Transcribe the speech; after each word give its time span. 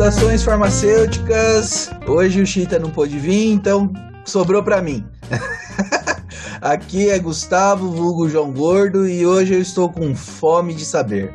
Saudações 0.00 0.42
farmacêuticas. 0.42 1.90
Hoje 2.08 2.40
o 2.40 2.46
Chita 2.46 2.78
não 2.78 2.90
pôde 2.90 3.18
vir, 3.18 3.52
então 3.52 3.92
sobrou 4.24 4.62
para 4.62 4.80
mim. 4.80 5.04
Aqui 6.62 7.10
é 7.10 7.18
Gustavo, 7.18 7.90
vulgo 7.90 8.26
João 8.26 8.50
Gordo, 8.50 9.06
e 9.06 9.26
hoje 9.26 9.52
eu 9.52 9.60
estou 9.60 9.92
com 9.92 10.14
fome 10.14 10.72
de 10.72 10.86
saber. 10.86 11.30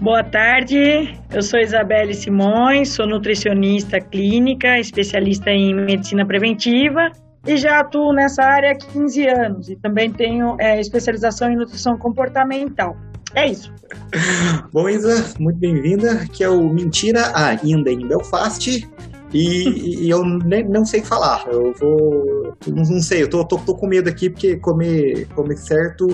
Boa 0.00 0.24
tarde, 0.24 1.16
eu 1.32 1.42
sou 1.42 1.60
Isabelle 1.60 2.12
Simões, 2.12 2.88
sou 2.88 3.06
nutricionista 3.06 4.00
clínica, 4.00 4.80
especialista 4.80 5.50
em 5.50 5.72
medicina 5.72 6.26
preventiva 6.26 7.08
e 7.46 7.56
já 7.56 7.78
atuo 7.78 8.12
nessa 8.12 8.42
área 8.42 8.72
há 8.72 8.74
15 8.74 9.28
anos 9.28 9.68
e 9.68 9.76
também 9.76 10.12
tenho 10.12 10.56
é, 10.58 10.80
especialização 10.80 11.52
em 11.52 11.56
nutrição 11.56 11.96
comportamental. 11.96 12.96
É 13.34 13.50
isso. 13.50 13.72
Bom, 14.72 14.88
Isa, 14.88 15.32
muito 15.38 15.58
bem-vinda. 15.58 16.12
Aqui 16.12 16.44
é 16.44 16.48
o 16.48 16.68
Mentira 16.68 17.32
Ainda 17.34 17.90
em 17.90 18.06
Belfast. 18.06 18.86
E, 19.32 20.04
e 20.04 20.10
eu 20.10 20.22
nem, 20.24 20.68
não 20.68 20.84
sei 20.84 21.02
falar. 21.02 21.46
Eu 21.46 21.72
vou. 21.80 22.54
Não 22.66 23.00
sei, 23.00 23.22
eu 23.22 23.30
tô, 23.30 23.42
tô, 23.44 23.56
tô, 23.56 23.74
com 23.74 23.86
medo 23.86 24.08
aqui, 24.08 24.28
porque 24.28 24.56
comer, 24.56 25.26
comer 25.34 25.56
certo, 25.56 26.06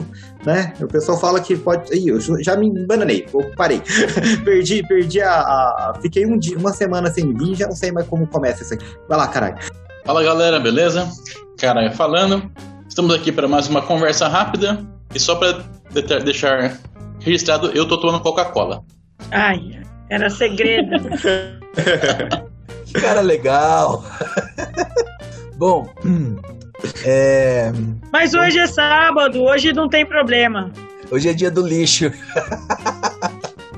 né? 0.46 0.72
O 0.80 0.86
pessoal 0.86 1.18
fala 1.18 1.40
que 1.40 1.56
pode. 1.56 1.92
Ih, 1.92 2.08
eu 2.08 2.20
já 2.20 2.56
me 2.56 2.86
bananei, 2.86 3.26
eu 3.34 3.50
parei. 3.56 3.82
perdi, 4.44 4.86
perdi 4.86 5.20
a, 5.20 5.32
a, 5.32 5.98
Fiquei 6.00 6.24
um 6.24 6.38
dia, 6.38 6.56
uma 6.56 6.72
semana 6.72 7.10
sem 7.10 7.34
vir, 7.34 7.56
já 7.56 7.66
não 7.66 7.74
sei 7.74 7.90
mais 7.90 8.06
como 8.06 8.26
começa 8.28 8.62
isso 8.62 8.74
aqui. 8.74 8.86
Vai 9.08 9.18
lá, 9.18 9.26
caralho. 9.26 9.58
Fala 10.06 10.22
galera, 10.22 10.60
beleza? 10.60 11.08
Cara, 11.58 11.90
falando. 11.90 12.48
Estamos 12.88 13.12
aqui 13.14 13.32
para 13.32 13.48
mais 13.48 13.68
uma 13.68 13.82
conversa 13.82 14.28
rápida. 14.28 14.86
E 15.12 15.18
só 15.18 15.34
para 15.34 15.64
deixar 16.20 16.78
registrado, 17.20 17.70
eu 17.74 17.86
tô 17.86 17.98
tomando 17.98 18.20
Coca-Cola. 18.20 18.82
Ai, 19.30 19.80
era 20.10 20.30
segredo. 20.30 20.90
Cara 23.00 23.20
legal. 23.20 24.04
Bom, 25.56 25.88
é... 27.04 27.72
Mas 28.12 28.34
hoje 28.34 28.58
é 28.58 28.66
sábado, 28.66 29.42
hoje 29.42 29.72
não 29.72 29.88
tem 29.88 30.06
problema. 30.06 30.70
Hoje 31.10 31.28
é 31.28 31.32
dia 31.32 31.50
do 31.50 31.66
lixo. 31.66 32.10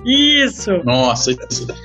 Isso. 0.04 0.72
Nossa, 0.84 1.34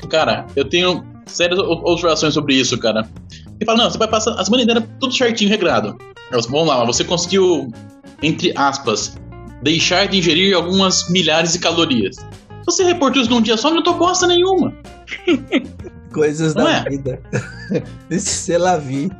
cara, 0.10 0.46
eu 0.56 0.66
tenho 0.66 1.06
sérias 1.26 1.60
observações 1.60 2.34
sobre 2.34 2.56
isso, 2.56 2.78
cara. 2.78 3.08
Ele 3.56 3.66
fala, 3.66 3.84
não, 3.84 3.92
você 3.92 3.98
vai 3.98 4.08
passar 4.08 4.40
a 4.40 4.44
semana 4.44 4.64
inteira 4.64 4.88
tudo 5.00 5.14
certinho, 5.14 5.50
regrado. 5.50 5.98
vamos 6.50 6.68
lá, 6.68 6.84
você 6.86 7.04
conseguiu, 7.04 7.72
entre 8.22 8.54
aspas, 8.56 9.18
deixar 9.62 10.08
de 10.08 10.18
ingerir 10.18 10.56
algumas 10.56 11.10
milhares 11.10 11.54
de 11.54 11.60
calorias. 11.60 12.16
Se 12.16 12.66
você 12.66 12.84
reportou 12.84 13.22
isso 13.22 13.32
num 13.32 13.42
dia 13.42 13.58
só, 13.58 13.72
não 13.72 13.84
tô 13.84 13.94
bosta 13.94 14.28
nenhuma. 14.28 14.74
Coisas 16.12 16.56
não 16.56 16.64
da 16.64 16.78
é? 16.78 16.84
vida. 16.84 17.22
Sei 18.18 18.58
lá, 18.58 18.78
vi. 18.78 19.12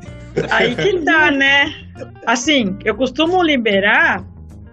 Aí 0.50 0.74
que 0.74 0.98
dá, 1.00 1.30
né? 1.30 1.72
Assim, 2.26 2.76
eu 2.84 2.94
costumo 2.94 3.42
liberar 3.42 4.24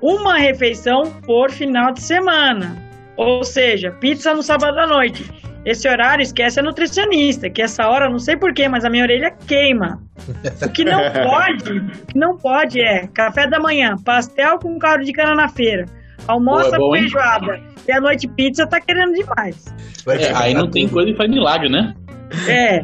uma 0.02 0.38
refeição 0.38 1.04
por 1.26 1.52
final 1.52 1.94
de 1.94 2.02
semana. 2.02 2.82
Ou 3.16 3.44
seja, 3.44 3.92
pizza 3.92 4.34
no 4.34 4.42
sábado 4.42 4.78
à 4.80 4.88
noite. 4.88 5.24
Esse 5.66 5.88
horário 5.88 6.22
esquece 6.22 6.60
a 6.60 6.64
nutricionista, 6.64 7.50
que 7.50 7.62
essa 7.62 7.88
hora, 7.88 8.10
não 8.10 8.20
sei 8.20 8.36
porquê, 8.36 8.68
mas 8.68 8.84
a 8.84 8.90
minha 8.90 9.04
orelha 9.04 9.32
queima. 9.48 10.02
O 10.62 10.70
que 10.70 10.84
não 10.84 11.00
pode, 11.24 11.72
o 11.72 12.06
que 12.08 12.20
não 12.20 12.38
pode 12.38 12.82
é 12.82 13.08
café 13.08 13.48
da 13.48 13.60
manhã, 13.60 13.96
pastel 14.04 14.60
com 14.60 14.78
caldo 14.78 15.06
de 15.06 15.14
cana 15.14 15.36
na 15.36 15.48
feira, 15.48 15.86
almoça 16.28 16.76
é 16.76 16.80
com 16.80 16.92
feijoada 16.92 17.62
e 17.88 17.92
à 17.92 18.02
noite 18.02 18.28
pizza 18.28 18.68
tá 18.68 18.82
querendo 18.82 19.14
demais. 19.14 19.74
É, 20.08 20.34
aí 20.36 20.54
não 20.54 20.70
tem 20.70 20.88
coisa 20.88 21.12
que 21.12 21.18
faz 21.18 21.30
milagre, 21.30 21.70
né? 21.70 21.94
É. 22.48 22.84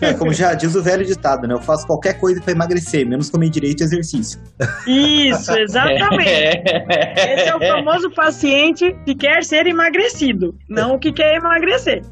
é. 0.00 0.14
como 0.14 0.32
já 0.32 0.54
diz 0.54 0.74
o 0.74 0.82
velho 0.82 1.04
ditado, 1.04 1.46
né? 1.46 1.54
Eu 1.54 1.60
faço 1.60 1.86
qualquer 1.86 2.14
coisa 2.18 2.40
para 2.40 2.52
emagrecer, 2.52 3.06
menos 3.06 3.30
comer 3.30 3.50
direito 3.50 3.80
e 3.82 3.84
exercício. 3.84 4.40
Isso, 4.86 5.52
exatamente. 5.58 6.62
Esse 7.16 7.48
é 7.48 7.56
o 7.56 7.60
famoso 7.60 8.10
paciente 8.10 8.94
que 9.04 9.14
quer 9.14 9.44
ser 9.44 9.66
emagrecido, 9.66 10.54
não 10.68 10.94
o 10.94 10.98
que 10.98 11.12
quer 11.12 11.36
emagrecer. 11.36 12.02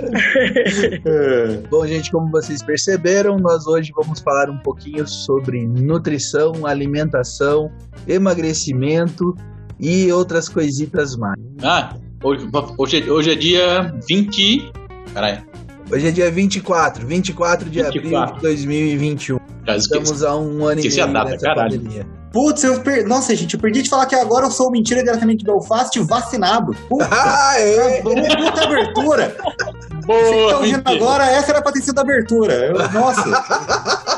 Bom, 1.70 1.86
gente, 1.86 2.10
como 2.10 2.30
vocês 2.30 2.62
perceberam, 2.62 3.36
nós 3.36 3.66
hoje 3.66 3.90
vamos 3.94 4.20
falar 4.20 4.48
um 4.48 4.58
pouquinho 4.58 5.06
sobre 5.06 5.66
nutrição, 5.66 6.66
alimentação, 6.66 7.70
emagrecimento 8.08 9.34
e 9.78 10.10
outras 10.12 10.48
coisitas 10.48 11.16
mais. 11.16 11.38
Ah, 11.62 11.94
Hoje, 12.22 12.50
hoje, 12.76 13.10
hoje 13.10 13.32
é 13.32 13.34
dia 13.34 13.94
20. 14.06 14.72
Caralho. 15.14 15.42
Hoje 15.90 16.06
é 16.06 16.10
dia 16.10 16.30
24, 16.30 17.06
24 17.06 17.70
de 17.70 17.82
24. 17.82 18.18
abril 18.18 18.34
de 18.36 18.42
2021. 18.42 19.38
Já 19.66 19.76
Estamos 19.76 20.22
a 20.22 20.36
um 20.36 20.66
ano 20.66 20.80
esqueci 20.80 21.00
e 21.00 21.06
meio 21.06 21.18
a 21.18 21.24
data, 21.24 21.38
caralho. 21.38 21.80
pandemia. 21.80 22.06
Putz, 22.30 22.62
eu 22.62 22.78
per... 22.80 23.08
nossa, 23.08 23.34
gente, 23.34 23.54
eu 23.54 23.60
perdi 23.60 23.82
de 23.82 23.88
falar 23.88 24.04
que 24.04 24.14
agora 24.14 24.46
eu 24.46 24.50
sou 24.50 24.70
mentira 24.70 25.02
diretamente 25.02 25.38
de 25.38 25.44
Belfast 25.46 25.98
vacinado. 26.00 26.76
Puta, 26.90 27.08
ah, 27.10 27.54
é. 27.58 28.02
puta 28.02 28.64
abertura. 28.64 29.36
Boa, 30.04 30.20
Vocês 30.20 30.42
estão 30.42 30.62
vendo 30.62 30.88
agora, 30.88 31.24
essa 31.24 31.52
era 31.52 31.62
pra 31.62 31.72
ter 31.72 31.80
sido 31.80 31.98
a 31.98 32.02
abertura. 32.02 32.52
Eu, 32.52 32.74
nossa. 32.90 33.30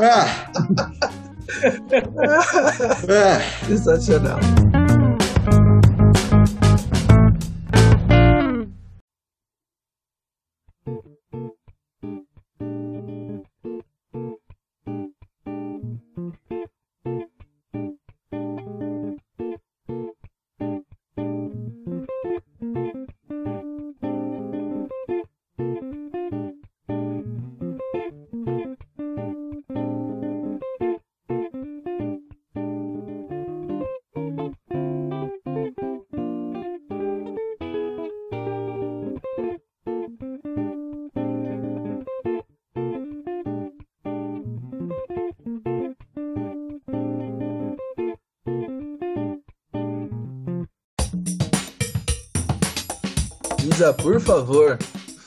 ah. 0.01 0.27
ah. 3.09 3.41
Sensacional. 3.67 4.41
Por 53.91 54.21
favor, 54.21 54.77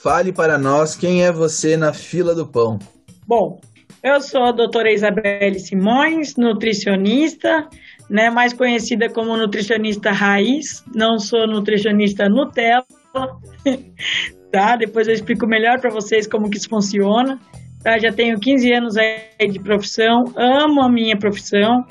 fale 0.03 0.31
para 0.31 0.55
nós 0.55 0.95
quem 0.95 1.23
é 1.23 1.31
você 1.31 1.75
na 1.75 1.91
fila 1.91 2.35
do 2.35 2.45
pão. 2.45 2.77
Bom, 3.25 3.59
eu 4.03 4.21
sou 4.21 4.43
a 4.43 4.51
doutora 4.51 4.91
Isabelle 4.91 5.59
Simões, 5.59 6.35
nutricionista, 6.35 7.67
né, 8.07 8.29
mais 8.29 8.53
conhecida 8.53 9.09
como 9.09 9.35
nutricionista 9.35 10.11
raiz, 10.11 10.83
não 10.93 11.17
sou 11.17 11.47
nutricionista 11.47 12.29
Nutella, 12.29 12.85
tá? 14.51 14.75
Depois 14.75 15.07
eu 15.07 15.13
explico 15.15 15.47
melhor 15.47 15.79
para 15.79 15.89
vocês 15.89 16.27
como 16.27 16.51
que 16.51 16.57
isso 16.57 16.69
funciona. 16.69 17.39
Tá? 17.83 17.97
Já 17.97 18.11
tenho 18.11 18.39
15 18.39 18.73
anos 18.73 18.97
aí 18.97 19.47
de 19.51 19.59
profissão, 19.59 20.25
amo 20.35 20.81
a 20.81 20.89
minha 20.89 21.17
profissão 21.17 21.83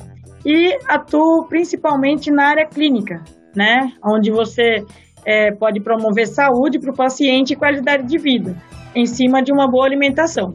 e 0.45 0.79
atuo 0.87 1.47
principalmente 1.49 2.31
na 2.31 2.47
área 2.47 2.67
clínica, 2.67 3.23
né? 3.57 3.93
Onde 4.05 4.31
você 4.31 4.85
é, 5.27 5.53
pode 5.53 5.81
promover 5.83 6.27
saúde 6.27 6.79
para 6.79 6.93
o 6.93 6.97
paciente 6.97 7.53
e 7.53 7.57
qualidade 7.57 8.07
de 8.07 8.19
vida, 8.19 8.57
em 8.95 9.07
cima 9.07 9.43
de 9.43 9.53
uma 9.53 9.71
boa 9.71 9.87
alimentação. 9.87 10.55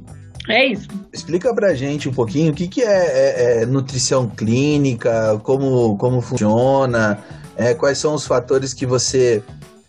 É 0.50 0.72
isso. 0.72 0.88
Explica 1.14 1.54
pra 1.54 1.74
gente 1.74 2.10
um 2.10 2.14
pouquinho 2.14 2.52
o 2.52 2.56
que, 2.56 2.68
que 2.68 2.82
é, 2.82 2.88
é, 2.88 3.64
é 3.64 3.66
nutrição 3.66 4.28
clínica, 4.28 5.40
como, 5.44 5.96
como 5.98 6.22
funciona, 6.22 7.20
é, 7.56 7.74
quais 7.76 7.98
são 7.98 8.16
os 8.16 8.26
fatores 8.26 8.74
que 8.74 8.86
você 8.86 9.44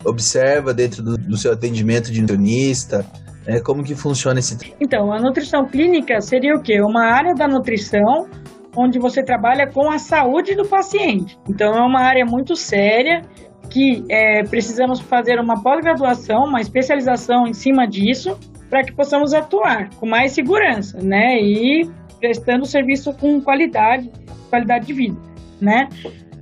observa 0.05 0.75
dentro 0.75 1.03
do, 1.03 1.17
do 1.17 1.37
seu 1.37 1.53
atendimento 1.53 2.11
de 2.11 2.21
nutricionista, 2.21 3.07
é, 3.47 3.61
como 3.61 3.83
que 3.83 3.95
funciona 3.95 4.39
esse... 4.39 4.57
Então, 4.81 5.13
a 5.13 5.19
nutrição 5.19 5.67
clínica 5.67 6.21
seria 6.21 6.55
o 6.55 6.63
quê? 6.63 6.81
Uma 6.81 7.05
área 7.05 7.35
da 7.35 7.49
nutrição 7.49 8.29
onde 8.77 8.99
você 8.99 9.23
trabalha 9.23 9.67
com 9.67 9.91
a 9.91 9.99
saúde 9.99 10.55
do 10.55 10.67
paciente. 10.67 11.39
Então, 11.49 11.75
é 11.75 11.81
uma 11.81 12.01
área 12.01 12.25
muito 12.25 12.55
séria 12.55 13.23
que 13.71 14.05
é, 14.11 14.43
precisamos 14.43 15.01
fazer 15.01 15.39
uma 15.39 15.63
pós-graduação, 15.63 16.45
uma 16.45 16.61
especialização 16.61 17.47
em 17.47 17.53
cima 17.53 17.87
disso, 17.87 18.37
para 18.69 18.83
que 18.83 18.93
possamos 18.93 19.33
atuar 19.33 19.89
com 19.97 20.07
mais 20.07 20.33
segurança, 20.33 20.99
né? 21.03 21.41
E 21.41 21.89
prestando 22.19 22.67
serviço 22.67 23.13
com 23.15 23.41
qualidade, 23.41 24.11
qualidade 24.51 24.87
de 24.87 24.93
vida, 24.93 25.17
né? 25.61 25.89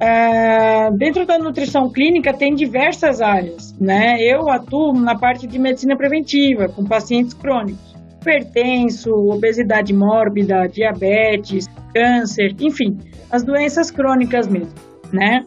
É, 0.00 0.90
dentro 0.92 1.26
da 1.26 1.38
nutrição 1.38 1.90
clínica 1.90 2.32
tem 2.32 2.54
diversas 2.54 3.20
áreas, 3.20 3.76
né? 3.78 4.16
Eu 4.20 4.48
atuo 4.48 4.92
na 4.92 5.16
parte 5.16 5.46
de 5.46 5.58
medicina 5.58 5.96
preventiva 5.96 6.68
com 6.68 6.84
pacientes 6.84 7.34
crônicos, 7.34 7.96
hipertenso, 8.20 9.10
obesidade 9.10 9.92
mórbida, 9.92 10.66
diabetes, 10.68 11.66
câncer, 11.94 12.54
enfim, 12.60 12.98
as 13.30 13.42
doenças 13.44 13.90
crônicas 13.90 14.46
mesmo, 14.48 14.74
né? 15.12 15.44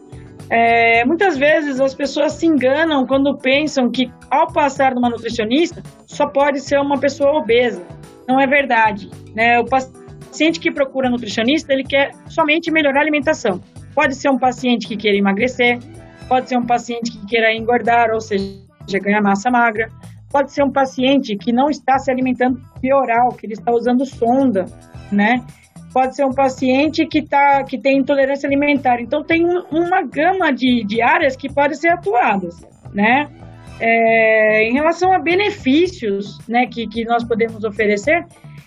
É, 0.54 1.02
muitas 1.06 1.38
vezes 1.38 1.80
as 1.80 1.94
pessoas 1.94 2.34
se 2.34 2.46
enganam 2.46 3.06
quando 3.06 3.38
pensam 3.38 3.90
que 3.90 4.12
ao 4.30 4.52
passar 4.52 4.94
numa 4.94 5.08
nutricionista 5.08 5.82
só 6.06 6.26
pode 6.26 6.60
ser 6.60 6.78
uma 6.78 6.98
pessoa 6.98 7.38
obesa. 7.38 7.82
Não 8.28 8.38
é 8.38 8.46
verdade, 8.46 9.08
né? 9.34 9.58
O 9.58 9.64
paciente 9.64 10.60
que 10.60 10.70
procura 10.70 11.08
nutricionista 11.08 11.72
ele 11.72 11.84
quer 11.84 12.10
somente 12.28 12.70
melhorar 12.70 12.98
a 12.98 13.02
alimentação 13.02 13.60
Pode 13.94 14.14
ser 14.14 14.30
um 14.30 14.38
paciente 14.38 14.88
que 14.88 14.96
queira 14.96 15.18
emagrecer, 15.18 15.78
pode 16.28 16.48
ser 16.48 16.56
um 16.56 16.64
paciente 16.64 17.12
que 17.12 17.26
queira 17.26 17.54
engordar, 17.54 18.10
ou 18.10 18.20
seja, 18.20 18.54
ganhar 19.02 19.20
massa 19.20 19.50
magra, 19.50 19.88
pode 20.30 20.50
ser 20.50 20.64
um 20.64 20.70
paciente 20.70 21.36
que 21.36 21.52
não 21.52 21.68
está 21.68 21.98
se 21.98 22.10
alimentando 22.10 22.58
via 22.80 22.96
oral, 22.96 23.32
que 23.32 23.44
ele 23.44 23.52
está 23.52 23.70
usando 23.70 24.06
sonda, 24.06 24.64
né? 25.10 25.44
Pode 25.92 26.16
ser 26.16 26.24
um 26.24 26.32
paciente 26.32 27.06
que, 27.06 27.22
tá, 27.22 27.62
que 27.64 27.78
tem 27.78 27.98
intolerância 27.98 28.46
alimentar. 28.46 29.00
Então, 29.00 29.22
tem 29.22 29.44
um, 29.44 29.62
uma 29.70 30.02
gama 30.02 30.52
de, 30.52 30.84
de 30.84 31.02
áreas 31.02 31.36
que 31.36 31.52
podem 31.52 31.76
ser 31.76 31.88
atuadas, 31.88 32.66
né? 32.92 33.28
É, 33.80 34.68
em 34.68 34.72
relação 34.72 35.12
a 35.12 35.18
benefícios 35.18 36.38
né, 36.48 36.66
que, 36.66 36.86
que 36.86 37.04
nós 37.04 37.24
podemos 37.24 37.64
oferecer, 37.64 38.24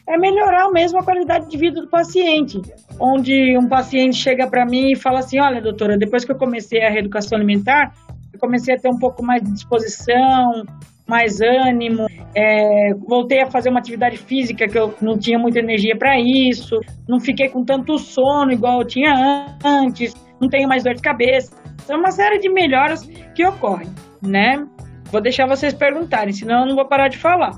é 0.08 0.18
melhorar 0.18 0.70
mesmo 0.72 1.00
a 1.00 1.04
qualidade 1.04 1.50
de 1.50 1.58
vida 1.58 1.82
do 1.82 1.88
paciente. 1.88 2.62
Onde 3.00 3.58
um 3.58 3.68
paciente 3.68 4.18
chega 4.18 4.48
para 4.48 4.66
mim 4.66 4.92
e 4.92 4.96
fala 4.96 5.20
assim: 5.20 5.40
Olha, 5.40 5.62
doutora, 5.62 5.98
depois 5.98 6.24
que 6.24 6.32
eu 6.32 6.38
comecei 6.38 6.84
a 6.84 6.90
reeducação 6.90 7.38
alimentar, 7.38 7.94
eu 8.32 8.40
comecei 8.40 8.76
a 8.76 8.78
ter 8.78 8.90
um 8.90 9.00
pouco 9.00 9.24
mais 9.24 9.42
de 9.42 9.52
disposição, 9.52 10.64
mais 11.08 11.40
ânimo, 11.40 12.06
é, 12.36 12.94
voltei 13.08 13.42
a 13.42 13.52
fazer 13.52 13.70
uma 13.70 13.80
atividade 13.80 14.18
física 14.18 14.68
que 14.68 14.78
eu 14.78 14.94
não 15.02 15.18
tinha 15.18 15.38
muita 15.38 15.60
energia 15.60 15.96
para 15.98 16.20
isso, 16.20 16.80
não 17.08 17.20
fiquei 17.20 17.50
com 17.50 17.64
tanto 17.64 17.98
sono 17.98 18.52
igual 18.52 18.82
eu 18.82 18.88
tinha 18.88 19.58
antes, 19.64 20.14
não 20.42 20.50
tenho 20.50 20.68
mais 20.68 20.84
dor 20.84 20.96
de 20.96 21.02
cabeça. 21.02 21.56
São 21.86 22.00
uma 22.00 22.12
série 22.12 22.40
de 22.40 22.50
melhoras 22.50 23.04
que 23.36 23.46
ocorrem, 23.46 23.90
né? 24.22 24.66
Vou 25.12 25.22
deixar 25.22 25.48
vocês 25.48 25.74
perguntarem, 25.74 26.34
senão 26.34 26.62
eu 26.62 26.68
não 26.68 26.76
vou 26.76 26.88
parar 26.88 27.08
de 27.08 27.18
falar. 27.18 27.52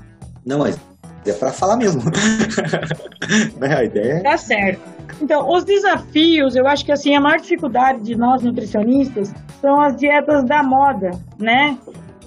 Não, 0.44 0.58
mas 0.58 0.78
é 1.26 1.32
para 1.32 1.50
falar 1.50 1.76
mesmo. 1.76 2.02
né? 3.58 3.76
A 3.76 3.84
ideia 3.84 4.14
é... 4.14 4.20
Tá 4.20 4.36
certo. 4.36 4.80
Então, 5.20 5.48
os 5.48 5.64
desafios, 5.64 6.54
eu 6.54 6.66
acho 6.66 6.84
que 6.84 6.92
assim, 6.92 7.14
a 7.14 7.20
maior 7.20 7.38
dificuldade 7.38 8.02
de 8.02 8.16
nós 8.16 8.42
nutricionistas 8.42 9.32
são 9.60 9.80
as 9.80 9.96
dietas 9.96 10.44
da 10.44 10.62
moda, 10.62 11.10
né? 11.38 11.76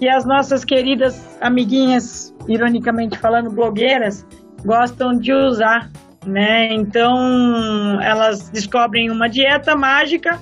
Que 0.02 0.10
as 0.10 0.26
nossas 0.26 0.66
queridas 0.66 1.38
amiguinhas, 1.40 2.34
ironicamente 2.48 3.20
falando, 3.20 3.52
blogueiras, 3.52 4.26
gostam 4.66 5.12
de 5.12 5.32
usar, 5.32 5.92
né? 6.26 6.74
Então, 6.74 8.02
elas 8.02 8.50
descobrem 8.50 9.12
uma 9.12 9.30
dieta 9.30 9.76
mágica 9.76 10.40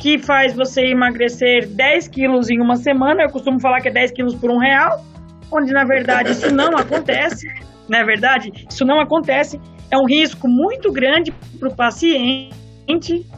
que 0.00 0.18
faz 0.18 0.56
você 0.56 0.86
emagrecer 0.86 1.68
10 1.68 2.08
quilos 2.08 2.48
em 2.48 2.58
uma 2.58 2.76
semana. 2.76 3.24
Eu 3.24 3.30
costumo 3.30 3.60
falar 3.60 3.82
que 3.82 3.88
é 3.88 3.92
10 3.92 4.12
quilos 4.12 4.34
por 4.34 4.50
um 4.50 4.58
real, 4.58 5.04
onde 5.52 5.72
na 5.72 5.84
verdade 5.84 6.32
isso 6.32 6.52
não 6.52 6.74
acontece 6.74 7.46
não 7.92 7.98
é 7.98 8.04
verdade? 8.04 8.50
Isso 8.68 8.84
não 8.84 8.98
acontece, 8.98 9.60
é 9.90 9.96
um 9.98 10.06
risco 10.06 10.48
muito 10.48 10.90
grande 10.90 11.30
para 11.58 11.68
o 11.68 11.76
paciente, 11.76 12.50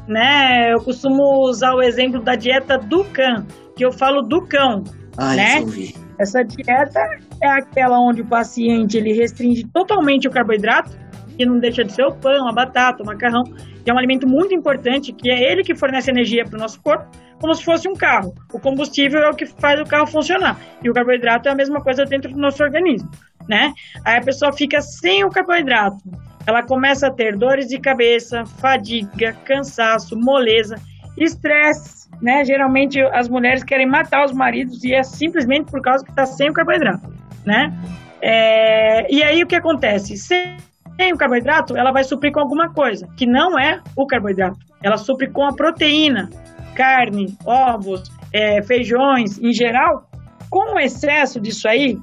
né? 0.07 0.73
Eu 0.73 0.79
costumo 0.79 1.49
usar 1.49 1.75
o 1.75 1.83
exemplo 1.83 2.23
da 2.23 2.37
dieta 2.37 2.79
do 2.79 3.05
cão, 3.05 3.45
que 3.77 3.85
eu 3.85 3.93
falo 3.93 4.23
do 4.23 4.43
cão, 4.43 4.85
ah, 5.17 5.35
né? 5.35 5.65
Essa 6.19 6.43
dieta 6.43 7.01
é 7.43 7.49
aquela 7.49 7.99
onde 7.99 8.23
o 8.23 8.27
paciente 8.27 8.97
ele 8.97 9.13
restringe 9.13 9.65
totalmente 9.73 10.29
o 10.29 10.31
carboidrato, 10.31 10.91
que 11.37 11.45
não 11.45 11.59
deixa 11.59 11.85
de 11.85 11.93
ser 11.93 12.05
o 12.05 12.15
pão, 12.15 12.49
a 12.49 12.53
batata, 12.53 13.03
o 13.03 13.07
macarrão, 13.07 13.43
que 13.85 13.91
é 13.91 13.95
um 13.95 13.99
alimento 13.99 14.27
muito 14.27 14.55
importante, 14.55 15.13
que 15.13 15.31
é 15.31 15.53
ele 15.53 15.63
que 15.63 15.75
fornece 15.75 16.11
energia 16.11 16.45
para 16.45 16.57
o 16.57 16.61
nosso 16.61 16.81
corpo, 16.81 17.05
como 17.41 17.55
se 17.55 17.65
fosse 17.65 17.89
um 17.89 17.95
carro. 17.95 18.33
O 18.53 18.61
combustível 18.61 19.21
é 19.21 19.31
o 19.31 19.35
que 19.35 19.47
faz 19.47 19.81
o 19.81 19.85
carro 19.85 20.07
funcionar, 20.07 20.57
e 20.83 20.89
o 20.89 20.93
carboidrato 20.93 21.49
é 21.49 21.53
a 21.53 21.57
mesma 21.57 21.81
coisa 21.81 22.05
dentro 22.05 22.33
do 22.33 22.39
nosso 22.39 22.63
organismo 22.63 23.11
né? 23.49 23.73
Aí 24.05 24.19
a 24.19 24.23
pessoa 24.23 24.53
fica 24.53 24.81
sem 24.81 25.25
o 25.25 25.31
carboidrato. 25.31 25.99
Ela 26.47 26.63
começa 26.63 27.07
a 27.07 27.13
ter 27.13 27.37
dores 27.37 27.67
de 27.67 27.79
cabeça, 27.79 28.45
fadiga, 28.45 29.33
cansaço, 29.45 30.17
moleza, 30.17 30.77
estresse, 31.17 32.04
né? 32.21 32.45
Geralmente 32.45 33.01
as 33.13 33.29
mulheres 33.29 33.63
querem 33.65 33.89
matar 33.89 34.25
os 34.25 34.33
maridos 34.33 34.83
e 34.85 34.95
é 34.95 35.03
simplesmente 35.03 35.71
por 35.71 35.81
causa 35.81 36.05
que 36.05 36.11
está 36.11 36.27
sem 36.27 36.51
o 36.51 36.53
carboidrato, 36.53 37.09
né? 37.45 37.71
É... 38.23 39.13
E 39.13 39.23
aí 39.23 39.43
o 39.43 39.47
que 39.47 39.57
acontece? 39.57 40.17
Sem 40.17 41.13
o 41.13 41.17
carboidrato, 41.17 41.77
ela 41.77 41.93
vai 41.93 42.05
suprir 42.05 42.33
com 42.33 42.41
alguma 42.41 42.73
coisa, 42.73 43.07
que 43.17 43.27
não 43.27 43.59
é 43.59 43.81
o 43.97 44.07
carboidrato. 44.07 44.59
Ela 44.83 44.97
supre 44.97 45.31
com 45.31 45.45
a 45.45 45.55
proteína, 45.55 46.29
carne, 46.75 47.27
ovos, 47.45 48.03
é, 48.33 48.63
feijões, 48.63 49.39
em 49.39 49.53
geral. 49.53 50.05
Com 50.51 50.77
o 50.77 50.79
excesso 50.79 51.41
disso 51.41 51.69
aí, 51.69 51.97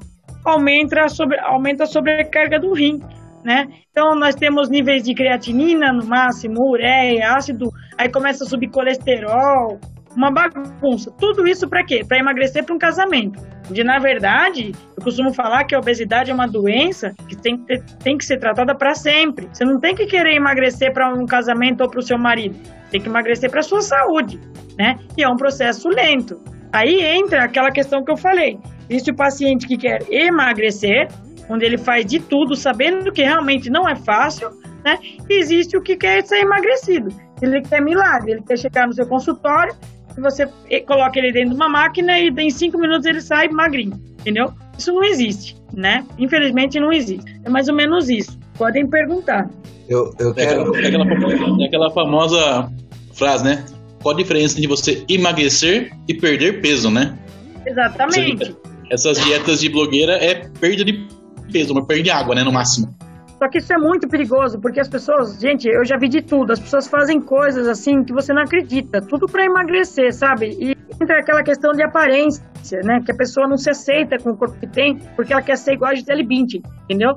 aumenta 0.46 1.06
a, 1.06 1.08
sobre, 1.08 1.40
aumenta 1.40 1.84
a 1.84 1.88
sobrecarga 1.88 2.60
do 2.60 2.74
rim, 2.74 3.00
né? 3.44 3.68
Então 3.90 4.16
nós 4.16 4.36
temos 4.36 4.70
níveis 4.70 5.04
de 5.04 5.14
creatinina 5.14 5.92
no 5.92 6.06
máximo, 6.06 6.56
ureia, 6.70 7.34
ácido, 7.36 7.70
aí 7.98 8.10
começa 8.10 8.44
a 8.44 8.48
subir 8.48 8.70
colesterol, 8.70 9.80
uma 10.16 10.32
bagunça. 10.32 11.12
Tudo 11.20 11.48
isso 11.48 11.68
para 11.68 11.84
quê? 11.84 12.04
Para 12.08 12.20
emagrecer 12.20 12.64
para 12.66 12.76
um 12.76 12.78
casamento. 12.78 13.40
De 13.70 13.84
na 13.84 14.00
verdade, 14.00 14.72
eu 14.98 15.04
costumo 15.04 15.34
falar 15.34 15.64
que 15.64 15.74
a 15.74 15.80
obesidade 15.80 16.30
é 16.30 16.34
uma 16.34 16.48
doença 16.48 17.14
que 17.28 17.36
tem 17.36 17.58
que, 17.58 17.66
ter, 17.66 17.84
tem 18.04 18.18
que 18.18 18.26
ser 18.26 18.38
tratada 18.38 18.76
para 18.76 18.94
sempre. 18.94 19.48
Você 19.52 19.64
não 19.64 19.80
tem 19.80 19.96
que 19.96 20.06
querer 20.06 20.36
emagrecer 20.36 20.94
para 20.94 21.14
um 21.14 21.26
casamento 21.26 21.82
ou 21.82 21.90
para 21.90 22.00
o 22.00 22.04
seu 22.04 22.18
marido. 22.18 22.56
Tem 22.90 23.00
que 23.00 23.08
emagrecer 23.08 23.50
para 23.50 23.62
sua 23.62 23.82
saúde, 23.82 24.40
né? 24.78 24.96
E 25.18 25.24
é 25.24 25.30
um 25.30 25.36
processo 25.36 25.88
lento. 25.88 26.38
Aí 26.74 27.02
entra 27.02 27.44
aquela 27.44 27.72
questão 27.72 28.04
que 28.04 28.12
eu 28.12 28.18
falei. 28.18 28.58
Existe 28.90 29.12
o 29.12 29.16
paciente 29.16 29.68
que 29.68 29.78
quer 29.78 30.00
emagrecer, 30.10 31.08
onde 31.50 31.66
ele 31.66 31.78
faz 31.78 32.06
de 32.06 32.20
tudo, 32.20 32.56
sabendo 32.56 33.12
que 33.12 33.24
realmente 33.24 33.70
não 33.70 33.88
é 33.88 33.96
fácil, 33.96 34.50
né? 34.86 34.98
E 35.30 35.40
existe 35.40 35.78
o 35.78 35.82
que 35.82 35.96
quer 35.96 36.24
ser 36.24 36.40
emagrecido. 36.40 37.10
Ele 37.42 37.62
quer 37.62 37.82
milagre, 37.82 38.34
ele 38.34 38.44
quer 38.44 38.58
chegar 38.58 38.88
no 38.88 38.94
seu 38.94 39.08
consultório, 39.08 39.74
você 40.20 40.48
coloca 40.86 41.18
ele 41.20 41.32
dentro 41.32 41.50
de 41.52 41.56
uma 41.56 41.70
máquina 41.70 42.20
e 42.20 42.30
em 42.30 42.50
cinco 42.50 42.78
minutos 42.78 43.06
ele 43.06 43.22
sai 43.22 43.48
magrinho, 43.48 43.94
entendeu? 44.20 44.54
Isso 44.78 44.92
não 44.92 45.04
existe, 45.04 45.56
né? 45.74 46.04
Infelizmente 46.18 46.80
não 46.80 46.92
existe. 46.92 47.40
É 47.46 47.50
mais 47.50 47.68
ou 47.68 47.76
menos 47.76 48.10
isso. 48.10 48.38
Podem 48.58 48.88
perguntar. 48.88 49.50
Eu, 49.88 50.14
eu 50.20 50.34
quero. 50.34 50.76
É 50.76 50.88
aquela, 50.88 51.08
é 51.08 51.16
aquela, 51.16 51.64
é 51.64 51.68
aquela 51.68 51.92
famosa 51.92 52.72
frase, 53.14 53.44
né? 53.44 53.64
Qual 54.02 54.16
a 54.16 54.18
diferença 54.18 54.56
entre 54.56 54.68
você 54.68 55.06
emagrecer 55.08 55.92
e 56.08 56.14
perder 56.14 56.62
peso, 56.62 56.90
né? 56.90 57.18
Exatamente 57.66 58.56
essas 58.92 59.18
dietas 59.24 59.62
de 59.62 59.70
blogueira 59.70 60.14
é 60.14 60.36
perda 60.60 60.84
de 60.84 61.08
peso, 61.52 61.72
uma 61.72 61.86
perda 61.86 62.04
de 62.04 62.12
água, 62.12 62.36
né, 62.36 62.44
no 62.44 62.52
máximo. 62.52 62.94
Só 63.42 63.50
que 63.50 63.58
isso 63.58 63.74
é 63.74 63.78
muito 63.78 64.08
perigoso, 64.08 64.62
porque 64.62 64.80
as 64.80 64.88
pessoas, 64.88 65.40
gente, 65.40 65.68
eu 65.68 65.84
já 65.84 65.98
vi 65.98 66.08
de 66.08 66.22
tudo. 66.22 66.54
As 66.54 66.60
pessoas 66.60 66.88
fazem 66.88 67.20
coisas 67.20 67.68
assim 67.68 68.04
que 68.04 68.14
você 68.14 68.32
não 68.32 68.44
acredita, 68.44 69.02
tudo 69.02 69.26
para 69.26 69.44
emagrecer, 69.44 70.14
sabe? 70.14 70.56
E 70.60 70.78
entra 71.02 71.18
aquela 71.20 71.42
questão 71.42 71.72
de 71.72 71.82
aparência, 71.82 72.46
né? 72.84 73.00
Que 73.04 73.12
a 73.12 73.16
pessoa 73.16 73.48
não 73.48 73.58
se 73.58 73.68
aceita 73.68 74.20
com 74.20 74.30
o 74.30 74.38
corpo 74.38 74.60
que 74.60 74.68
tem, 74.68 75.00
porque 75.16 75.34
ela 75.34 75.42
quer 75.42 75.58
ser 75.58 75.74
igual 75.74 75.90
a 75.90 75.96
Gisele 75.96 76.24
Bündchen, 76.24 76.62
entendeu? 76.84 77.16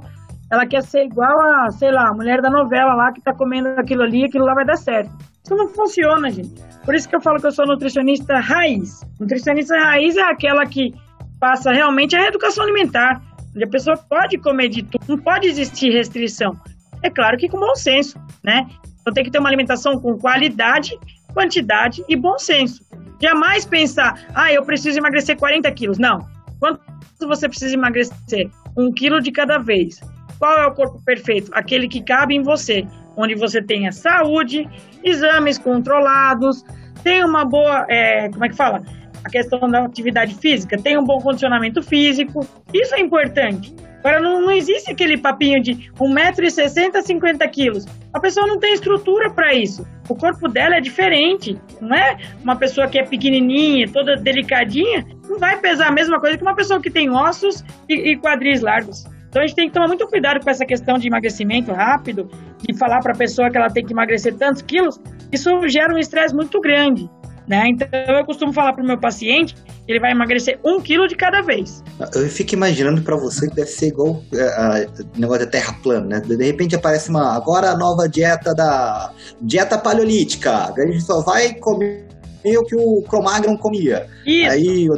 Ela 0.50 0.66
quer 0.66 0.82
ser 0.82 1.04
igual 1.04 1.38
a, 1.42 1.70
sei 1.72 1.92
lá, 1.92 2.08
a 2.08 2.14
mulher 2.14 2.40
da 2.40 2.48
novela 2.48 2.94
lá 2.94 3.12
que 3.12 3.20
tá 3.20 3.34
comendo 3.34 3.68
aquilo 3.76 4.02
ali 4.02 4.24
aquilo 4.24 4.46
lá 4.46 4.54
vai 4.54 4.64
dar 4.64 4.76
certo. 4.76 5.10
Isso 5.44 5.54
não 5.54 5.68
funciona, 5.68 6.30
gente. 6.30 6.54
Por 6.86 6.94
isso 6.94 7.06
que 7.06 7.16
eu 7.16 7.20
falo 7.20 7.38
que 7.38 7.48
eu 7.48 7.52
sou 7.52 7.66
nutricionista 7.66 8.40
raiz. 8.40 9.02
Nutricionista 9.20 9.76
raiz 9.76 10.16
é 10.16 10.22
aquela 10.22 10.64
que 10.64 10.90
passa 11.38 11.70
realmente 11.70 12.16
a 12.16 12.20
reeducação 12.20 12.64
alimentar, 12.64 13.20
a 13.62 13.68
pessoa 13.68 13.96
pode 13.96 14.38
comer 14.38 14.68
de 14.68 14.82
tudo, 14.82 15.04
não 15.08 15.18
pode 15.18 15.46
existir 15.46 15.90
restrição. 15.90 16.58
É 17.02 17.10
claro 17.10 17.36
que 17.36 17.48
com 17.48 17.60
bom 17.60 17.74
senso, 17.74 18.18
né? 18.42 18.66
Então 19.00 19.12
tem 19.12 19.22
que 19.22 19.30
ter 19.30 19.38
uma 19.38 19.48
alimentação 19.48 20.00
com 20.00 20.18
qualidade, 20.18 20.98
quantidade 21.32 22.02
e 22.08 22.16
bom 22.16 22.38
senso. 22.38 22.82
Jamais 23.20 23.64
pensar, 23.64 24.26
ah, 24.34 24.52
eu 24.52 24.64
preciso 24.64 24.98
emagrecer 24.98 25.36
40 25.36 25.70
quilos. 25.72 25.98
Não. 25.98 26.26
Quanto 26.58 26.80
você 27.20 27.48
precisa 27.48 27.74
emagrecer? 27.74 28.50
Um 28.76 28.90
quilo 28.92 29.20
de 29.20 29.30
cada 29.30 29.58
vez. 29.58 30.00
Qual 30.38 30.58
é 30.58 30.66
o 30.66 30.72
corpo 30.72 31.00
perfeito? 31.04 31.50
Aquele 31.54 31.86
que 31.86 32.02
cabe 32.02 32.34
em 32.34 32.42
você, 32.42 32.86
onde 33.16 33.34
você 33.34 33.62
tenha 33.62 33.92
saúde, 33.92 34.68
exames 35.02 35.58
controlados, 35.58 36.64
tem 37.02 37.22
uma 37.24 37.44
boa, 37.44 37.86
é, 37.88 38.28
como 38.30 38.44
é 38.44 38.48
que 38.48 38.56
fala? 38.56 38.82
A 39.24 39.30
questão 39.30 39.60
da 39.68 39.84
atividade 39.84 40.34
física, 40.34 40.76
tem 40.76 40.98
um 40.98 41.04
bom 41.04 41.18
condicionamento 41.18 41.82
físico, 41.82 42.46
isso 42.72 42.94
é 42.94 43.00
importante. 43.00 43.74
Agora, 44.04 44.20
não, 44.20 44.42
não 44.42 44.50
existe 44.50 44.90
aquele 44.90 45.16
papinho 45.16 45.62
de 45.62 45.90
1,60m, 45.98 47.00
50 47.00 47.48
quilos. 47.48 47.86
A 48.12 48.20
pessoa 48.20 48.46
não 48.46 48.58
tem 48.58 48.74
estrutura 48.74 49.30
para 49.30 49.54
isso. 49.54 49.86
O 50.10 50.14
corpo 50.14 50.46
dela 50.46 50.76
é 50.76 50.80
diferente. 50.80 51.58
Não 51.80 51.96
é 51.96 52.18
uma 52.42 52.54
pessoa 52.54 52.86
que 52.86 52.98
é 52.98 53.02
pequenininha, 53.02 53.88
toda 53.90 54.14
delicadinha, 54.14 55.06
não 55.26 55.38
vai 55.38 55.58
pesar 55.58 55.88
a 55.88 55.92
mesma 55.92 56.20
coisa 56.20 56.36
que 56.36 56.42
uma 56.42 56.54
pessoa 56.54 56.82
que 56.82 56.90
tem 56.90 57.10
ossos 57.10 57.64
e, 57.88 58.12
e 58.12 58.18
quadris 58.18 58.60
largos. 58.60 59.06
Então 59.30 59.42
a 59.42 59.46
gente 59.46 59.56
tem 59.56 59.68
que 59.68 59.74
tomar 59.74 59.88
muito 59.88 60.06
cuidado 60.06 60.44
com 60.44 60.50
essa 60.50 60.66
questão 60.66 60.98
de 60.98 61.08
emagrecimento 61.08 61.72
rápido, 61.72 62.30
de 62.60 62.76
falar 62.78 63.00
para 63.00 63.14
a 63.14 63.16
pessoa 63.16 63.50
que 63.50 63.56
ela 63.56 63.70
tem 63.70 63.84
que 63.84 63.92
emagrecer 63.92 64.36
tantos 64.36 64.60
quilos. 64.62 65.00
Isso 65.32 65.50
gera 65.66 65.92
um 65.92 65.98
estresse 65.98 66.34
muito 66.34 66.60
grande. 66.60 67.08
Né? 67.46 67.68
Então 67.68 67.88
eu 67.92 68.24
costumo 68.24 68.52
falar 68.52 68.72
para 68.72 68.82
o 68.82 68.86
meu 68.86 68.98
paciente 68.98 69.54
que 69.54 69.92
ele 69.92 70.00
vai 70.00 70.12
emagrecer 70.12 70.58
um 70.64 70.80
quilo 70.80 71.06
de 71.06 71.14
cada 71.14 71.42
vez. 71.42 71.84
Eu 72.14 72.26
fico 72.28 72.54
imaginando 72.54 73.02
para 73.02 73.16
você 73.16 73.48
que 73.48 73.54
deve 73.54 73.68
ser 73.68 73.88
igual 73.88 74.22
é, 74.32 74.88
o 75.16 75.20
negócio 75.20 75.44
da 75.44 75.50
terra 75.50 75.74
plana, 75.82 76.06
né? 76.06 76.20
De 76.20 76.42
repente 76.42 76.74
aparece 76.74 77.10
uma 77.10 77.36
agora 77.36 77.70
a 77.70 77.76
nova 77.76 78.08
dieta 78.08 78.54
da 78.54 79.12
dieta 79.42 79.76
paleolítica. 79.76 80.72
A 80.74 80.86
gente 80.86 81.02
só 81.02 81.20
vai 81.20 81.52
comer 81.54 82.06
o 82.46 82.64
que 82.64 82.76
o 82.76 83.02
Cromagnon 83.02 83.56
comia. 83.56 84.06
Isso. 84.26 84.50
Aí, 84.50 84.88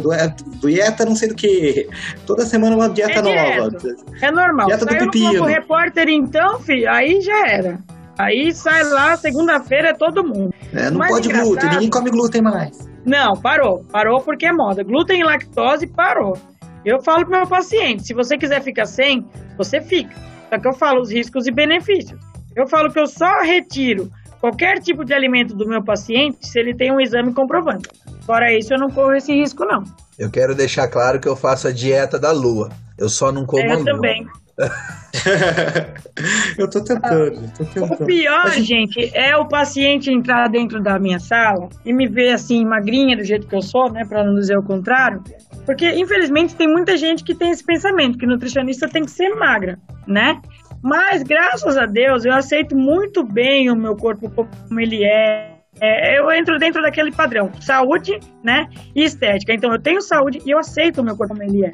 dieta 0.63 1.05
não 1.05 1.17
sei 1.17 1.29
do 1.29 1.35
que. 1.35 1.89
Toda 2.27 2.45
semana 2.47 2.77
uma 2.77 2.89
dieta 2.89 3.19
é 3.19 3.23
nova. 3.23 3.79
É 4.21 4.31
normal. 4.31 4.67
Dieta 4.67 4.85
Saiu 4.85 4.99
do 4.99 5.11
pepino. 5.11 5.33
No 5.35 5.45
repórter 5.45 6.09
então, 6.09 6.61
filho, 6.61 6.91
aí 6.91 7.21
já 7.21 7.49
era. 7.49 7.79
Aí 8.19 8.53
sai 8.53 8.83
lá, 8.85 9.17
segunda-feira 9.17 9.89
é 9.89 9.93
todo 9.93 10.25
mundo. 10.25 10.55
É, 10.73 10.91
não 10.91 11.07
pode 11.07 11.29
glúten, 11.29 11.69
ninguém 11.71 11.91
come 11.91 12.11
glúten 12.11 12.43
mais. 12.43 12.89
Não, 13.05 13.35
parou. 13.37 13.85
Parou 13.93 14.21
porque 14.21 14.47
é 14.47 14.53
moda. 14.53 14.83
Glúten 14.83 15.21
e 15.21 15.25
lactose 15.25 15.87
parou. 15.87 16.37
Eu 16.85 17.03
falo 17.03 17.27
para 17.27 17.39
meu 17.39 17.47
paciente, 17.47 18.05
se 18.05 18.15
você 18.15 18.39
quiser 18.39 18.63
ficar 18.63 18.87
sem, 18.87 19.27
você 19.59 19.81
fica. 19.81 20.15
Só 20.49 20.59
que 20.59 20.69
eu 20.69 20.73
falo 20.73 21.01
os 21.01 21.11
riscos 21.11 21.47
e 21.47 21.51
benefícios. 21.51 22.19
Eu 22.55 22.67
falo 22.67 22.91
que 22.91 22.99
eu 22.99 23.07
só 23.07 23.43
retiro 23.43 24.11
qualquer 24.41 24.81
tipo 24.81 25.05
de 25.05 25.13
alimento 25.13 25.55
do 25.55 25.67
meu 25.67 25.83
paciente 25.83 26.47
se 26.47 26.59
ele 26.59 26.75
tem 26.75 26.93
um 26.93 27.01
exame 27.01 27.33
comprovando. 27.35 27.89
Fora 28.25 28.53
isso, 28.53 28.73
eu 28.73 28.79
não 28.79 28.91
corro 28.91 29.15
esse 29.15 29.33
risco, 29.33 29.65
não. 29.65 29.83
Eu 30.19 30.31
quero 30.31 30.55
deixar 30.55 30.89
claro 30.89 31.21
que 31.21 31.29
eu 31.29 31.37
faço 31.37 31.69
a 31.69 31.73
dieta 31.73 32.19
da 32.19 32.33
lua. 32.33 32.71
Eu 32.97 33.09
só 33.09 33.31
não 33.31 33.45
como 33.45 33.63
é, 33.63 33.67
eu 33.67 33.73
a 33.73 33.77
lua. 33.77 33.85
também. 33.85 34.27
eu 36.57 36.69
tô 36.71 36.83
tentando, 36.83 37.53
tô 37.57 37.65
tentando. 37.65 38.03
O 38.03 38.07
pior, 38.07 38.51
gente... 38.53 39.11
é 39.15 39.37
o 39.37 39.47
paciente 39.47 40.11
entrar 40.11 40.49
dentro 40.49 40.83
da 40.83 40.99
minha 40.99 41.19
sala 41.19 41.69
e 41.85 41.93
me 41.93 42.09
ver 42.09 42.33
assim, 42.33 42.65
magrinha 42.65 43.17
do 43.17 43.25
jeito 43.25 43.47
que 43.47 43.55
eu 43.55 43.61
sou, 43.63 43.93
né? 43.93 44.05
Pra 44.07 44.25
não 44.25 44.35
dizer 44.35 44.57
o 44.57 44.63
contrário. 44.63 45.23
Porque, 45.67 45.91
infelizmente, 45.91 46.55
tem 46.55 46.69
muita 46.69 46.97
gente 46.97 47.23
que 47.23 47.35
tem 47.35 47.51
esse 47.51 47.65
pensamento, 47.65 48.17
que 48.17 48.27
nutricionista 48.27 48.89
tem 48.89 49.05
que 49.05 49.11
ser 49.11 49.35
magra, 49.35 49.79
né? 50.07 50.41
Mas, 50.83 51.23
graças 51.23 51.77
a 51.77 51.85
Deus, 51.85 52.25
eu 52.25 52.33
aceito 52.33 52.77
muito 52.77 53.25
bem 53.25 53.71
o 53.71 53.77
meu 53.77 53.97
corpo 53.97 54.31
como 54.31 54.81
ele 54.81 55.05
é, 55.05 55.57
é, 55.81 56.19
eu 56.19 56.31
entro 56.31 56.59
dentro 56.59 56.81
daquele 56.81 57.13
padrão, 57.13 57.51
saúde, 57.61 58.19
né, 58.43 58.69
e 58.95 59.03
estética. 59.03 59.53
Então, 59.53 59.73
eu 59.73 59.81
tenho 59.81 60.01
saúde 60.01 60.41
e 60.47 60.51
eu 60.51 60.59
aceito 60.59 61.01
o 61.01 61.05
meu 61.05 61.17
corpo 61.17 61.35
como 61.35 61.43
ele 61.43 61.65
é. 61.65 61.73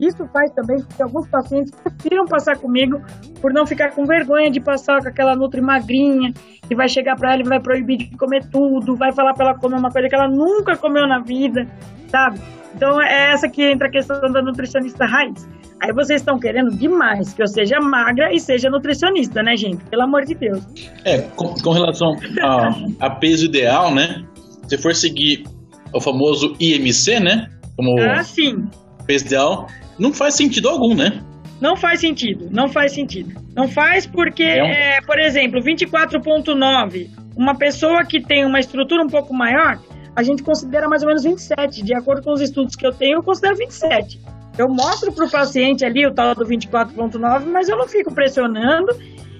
Isso 0.00 0.26
faz 0.32 0.50
também 0.52 0.76
que 0.82 1.02
alguns 1.02 1.28
pacientes 1.28 1.70
prefiram 1.70 2.24
passar 2.26 2.58
comigo 2.58 3.00
por 3.40 3.52
não 3.52 3.66
ficar 3.66 3.92
com 3.92 4.04
vergonha 4.04 4.50
de 4.50 4.60
passar 4.60 5.00
com 5.00 5.08
aquela 5.08 5.36
nutri 5.36 5.60
magrinha, 5.60 6.32
que 6.66 6.74
vai 6.74 6.88
chegar 6.88 7.16
para 7.16 7.34
ela 7.34 7.42
e 7.42 7.48
vai 7.48 7.60
proibir 7.60 7.98
de 7.98 8.16
comer 8.16 8.44
tudo, 8.50 8.96
vai 8.96 9.12
falar 9.12 9.34
para 9.34 9.50
ela 9.50 9.58
comer 9.58 9.76
uma 9.78 9.90
coisa 9.90 10.08
que 10.08 10.14
ela 10.14 10.28
nunca 10.28 10.76
comeu 10.76 11.06
na 11.06 11.20
vida, 11.20 11.66
sabe? 12.08 12.40
Então 12.74 13.00
é 13.00 13.32
essa 13.32 13.48
que 13.48 13.62
entra 13.62 13.88
a 13.88 13.90
questão 13.90 14.20
da 14.32 14.42
nutricionista 14.42 15.06
raiz. 15.06 15.48
Aí 15.80 15.92
vocês 15.92 16.20
estão 16.22 16.38
querendo 16.38 16.70
demais 16.70 17.34
que 17.34 17.42
eu 17.42 17.46
seja 17.46 17.78
magra 17.78 18.32
e 18.32 18.40
seja 18.40 18.70
nutricionista, 18.70 19.42
né, 19.42 19.56
gente? 19.56 19.84
Pelo 19.84 20.02
amor 20.02 20.24
de 20.24 20.34
Deus. 20.34 20.64
É, 21.04 21.18
com, 21.36 21.54
com 21.54 21.70
relação 21.72 22.16
a, 22.42 23.06
a, 23.06 23.10
peso 23.10 23.46
ideal, 23.46 23.94
né? 23.94 24.24
Se 24.66 24.78
for 24.78 24.94
seguir 24.94 25.44
o 25.92 26.00
famoso 26.00 26.56
IMC, 26.58 27.20
né? 27.20 27.50
Como 27.76 28.00
ah, 28.00 28.22
sim. 28.24 28.66
peso 29.06 29.26
ideal, 29.26 29.66
não 29.98 30.12
faz 30.12 30.34
sentido 30.34 30.68
algum, 30.68 30.94
né? 30.94 31.20
Não 31.60 31.76
faz 31.76 32.00
sentido, 32.00 32.48
não 32.50 32.68
faz 32.68 32.92
sentido. 32.92 33.40
Não 33.54 33.68
faz 33.68 34.06
porque, 34.06 34.42
é 34.42 34.62
um... 34.62 34.66
é, 34.66 35.00
por 35.06 35.18
exemplo, 35.18 35.60
24.9, 35.60 37.08
uma 37.36 37.56
pessoa 37.56 38.04
que 38.04 38.20
tem 38.20 38.44
uma 38.44 38.58
estrutura 38.58 39.02
um 39.02 39.08
pouco 39.08 39.32
maior, 39.32 39.78
a 40.16 40.22
gente 40.22 40.42
considera 40.42 40.88
mais 40.88 41.02
ou 41.02 41.08
menos 41.08 41.24
27. 41.24 41.82
De 41.82 41.94
acordo 41.94 42.22
com 42.22 42.32
os 42.32 42.40
estudos 42.40 42.76
que 42.76 42.86
eu 42.86 42.92
tenho, 42.92 43.18
eu 43.18 43.22
considero 43.22 43.56
27. 43.56 44.20
Eu 44.58 44.68
mostro 44.68 45.12
para 45.12 45.26
o 45.26 45.30
paciente 45.30 45.84
ali 45.84 46.06
o 46.06 46.14
tal 46.14 46.34
do 46.34 46.44
24.9, 46.44 47.46
mas 47.46 47.68
eu 47.68 47.76
não 47.76 47.88
fico 47.88 48.14
pressionando. 48.14 48.92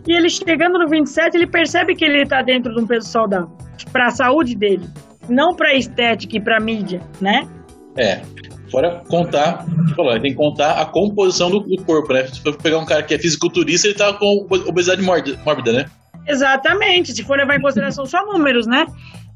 E 0.06 0.12
ele 0.12 0.28
chegando 0.28 0.78
no 0.78 0.88
27, 0.88 1.36
ele 1.36 1.46
percebe 1.46 1.94
que 1.94 2.04
ele 2.04 2.22
está 2.22 2.42
dentro 2.42 2.74
de 2.74 2.80
um 2.80 2.86
peso 2.86 3.08
saudável 3.08 3.50
para 3.92 4.06
a 4.06 4.10
saúde 4.10 4.54
dele, 4.54 4.86
não 5.28 5.54
para 5.54 5.74
estética 5.74 6.36
e 6.36 6.40
para 6.40 6.60
mídia, 6.60 7.00
né? 7.20 7.46
É. 7.96 8.20
Fora 8.70 9.02
contar, 9.08 9.64
falou, 9.94 10.18
tem 10.20 10.32
que 10.32 10.36
contar 10.36 10.80
a 10.80 10.86
composição 10.86 11.50
do, 11.50 11.60
do, 11.60 11.84
corpo, 11.84 12.12
né? 12.12 12.26
Se 12.26 12.40
for 12.40 12.56
pegar 12.56 12.78
um 12.78 12.84
cara 12.84 13.02
que 13.02 13.14
é 13.14 13.18
fisiculturista, 13.18 13.86
ele 13.86 13.96
tá 13.96 14.12
com 14.12 14.46
obesidade 14.66 15.02
mórbida, 15.02 15.72
né? 15.72 15.86
Exatamente. 16.26 17.12
Se 17.12 17.22
for 17.22 17.36
levar 17.36 17.56
em 17.56 17.60
consideração 17.60 18.06
só 18.06 18.24
números, 18.24 18.66
né? 18.66 18.86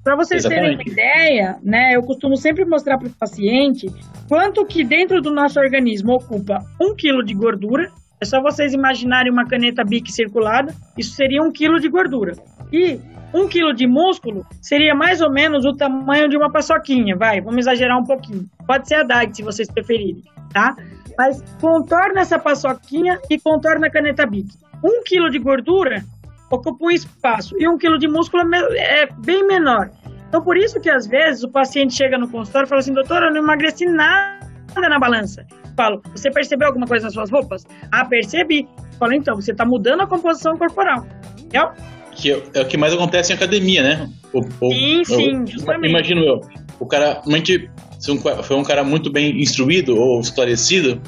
Para 0.03 0.17
vocês 0.17 0.45
Exatamente. 0.45 0.79
terem 0.79 0.87
uma 0.87 0.93
ideia, 0.93 1.59
né, 1.63 1.95
eu 1.95 2.03
costumo 2.03 2.37
sempre 2.37 2.65
mostrar 2.65 2.97
para 2.97 3.09
o 3.09 3.11
paciente 3.11 3.93
quanto 4.27 4.65
que 4.65 4.83
dentro 4.83 5.21
do 5.21 5.31
nosso 5.31 5.61
organismo 5.61 6.15
ocupa 6.15 6.65
um 6.81 6.95
quilo 6.95 7.23
de 7.23 7.35
gordura. 7.35 7.91
É 8.21 8.25
só 8.25 8.41
vocês 8.41 8.73
imaginarem 8.73 9.31
uma 9.31 9.47
caneta 9.47 9.85
Bic 9.85 10.11
circulada, 10.11 10.75
isso 10.97 11.15
seria 11.15 11.43
um 11.43 11.53
quilo 11.53 11.79
de 11.79 11.89
gordura. 11.89 12.37
E 12.73 12.99
um 13.33 13.49
quilo 13.49 13.75
de 13.75 13.87
músculo 13.87 14.47
seria 14.61 14.95
mais 14.95 15.21
ou 15.21 15.31
menos 15.31 15.65
o 15.65 15.75
tamanho 15.75 16.29
de 16.29 16.37
uma 16.37 16.51
paçoquinha, 16.51 17.17
vai, 17.17 17.41
vamos 17.41 17.59
exagerar 17.59 17.99
um 17.99 18.05
pouquinho. 18.05 18.45
Pode 18.67 18.89
ser 18.89 18.97
a 18.97 19.03
diet, 19.03 19.37
se 19.37 19.43
vocês 19.43 19.71
preferirem, 19.71 20.23
tá? 20.53 20.77
Mas 21.17 21.43
contorna 21.61 22.21
essa 22.21 22.39
paçoquinha 22.39 23.19
e 23.29 23.39
contorna 23.39 23.89
a 23.89 23.91
caneta 23.91 24.25
Bic. 24.25 24.49
Um 24.85 25.03
quilo 25.03 25.29
de 25.31 25.39
gordura 25.39 26.05
ocupa 26.51 26.87
um 26.87 26.91
espaço 26.91 27.55
e 27.59 27.69
um 27.69 27.77
quilo 27.77 27.99
de 27.99 28.09
músculo 28.09 28.43
é 28.55 29.07
bem 29.19 29.47
menor. 29.47 29.91
Então, 30.29 30.43
por 30.43 30.57
isso 30.57 30.79
que 30.81 30.91
às 30.91 31.07
vezes 31.07 31.43
o 31.43 31.51
paciente 31.51 31.95
chega 31.95 32.19
no 32.19 32.29
consultório 32.29 32.67
e 32.67 32.69
fala 32.69 32.81
assim, 32.81 32.93
doutor, 32.93 33.23
eu 33.23 33.31
não 33.31 33.43
emagreci 33.43 33.87
nada 33.87 34.39
na 34.77 34.99
balança. 34.99 35.45
Eu 35.51 35.75
falo, 35.75 36.03
você 36.15 36.31
percebeu 36.31 36.69
alguma 36.69 36.87
coisa 36.87 37.07
nas 37.07 37.15
suas 37.15 37.31
roupas? 37.31 37.67
Ah, 37.91 38.05
percebi. 38.05 38.69
Eu 38.79 38.99
falo, 38.99 39.15
então, 39.15 39.35
você 39.35 39.53
está 39.53 39.65
mudando 39.65 40.03
a 40.03 40.07
composição 40.07 40.57
corporal. 40.57 41.07
Entendeu? 41.39 41.71
Que 42.19 42.33
é, 42.33 42.43
é, 42.55 42.63
o 42.63 42.67
que 42.67 42.77
mais 42.77 42.93
acontece 42.93 43.33
em 43.33 43.37
academia, 43.37 43.83
né? 43.83 44.11
O, 44.33 44.41
o, 44.41 44.73
sim, 44.73 45.05
sim, 45.05 45.47
justamente. 45.47 45.89
Imagino 45.89 46.21
eu, 46.23 46.41
o 46.81 46.87
cara, 46.87 47.21
realmente, 47.25 47.71
se 47.99 48.11
um, 48.11 48.19
foi 48.19 48.57
um 48.57 48.65
cara 48.65 48.83
muito 48.83 49.11
bem 49.11 49.41
instruído 49.41 49.97
ou 49.97 50.21
esclarecido, 50.21 51.01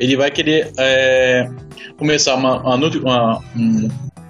ele 0.00 0.16
vai 0.16 0.30
querer 0.30 0.72
é, 0.76 1.48
começar 1.96 2.34
uma, 2.34 2.60
uma, 2.60 2.76
uma, 2.76 3.44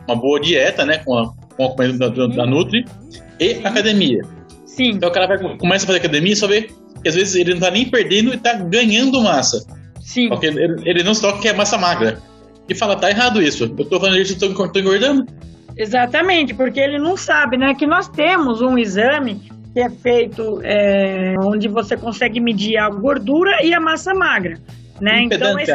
uma 0.07 0.17
boa 0.17 0.39
dieta, 0.39 0.85
né? 0.85 0.99
Com 0.99 1.17
a, 1.17 1.33
com 1.57 1.65
a 1.65 1.71
comida 1.71 2.11
da, 2.11 2.27
da 2.27 2.47
Nutri 2.47 2.85
e 3.41 3.53
academia. 3.65 4.23
Sim. 4.67 4.91
Então 4.91 5.09
o 5.09 5.13
cara 5.13 5.27
vai, 5.27 5.57
começa 5.57 5.85
a 5.85 5.87
fazer 5.87 5.99
academia 6.01 6.35
e 6.35 6.37
só 6.37 6.47
vê 6.47 6.69
que 7.03 7.09
às 7.09 7.15
vezes 7.15 7.35
ele 7.35 7.55
não 7.55 7.61
tá 7.61 7.71
nem 7.71 7.89
perdendo 7.89 8.35
e 8.35 8.37
tá 8.37 8.53
ganhando 8.53 9.23
massa. 9.23 9.65
Sim. 10.01 10.29
Porque 10.29 10.47
ele, 10.47 10.83
ele 10.85 11.03
não 11.03 11.15
só 11.15 11.33
quer 11.39 11.55
massa 11.55 11.79
magra. 11.79 12.21
E 12.69 12.75
fala, 12.75 12.97
tá 12.97 13.09
errado 13.09 13.41
isso. 13.41 13.65
Eu 13.65 13.85
tô 13.85 13.99
falando 13.99 14.19
isso, 14.19 14.33
eu 14.35 14.55
tô, 14.55 14.69
tô 14.69 14.79
engordando. 14.79 15.27
Exatamente, 15.77 16.55
porque 16.55 16.81
ele 16.81 16.99
não 16.99 17.17
sabe, 17.17 17.57
né? 17.57 17.75
Que 17.75 17.87
nós 17.87 18.09
temos 18.09 18.63
um 18.63 18.79
exame 18.79 19.43
que 19.73 19.81
é 19.81 19.91
feito 19.91 20.61
é, 20.65 21.35
onde 21.39 21.69
você 21.69 21.99
consegue 21.99 22.41
medir 22.41 22.79
a 22.79 22.89
gordura 22.89 23.63
e 23.63 23.75
a 23.75 23.81
massa 23.81 24.15
magra. 24.15 24.55
Né? 24.99 25.25
Então 25.25 25.59
esse, 25.59 25.73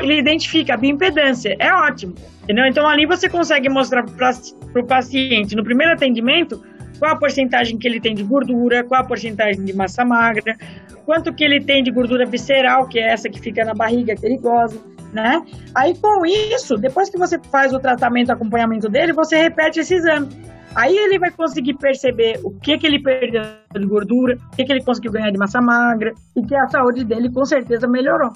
ele 0.00 0.20
identifica 0.20 0.74
a 0.74 0.76
bioimpedância, 0.76 1.56
é 1.58 1.74
ótimo. 1.74 2.14
Entendeu? 2.44 2.66
Então 2.66 2.86
ali 2.86 3.04
você 3.04 3.28
consegue 3.28 3.68
mostrar 3.68 4.04
para 4.04 4.32
o 4.80 4.86
paciente 4.86 5.56
no 5.56 5.64
primeiro 5.64 5.92
atendimento 5.92 6.62
qual 7.00 7.14
a 7.14 7.16
porcentagem 7.16 7.76
que 7.76 7.88
ele 7.88 8.00
tem 8.00 8.14
de 8.14 8.22
gordura, 8.22 8.84
qual 8.84 9.00
a 9.00 9.04
porcentagem 9.04 9.64
de 9.64 9.74
massa 9.74 10.04
magra, 10.04 10.56
quanto 11.04 11.34
que 11.34 11.42
ele 11.42 11.60
tem 11.60 11.82
de 11.82 11.90
gordura 11.90 12.24
visceral, 12.24 12.86
que 12.86 13.00
é 13.00 13.12
essa 13.12 13.28
que 13.28 13.40
fica 13.40 13.64
na 13.64 13.74
barriga, 13.74 14.14
ele 14.22 14.38
goza, 14.38 14.80
né? 15.12 15.42
Aí 15.74 15.94
com 15.96 16.24
isso, 16.24 16.76
depois 16.76 17.10
que 17.10 17.18
você 17.18 17.38
faz 17.50 17.72
o 17.72 17.78
tratamento, 17.78 18.30
acompanhamento 18.30 18.88
dele, 18.88 19.12
você 19.12 19.36
repete 19.36 19.80
esse 19.80 19.94
exame. 19.94 20.28
Aí 20.74 20.96
ele 20.96 21.18
vai 21.18 21.30
conseguir 21.30 21.74
perceber 21.74 22.40
o 22.42 22.50
que 22.50 22.78
que 22.78 22.86
ele 22.86 23.02
perdeu 23.02 23.42
de 23.78 23.86
gordura, 23.86 24.38
o 24.52 24.56
que 24.56 24.64
que 24.64 24.72
ele 24.72 24.82
conseguiu 24.82 25.12
ganhar 25.12 25.30
de 25.30 25.38
massa 25.38 25.60
magra 25.60 26.14
e 26.34 26.42
que 26.42 26.54
a 26.54 26.66
saúde 26.68 27.04
dele 27.04 27.30
com 27.30 27.44
certeza 27.44 27.86
melhorou. 27.86 28.30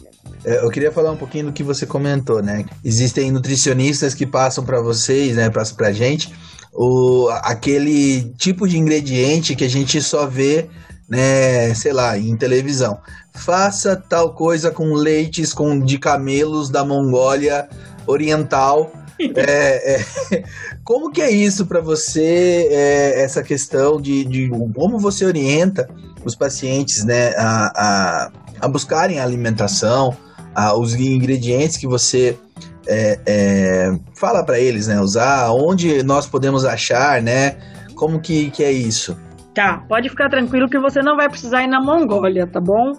É, 0.44 0.62
eu 0.62 0.68
queria 0.68 0.92
falar 0.92 1.12
um 1.12 1.16
pouquinho 1.16 1.46
do 1.46 1.52
que 1.52 1.62
você 1.62 1.86
comentou, 1.86 2.42
né? 2.42 2.64
Existem 2.84 3.30
nutricionistas 3.30 4.14
que 4.14 4.26
passam 4.26 4.64
para 4.64 4.82
vocês, 4.82 5.36
né, 5.36 5.48
passam 5.48 5.76
pra 5.76 5.92
gente, 5.92 6.30
o, 6.74 7.30
aquele 7.42 8.34
tipo 8.34 8.68
de 8.68 8.76
ingrediente 8.78 9.56
que 9.56 9.64
a 9.64 9.70
gente 9.70 10.00
só 10.02 10.26
vê 10.26 10.68
né, 11.08 11.72
sei 11.74 11.92
lá, 11.92 12.18
em 12.18 12.36
televisão. 12.36 12.98
Faça 13.34 13.96
tal 13.96 14.34
coisa 14.34 14.70
com 14.70 14.92
leites 14.94 15.52
com, 15.52 15.78
de 15.78 15.98
camelos 15.98 16.70
da 16.70 16.84
Mongólia 16.84 17.68
Oriental. 18.06 18.92
é, 19.18 19.94
é, 19.94 20.44
como 20.84 21.10
que 21.10 21.22
é 21.22 21.30
isso 21.30 21.66
para 21.66 21.80
você, 21.80 22.68
é, 22.70 23.22
essa 23.22 23.42
questão 23.42 24.00
de, 24.00 24.24
de, 24.24 24.50
como 24.74 24.98
você 24.98 25.24
orienta 25.24 25.88
os 26.24 26.34
pacientes 26.34 27.04
né, 27.04 27.34
a, 27.36 27.72
a, 27.76 28.32
a 28.60 28.68
buscarem 28.68 29.18
a 29.18 29.24
alimentação, 29.24 30.16
a, 30.54 30.76
os 30.76 30.94
ingredientes 30.94 31.76
que 31.76 31.86
você 31.86 32.36
é, 32.86 33.18
é, 33.26 33.98
fala 34.14 34.44
para 34.44 34.58
eles, 34.58 34.86
né, 34.86 35.00
usar, 35.00 35.50
onde 35.50 36.02
nós 36.02 36.26
podemos 36.26 36.64
achar, 36.64 37.22
né, 37.22 37.56
como 37.94 38.20
que, 38.20 38.50
que 38.50 38.62
é 38.62 38.70
isso? 38.70 39.16
Tá, 39.56 39.82
pode 39.88 40.10
ficar 40.10 40.28
tranquilo 40.28 40.68
que 40.68 40.78
você 40.78 41.00
não 41.00 41.16
vai 41.16 41.30
precisar 41.30 41.62
ir 41.62 41.66
na 41.66 41.80
Mongólia, 41.80 42.46
tá 42.46 42.60
bom? 42.60 42.92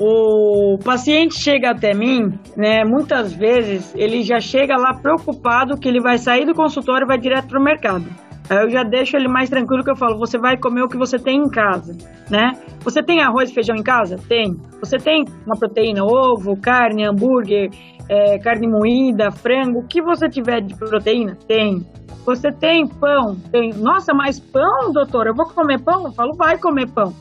O 0.00 0.78
paciente 0.82 1.34
chega 1.34 1.72
até 1.72 1.92
mim, 1.92 2.32
né? 2.56 2.82
Muitas 2.82 3.34
vezes 3.34 3.94
ele 3.94 4.22
já 4.22 4.40
chega 4.40 4.74
lá 4.74 4.94
preocupado 4.94 5.76
que 5.76 5.86
ele 5.86 6.00
vai 6.00 6.16
sair 6.16 6.46
do 6.46 6.54
consultório 6.54 7.04
e 7.04 7.08
vai 7.08 7.18
direto 7.18 7.48
pro 7.48 7.62
mercado. 7.62 8.06
Aí 8.50 8.56
eu 8.64 8.70
já 8.70 8.82
deixo 8.82 9.16
ele 9.16 9.28
mais 9.28 9.50
tranquilo 9.50 9.84
que 9.84 9.90
eu 9.90 9.96
falo, 9.96 10.18
você 10.18 10.38
vai 10.38 10.56
comer 10.56 10.82
o 10.82 10.88
que 10.88 10.96
você 10.96 11.18
tem 11.18 11.38
em 11.38 11.48
casa, 11.48 11.94
né? 12.30 12.52
Você 12.80 13.02
tem 13.02 13.20
arroz 13.20 13.50
e 13.50 13.54
feijão 13.54 13.76
em 13.76 13.82
casa? 13.82 14.16
Tem. 14.28 14.56
Você 14.80 14.96
tem 14.96 15.24
uma 15.44 15.56
proteína, 15.56 16.04
ovo, 16.04 16.56
carne, 16.56 17.04
hambúrguer, 17.04 17.70
é, 18.08 18.38
carne 18.38 18.66
moída, 18.66 19.30
frango, 19.30 19.80
o 19.80 19.86
que 19.86 20.00
você 20.00 20.28
tiver 20.28 20.62
de 20.62 20.74
proteína? 20.74 21.36
Tem. 21.46 21.86
Você 22.24 22.50
tem 22.50 22.86
pão? 22.86 23.36
Tem. 23.50 23.72
Nossa, 23.74 24.14
mas 24.14 24.40
pão, 24.40 24.92
doutor? 24.92 25.26
Eu 25.26 25.34
vou 25.34 25.46
comer 25.46 25.80
pão? 25.80 26.06
Eu 26.06 26.12
falo, 26.12 26.34
vai 26.34 26.58
comer 26.58 26.88
pão. 26.90 27.12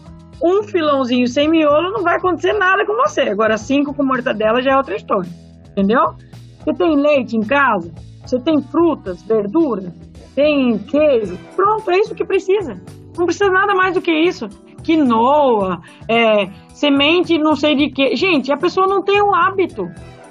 Um 0.42 0.64
filãozinho 0.64 1.28
sem 1.28 1.50
miolo 1.50 1.92
não 1.92 2.04
vai 2.04 2.18
acontecer 2.18 2.54
nada 2.54 2.86
com 2.86 2.94
você. 2.94 3.22
Agora, 3.22 3.58
cinco 3.58 3.94
com 3.94 4.04
mortadela 4.04 4.62
já 4.62 4.72
é 4.72 4.78
outra 4.78 4.96
história. 4.96 5.30
Entendeu? 5.72 6.14
Você 6.60 6.74
tem 6.74 6.96
leite 6.96 7.36
em 7.36 7.42
casa? 7.42 7.92
Você 8.26 8.40
tem 8.40 8.62
frutas, 8.62 9.22
verduras? 9.24 9.92
Tem 10.38 10.78
queijo? 10.78 11.36
Pronto, 11.56 11.90
é 11.90 11.98
isso 11.98 12.14
que 12.14 12.24
precisa. 12.24 12.80
Não 13.18 13.26
precisa 13.26 13.50
nada 13.50 13.74
mais 13.74 13.96
do 13.96 14.02
que 14.04 14.12
isso. 14.12 14.48
Quinoa, 14.84 15.82
é, 16.08 16.46
semente 16.76 17.40
não 17.40 17.56
sei 17.56 17.76
de 17.76 17.90
que. 17.90 18.16
Gente, 18.16 18.54
a 18.54 18.58
pessoa 18.58 18.86
não 18.86 19.02
tem 19.02 19.20
o 19.20 19.34
hábito. 19.34 19.88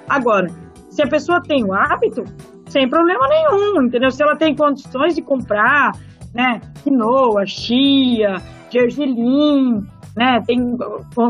Agora, 0.07 0.47
se 0.89 1.03
a 1.03 1.07
pessoa 1.07 1.41
tem 1.43 1.61
o 1.65 1.73
hábito, 1.73 2.23
sem 2.69 2.87
problema 2.87 3.27
nenhum, 3.27 3.83
entendeu? 3.83 4.09
Se 4.09 4.23
ela 4.23 4.37
tem 4.37 4.55
condições 4.55 5.13
de 5.13 5.21
comprar, 5.21 5.91
né, 6.33 6.61
quinoa, 6.85 7.45
chia, 7.45 8.37
gergelim, 8.69 9.85
né, 10.15 10.41
tem, 10.47 10.57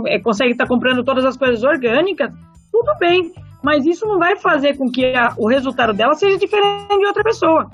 é, 0.06 0.20
consegue 0.20 0.52
estar 0.52 0.66
tá 0.66 0.70
comprando 0.70 1.04
todas 1.04 1.26
as 1.26 1.36
coisas 1.36 1.64
orgânicas, 1.64 2.32
tudo 2.72 2.94
bem. 3.00 3.34
Mas 3.64 3.88
isso 3.88 4.06
não 4.06 4.20
vai 4.20 4.36
fazer 4.36 4.78
com 4.78 4.86
que 4.86 5.16
a, 5.16 5.34
o 5.36 5.48
resultado 5.48 5.94
dela 5.94 6.14
seja 6.14 6.38
diferente 6.38 6.96
de 6.96 7.08
outra 7.08 7.24
pessoa. 7.24 7.68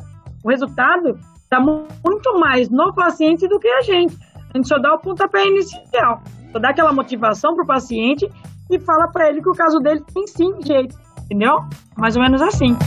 O 0.44 0.50
resultado 0.50 1.18
está 1.44 1.60
muito 1.60 2.40
mais 2.40 2.70
no 2.70 2.94
paciente 2.94 3.48
do 3.48 3.60
que 3.60 3.68
a 3.68 3.82
gente. 3.82 4.18
A 4.54 4.58
gente 4.58 4.68
só 4.68 4.78
dá 4.78 4.94
o 4.94 5.00
pontapé 5.00 5.48
inicial, 5.48 6.22
só 6.52 6.60
dá 6.60 6.70
aquela 6.70 6.92
motivação 6.92 7.56
para 7.56 7.64
o 7.64 7.68
paciente 7.68 8.30
e 8.70 8.80
fala 8.80 9.08
para 9.08 9.30
ele 9.30 9.42
que 9.42 9.50
o 9.50 9.54
caso 9.54 9.80
dele 9.80 10.04
tem 10.14 10.28
sim 10.28 10.54
jeito, 10.62 10.96
entendeu? 11.26 11.60
Mais 11.98 12.16
ou 12.16 12.22
menos 12.22 12.42
assim. 12.42 12.78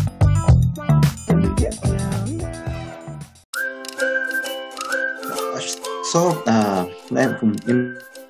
só, 6.17 6.31
uh, 6.31 7.13
né, 7.13 7.39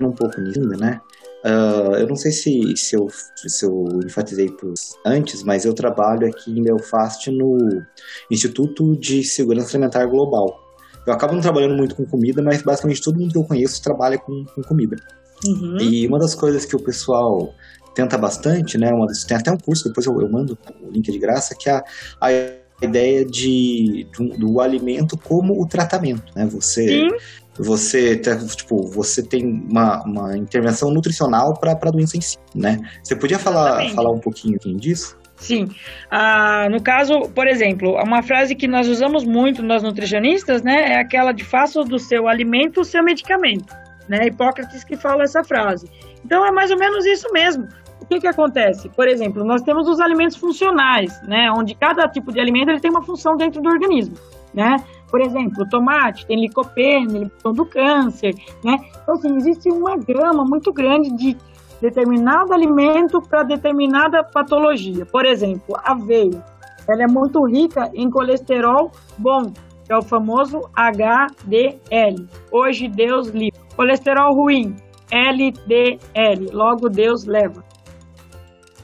um 0.01 0.11
pouco 0.11 0.41
nisso, 0.41 0.59
né? 0.79 0.99
Uh, 1.45 1.95
eu 1.95 2.07
não 2.07 2.15
sei 2.15 2.31
se, 2.31 2.75
se, 2.75 2.95
eu, 2.95 3.07
se 3.35 3.65
eu 3.65 3.87
enfatizei 4.05 4.49
antes, 5.05 5.43
mas 5.43 5.65
eu 5.65 5.73
trabalho 5.73 6.27
aqui 6.27 6.51
em 6.51 6.63
Belfast 6.63 7.29
no 7.31 7.57
Instituto 8.29 8.97
de 8.97 9.23
Segurança 9.23 9.77
Alimentar 9.77 10.05
Global. 10.07 10.59
Eu 11.05 11.13
acabo 11.13 11.33
não 11.33 11.41
trabalhando 11.41 11.75
muito 11.75 11.95
com 11.95 12.05
comida, 12.05 12.41
mas 12.41 12.61
basicamente 12.61 13.01
todo 13.01 13.19
mundo 13.19 13.31
que 13.31 13.37
eu 13.37 13.43
conheço 13.43 13.81
trabalha 13.81 14.17
com, 14.17 14.43
com 14.53 14.61
comida. 14.63 14.97
Uhum. 15.45 15.77
E 15.79 16.07
uma 16.07 16.19
das 16.19 16.33
coisas 16.33 16.65
que 16.65 16.75
o 16.75 16.79
pessoal 16.79 17.53
tenta 17.93 18.17
bastante, 18.17 18.77
né? 18.77 18.91
Uma, 18.91 19.07
tem 19.27 19.37
até 19.37 19.51
um 19.51 19.57
curso, 19.57 19.87
depois 19.87 20.05
eu, 20.05 20.19
eu 20.19 20.29
mando 20.29 20.57
o 20.81 20.91
link 20.91 21.09
de 21.09 21.19
graça, 21.19 21.55
que 21.55 21.69
é 21.69 21.73
a, 21.73 21.83
a 22.19 22.31
ideia 22.81 23.23
de, 23.23 24.07
do, 24.17 24.37
do, 24.37 24.59
alimento 24.59 25.17
como 25.17 25.61
o 25.61 25.67
tratamento, 25.67 26.31
né? 26.35 26.45
Você 26.45 26.87
Sim 26.87 27.09
você, 27.57 28.15
tipo, 28.55 28.87
você 28.87 29.23
tem 29.23 29.45
uma, 29.69 30.03
uma 30.03 30.37
intervenção 30.37 30.91
nutricional 30.91 31.53
para 31.59 31.71
a 31.71 31.91
doença 31.91 32.17
em 32.17 32.21
si, 32.21 32.37
né? 32.53 32.79
Você 33.03 33.15
podia 33.15 33.39
falar, 33.39 33.89
falar 33.89 34.11
um 34.11 34.19
pouquinho 34.19 34.57
disso? 34.77 35.17
Sim. 35.37 35.69
Ah, 36.09 36.67
no 36.69 36.81
caso, 36.81 37.21
por 37.33 37.47
exemplo, 37.47 37.93
uma 38.03 38.23
frase 38.23 38.55
que 38.55 38.67
nós 38.67 38.87
usamos 38.87 39.23
muito 39.23 39.61
nós 39.61 39.83
nutricionistas, 39.83 40.63
né, 40.63 40.93
é 40.93 40.99
aquela 40.99 41.31
de 41.31 41.43
faça 41.43 41.83
do 41.83 41.99
seu 41.99 42.27
alimento 42.27 42.81
o 42.81 42.85
seu 42.85 43.03
medicamento, 43.03 43.73
né? 44.09 44.27
Hipócrates 44.27 44.83
que 44.83 44.97
fala 44.97 45.23
essa 45.23 45.43
frase. 45.43 45.87
Então 46.25 46.45
é 46.45 46.51
mais 46.51 46.71
ou 46.71 46.77
menos 46.77 47.05
isso 47.05 47.31
mesmo. 47.31 47.67
O 48.01 48.05
que 48.05 48.19
que 48.19 48.27
acontece? 48.27 48.89
Por 48.89 49.07
exemplo, 49.07 49.43
nós 49.43 49.61
temos 49.61 49.87
os 49.87 49.99
alimentos 49.99 50.37
funcionais, 50.37 51.21
né, 51.23 51.51
onde 51.55 51.75
cada 51.75 52.07
tipo 52.07 52.31
de 52.31 52.39
alimento 52.39 52.69
ele 52.69 52.79
tem 52.79 52.91
uma 52.91 53.03
função 53.03 53.35
dentro 53.35 53.61
do 53.61 53.69
organismo, 53.69 54.15
né? 54.53 54.77
Por 55.09 55.21
exemplo, 55.21 55.63
o 55.63 55.69
tomate 55.69 56.25
tem 56.25 56.39
licopeno, 56.39 57.17
inibidor 57.17 57.53
do 57.53 57.65
câncer, 57.65 58.35
né? 58.63 58.77
Então, 59.01 59.15
assim, 59.15 59.35
existe 59.37 59.69
uma 59.69 59.95
gama 59.97 60.43
muito 60.43 60.71
grande 60.73 61.09
de 61.15 61.37
determinado 61.81 62.53
alimento 62.53 63.21
para 63.21 63.43
determinada 63.43 64.23
patologia. 64.23 65.05
Por 65.05 65.25
exemplo, 65.25 65.75
a 65.77 65.91
aveia, 65.91 66.43
ela 66.87 67.03
é 67.03 67.07
muito 67.07 67.45
rica 67.45 67.89
em 67.93 68.09
colesterol 68.09 68.91
bom, 69.17 69.51
que 69.85 69.93
é 69.93 69.97
o 69.97 70.01
famoso 70.01 70.61
HDL. 70.75 72.27
Hoje 72.51 72.87
Deus 72.87 73.29
livre. 73.29 73.59
Colesterol 73.75 74.33
ruim, 74.33 74.75
LDL. 75.11 76.49
Logo 76.51 76.89
Deus 76.89 77.25
leva. 77.25 77.63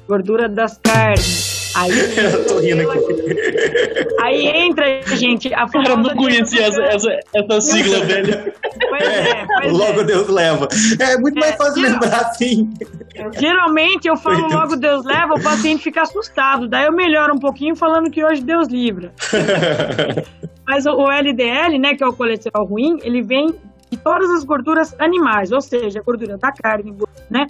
Gordura 0.07 0.47
das 0.47 0.77
carnes 0.77 1.52
Aí, 1.75 1.91
eu 2.17 2.45
tô 2.45 2.59
rindo 2.59 2.89
aqui. 2.89 4.13
Aí 4.21 4.47
entra, 4.47 5.01
gente, 5.15 5.53
a 5.53 5.67
Cara, 5.67 5.89
eu 5.89 5.97
não 5.97 6.15
conhecia 6.15 6.67
essa, 6.67 6.81
essa, 6.83 7.19
essa 7.33 7.62
sigla, 7.62 8.05
velho. 8.05 8.53
Pois 8.89 9.03
é, 9.03 9.45
pois 9.62 9.73
Logo 9.73 10.01
é. 10.01 10.03
Deus 10.03 10.29
leva. 10.29 10.67
É 10.99 11.17
muito 11.17 11.39
mais 11.39 11.53
é, 11.53 11.57
fácil 11.57 11.81
lembrar 11.81 12.21
assim. 12.21 12.69
Geralmente 13.39 14.07
eu 14.07 14.15
falo 14.15 14.47
logo 14.47 14.75
Deus 14.75 15.05
leva, 15.05 15.33
o 15.33 15.41
paciente 15.41 15.83
fica 15.83 16.03
assustado. 16.03 16.67
Daí 16.67 16.86
eu 16.86 16.93
melhoro 16.93 17.36
um 17.36 17.39
pouquinho 17.39 17.75
falando 17.75 18.09
que 18.09 18.23
hoje 18.23 18.41
Deus 18.43 18.67
livra. 18.67 19.12
Mas 20.65 20.86
o 20.86 21.12
LDL, 21.12 21.77
né, 21.77 21.95
que 21.95 22.03
é 22.03 22.07
o 22.07 22.13
colesterol 22.13 22.65
ruim, 22.65 22.97
ele 23.03 23.21
vem 23.21 23.47
de 23.91 23.97
todas 23.97 24.29
as 24.31 24.43
gorduras 24.43 24.95
animais, 24.97 25.51
ou 25.51 25.62
seja, 25.62 26.01
gordura 26.01 26.38
da 26.38 26.51
carne, 26.51 26.95
né? 27.29 27.45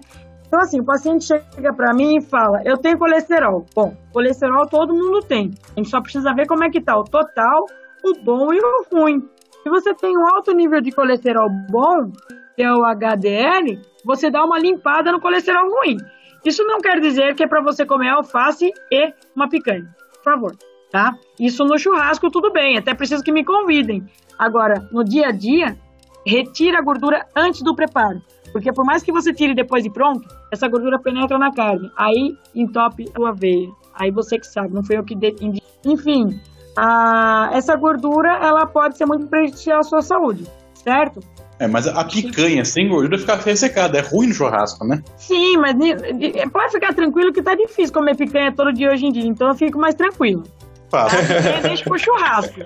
Então, 0.53 0.61
assim, 0.61 0.79
o 0.79 0.85
paciente 0.85 1.25
chega 1.25 1.73
para 1.73 1.95
mim 1.95 2.17
e 2.17 2.21
fala: 2.21 2.61
Eu 2.63 2.77
tenho 2.77 2.95
colesterol. 2.99 3.65
Bom, 3.73 3.97
colesterol 4.11 4.67
todo 4.67 4.93
mundo 4.93 5.19
tem. 5.21 5.49
A 5.75 5.79
gente 5.79 5.89
só 5.89 5.99
precisa 5.99 6.31
ver 6.31 6.45
como 6.45 6.63
é 6.63 6.69
que 6.69 6.79
tá 6.79 6.95
o 6.95 7.03
total, 7.03 7.65
o 8.05 8.23
bom 8.23 8.53
e 8.53 8.59
o 8.59 8.85
ruim. 8.93 9.27
Se 9.63 9.69
você 9.71 9.95
tem 9.95 10.15
um 10.15 10.27
alto 10.27 10.53
nível 10.53 10.79
de 10.79 10.91
colesterol 10.91 11.49
bom, 11.71 12.11
que 12.55 12.61
é 12.61 12.71
o 12.71 12.85
HDL, 12.85 13.81
você 14.05 14.29
dá 14.29 14.45
uma 14.45 14.59
limpada 14.59 15.11
no 15.11 15.19
colesterol 15.19 15.67
ruim. 15.67 15.97
Isso 16.45 16.63
não 16.65 16.79
quer 16.79 16.99
dizer 16.99 17.33
que 17.33 17.43
é 17.43 17.47
para 17.47 17.63
você 17.63 17.83
comer 17.83 18.09
alface 18.09 18.71
e 18.91 19.11
uma 19.35 19.49
picanha. 19.49 19.89
Por 20.13 20.23
favor, 20.23 20.55
tá? 20.91 21.15
Isso 21.39 21.65
no 21.65 21.79
churrasco 21.79 22.29
tudo 22.29 22.51
bem, 22.51 22.77
até 22.77 22.93
preciso 22.93 23.23
que 23.23 23.31
me 23.31 23.43
convidem. 23.43 24.05
Agora, 24.37 24.87
no 24.91 25.03
dia 25.03 25.29
a 25.29 25.31
dia, 25.31 25.75
retira 26.23 26.77
a 26.77 26.83
gordura 26.83 27.25
antes 27.35 27.63
do 27.63 27.73
preparo. 27.73 28.21
Porque 28.53 28.71
por 28.71 28.85
mais 28.85 29.01
que 29.01 29.11
você 29.11 29.33
tire 29.33 29.55
depois 29.55 29.83
de 29.83 29.89
pronto, 29.89 30.25
essa 30.51 30.67
gordura 30.67 30.99
penetra 30.99 31.37
na 31.39 31.51
carne. 31.51 31.91
Aí 31.97 32.37
entope 32.53 33.11
a 33.13 33.31
veia. 33.31 33.69
Aí 33.95 34.11
você 34.11 34.39
que 34.39 34.45
sabe, 34.45 34.73
não 34.73 34.83
foi 34.83 34.97
eu 34.97 35.03
que 35.03 35.15
de... 35.15 35.35
Enfim, 35.83 36.39
a... 36.77 37.49
essa 37.53 37.75
gordura 37.75 38.37
ela 38.37 38.65
pode 38.65 38.97
ser 38.97 39.05
muito 39.05 39.27
prejudicial 39.27 39.79
à 39.79 39.83
sua 39.83 40.01
saúde, 40.01 40.45
certo? 40.75 41.19
É, 41.59 41.67
mas 41.67 41.87
a 41.87 42.03
picanha 42.03 42.65
sem 42.65 42.89
gordura 42.89 43.17
fica 43.17 43.35
ressecada, 43.35 43.97
é 43.97 44.01
ruim 44.01 44.27
no 44.27 44.33
churrasco, 44.33 44.85
né? 44.85 45.03
Sim, 45.17 45.57
mas 45.57 45.75
pode 46.51 46.71
ficar 46.71 46.93
tranquilo 46.93 47.31
que 47.31 47.41
tá 47.41 47.55
difícil 47.55 47.93
comer 47.93 48.15
picanha 48.15 48.51
todo 48.51 48.73
dia 48.73 48.91
hoje 48.91 49.05
em 49.05 49.11
dia, 49.11 49.25
então 49.25 49.49
eu 49.49 49.55
fico 49.55 49.79
mais 49.79 49.95
tranquilo. 49.95 50.43
Fácil. 50.89 51.19
Deixa 51.63 51.83
pro 51.83 51.97
churrasco. 51.97 52.59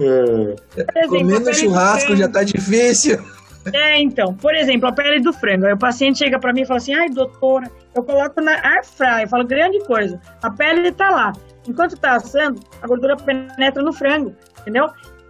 É. 0.00 1.06
Comendo 1.06 1.54
churrasco 1.54 2.16
já 2.16 2.28
tá 2.28 2.42
difícil. 2.42 3.16
É, 3.72 4.00
então, 4.00 4.34
por 4.34 4.54
exemplo, 4.54 4.88
a 4.88 4.92
pele 4.92 5.20
do 5.20 5.32
frango. 5.32 5.66
Aí 5.66 5.72
o 5.72 5.78
paciente 5.78 6.18
chega 6.18 6.38
para 6.38 6.52
mim 6.52 6.62
e 6.62 6.66
fala 6.66 6.78
assim: 6.78 6.94
ai, 6.94 7.08
doutora, 7.08 7.70
eu 7.94 8.02
coloco 8.02 8.40
na 8.40 8.52
air 8.52 8.84
fry. 8.84 9.22
Eu 9.22 9.28
falo, 9.28 9.44
grande 9.44 9.78
coisa. 9.84 10.20
A 10.42 10.50
pele 10.50 10.90
tá 10.92 11.10
lá. 11.10 11.32
Enquanto 11.68 11.96
tá 11.96 12.16
assando, 12.16 12.60
a 12.80 12.86
gordura 12.86 13.16
penetra 13.16 13.82
no 13.82 13.92
frango, 13.92 14.34
entendeu? 14.60 14.88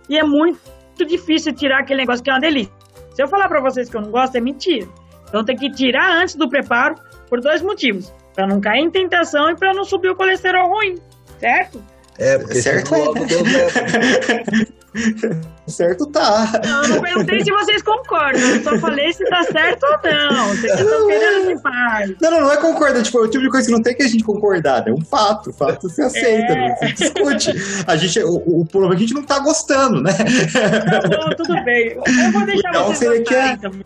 E 0.09 0.17
é 0.19 0.23
muito 0.23 0.61
difícil 1.07 1.53
tirar 1.53 1.81
aquele 1.81 2.01
negócio 2.01 2.23
que 2.23 2.31
é 2.31 2.33
uma 2.33 2.41
delícia. 2.41 2.73
Se 3.15 3.23
eu 3.23 3.29
falar 3.29 3.49
para 3.49 3.61
vocês 3.61 3.89
que 3.89 3.97
eu 3.97 4.01
não 4.01 4.11
gosto, 4.11 4.37
é 4.37 4.41
mentira. 4.41 4.89
Então 5.29 5.45
tem 5.45 5.57
que 5.57 5.71
tirar 5.71 6.13
antes 6.13 6.37
do 6.37 6.49
preparo 6.49 6.95
por 7.29 7.41
dois 7.41 7.63
motivos: 7.63 8.13
para 8.35 8.47
não 8.47 8.61
cair 8.61 8.81
em 8.81 8.91
tentação 8.91 9.51
e 9.51 9.57
para 9.57 9.75
não 9.75 9.85
subir 9.85 10.11
o 10.11 10.17
colesterol 10.17 10.69
ruim, 10.69 10.97
certo? 11.39 11.83
É, 12.19 12.39
porque 12.39 12.61
Certo 12.61 12.89
senão 12.89 13.05
logo 13.07 13.25
deu 13.25 13.41
certo. 15.69 16.07
tá. 16.07 16.51
Não, 16.65 16.83
eu 16.83 16.89
não 16.89 17.01
perguntei 17.01 17.45
se 17.45 17.51
vocês 17.51 17.83
concordam, 17.83 18.41
eu 18.41 18.63
só 18.63 18.79
falei 18.79 19.13
se 19.13 19.25
tá 19.29 19.43
certo 19.45 19.85
ou 19.85 20.11
não. 20.11 20.49
Vocês 20.49 20.81
estão 20.81 21.07
querendo 21.07 21.47
se 21.47 21.63
faz. 21.63 22.15
Não, 22.21 22.31
não, 22.31 22.41
não 22.41 22.53
é 22.53 22.57
concordar. 22.57 23.03
Tipo, 23.03 23.19
é 23.19 23.23
o 23.23 23.29
tipo 23.29 23.45
de 23.45 23.51
coisa 23.51 23.67
que 23.67 23.73
não 23.73 23.83
tem 23.83 23.95
que 23.95 24.03
a 24.03 24.09
gente 24.09 24.25
concordar. 24.25 24.85
né? 24.85 24.91
É 24.91 24.95
um 24.95 25.01
fato. 25.05 25.51
O 25.51 25.53
fato 25.53 25.89
se 25.89 26.03
aceita, 26.03 26.53
É. 26.53 26.69
né? 26.69 26.77
se 26.77 26.93
discute. 26.95 27.53
A 27.87 27.97
gente, 27.97 28.19
o, 28.21 28.61
o 28.61 28.67
problema 28.67 28.95
é 28.95 28.97
que 28.97 29.05
a 29.05 29.07
gente 29.07 29.15
não 29.17 29.23
tá 29.25 29.39
gostando, 29.39 30.03
né? 30.03 30.13
Tá 30.13 31.09
bom, 31.09 31.31
tudo 31.37 31.65
bem. 31.65 31.93
Eu 31.97 32.33
vou 32.33 32.45
deixar 32.47 32.69
Então, 32.71 32.87
vocês 32.87 32.99
seria 32.99 33.25
que 33.25 33.35
é- 33.35 33.57
também. 33.57 33.83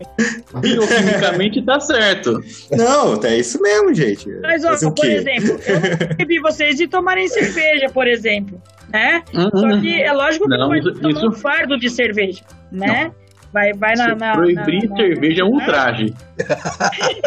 Bioquimicamente 0.59 1.61
tá 1.63 1.79
certo. 1.79 2.41
Não, 2.71 3.19
é 3.23 3.37
isso 3.37 3.61
mesmo, 3.61 3.93
gente. 3.93 4.27
Mas, 4.41 4.63
ó, 4.63 4.73
o 4.87 4.91
por 4.91 5.05
exemplo, 5.05 5.59
eu 5.65 5.79
não 5.79 5.97
proibi 6.15 6.39
vocês 6.39 6.75
de 6.77 6.87
tomarem 6.87 7.27
cerveja, 7.27 7.89
por 7.89 8.07
exemplo, 8.07 8.61
né? 8.95 9.23
Só 9.33 9.79
que 9.81 10.01
é 10.01 10.13
lógico 10.13 10.47
que 10.47 10.57
Não, 10.57 10.73
isso- 10.75 10.93
tomar 11.01 11.25
um 11.27 11.31
fardo 11.33 11.77
de 11.77 11.89
cerveja, 11.89 12.43
né? 12.71 13.11
Vai, 13.51 13.73
vai 13.73 13.93
na, 13.95 14.15
na, 14.15 14.33
proibir 14.33 14.89
na- 14.89 14.95
cerveja 14.95 15.41
é 15.41 15.45
um 15.45 15.49
ultraje. 15.53 16.13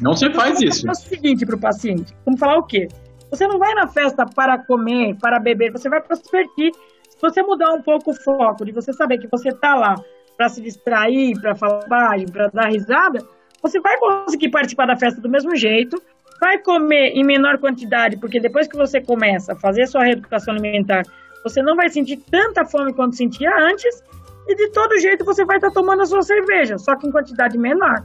Não 0.00 0.14
se 0.14 0.30
faz 0.32 0.60
isso. 0.60 0.86
É 0.86 0.92
o 0.92 0.94
seguinte 0.94 1.44
para 1.44 1.56
o 1.56 1.60
paciente, 1.60 2.14
vamos 2.24 2.38
falar 2.38 2.58
o 2.58 2.62
quê? 2.62 2.86
Você 3.30 3.46
não 3.46 3.58
vai 3.58 3.74
na 3.74 3.86
festa 3.88 4.24
para 4.24 4.56
comer, 4.58 5.14
para 5.16 5.38
beber, 5.38 5.72
você 5.72 5.88
vai 5.88 6.00
para 6.00 6.16
se 6.16 6.22
divertir. 6.22 6.72
Se 7.10 7.18
você 7.20 7.42
mudar 7.42 7.72
um 7.74 7.82
pouco 7.82 8.12
o 8.12 8.14
foco, 8.14 8.64
de 8.64 8.72
você 8.72 8.92
saber 8.92 9.18
que 9.18 9.26
você 9.26 9.52
tá 9.52 9.74
lá 9.74 9.96
para 10.36 10.48
se 10.48 10.62
distrair, 10.62 11.38
para 11.40 11.54
falar 11.54 11.80
bobagem, 11.80 12.28
para 12.28 12.46
dar 12.48 12.68
risada, 12.70 13.18
você 13.60 13.80
vai 13.80 13.98
conseguir 13.98 14.50
participar 14.50 14.86
da 14.86 14.96
festa 14.96 15.20
do 15.20 15.28
mesmo 15.28 15.54
jeito, 15.56 16.00
vai 16.40 16.58
comer 16.58 17.12
em 17.14 17.24
menor 17.24 17.58
quantidade, 17.58 18.16
porque 18.16 18.40
depois 18.40 18.66
que 18.66 18.76
você 18.76 19.00
começa 19.00 19.52
a 19.52 19.56
fazer 19.56 19.82
a 19.82 19.86
sua 19.86 20.04
reeducação 20.04 20.54
alimentar, 20.54 21.02
você 21.42 21.62
não 21.62 21.76
vai 21.76 21.88
sentir 21.88 22.18
tanta 22.30 22.64
fome 22.64 22.92
quanto 22.92 23.16
sentia 23.16 23.50
antes, 23.58 24.02
e 24.46 24.54
de 24.54 24.70
todo 24.70 24.98
jeito 24.98 25.24
você 25.24 25.44
vai 25.44 25.56
estar 25.56 25.70
tomando 25.70 26.02
a 26.02 26.06
sua 26.06 26.22
cerveja, 26.22 26.78
só 26.78 26.96
que 26.96 27.06
em 27.06 27.12
quantidade 27.12 27.58
menor. 27.58 28.04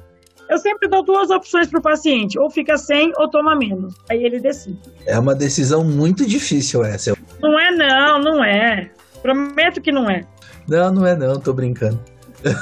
Eu 0.50 0.58
sempre 0.58 0.90
dou 0.90 1.04
duas 1.04 1.30
opções 1.30 1.68
para 1.68 1.80
o 1.80 1.82
paciente, 1.82 2.38
ou 2.38 2.50
fica 2.50 2.78
sem 2.78 3.12
ou 3.18 3.30
toma 3.30 3.56
menos. 3.56 3.96
Aí 4.10 4.24
ele 4.24 4.40
decide. 4.40 4.78
É 5.06 5.18
uma 5.18 5.34
decisão 5.34 5.84
muito 5.84 6.26
difícil 6.26 6.84
essa. 6.84 7.16
Não 7.42 7.58
é 7.58 7.72
não, 7.72 8.20
não 8.20 8.44
é. 8.44 8.92
Prometo 9.22 9.82
que 9.82 9.92
não 9.92 10.10
é. 10.10 10.26
Não, 10.68 10.92
não 10.92 11.08
é 11.08 11.16
não, 11.16 11.40
tô 11.40 11.54
brincando. 11.54 12.00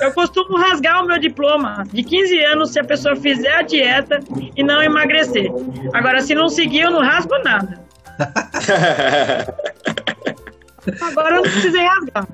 Eu 0.02 0.12
costumo 0.14 0.58
rasgar 0.58 1.04
o 1.04 1.08
meu 1.08 1.20
diploma 1.20 1.84
de 1.92 2.04
15 2.04 2.40
anos 2.46 2.72
se 2.72 2.80
a 2.80 2.84
pessoa 2.84 3.16
fizer 3.16 3.52
a 3.52 3.62
dieta 3.62 4.20
e 4.56 4.64
não 4.64 4.82
emagrecer. 4.82 5.52
Agora, 5.94 6.22
se 6.22 6.36
não 6.36 6.50
seguir, 6.50 6.82
eu 6.82 6.92
não 6.92 7.02
rasgo 7.02 7.34
nada. 7.44 7.80
Agora 11.02 11.30
eu 11.36 11.44
não 11.44 11.52
precisei 11.52 11.86
rasgar. 11.86 12.28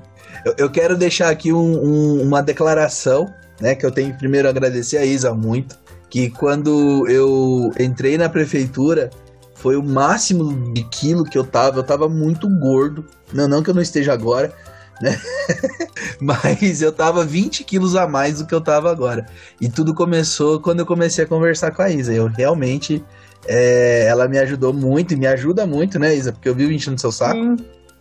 Eu, 0.44 0.54
eu 0.58 0.70
quero 0.70 0.96
deixar 0.96 1.28
aqui 1.30 1.52
um- 1.52 1.84
um- 1.84 2.22
uma 2.22 2.42
declaração, 2.42 3.32
né? 3.60 3.74
Que 3.74 3.84
eu 3.84 3.90
tenho 3.90 4.12
que 4.12 4.18
primeiro 4.18 4.48
agradecer 4.48 4.98
a 4.98 5.04
Isa 5.04 5.34
muito. 5.34 5.76
Que 6.08 6.30
quando 6.30 7.06
eu 7.08 7.72
entrei 7.78 8.16
na 8.16 8.28
prefeitura, 8.28 9.10
foi 9.54 9.76
o 9.76 9.82
máximo 9.82 10.72
de 10.72 10.82
quilo 10.84 11.24
que 11.24 11.36
eu 11.36 11.44
tava. 11.44 11.78
Eu 11.78 11.82
tava 11.82 12.08
muito 12.08 12.48
gordo. 12.48 13.04
Não, 13.32 13.46
não 13.46 13.62
que 13.62 13.68
eu 13.70 13.74
não 13.74 13.82
esteja 13.82 14.12
agora, 14.12 14.52
né? 15.00 15.20
Mas 16.20 16.82
eu 16.82 16.92
tava 16.92 17.24
20 17.24 17.64
quilos 17.64 17.94
a 17.96 18.06
mais 18.06 18.38
do 18.38 18.46
que 18.46 18.54
eu 18.54 18.60
tava 18.60 18.90
agora. 18.90 19.26
E 19.60 19.68
tudo 19.68 19.94
começou 19.94 20.60
quando 20.60 20.80
eu 20.80 20.86
comecei 20.86 21.24
a 21.24 21.26
conversar 21.28 21.70
com 21.70 21.82
a 21.82 21.90
Isa. 21.90 22.12
Eu 22.12 22.26
realmente. 22.26 23.04
é, 23.46 24.04
ela 24.06 24.28
me 24.28 24.38
ajudou 24.38 24.72
muito 24.72 25.14
e 25.14 25.16
me 25.16 25.26
ajuda 25.26 25.66
muito, 25.66 25.98
né, 25.98 26.14
Isa? 26.14 26.32
Porque 26.32 26.48
eu 26.48 26.54
vivo 26.54 26.72
enchendo 26.72 27.00
seu 27.00 27.12
saco, 27.12 27.34
Sim, 27.40 27.56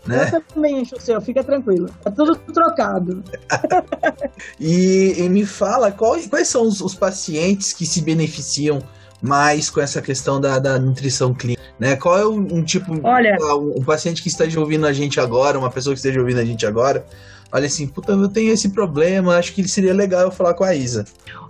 né? 0.05 0.29
eu 0.33 0.41
também 0.53 0.81
encho 0.81 0.95
o 0.95 0.99
seu, 1.01 1.21
fica 1.21 1.43
tranquilo. 1.43 1.89
Tá 2.03 2.11
tudo 2.11 2.35
trocado. 2.35 3.23
E, 4.59 5.15
e 5.17 5.29
me 5.29 5.45
fala 5.45 5.91
qual- 5.91 6.19
quais 6.29 6.47
são 6.47 6.63
os, 6.67 6.81
os 6.81 6.93
pacientes 6.95 7.73
que 7.73 7.85
se 7.85 8.01
beneficiam 8.01 8.79
mais 9.21 9.69
com 9.69 9.81
essa 9.81 10.01
questão 10.01 10.39
da, 10.39 10.59
da 10.59 10.77
nutrição 10.79 11.33
clínica, 11.33 11.61
né? 11.79 11.95
Qual 11.95 12.17
é 12.17 12.25
um, 12.27 12.39
um 12.57 12.63
tipo, 12.63 12.99
Olha- 13.03 13.37
um, 13.55 13.79
um 13.79 13.83
paciente 13.83 14.21
que 14.21 14.27
esteja 14.27 14.59
ouvindo 14.59 14.85
a 14.85 14.93
gente 14.93 15.19
agora, 15.19 15.57
uma 15.57 15.69
pessoa 15.69 15.93
que 15.93 15.99
esteja 15.99 16.19
ouvindo 16.19 16.39
a 16.39 16.45
gente 16.45 16.65
agora, 16.65 17.05
olha 17.51 17.65
assim, 17.65 17.87
puta, 17.87 18.11
eu 18.11 18.29
tenho 18.29 18.51
esse 18.53 18.69
problema, 18.69 19.37
acho 19.37 19.53
que 19.53 19.67
seria 19.67 19.93
legal 19.93 20.21
eu 20.21 20.31
falar 20.31 20.53
com 20.53 20.63
a 20.63 20.75
Isa. 20.75 21.05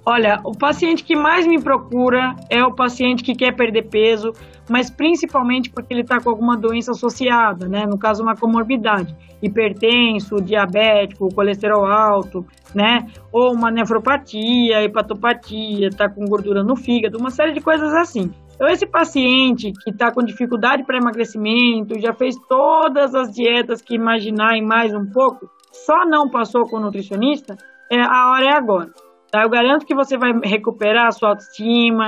Olha, 0.06 0.40
o 0.46 0.54
paciente 0.54 1.04
que 1.04 1.16
mais 1.16 1.46
me 1.46 1.62
procura 1.62 2.34
é 2.50 2.64
o 2.64 2.72
paciente 2.72 3.22
que 3.24 3.36
quer 3.36 3.54
perder 3.54 3.84
peso, 3.90 4.32
mas 4.70 4.90
principalmente 4.90 5.70
porque 5.70 5.94
ele 5.94 6.02
está 6.02 6.22
com 6.22 6.30
alguma 6.30 6.56
doença 6.56 6.92
associada, 6.92 7.68
né? 7.68 7.86
No 7.86 7.98
caso, 7.98 8.24
uma 8.24 8.36
comorbidade, 8.36 9.14
hipertenso, 9.42 10.42
diabético, 10.42 11.34
colesterol 11.34 11.86
alto, 11.86 12.46
né? 12.74 13.06
Ou 13.32 13.54
uma 13.54 13.72
nefropatia, 13.72 14.84
hepatopatia, 14.84 15.88
está 15.88 16.10
com 16.10 16.26
gordura 16.26 16.64
no 16.64 16.76
fígado, 16.76 17.18
uma 17.18 17.30
série 17.30 17.54
de 17.54 17.62
coisas 17.62 17.94
assim. 17.94 18.32
Então, 18.56 18.68
esse 18.68 18.88
paciente 18.88 19.72
que 19.84 19.92
está 19.92 20.12
com 20.12 20.24
dificuldade 20.24 20.84
para 20.84 20.98
emagrecimento, 20.98 22.00
já 22.00 22.12
fez 22.14 22.36
todas 22.50 23.14
as 23.14 23.32
dietas 23.32 23.84
que 23.84 23.94
imaginar 23.94 24.58
e 24.58 24.62
mais 24.62 24.94
um 24.96 25.06
pouco, 25.06 25.48
só 25.72 26.06
não 26.06 26.28
passou 26.30 26.64
com 26.64 26.78
o 26.78 26.80
nutricionista, 26.80 27.56
é, 27.92 28.02
a 28.02 28.32
hora 28.32 28.46
é 28.46 28.54
agora. 28.54 28.90
Tá? 29.32 29.44
Eu 29.44 29.50
garanto 29.50 29.86
que 29.86 29.94
você 29.94 30.18
vai 30.18 30.32
recuperar 30.44 31.08
a 31.08 31.12
sua 31.12 31.30
autoestima, 31.30 32.08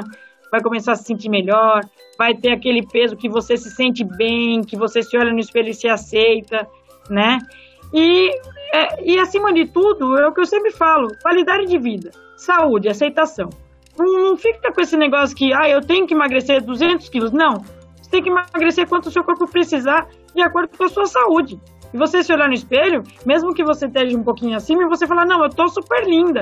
vai 0.51 0.61
começar 0.61 0.93
a 0.93 0.95
se 0.95 1.03
sentir 1.03 1.29
melhor, 1.29 1.81
vai 2.17 2.33
ter 2.33 2.51
aquele 2.51 2.85
peso 2.85 3.15
que 3.15 3.29
você 3.29 3.55
se 3.55 3.69
sente 3.69 4.03
bem, 4.03 4.61
que 4.61 4.75
você 4.75 5.03
se 5.03 5.15
olha 5.17 5.31
no 5.31 5.39
espelho 5.39 5.69
e 5.69 5.73
se 5.73 5.87
aceita, 5.87 6.67
né? 7.09 7.39
E, 7.93 8.29
é, 8.73 9.03
e 9.03 9.19
acima 9.19 9.51
de 9.53 9.65
tudo, 9.65 10.17
é 10.17 10.27
o 10.27 10.33
que 10.33 10.41
eu 10.41 10.45
sempre 10.45 10.71
falo, 10.71 11.09
qualidade 11.21 11.65
de 11.65 11.77
vida, 11.77 12.11
saúde, 12.35 12.87
aceitação. 12.87 13.49
Não, 13.97 14.29
não 14.29 14.37
fica 14.37 14.71
com 14.71 14.81
esse 14.81 14.95
negócio 14.95 15.35
que, 15.35 15.51
ah, 15.53 15.67
eu 15.67 15.81
tenho 15.81 16.07
que 16.07 16.13
emagrecer 16.13 16.63
200 16.63 17.09
quilos. 17.09 17.31
Não, 17.31 17.63
você 18.01 18.09
tem 18.11 18.23
que 18.23 18.29
emagrecer 18.29 18.87
quanto 18.87 19.07
o 19.07 19.11
seu 19.11 19.23
corpo 19.23 19.47
precisar, 19.47 20.07
de 20.33 20.41
acordo 20.41 20.77
com 20.77 20.83
a 20.83 20.89
sua 20.89 21.05
saúde. 21.05 21.59
E 21.93 21.97
você 21.97 22.23
se 22.23 22.31
olhar 22.31 22.47
no 22.47 22.53
espelho, 22.53 23.03
mesmo 23.25 23.53
que 23.53 23.63
você 23.63 23.87
esteja 23.87 24.17
um 24.17 24.23
pouquinho 24.23 24.55
acima, 24.55 24.83
e 24.83 24.87
você 24.87 25.07
falar, 25.07 25.25
não, 25.25 25.43
eu 25.43 25.49
tô 25.49 25.67
super 25.67 26.05
linda, 26.05 26.41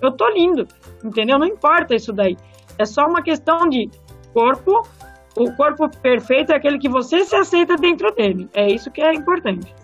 eu 0.00 0.12
tô 0.12 0.28
lindo, 0.28 0.66
entendeu? 1.02 1.38
Não 1.38 1.46
importa 1.46 1.94
isso 1.94 2.12
daí. 2.12 2.36
É 2.78 2.84
só 2.84 3.06
uma 3.06 3.22
questão 3.22 3.68
de 3.68 3.90
corpo, 4.32 4.86
o 5.36 5.52
corpo 5.56 5.88
perfeito 6.00 6.52
é 6.52 6.56
aquele 6.56 6.78
que 6.78 6.88
você 6.88 7.24
se 7.24 7.34
aceita 7.34 7.76
dentro 7.76 8.12
dele. 8.14 8.48
É 8.52 8.70
isso 8.70 8.90
que 8.90 9.00
é 9.00 9.12
importante. 9.14 9.74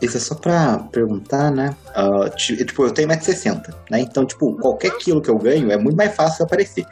Isso 0.00 0.16
é 0.16 0.20
só 0.20 0.34
pra 0.34 0.78
perguntar, 0.90 1.50
né? 1.50 1.74
Ah, 1.94 2.28
ti- 2.30 2.64
tipo, 2.64 2.84
eu 2.84 2.90
tenho 2.90 3.08
1,60m, 3.08 3.62
né? 3.90 4.00
Então, 4.00 4.24
tipo, 4.24 4.54
qualquer 4.54 4.90
quilo 4.98 5.20
que 5.20 5.28
eu 5.30 5.38
ganho 5.38 5.70
é 5.70 5.76
muito 5.76 5.96
mais 5.96 6.14
fácil 6.14 6.44
aparecer. 6.44 6.86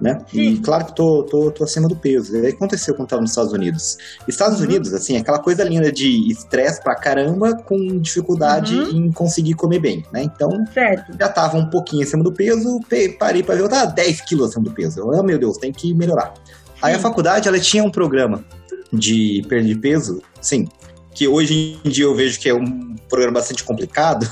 Né? 0.00 0.18
E 0.32 0.56
Sim. 0.56 0.62
claro 0.62 0.86
que 0.86 0.94
tô, 0.96 1.22
tô, 1.22 1.52
tô 1.52 1.62
acima 1.62 1.86
do 1.88 1.94
peso. 1.94 2.36
E 2.36 2.46
aí 2.46 2.52
aconteceu 2.52 2.94
quando 2.96 3.08
tava 3.08 3.22
nos 3.22 3.30
Estados 3.30 3.52
Unidos. 3.52 3.96
Estados 4.26 4.58
Uhum. 4.58 4.66
Unidos, 4.66 4.92
assim, 4.92 5.14
é 5.16 5.20
aquela 5.20 5.38
coisa 5.38 5.62
linda 5.62 5.90
de 5.92 6.30
estresse 6.32 6.82
pra 6.82 6.96
caramba 6.96 7.54
com 7.54 8.00
dificuldade 8.00 8.74
Uhum. 8.74 8.90
em 9.06 9.12
conseguir 9.12 9.54
comer 9.54 9.78
bem, 9.78 10.04
né? 10.12 10.24
Então, 10.24 10.50
Certo. 10.74 11.16
já 11.18 11.28
tava 11.28 11.56
um 11.58 11.70
pouquinho 11.70 12.02
acima 12.02 12.24
do 12.24 12.32
peso, 12.32 12.80
pe- 12.88 13.10
parei 13.10 13.42
pra 13.44 13.54
ver, 13.54 13.62
eu 13.62 13.68
tava 13.68 13.86
10 13.92 14.20
quilos 14.22 14.50
acima 14.50 14.64
do 14.64 14.72
peso. 14.72 14.98
Eu, 15.00 15.06
oh, 15.08 15.22
meu 15.22 15.38
Deus, 15.38 15.58
tem 15.58 15.70
que 15.72 15.94
melhorar. 15.94 16.34
Aí 16.82 16.92
a 16.92 16.96
Sim. 16.96 17.02
faculdade, 17.02 17.46
ela 17.48 17.58
tinha 17.60 17.84
um 17.84 17.90
programa 17.90 18.44
de 18.92 19.44
perda 19.48 19.68
de 19.68 19.76
peso, 19.76 20.20
sim, 20.40 20.68
que 21.14 21.28
hoje 21.28 21.78
em 21.84 21.88
dia 21.88 22.04
eu 22.04 22.14
vejo 22.14 22.38
que 22.40 22.48
é 22.48 22.54
um 22.54 22.96
programa 23.08 23.34
bastante 23.34 23.62
complicado. 23.62 24.26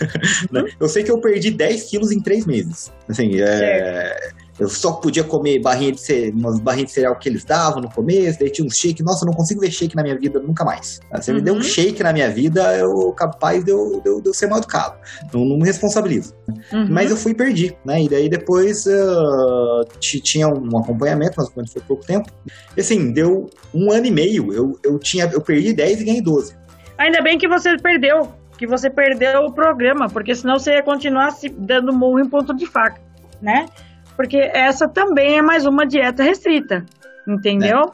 né? 0.50 0.64
Eu 0.78 0.88
sei 0.88 1.04
que 1.04 1.10
eu 1.10 1.20
perdi 1.20 1.50
10 1.50 1.84
quilos 1.84 2.10
em 2.10 2.20
3 2.20 2.44
meses. 2.46 2.92
Assim, 3.08 3.40
é... 3.40 4.30
Eu 4.58 4.68
só 4.68 4.92
podia 4.92 5.22
comer 5.22 5.58
barrinha 5.60 5.92
de 5.92 6.30
umas 6.34 6.58
barrinhas 6.58 6.88
de 6.88 6.94
cereal 6.94 7.14
que 7.18 7.28
eles 7.28 7.44
davam 7.44 7.82
no 7.82 7.90
começo, 7.90 8.38
daí 8.38 8.50
tinha 8.50 8.66
uns 8.66 8.76
shake. 8.76 9.02
Nossa, 9.02 9.24
eu 9.24 9.26
não 9.26 9.34
consigo 9.34 9.60
ver 9.60 9.70
shake 9.70 9.94
na 9.94 10.02
minha 10.02 10.18
vida 10.18 10.40
nunca 10.40 10.64
mais. 10.64 10.98
Você 11.14 11.32
me 11.32 11.42
deu 11.42 11.52
um 11.54 11.58
Uhum. 11.58 11.62
shake 11.62 12.02
na 12.02 12.12
minha 12.12 12.30
vida, 12.30 12.74
eu 12.78 13.12
capaz 13.12 13.62
de 13.64 13.70
eu, 13.70 14.00
de 14.02 14.08
eu, 14.08 14.20
de 14.22 14.28
eu 14.30 14.34
ser 14.34 14.46
mal 14.48 14.58
educado. 14.58 14.96
Não, 15.32 15.44
não 15.44 15.58
me 15.58 15.64
responsabilizo. 15.64 16.34
Uhum. 16.72 16.86
Mas 16.88 17.10
eu 17.10 17.16
fui 17.16 17.32
e 17.32 17.34
perdi, 17.34 17.76
né? 17.84 18.02
E 18.02 18.08
daí 18.08 18.28
depois 18.28 18.86
ah, 18.86 19.82
ti- 19.98 20.20
tinha 20.20 20.48
um 20.48 20.78
acompanhamento, 20.78 21.34
mas 21.54 21.72
foi 21.72 21.82
pouco 21.82 22.04
tempo. 22.06 22.30
E 22.76 22.80
assim, 22.80 23.12
deu 23.12 23.50
um 23.74 23.92
ano 23.92 24.06
e 24.06 24.10
meio. 24.10 24.52
Eu, 24.52 24.78
eu, 24.82 24.98
tinha, 24.98 25.26
eu 25.32 25.40
perdi 25.40 25.72
10 25.74 26.00
e 26.00 26.04
ganhei 26.04 26.22
12. 26.22 26.54
Ainda 26.98 27.20
bem 27.20 27.36
que 27.38 27.46
você 27.46 27.76
perdeu, 27.76 28.32
que 28.56 28.66
você 28.66 28.88
perdeu 28.88 29.40
o 29.42 29.52
programa, 29.52 30.08
porque 30.08 30.34
senão 30.34 30.58
você 30.58 30.72
ia 30.72 30.82
continuar 30.82 31.30
se 31.32 31.48
dando 31.50 31.92
murro 31.92 32.20
em 32.20 32.28
ponto 32.28 32.54
de 32.54 32.66
faca, 32.66 32.98
né? 33.42 33.66
Porque 34.16 34.38
essa 34.38 34.88
também 34.88 35.38
é 35.38 35.42
mais 35.42 35.66
uma 35.66 35.86
dieta 35.86 36.22
restrita, 36.22 36.84
entendeu? 37.28 37.92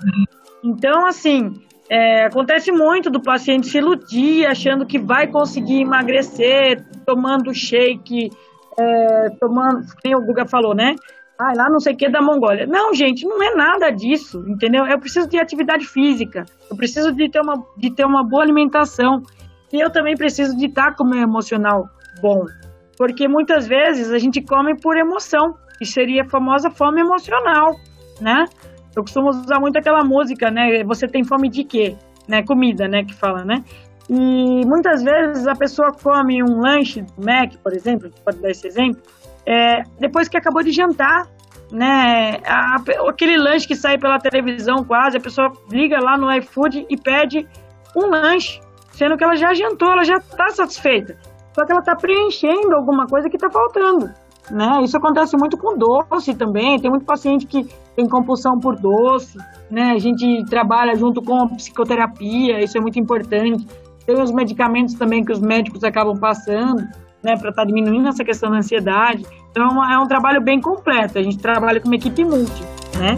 Então, 0.63 1.07
assim, 1.07 1.53
é, 1.91 2.27
acontece 2.27 2.71
muito 2.71 3.11
do 3.11 3.21
paciente 3.21 3.67
se 3.67 3.79
iludir 3.79 4.47
achando 4.47 4.87
que 4.87 4.99
vai 4.99 5.27
conseguir 5.27 5.83
emagrecer 5.83 6.85
tomando 7.05 7.53
shake 7.53 8.31
é, 8.79 9.31
tomando, 9.41 9.85
quem 10.01 10.15
o 10.15 10.25
Guga 10.25 10.47
falou, 10.47 10.75
né? 10.75 10.95
Ah, 11.39 11.53
lá 11.57 11.69
não 11.69 11.81
sei 11.81 11.95
o 11.95 11.97
que 11.97 12.09
da 12.09 12.23
Mongólia. 12.23 12.67
Não, 12.67 12.95
gente, 12.95 13.27
não 13.27 13.43
é 13.43 13.55
nada 13.55 13.91
disso, 13.91 14.45
entendeu? 14.47 14.87
Eu 14.87 14.99
preciso 14.99 15.29
de 15.29 15.39
atividade 15.39 15.87
física, 15.87 16.45
eu 16.71 16.77
preciso 16.77 17.13
de 17.13 17.29
ter 17.29 17.41
uma, 17.41 17.65
de 17.77 17.91
ter 17.91 18.05
uma 18.05 18.23
boa 18.23 18.43
alimentação. 18.43 19.23
E 19.73 19.81
eu 19.81 19.91
também 19.91 20.15
preciso 20.17 20.57
de 20.57 20.67
estar 20.67 20.95
com 20.95 21.05
o 21.05 21.09
meu 21.09 21.21
emocional 21.21 21.89
bom. 22.21 22.45
Porque 22.97 23.27
muitas 23.27 23.67
vezes 23.67 24.11
a 24.13 24.19
gente 24.19 24.41
come 24.43 24.79
por 24.79 24.97
emoção, 24.97 25.57
que 25.83 25.87
seria 25.87 26.23
a 26.23 26.29
famosa 26.29 26.71
fome 26.71 27.01
emocional, 27.01 27.75
né? 28.21 28.45
Eu 28.95 29.03
costumo 29.03 29.31
usar 29.31 29.59
muito 29.59 29.77
aquela 29.77 30.05
música, 30.05 30.49
né? 30.49 30.85
Você 30.85 31.09
tem 31.09 31.25
fome 31.25 31.49
de 31.49 31.65
quê? 31.65 31.97
Né? 32.29 32.45
Comida, 32.45 32.87
né? 32.87 33.03
Que 33.03 33.13
fala, 33.13 33.45
né? 33.45 33.65
E 34.09 34.65
muitas 34.65 35.03
vezes 35.03 35.45
a 35.49 35.57
pessoa 35.57 35.91
come 35.91 36.41
um 36.41 36.61
lanche 36.61 37.03
do 37.03 37.25
Mac, 37.25 37.55
por 37.65 37.73
exemplo, 37.73 38.11
pode 38.25 38.39
dar 38.39 38.51
esse 38.51 38.65
exemplo, 38.65 39.03
é, 39.45 39.83
depois 39.99 40.29
que 40.29 40.37
acabou 40.37 40.63
de 40.63 40.71
jantar, 40.71 41.27
né? 41.73 42.37
A, 42.47 42.77
aquele 43.09 43.37
lanche 43.37 43.67
que 43.67 43.75
sai 43.75 43.99
pela 43.99 44.21
televisão 44.21 44.85
quase, 44.85 45.17
a 45.17 45.21
pessoa 45.21 45.51
liga 45.69 45.99
lá 46.01 46.17
no 46.17 46.33
iFood 46.37 46.87
e 46.89 46.97
pede 46.97 47.45
um 47.97 48.07
lanche, 48.07 48.61
sendo 48.93 49.17
que 49.17 49.25
ela 49.25 49.35
já 49.35 49.53
jantou, 49.53 49.91
ela 49.91 50.05
já 50.05 50.15
está 50.15 50.49
satisfeita. 50.51 51.17
Só 51.55 51.67
que 51.67 51.73
ela 51.73 51.81
está 51.81 51.97
preenchendo 51.97 52.77
alguma 52.77 53.05
coisa 53.07 53.29
que 53.29 53.37
está 53.37 53.51
faltando. 53.51 54.22
Né? 54.51 54.83
Isso 54.83 54.97
acontece 54.97 55.37
muito 55.37 55.57
com 55.57 55.79
doce 55.79 56.35
também. 56.35 56.79
Tem 56.81 56.91
muito 56.91 57.07
paciente 57.07 57.47
que 57.47 57.67
tem 57.95 58.09
compulsão 58.09 58.59
por 58.59 58.77
doce, 58.77 59.39
né? 59.71 59.93
A 59.93 59.99
gente 59.99 60.45
trabalha 60.47 60.95
junto 60.97 61.23
com 61.23 61.49
psicoterapia, 61.49 62.63
isso 62.63 62.77
é 62.77 62.81
muito 62.81 62.99
importante. 62.99 63.67
Tem 64.05 64.21
os 64.21 64.33
medicamentos 64.33 64.95
também 64.95 65.25
que 65.25 65.33
os 65.33 65.41
médicos 65.41 65.85
acabam 65.85 66.19
passando, 66.19 66.83
né, 67.23 67.37
para 67.37 67.51
estar 67.51 67.63
tá 67.63 67.65
diminuindo 67.65 68.09
essa 68.09 68.25
questão 68.25 68.51
da 68.51 68.59
ansiedade. 68.59 69.25
Então 69.51 69.85
é 69.85 69.99
um 69.99 70.07
trabalho 70.07 70.43
bem 70.43 70.61
completo. 70.61 71.19
A 71.19 71.23
gente 71.23 71.39
trabalha 71.39 71.81
com 71.81 71.87
uma 71.87 71.97
equipe 71.97 72.25
multi, 72.25 72.65
né? 72.99 73.17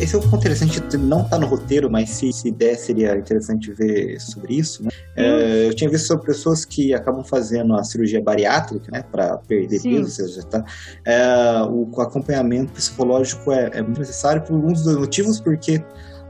Esse 0.00 0.14
é 0.14 0.18
um 0.18 0.22
ponto 0.22 0.38
interessante, 0.38 0.96
não 0.96 1.22
está 1.22 1.38
no 1.38 1.46
roteiro, 1.46 1.90
mas 1.90 2.08
se, 2.08 2.32
se 2.32 2.50
der, 2.50 2.74
seria 2.76 3.18
interessante 3.18 3.70
ver 3.70 4.18
sobre 4.18 4.54
isso. 4.54 4.82
Né? 4.82 4.90
É, 5.14 5.66
eu 5.68 5.74
tinha 5.74 5.90
visto 5.90 6.06
sobre 6.06 6.24
pessoas 6.24 6.64
que 6.64 6.94
acabam 6.94 7.22
fazendo 7.22 7.74
a 7.74 7.84
cirurgia 7.84 8.22
bariátrica, 8.22 8.90
né, 8.90 9.04
para 9.12 9.36
perder 9.36 9.78
Sim. 9.78 9.96
peso, 9.96 10.10
seja, 10.10 10.42
tá? 10.44 10.64
É, 11.04 11.62
o 11.68 12.00
acompanhamento 12.00 12.72
psicológico 12.72 13.52
é, 13.52 13.70
é 13.74 13.82
muito 13.82 13.98
necessário 13.98 14.40
por 14.42 14.54
um 14.54 14.72
dos 14.72 14.86
motivos, 14.96 15.38
porque 15.38 15.84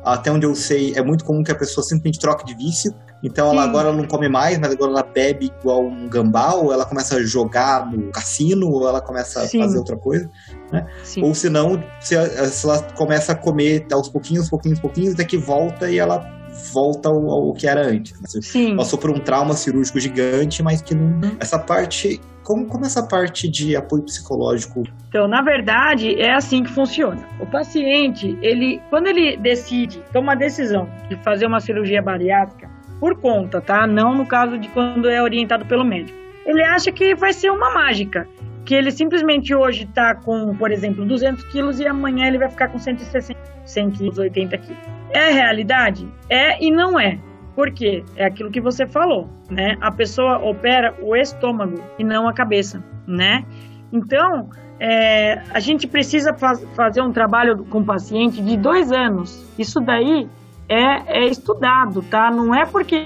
até 0.05 0.31
onde 0.31 0.47
eu 0.47 0.55
sei, 0.55 0.95
é 0.97 1.03
muito 1.03 1.25
comum 1.25 1.43
que 1.43 1.53
a 1.53 1.55
pessoa 1.55 1.85
simplesmente 1.85 2.19
troque 2.19 2.45
de 2.45 2.55
vício. 2.55 2.93
Então 3.23 3.51
ela 3.51 3.65
agora 3.65 3.93
não 3.93 4.07
come 4.07 4.29
mais, 4.29 4.59
mas 4.59 4.73
agora 4.73 4.93
ela 4.93 5.03
bebe 5.03 5.53
igual 5.61 5.85
um 5.85 6.09
gambá, 6.09 6.55
ou 6.55 6.73
ela 6.73 6.87
começa 6.87 7.17
a 7.17 7.23
jogar 7.23 7.91
no 7.91 8.11
cassino, 8.11 8.67
ou 8.69 8.89
ela 8.89 9.01
começa 9.01 9.47
Sim. 9.47 9.61
a 9.61 9.65
fazer 9.65 9.79
outra 9.79 9.97
coisa. 9.97 10.29
Né? 10.73 10.87
Ou 11.23 11.35
senão, 11.35 11.83
se, 12.01 12.17
se 12.51 12.67
ela 12.67 12.83
começa 12.95 13.33
a 13.33 13.35
comer 13.35 13.87
aos 13.93 14.09
pouquinhos, 14.09 14.49
pouquinhos, 14.49 14.81
pouquinhos, 14.81 15.15
até 15.15 15.25
que 15.25 15.37
volta 15.37 15.91
e 15.91 15.99
ela 15.99 16.41
volta 16.73 17.09
ao, 17.09 17.31
ao 17.31 17.53
que 17.53 17.67
era 17.67 17.87
antes. 17.87 18.19
Né? 18.21 18.41
Sim. 18.43 18.77
Passou 18.77 18.99
por 18.99 19.11
um 19.11 19.21
trauma 19.21 19.55
cirúrgico 19.55 20.01
gigante, 20.01 20.63
mas 20.63 20.81
que 20.81 20.95
não. 20.95 21.29
Hum. 21.29 21.37
Essa 21.39 21.59
parte. 21.59 22.21
Como, 22.51 22.67
como 22.67 22.85
essa 22.85 23.07
parte 23.07 23.49
de 23.49 23.77
apoio 23.77 24.03
psicológico? 24.03 24.83
Então, 25.09 25.29
na 25.29 25.41
verdade, 25.41 26.21
é 26.21 26.35
assim 26.35 26.65
que 26.65 26.71
funciona. 26.73 27.25
O 27.39 27.47
paciente, 27.47 28.37
ele, 28.43 28.83
quando 28.91 29.07
ele 29.07 29.37
decide, 29.37 30.03
toma 30.13 30.33
a 30.33 30.35
decisão 30.35 30.91
de 31.09 31.15
fazer 31.23 31.47
uma 31.47 31.61
cirurgia 31.61 32.03
bariátrica, 32.03 32.69
por 32.99 33.15
conta, 33.21 33.61
tá? 33.61 33.87
Não 33.87 34.17
no 34.17 34.27
caso 34.27 34.59
de 34.59 34.67
quando 34.71 35.09
é 35.09 35.23
orientado 35.23 35.65
pelo 35.65 35.85
médico. 35.85 36.19
Ele 36.45 36.65
acha 36.65 36.91
que 36.91 37.15
vai 37.15 37.33
ser 37.33 37.51
uma 37.53 37.73
mágica, 37.73 38.27
que 38.65 38.75
ele 38.75 38.91
simplesmente 38.91 39.55
hoje 39.55 39.85
está 39.85 40.17
com, 40.17 40.53
por 40.57 40.73
exemplo, 40.73 41.07
200 41.07 41.45
quilos 41.53 41.79
e 41.79 41.87
amanhã 41.87 42.27
ele 42.27 42.39
vai 42.39 42.49
ficar 42.49 42.67
com 42.67 42.81
160, 42.81 43.39
100 43.65 43.91
quilos, 43.93 44.19
80 44.19 44.59
quilos. 44.59 44.83
É 45.11 45.31
realidade? 45.31 46.13
É 46.29 46.61
e 46.61 46.69
não 46.73 46.99
é. 46.99 47.17
Por 47.55 47.71
quê? 47.73 48.05
É 48.17 48.27
aquilo 48.27 48.51
que 48.51 48.61
você 48.61 48.87
falou, 48.87 49.29
né? 49.51 49.77
A 49.81 49.91
pessoa 49.91 50.39
opera 50.39 50.95
o 51.03 51.17
estômago 51.17 51.83
e 51.99 52.05
não 52.05 52.29
a 52.29 52.33
cabeça, 52.33 52.83
né? 53.07 53.45
Então, 53.93 54.49
é, 54.79 55.43
a 55.51 55.61
gente 55.61 55.87
precisa 55.87 56.33
faz, 56.33 56.65
fazer 56.75 57.03
um 57.03 57.13
trabalho 57.13 57.65
com 57.65 57.81
o 57.81 57.85
paciente 57.85 58.41
de 58.41 58.57
dois 58.57 58.91
anos. 58.91 59.45
Isso 59.59 59.81
daí 59.81 60.29
é, 60.69 61.25
é 61.25 61.27
estudado, 61.27 62.01
tá? 62.03 62.31
Não 62.31 62.55
é 62.55 62.65
porque 62.65 63.05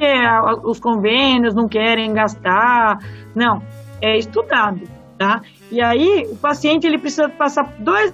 os 0.62 0.78
convênios 0.78 1.54
não 1.54 1.66
querem 1.66 2.12
gastar, 2.12 2.98
não, 3.34 3.62
é 4.00 4.18
estudado, 4.18 4.82
tá? 5.18 5.40
E 5.72 5.80
aí 5.80 6.28
o 6.30 6.36
paciente 6.36 6.86
ele 6.86 6.98
precisa 6.98 7.28
passar 7.28 7.72
dois 7.78 8.12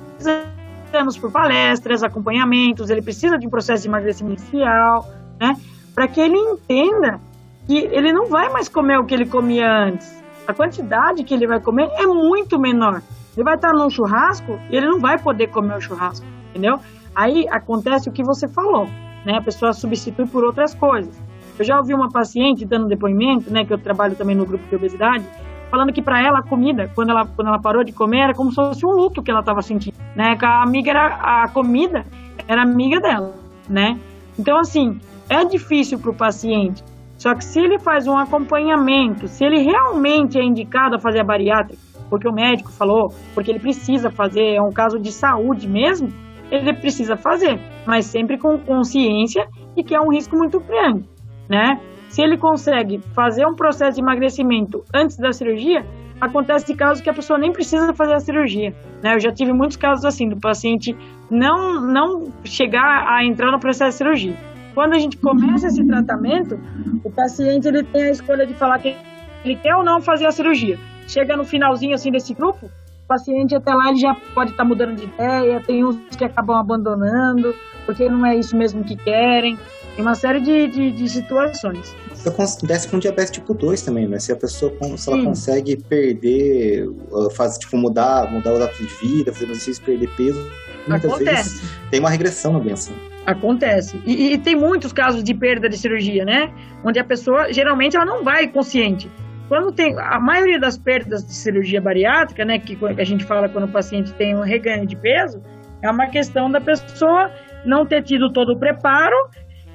anos 0.93 1.19
por 1.19 1.31
palestras, 1.31 2.03
acompanhamentos, 2.03 2.91
ele 2.91 3.03
precisa 3.03 3.37
de 3.37 3.47
um 3.47 3.51
processo 3.51 3.83
de 3.83 3.89
emagrecimento 3.89 4.41
inicial, 4.43 5.07
né? 5.41 5.57
Para 5.95 6.09
que 6.09 6.21
ele 6.21 6.37
entenda 6.37 7.21
que 7.67 7.77
ele 7.77 8.13
não 8.13 8.27
vai 8.27 8.49
mais 8.49 8.69
comer 8.69 8.99
o 8.99 9.05
que 9.05 9.15
ele 9.15 9.27
comia 9.27 9.71
antes. 9.71 10.21
A 10.47 10.55
quantidade 10.55 11.25
que 11.25 11.35
ele 11.35 11.47
vai 11.47 11.61
comer 11.61 11.91
é 11.95 12.07
muito 12.07 12.59
menor. 12.59 13.03
Ele 13.37 13.45
vai 13.45 13.55
estar 13.55 13.73
num 13.73 13.91
churrasco 13.91 14.59
e 14.71 14.77
ele 14.77 14.87
não 14.87 14.99
vai 14.99 15.19
poder 15.19 15.49
comer 15.49 15.77
o 15.77 15.81
churrasco, 15.81 16.27
entendeu? 16.51 16.81
Aí 17.15 17.47
acontece 17.49 18.09
o 18.09 18.13
que 18.13 18.23
você 18.25 18.49
falou 18.49 18.89
né? 19.25 19.37
A 19.37 19.43
pessoa 19.43 19.73
substitui 19.73 20.27
por 20.27 20.45
outras 20.45 20.75
coisas. 20.75 21.15
Eu 21.59 21.65
já 21.65 21.79
ouvi 21.79 21.93
uma 21.93 22.09
paciente 22.09 22.65
dando 22.65 22.89
depoimento, 22.89 23.53
né, 23.53 23.65
que 23.65 23.73
eu 23.73 23.79
trabalho 23.79 24.17
também 24.17 24.35
no 24.35 24.47
grupo 24.47 24.67
de 24.67 24.75
obesidade, 24.75 25.25
falando 25.71 25.93
que 25.93 26.01
para 26.01 26.23
ela 26.23 26.39
a 26.39 26.43
comida, 26.43 26.91
quando 26.95 27.11
ela, 27.11 27.27
quando 27.27 27.49
ela 27.49 27.59
parou 27.59 27.85
de 27.85 27.93
comer, 27.93 28.21
era 28.21 28.35
como 28.35 28.51
se 28.51 28.57
fosse 28.57 28.87
um 28.87 28.91
luto 28.91 29.23
que 29.23 29.31
ela 29.31 29.41
estava 29.41 29.61
sentindo, 29.61 29.97
né? 30.17 30.37
Que 30.37 30.45
a 30.45 30.63
amiga 30.63 30.91
era 30.91 31.43
a 31.43 31.49
comida 31.49 32.05
era 32.49 32.63
amiga 32.63 32.99
dela, 32.99 33.35
né? 33.69 33.99
Então 34.39 34.59
assim, 34.59 34.99
é 35.31 35.45
difícil 35.45 35.99
para 35.99 36.11
o 36.11 36.15
paciente. 36.15 36.83
Só 37.17 37.35
que 37.35 37.45
se 37.45 37.61
ele 37.61 37.79
faz 37.79 38.07
um 38.09 38.17
acompanhamento, 38.17 39.29
se 39.29 39.45
ele 39.45 39.63
realmente 39.63 40.39
é 40.39 40.43
indicado 40.43 40.97
a 40.97 40.99
fazer 40.99 41.21
a 41.21 41.25
bariátrica, 41.25 41.81
porque 42.09 42.29
o 42.29 42.33
médico 42.33 42.73
falou, 42.73 43.15
porque 43.35 43.51
ele 43.51 43.61
precisa 43.61 44.11
fazer, 44.11 44.55
é 44.55 44.61
um 44.61 44.73
caso 44.73 44.99
de 44.99 45.13
saúde 45.13 45.69
mesmo, 45.69 46.13
ele 46.51 46.73
precisa 46.75 47.17
fazer, 47.17 47.61
mas 47.87 48.07
sempre 48.07 48.37
com 48.37 48.59
consciência 48.59 49.47
de 49.77 49.85
que 49.85 49.95
é 49.95 50.01
um 50.01 50.11
risco 50.11 50.37
muito 50.37 50.59
grande, 50.59 51.09
né? 51.49 51.81
Se 52.09 52.21
ele 52.23 52.37
consegue 52.37 52.99
fazer 53.15 53.47
um 53.47 53.55
processo 53.55 53.95
de 53.95 54.03
emagrecimento 54.03 54.83
antes 54.93 55.17
da 55.17 55.31
cirurgia, 55.33 55.87
acontece 56.21 56.75
casos 56.75 57.01
que 57.01 57.09
a 57.09 57.15
pessoa 57.15 57.39
nem 57.39 57.53
precisa 57.53 57.95
fazer 57.95 58.15
a 58.15 58.21
cirurgia, 58.21 58.75
né? 59.01 59.15
Eu 59.15 59.21
já 59.21 59.31
tive 59.31 59.53
muitos 59.53 59.77
casos 59.77 60.05
assim, 60.05 60.29
do 60.29 60.41
paciente 60.41 60.97
não, 61.31 61.81
não 61.81 62.33
chegar 62.45 63.07
a 63.09 63.25
entrar 63.25 63.53
no 63.53 63.61
processo 63.61 63.91
de 63.91 63.97
cirurgia. 63.99 64.50
Quando 64.75 64.95
a 64.95 64.99
gente 64.99 65.17
começa 65.17 65.67
esse 65.67 65.85
tratamento, 65.85 66.59
o 67.05 67.11
paciente 67.11 67.67
ele 67.67 67.83
tem 67.83 68.05
a 68.05 68.11
escolha 68.11 68.47
de 68.47 68.55
falar 68.55 68.79
que 68.79 68.97
ele 69.45 69.57
quer 69.57 69.75
ou 69.75 69.85
não 69.85 70.01
fazer 70.01 70.27
a 70.27 70.33
cirurgia. 70.33 70.79
Chega 71.09 71.37
no 71.37 71.45
finalzinho 71.45 71.95
assim 71.95 72.11
desse 72.11 72.35
grupo, 72.35 72.71
paciente 73.09 73.57
até 73.57 73.75
lá 73.75 73.89
ele 73.89 73.99
já 73.99 74.15
pode 74.35 74.53
estar 74.53 74.63
tá 74.63 74.69
mudando 74.69 74.95
de 74.95 75.05
ideia, 75.05 75.61
tem 75.67 75.85
uns 75.85 75.97
que 76.17 76.25
acabam 76.25 76.57
abandonando, 76.57 77.53
porque 77.85 78.09
não 78.09 78.25
é 78.25 78.37
isso 78.37 78.57
mesmo 78.57 78.85
que 78.85 78.95
querem. 78.95 79.59
Tem 79.97 80.05
uma 80.05 80.15
série 80.15 80.41
de, 80.41 80.69
de, 80.69 80.93
de 80.93 81.09
situações. 81.09 81.97
Acontece 82.27 82.89
com 82.89 82.99
diabetes 82.99 83.31
tipo 83.31 83.55
2 83.55 83.83
também, 83.83 84.07
né? 84.07 84.19
Se 84.19 84.33
a 84.33 84.37
pessoa 84.37 84.73
se 84.97 85.11
ela 85.11 85.25
consegue 85.25 85.77
perder, 85.77 86.87
faz, 87.35 87.57
tipo, 87.59 87.77
mudar, 87.77 88.31
mudar 88.31 88.53
o 88.53 88.63
hábito 88.63 88.85
de 88.85 88.95
vida, 88.95 89.33
fazer 89.33 89.47
exercício, 89.47 89.83
perder 89.83 90.09
peso, 90.17 90.51
muitas 90.87 91.11
Acontece. 91.11 91.59
vezes 91.59 91.71
tem 91.91 92.01
uma 92.01 92.11
regressão 92.11 92.53
na 92.53 92.59
doença. 92.59 92.93
Acontece. 93.27 94.01
E, 94.05 94.33
e, 94.33 94.39
tem 94.39 94.57
muitos 94.57 94.93
casos 94.93 95.23
de 95.23 95.35
perda 95.35 95.69
de 95.69 95.77
cirurgia, 95.77 96.25
né? 96.25 96.53
Onde 96.85 96.99
a 96.99 97.05
pessoa, 97.05 97.53
geralmente, 97.53 97.97
ela 97.97 98.07
não 98.07 98.25
vai 98.25 98.49
consciente. 98.49 99.11
Quando 99.49 99.73
tem 99.73 99.99
a 99.99 100.19
maioria 100.21 100.61
das 100.61 100.79
perdas 100.79 101.25
de 101.25 101.33
cirurgia 101.33 101.81
bariátrica, 101.81 102.45
né, 102.45 102.59
que 102.59 102.79
a 102.97 103.05
gente 103.05 103.25
fala 103.25 103.49
quando 103.49 103.65
o 103.65 103.69
paciente 103.69 104.13
tem 104.15 104.37
um 104.37 104.43
reganho 104.43 104.87
de 104.87 104.95
peso, 104.95 105.43
é 105.83 105.91
uma 105.91 106.07
questão 106.07 106.51
da 106.51 106.61
pessoa 106.61 107.31
não 107.65 107.85
ter 107.85 108.03
tido 108.03 108.33
todo 108.33 108.53
o 108.53 108.59
preparo 108.59 109.17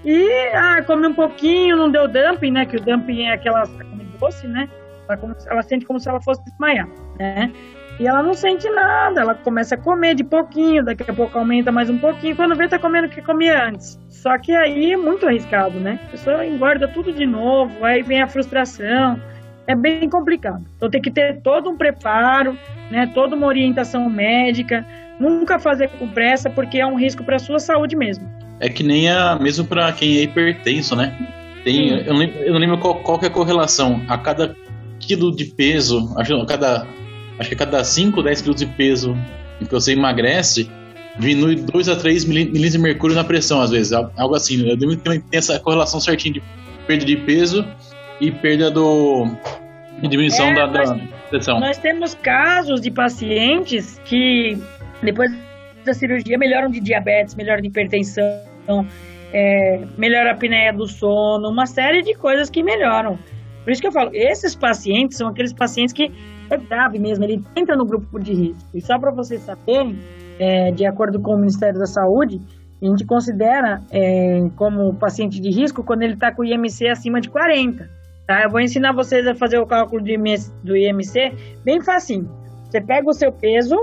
e 0.05 0.29
ah, 0.53 0.81
come 0.83 1.07
um 1.07 1.13
pouquinho, 1.13 1.75
não 1.75 1.89
deu 1.89 2.07
dumping, 2.07 2.51
né, 2.51 2.65
que 2.65 2.77
o 2.77 2.79
dumping 2.79 3.23
é 3.23 3.33
aquela 3.33 3.63
doce, 4.19 4.47
né, 4.47 4.69
ela, 5.09 5.35
ela 5.47 5.61
sente 5.63 5.85
como 5.85 5.99
se 5.99 6.07
ela 6.07 6.21
fosse 6.21 6.43
desmaiar, 6.45 6.87
né, 7.19 7.51
e 7.99 8.07
ela 8.07 8.21
não 8.21 8.33
sente 8.33 8.69
nada, 8.69 9.21
ela 9.21 9.33
começa 9.33 9.75
a 9.75 9.77
comer 9.77 10.15
de 10.15 10.23
pouquinho, 10.23 10.83
daqui 10.83 11.09
a 11.09 11.13
pouco 11.13 11.37
aumenta 11.37 11.71
mais 11.71 11.89
um 11.89 11.97
pouquinho, 11.97 12.35
quando 12.35 12.55
vê 12.55 12.67
tá 12.67 12.77
comendo 12.77 13.07
o 13.07 13.09
que 13.09 13.21
comia 13.21 13.67
antes. 13.67 13.97
Só 14.09 14.37
que 14.37 14.53
aí 14.53 14.91
é 14.91 14.97
muito 14.97 15.25
arriscado, 15.25 15.79
né? 15.79 15.97
A 16.07 16.11
pessoa 16.11 16.45
engorda 16.45 16.89
tudo 16.89 17.13
de 17.13 17.25
novo, 17.25 17.85
aí 17.85 18.03
vem 18.03 18.21
a 18.21 18.27
frustração, 18.27 19.17
é 19.65 19.73
bem 19.75 20.09
complicado. 20.09 20.65
Então 20.75 20.89
tem 20.89 21.01
que 21.01 21.09
ter 21.09 21.41
todo 21.41 21.69
um 21.69 21.77
preparo, 21.77 22.57
né, 22.91 23.09
toda 23.13 23.33
uma 23.33 23.47
orientação 23.47 24.09
médica, 24.09 24.85
nunca 25.17 25.57
fazer 25.57 25.89
com 25.91 26.07
pressa 26.09 26.49
porque 26.49 26.79
é 26.79 26.85
um 26.85 26.95
risco 26.95 27.23
para 27.23 27.37
a 27.37 27.39
sua 27.39 27.59
saúde 27.59 27.95
mesmo. 27.95 28.29
É 28.59 28.69
que 28.69 28.83
nem 28.83 29.09
a 29.09 29.37
mesmo 29.37 29.65
para 29.65 29.91
quem 29.91 30.17
é 30.17 30.23
hipertenso, 30.23 30.95
né? 30.95 31.15
Tem, 31.63 31.89
eu, 31.89 32.13
não 32.13 32.19
lembro, 32.19 32.37
eu 32.39 32.53
não 32.53 32.59
lembro 32.59 32.77
qual, 32.77 32.95
qual 32.95 33.19
é 33.21 33.25
a 33.25 33.29
correlação. 33.29 34.01
A 34.07 34.17
cada 34.17 34.55
quilo 34.99 35.35
de 35.35 35.45
peso, 35.45 36.13
acho, 36.17 36.35
a 36.35 36.45
cada, 36.45 36.87
acho 37.39 37.49
que 37.49 37.55
a 37.55 37.57
cada 37.57 37.83
5 37.83 38.17
ou 38.17 38.23
10 38.23 38.41
quilos 38.41 38.59
de 38.59 38.65
peso 38.67 39.17
que 39.59 39.71
você 39.71 39.93
emagrece, 39.93 40.69
diminui 41.17 41.55
2 41.55 41.89
a 41.89 41.95
3 41.95 42.25
milímetros 42.25 42.71
de 42.71 42.77
mercúrio 42.77 43.15
na 43.15 43.23
pressão, 43.23 43.61
às 43.61 43.71
vezes. 43.71 43.93
Algo 43.93 44.35
assim. 44.35 44.61
Eu 44.61 44.75
lembro 44.75 44.97
que 44.97 45.03
tem 45.03 45.23
essa 45.31 45.59
correlação 45.59 45.99
certinha 45.99 46.35
de 46.35 46.43
perda 46.85 47.05
de 47.05 47.17
peso 47.17 47.65
e 48.21 48.31
perda 48.31 48.69
do. 48.69 49.27
de 50.01 50.07
diminuição 50.07 50.47
É, 50.47 50.55
da, 50.55 50.67
da 50.67 50.99
pressão. 51.29 51.59
Nós 51.59 51.77
temos 51.77 52.15
casos 52.15 52.81
de 52.81 52.91
pacientes 52.91 53.99
que, 54.05 54.57
depois 55.01 55.31
da 55.85 55.93
cirurgia, 55.93 56.37
melhoram 56.37 56.69
de 56.69 56.79
diabetes, 56.79 57.35
melhoram 57.35 57.61
de 57.61 57.67
hipertensão, 57.67 58.25
é, 59.33 59.81
melhora 59.97 60.29
a 60.29 60.33
apneia 60.33 60.71
do 60.71 60.87
sono, 60.87 61.49
uma 61.49 61.65
série 61.65 62.01
de 62.01 62.13
coisas 62.15 62.49
que 62.49 62.63
melhoram. 62.63 63.17
Por 63.63 63.71
isso 63.71 63.81
que 63.81 63.87
eu 63.87 63.91
falo, 63.91 64.11
esses 64.13 64.55
pacientes 64.55 65.17
são 65.17 65.27
aqueles 65.27 65.51
pacientes 65.51 65.93
que 65.93 66.11
é 66.49 66.57
grave 66.57 66.99
mesmo, 66.99 67.23
ele 67.23 67.43
entra 67.55 67.75
no 67.75 67.85
grupo 67.85 68.19
de 68.19 68.33
risco. 68.33 68.69
E 68.73 68.81
só 68.81 68.99
para 68.99 69.11
vocês 69.11 69.41
saberem, 69.41 69.97
é, 70.39 70.71
de 70.71 70.85
acordo 70.85 71.19
com 71.19 71.33
o 71.33 71.37
Ministério 71.37 71.79
da 71.79 71.87
Saúde, 71.87 72.39
a 72.81 72.85
gente 72.85 73.05
considera 73.05 73.81
é, 73.89 74.47
como 74.55 74.93
paciente 74.95 75.39
de 75.39 75.49
risco 75.49 75.83
quando 75.83 76.03
ele 76.03 76.13
está 76.13 76.31
com 76.31 76.43
o 76.43 76.45
IMC 76.45 76.87
acima 76.87 77.19
de 77.19 77.29
40. 77.29 77.89
Tá? 78.27 78.43
Eu 78.43 78.49
vou 78.49 78.59
ensinar 78.59 78.91
vocês 78.91 79.25
a 79.27 79.35
fazer 79.35 79.57
o 79.59 79.65
cálculo 79.65 80.03
do 80.03 80.09
IMC, 80.09 80.51
do 80.63 80.75
IMC 80.75 81.33
bem 81.63 81.81
facinho. 81.81 82.29
Você 82.69 82.81
pega 82.81 83.09
o 83.09 83.13
seu 83.13 83.31
peso, 83.31 83.75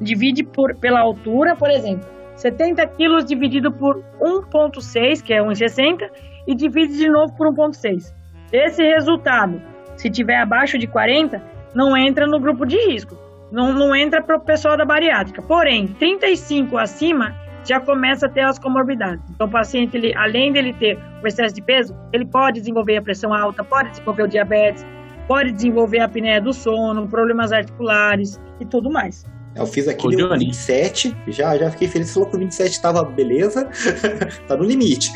divide 0.00 0.42
por, 0.42 0.74
pela 0.76 1.00
altura, 1.00 1.54
por 1.56 1.70
exemplo, 1.70 2.08
70 2.36 2.86
quilos 2.88 3.24
dividido 3.24 3.70
por 3.70 4.02
1,6, 4.20 5.22
que 5.22 5.32
é 5.32 5.40
1,60, 5.40 6.10
e 6.46 6.54
divide 6.54 6.96
de 6.96 7.08
novo 7.08 7.32
por 7.36 7.48
1,6. 7.48 8.12
Esse 8.52 8.82
resultado, 8.82 9.60
se 9.96 10.10
tiver 10.10 10.36
abaixo 10.36 10.78
de 10.78 10.86
40, 10.86 11.42
não 11.74 11.96
entra 11.96 12.26
no 12.26 12.40
grupo 12.40 12.66
de 12.66 12.76
risco. 12.88 13.16
Não, 13.50 13.72
não 13.72 13.94
entra 13.94 14.22
para 14.22 14.36
o 14.36 14.40
pessoal 14.40 14.76
da 14.76 14.84
bariátrica. 14.84 15.42
Porém, 15.42 15.86
35 15.86 16.76
acima 16.78 17.36
já 17.64 17.78
começa 17.78 18.26
a 18.26 18.28
ter 18.28 18.40
as 18.40 18.58
comorbidades. 18.58 19.22
Então, 19.30 19.46
o 19.46 19.50
paciente, 19.50 19.96
ele, 19.96 20.14
além 20.16 20.52
dele 20.52 20.72
ter 20.72 20.98
o 21.22 21.26
excesso 21.26 21.54
de 21.54 21.62
peso, 21.62 21.94
ele 22.12 22.24
pode 22.24 22.60
desenvolver 22.60 22.96
a 22.96 23.02
pressão 23.02 23.32
alta, 23.32 23.62
pode 23.62 23.90
desenvolver 23.90 24.22
o 24.22 24.28
diabetes, 24.28 24.84
pode 25.28 25.52
desenvolver 25.52 26.00
a 26.00 26.06
apneia 26.06 26.40
do 26.40 26.52
sono, 26.52 27.06
problemas 27.06 27.52
articulares 27.52 28.40
e 28.58 28.64
tudo 28.64 28.90
mais. 28.90 29.24
Eu 29.54 29.66
fiz 29.66 29.86
aqui 29.86 30.06
Ô, 30.06 30.10
deu 30.10 30.28
Johnny. 30.28 30.46
27, 30.46 31.14
já, 31.28 31.56
já 31.58 31.70
fiquei 31.70 31.86
feliz, 31.86 32.12
falou 32.12 32.28
que 32.30 32.36
o 32.36 32.38
27 32.38 32.80
tava 32.80 33.04
beleza, 33.04 33.68
tá 34.48 34.56
no 34.56 34.64
limite. 34.64 35.10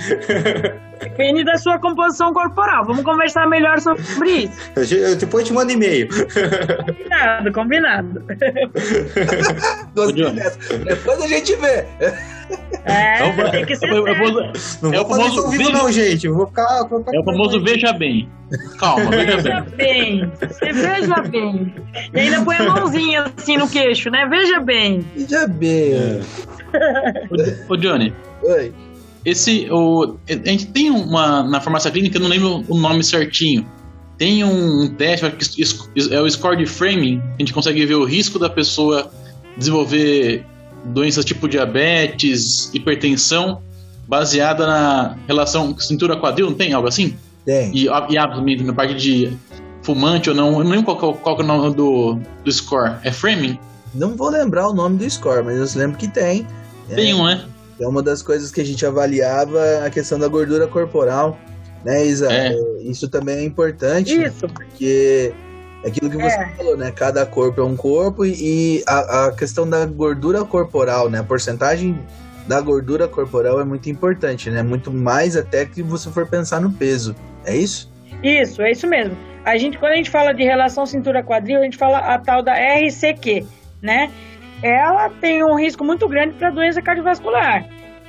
Depende 1.00 1.42
da 1.44 1.56
sua 1.56 1.78
composição 1.78 2.32
corporal. 2.34 2.84
Vamos 2.84 3.02
conversar 3.02 3.48
melhor 3.48 3.80
sobre 3.80 4.30
isso. 4.30 4.52
Eu, 4.76 4.98
eu- 5.10 5.16
depois 5.16 5.42
eu 5.44 5.48
te 5.48 5.52
mando 5.54 5.72
e-mail. 5.72 6.08
Combinado, 6.86 7.52
combinado. 7.52 8.24
Dessa. 10.34 10.78
Depois 10.78 11.22
a 11.22 11.26
gente 11.28 11.54
vê. 11.56 11.86
É, 12.84 13.28
Então, 13.28 13.50
tem 13.50 13.64
que 13.66 13.74
ser 13.76 13.88
eu- 13.88 14.06
eu 14.06 14.14
certo. 14.14 14.32
vou- 14.32 14.42
Não 14.82 14.94
É 14.94 14.96
vou 14.98 15.06
o 15.06 15.08
fazer 15.08 15.22
famoso 15.24 15.48
vivo 15.50 15.70
não, 15.72 15.90
gente. 15.92 16.26
Eu 16.26 16.34
vou 16.34 16.46
ficar... 16.46 16.84
vou 16.88 16.98
ficar 17.00 17.16
É 17.16 17.20
o 17.20 17.24
famoso 17.24 17.60
veja 17.62 17.92
bem. 17.92 18.28
Calma, 18.78 19.10
veja 19.10 19.36
Veja 19.38 19.60
bem. 19.76 20.20
bem, 20.20 20.32
você 20.40 20.72
veja 20.72 21.14
bem. 21.22 21.74
E 22.14 22.20
ainda 22.20 22.44
põe 22.44 22.56
a 22.56 22.62
mãozinha 22.62 23.24
assim 23.36 23.56
no 23.56 23.68
queixo, 23.68 24.08
né? 24.10 24.24
Veja 24.30 24.60
bem. 24.60 25.04
Já 25.28 25.48
bem. 25.48 25.94
Ô, 27.68 27.72
ô, 27.72 27.76
Johnny, 27.76 28.12
Oi. 28.42 28.72
esse. 29.24 29.68
O, 29.70 30.16
a 30.28 30.48
gente 30.48 30.66
tem 30.68 30.90
uma. 30.90 31.42
Na 31.42 31.60
farmácia 31.60 31.90
clínica, 31.90 32.18
eu 32.18 32.22
não 32.22 32.28
lembro 32.28 32.64
o 32.68 32.78
nome 32.78 33.02
certinho. 33.02 33.66
Tem 34.18 34.44
um 34.44 34.88
teste, 34.96 35.26
acho 35.26 35.36
que 35.36 35.42
is- 35.60 35.88
is- 35.94 36.10
é 36.10 36.20
o 36.20 36.30
score 36.30 36.56
de 36.56 36.66
framing, 36.66 37.20
a 37.34 37.38
gente 37.42 37.52
consegue 37.52 37.84
ver 37.84 37.96
o 37.96 38.04
risco 38.04 38.38
da 38.38 38.48
pessoa 38.48 39.10
desenvolver 39.58 40.44
doenças 40.92 41.24
tipo 41.24 41.48
diabetes, 41.48 42.70
hipertensão, 42.74 43.62
baseada 44.06 44.66
na 44.66 45.16
relação 45.26 45.76
cintura-quadril, 45.78 46.50
não 46.50 46.56
tem 46.56 46.72
algo 46.72 46.88
assim? 46.88 47.16
Tem. 47.44 47.70
E, 47.74 47.84
e 47.84 48.18
hábitos 48.18 48.66
na 48.66 48.72
parte 48.72 48.94
de 48.94 49.36
fumante 49.82 50.28
ou 50.28 50.34
não, 50.34 50.58
eu 50.58 50.64
não 50.64 50.70
lembro 50.70 50.96
qual, 50.96 51.12
é 51.12 51.16
qual 51.16 51.38
é 51.38 51.42
o 51.42 51.46
nome 51.46 51.74
do, 51.74 52.18
do 52.44 52.52
score. 52.52 52.96
É 53.02 53.12
framing? 53.12 53.58
Não 53.94 54.16
vou 54.16 54.28
lembrar 54.30 54.68
o 54.68 54.74
nome 54.74 54.98
do 54.98 55.08
score, 55.08 55.44
mas 55.44 55.74
eu 55.74 55.80
lembro 55.80 55.96
que 55.96 56.08
tem. 56.08 56.46
Tem 56.88 57.14
um, 57.14 57.24
né? 57.24 57.46
É 57.80 57.86
uma 57.86 58.02
das 58.02 58.22
coisas 58.22 58.50
que 58.50 58.60
a 58.60 58.64
gente 58.64 58.84
avaliava 58.84 59.60
a 59.84 59.90
questão 59.90 60.18
da 60.18 60.28
gordura 60.28 60.66
corporal, 60.66 61.38
né, 61.84 62.04
Isa? 62.04 62.32
É. 62.32 62.48
É, 62.48 62.82
Isso 62.82 63.08
também 63.08 63.36
é 63.36 63.44
importante, 63.44 64.12
Isso. 64.12 64.48
porque 64.48 65.32
é 65.32 65.45
aquilo 65.86 66.10
que 66.10 66.16
você 66.16 66.36
É. 66.36 66.48
falou, 66.56 66.76
né? 66.76 66.90
Cada 66.90 67.24
corpo 67.24 67.60
é 67.60 67.64
um 67.64 67.76
corpo 67.76 68.24
e, 68.24 68.32
e 68.40 68.84
a, 68.86 69.26
a 69.26 69.32
questão 69.32 69.68
da 69.68 69.86
gordura 69.86 70.44
corporal, 70.44 71.08
né? 71.08 71.20
A 71.20 71.24
porcentagem 71.24 71.98
da 72.46 72.60
gordura 72.60 73.08
corporal 73.08 73.60
é 73.60 73.64
muito 73.64 73.88
importante, 73.90 74.50
né? 74.50 74.62
Muito 74.62 74.92
mais 74.92 75.36
até 75.36 75.64
que 75.64 75.82
você 75.82 76.10
for 76.10 76.26
pensar 76.26 76.60
no 76.60 76.70
peso. 76.72 77.14
É 77.44 77.56
isso? 77.56 77.90
Isso, 78.22 78.62
é 78.62 78.70
isso 78.70 78.86
mesmo. 78.86 79.16
A 79.44 79.56
gente, 79.56 79.78
quando 79.78 79.92
a 79.92 79.96
gente 79.96 80.10
fala 80.10 80.32
de 80.32 80.42
relação 80.42 80.86
cintura-quadril, 80.86 81.60
a 81.60 81.64
gente 81.64 81.76
fala 81.76 81.98
a 81.98 82.18
tal 82.18 82.42
da 82.42 82.54
RCQ, 82.54 83.44
né? 83.80 84.10
Ela 84.62 85.10
tem 85.20 85.44
um 85.44 85.54
risco 85.54 85.84
muito 85.84 86.08
grande 86.08 86.34
para 86.34 86.50
doença 86.50 86.80
cardiovascular. 86.82 87.64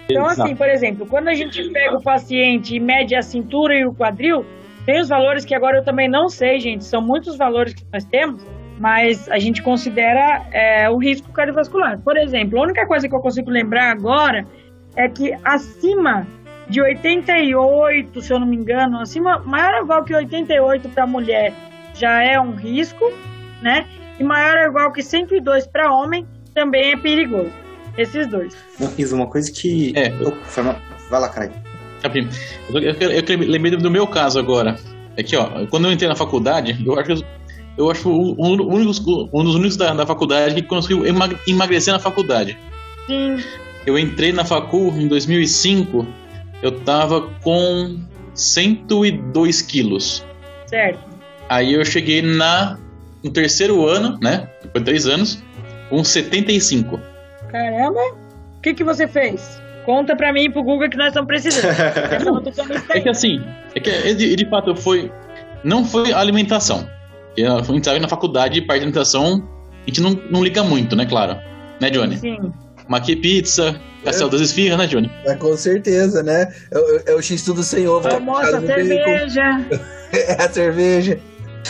Então, 0.09 0.25
Exato. 0.25 0.43
assim, 0.43 0.55
por 0.55 0.69
exemplo, 0.69 1.05
quando 1.05 1.27
a 1.27 1.33
gente 1.35 1.61
pega 1.69 1.97
o 1.97 2.01
paciente 2.01 2.75
e 2.75 2.79
mede 2.79 3.13
a 3.13 3.21
cintura 3.21 3.75
e 3.75 3.85
o 3.85 3.93
quadril, 3.93 4.45
tem 4.87 5.01
os 5.01 5.09
valores 5.09 5.43
que 5.45 5.53
agora 5.53 5.77
eu 5.79 5.83
também 5.83 6.09
não 6.09 6.29
sei, 6.29 6.59
gente, 6.59 6.83
são 6.85 7.01
muitos 7.01 7.37
valores 7.37 7.73
que 7.73 7.83
nós 7.93 8.05
temos, 8.05 8.41
mas 8.79 9.27
a 9.29 9.37
gente 9.37 9.61
considera 9.61 10.45
é, 10.51 10.89
o 10.89 10.97
risco 10.97 11.29
cardiovascular. 11.33 11.99
Por 11.99 12.15
exemplo, 12.17 12.57
a 12.57 12.63
única 12.63 12.87
coisa 12.87 13.07
que 13.07 13.13
eu 13.13 13.19
consigo 13.19 13.49
lembrar 13.51 13.91
agora 13.91 14.47
é 14.95 15.09
que 15.09 15.35
acima 15.43 16.25
de 16.69 16.81
88, 16.81 18.21
se 18.21 18.31
eu 18.33 18.39
não 18.39 18.47
me 18.47 18.55
engano, 18.55 18.99
acima, 18.99 19.39
maior 19.39 19.73
ou 19.75 19.83
igual 19.83 20.03
que 20.05 20.15
88 20.15 20.89
para 20.89 21.05
mulher 21.05 21.53
já 21.93 22.23
é 22.23 22.39
um 22.39 22.51
risco, 22.55 23.11
né? 23.61 23.85
E 24.19 24.23
maior 24.23 24.57
ou 24.63 24.69
igual 24.69 24.91
que 24.93 25.03
102 25.03 25.67
para 25.67 25.91
homem 25.91 26.25
também 26.53 26.93
é 26.93 26.97
perigoso. 26.97 27.51
Esses 27.97 28.27
dois. 28.27 28.55
Não, 28.79 28.89
Isa, 28.97 29.15
uma 29.15 29.27
coisa 29.27 29.51
que... 29.51 29.91
É. 29.97 30.09
Eu- 30.09 30.37
Vai 31.09 31.19
lá, 31.21 31.29
caralho. 31.29 31.53
Eu, 32.03 32.79
eu, 32.81 32.93
eu, 32.99 33.11
eu 33.11 33.37
lembrei 33.51 33.75
do 33.77 33.89
meu 33.91 34.05
caso 34.07 34.39
agora. 34.39 34.75
É 35.15 35.23
que, 35.23 35.35
ó, 35.35 35.65
quando 35.67 35.85
eu 35.85 35.91
entrei 35.91 36.07
na 36.07 36.15
faculdade, 36.15 36.77
eu 36.85 36.97
acho 36.99 37.23
eu, 37.77 37.91
acho 37.91 38.09
um, 38.09 38.35
um, 38.39 38.53
um 39.33 39.43
dos 39.43 39.55
únicos 39.55 39.77
da, 39.77 39.93
da 39.93 40.05
faculdade 40.05 40.55
que 40.55 40.63
conseguiu 40.63 41.05
emag- 41.05 41.37
emagrecer 41.47 41.93
na 41.93 41.99
faculdade. 41.99 42.57
Sim, 43.07 43.37
Eu 43.85 43.97
entrei 43.99 44.31
na 44.31 44.43
facul 44.43 44.89
em 44.97 45.07
2005, 45.07 46.05
eu 46.61 46.71
tava 46.81 47.21
com 47.43 47.97
102 48.33 49.61
quilos. 49.61 50.25
certo. 50.65 50.99
Aí 51.49 51.73
eu 51.73 51.85
cheguei 51.85 52.21
na, 52.21 52.77
no 53.23 53.31
terceiro 53.31 53.87
ano, 53.87 54.17
né? 54.21 54.49
Depois 54.63 54.83
de 54.83 54.85
três 54.89 55.07
anos, 55.07 55.41
com 55.89 56.03
75. 56.03 56.99
Caramba, 57.49 58.01
o 58.57 58.61
que, 58.61 58.73
que 58.73 58.83
você 58.83 59.07
fez? 59.07 59.61
Conta 59.87 60.17
pra 60.17 60.33
mim 60.33 60.41
e 60.43 60.49
pro 60.51 60.61
Google 60.63 60.89
que 60.89 60.97
nós 60.97 61.07
estamos 61.07 61.27
precisando. 61.27 61.71
É 62.93 62.99
que 62.99 63.07
assim, 63.07 63.41
é 63.73 63.79
que 63.79 64.13
de, 64.13 64.35
de 64.35 64.45
fato 64.49 64.75
foi. 64.75 65.09
Não 65.63 65.85
foi 65.85 66.11
alimentação. 66.11 66.85
A 67.39 67.63
gente 67.63 67.85
sabe 67.85 67.99
na 68.01 68.07
faculdade, 68.09 68.59
parte 68.61 68.79
da 68.81 68.85
alimentação, 68.87 69.47
a 69.83 69.85
gente 69.89 70.01
não, 70.01 70.11
não 70.29 70.43
liga 70.43 70.61
muito, 70.61 70.93
né, 70.93 71.05
claro? 71.05 71.37
Né, 71.79 71.89
Johnny? 71.89 72.17
Sim, 72.17 72.51
Maqui 72.89 73.15
pizza, 73.15 73.79
castelo 74.03 74.29
das 74.29 74.41
esfirras, 74.41 74.77
né, 74.77 74.87
Johnny? 74.87 75.09
É, 75.25 75.35
com 75.35 75.55
certeza, 75.55 76.21
né? 76.21 76.47
É, 76.69 76.77
o- 76.77 77.01
é 77.07 77.15
o 77.15 77.21
X-Tudo 77.21 77.63
sem 77.63 77.87
ovo. 77.87 78.09
bacon. 78.09 78.61
cerveja. 78.65 79.65
É 80.13 80.33
a 80.43 80.49
cerveja. 80.49 81.17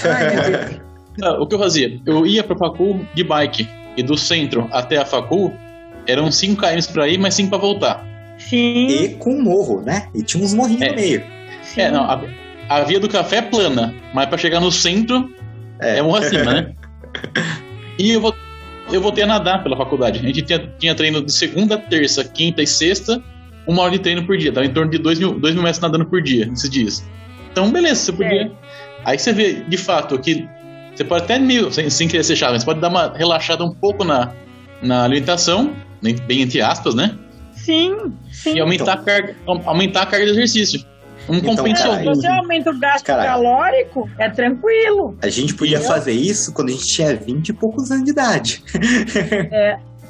Ai. 0.03 0.79
Ah, 1.23 1.31
o 1.41 1.47
que 1.47 1.55
eu 1.55 1.59
fazia? 1.59 1.99
Eu 2.05 2.27
ia 2.27 2.43
pra 2.43 2.55
facul 2.55 3.03
de 3.15 3.23
bike. 3.23 3.67
E 3.97 4.03
do 4.03 4.15
centro 4.15 4.67
até 4.71 4.97
a 4.97 5.05
facul, 5.05 5.51
eram 6.07 6.31
5 6.31 6.61
km 6.61 6.91
pra 6.93 7.07
ir, 7.07 7.17
mas 7.17 7.33
5 7.35 7.49
pra 7.49 7.57
voltar. 7.57 8.05
Sim, 8.37 8.87
E 8.87 9.09
com 9.19 9.41
morro, 9.41 9.81
né? 9.81 10.07
E 10.13 10.21
tinha 10.23 10.43
uns 10.43 10.53
morrinhos 10.53 10.81
É. 10.83 10.89
no 10.89 10.95
meio. 10.95 11.23
sim. 11.63 11.81
É, 11.81 11.91
não, 11.91 12.03
a, 12.03 12.21
a 12.69 12.83
via 12.83 12.99
do 12.99 13.09
café 13.09 13.37
é 13.37 13.41
plana, 13.41 13.93
mas 14.13 14.27
pra 14.27 14.37
chegar 14.37 14.59
no 14.59 14.71
centro 14.71 15.29
É. 15.79 15.97
é 15.97 16.01
morro 16.01 16.17
acima, 16.17 16.43
né? 16.53 16.73
E 17.99 18.11
eu, 18.11 18.21
vol- 18.21 18.35
eu 18.91 19.01
voltei 19.01 19.23
a 19.23 19.27
nadar 19.27 19.63
pela 19.63 19.75
faculdade. 19.75 20.19
A 20.19 20.21
gente 20.21 20.43
tinha, 20.43 20.59
tinha 20.77 20.93
treino 20.93 21.19
de 21.23 21.33
segunda, 21.33 21.77
terça, 21.79 22.23
quinta 22.23 22.61
e 22.61 22.67
sexta, 22.67 23.21
uma 23.65 23.81
hora 23.81 23.91
de 23.93 23.99
treino 23.99 24.23
por 24.25 24.37
dia. 24.37 24.51
Tava 24.53 24.67
em 24.67 24.71
torno 24.71 24.91
de 24.91 24.99
2 24.99 25.17
mil, 25.17 25.39
dois 25.39 25.55
mil 25.55 25.63
metros 25.63 25.81
nadando 25.81 26.05
por 26.05 26.21
dia, 26.21 26.47
esses 26.53 26.69
dias. 26.69 27.03
Então, 27.51 27.71
beleza, 27.71 27.95
você 28.01 28.11
podia. 28.13 28.51
Aí 29.03 29.17
você 29.17 29.33
vê, 29.33 29.53
de 29.67 29.77
fato, 29.77 30.19
que 30.19 30.47
você 30.93 31.03
pode 31.03 31.23
até 31.23 31.39
meio, 31.39 31.71
sem, 31.71 31.89
sem 31.89 32.07
querer 32.07 32.23
ser 32.23 32.35
chato, 32.35 32.51
mas 32.51 32.61
você 32.61 32.65
pode 32.67 32.79
dar 32.79 32.89
uma 32.89 33.11
relaxada 33.17 33.63
um 33.65 33.73
pouco 33.73 34.03
na, 34.03 34.31
na 34.83 35.05
alimentação, 35.05 35.73
bem 36.01 36.41
entre 36.41 36.61
aspas, 36.61 36.95
né? 36.95 37.17
Sim, 37.53 38.13
sim. 38.31 38.55
E 38.55 38.59
aumentar, 38.59 38.93
a 38.93 38.97
carga, 38.97 39.35
aumentar 39.45 40.03
a 40.03 40.05
carga 40.05 40.25
de 40.25 40.31
exercício. 40.31 40.85
Um 41.27 41.35
Então, 41.35 41.55
cara, 41.55 41.97
Se 41.99 42.05
você 42.05 42.27
aumenta 42.27 42.71
o 42.71 42.79
gasto 42.79 43.05
Caralho. 43.05 43.27
calórico, 43.43 44.09
é 44.17 44.29
tranquilo. 44.29 45.17
A 45.21 45.27
gente 45.29 45.53
podia 45.53 45.75
Entendeu? 45.77 45.93
fazer 45.93 46.13
isso 46.13 46.53
quando 46.53 46.69
a 46.69 46.71
gente 46.71 46.87
tinha 46.87 47.13
20 47.15 47.49
e 47.49 47.53
poucos 47.53 47.91
anos 47.91 48.05
de 48.05 48.11
idade. 48.11 48.63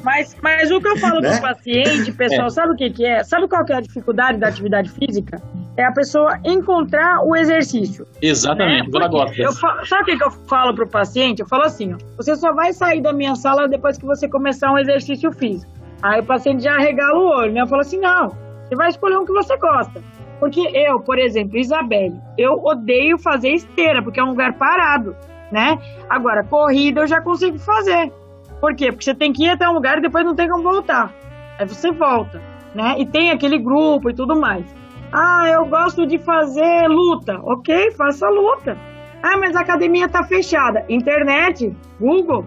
Mas, 0.03 0.35
mas 0.43 0.69
o 0.69 0.79
que 0.79 0.87
eu 0.87 0.97
falo 0.97 1.19
Né? 1.19 1.31
pro 1.31 1.41
paciente, 1.41 2.11
pessoal, 2.11 2.49
sabe 2.51 2.73
o 2.73 2.75
que, 2.75 2.89
que 2.91 3.05
é? 3.05 3.23
Sabe 3.23 3.47
qual 3.47 3.65
que 3.65 3.73
é 3.73 3.77
a 3.77 3.81
dificuldade 3.81 4.37
da 4.37 4.47
atividade 4.47 4.91
física? 4.91 5.41
É 5.77 5.85
a 5.85 5.91
pessoa 5.91 6.39
encontrar 6.43 7.21
o 7.23 7.35
exercício. 7.35 8.05
Exatamente, 8.21 8.89
né? 8.91 9.07
gosta. 9.07 9.39
eu 9.41 9.53
fa- 9.53 9.85
sabe 9.85 10.01
o 10.01 10.05
que, 10.05 10.17
que 10.17 10.23
eu 10.23 10.31
falo 10.31 10.73
pro 10.73 10.87
paciente? 10.87 11.39
Eu 11.41 11.47
falo 11.47 11.63
assim, 11.63 11.93
ó, 11.93 11.97
você 12.17 12.35
só 12.35 12.51
vai 12.51 12.73
sair 12.73 12.99
da 12.99 13.13
minha 13.13 13.35
sala 13.35 13.67
depois 13.67 13.97
que 13.97 14.05
você 14.05 14.27
começar 14.27 14.71
um 14.71 14.79
exercício 14.79 15.31
físico. 15.31 15.71
Aí 16.01 16.19
o 16.19 16.25
paciente 16.25 16.63
já 16.63 16.77
regala 16.77 17.19
o 17.19 17.27
olho, 17.27 17.53
né? 17.53 17.61
Eu 17.61 17.67
falo 17.67 17.81
assim, 17.81 17.99
não, 17.99 18.29
você 18.67 18.75
vai 18.75 18.89
escolher 18.89 19.17
um 19.17 19.25
que 19.25 19.31
você 19.31 19.55
gosta. 19.57 20.01
Porque 20.39 20.61
eu, 20.61 20.99
por 20.99 21.17
exemplo, 21.19 21.57
Isabelle, 21.57 22.15
eu 22.37 22.53
odeio 22.63 23.17
fazer 23.17 23.49
esteira, 23.49 24.01
porque 24.01 24.19
é 24.19 24.23
um 24.23 24.29
lugar 24.29 24.53
parado, 24.53 25.15
né? 25.51 25.77
Agora, 26.09 26.43
corrida 26.43 27.01
eu 27.01 27.07
já 27.07 27.21
consigo 27.21 27.57
fazer. 27.59 28.11
Por 28.59 28.75
quê? 28.75 28.91
Porque 28.91 29.05
você 29.05 29.13
tem 29.15 29.31
que 29.31 29.45
ir 29.45 29.49
até 29.51 29.67
um 29.69 29.73
lugar 29.73 29.99
e 29.99 30.01
depois 30.01 30.25
não 30.25 30.35
tem 30.35 30.49
como 30.49 30.63
voltar. 30.63 31.13
Aí 31.59 31.67
você 31.67 31.91
volta, 31.91 32.41
né? 32.73 32.95
E 32.97 33.05
tem 33.05 33.29
aquele 33.31 33.57
grupo 33.59 34.09
e 34.09 34.13
tudo 34.13 34.35
mais. 34.39 34.65
Ah, 35.11 35.49
eu 35.49 35.65
gosto 35.65 36.05
de 36.05 36.17
fazer 36.19 36.87
luta. 36.87 37.39
Ok, 37.43 37.91
faça 37.91 38.29
luta. 38.29 38.77
Ah, 39.23 39.37
mas 39.37 39.55
a 39.55 39.61
academia 39.61 40.07
tá 40.07 40.23
fechada. 40.23 40.85
Internet, 40.89 41.75
Google. 41.99 42.45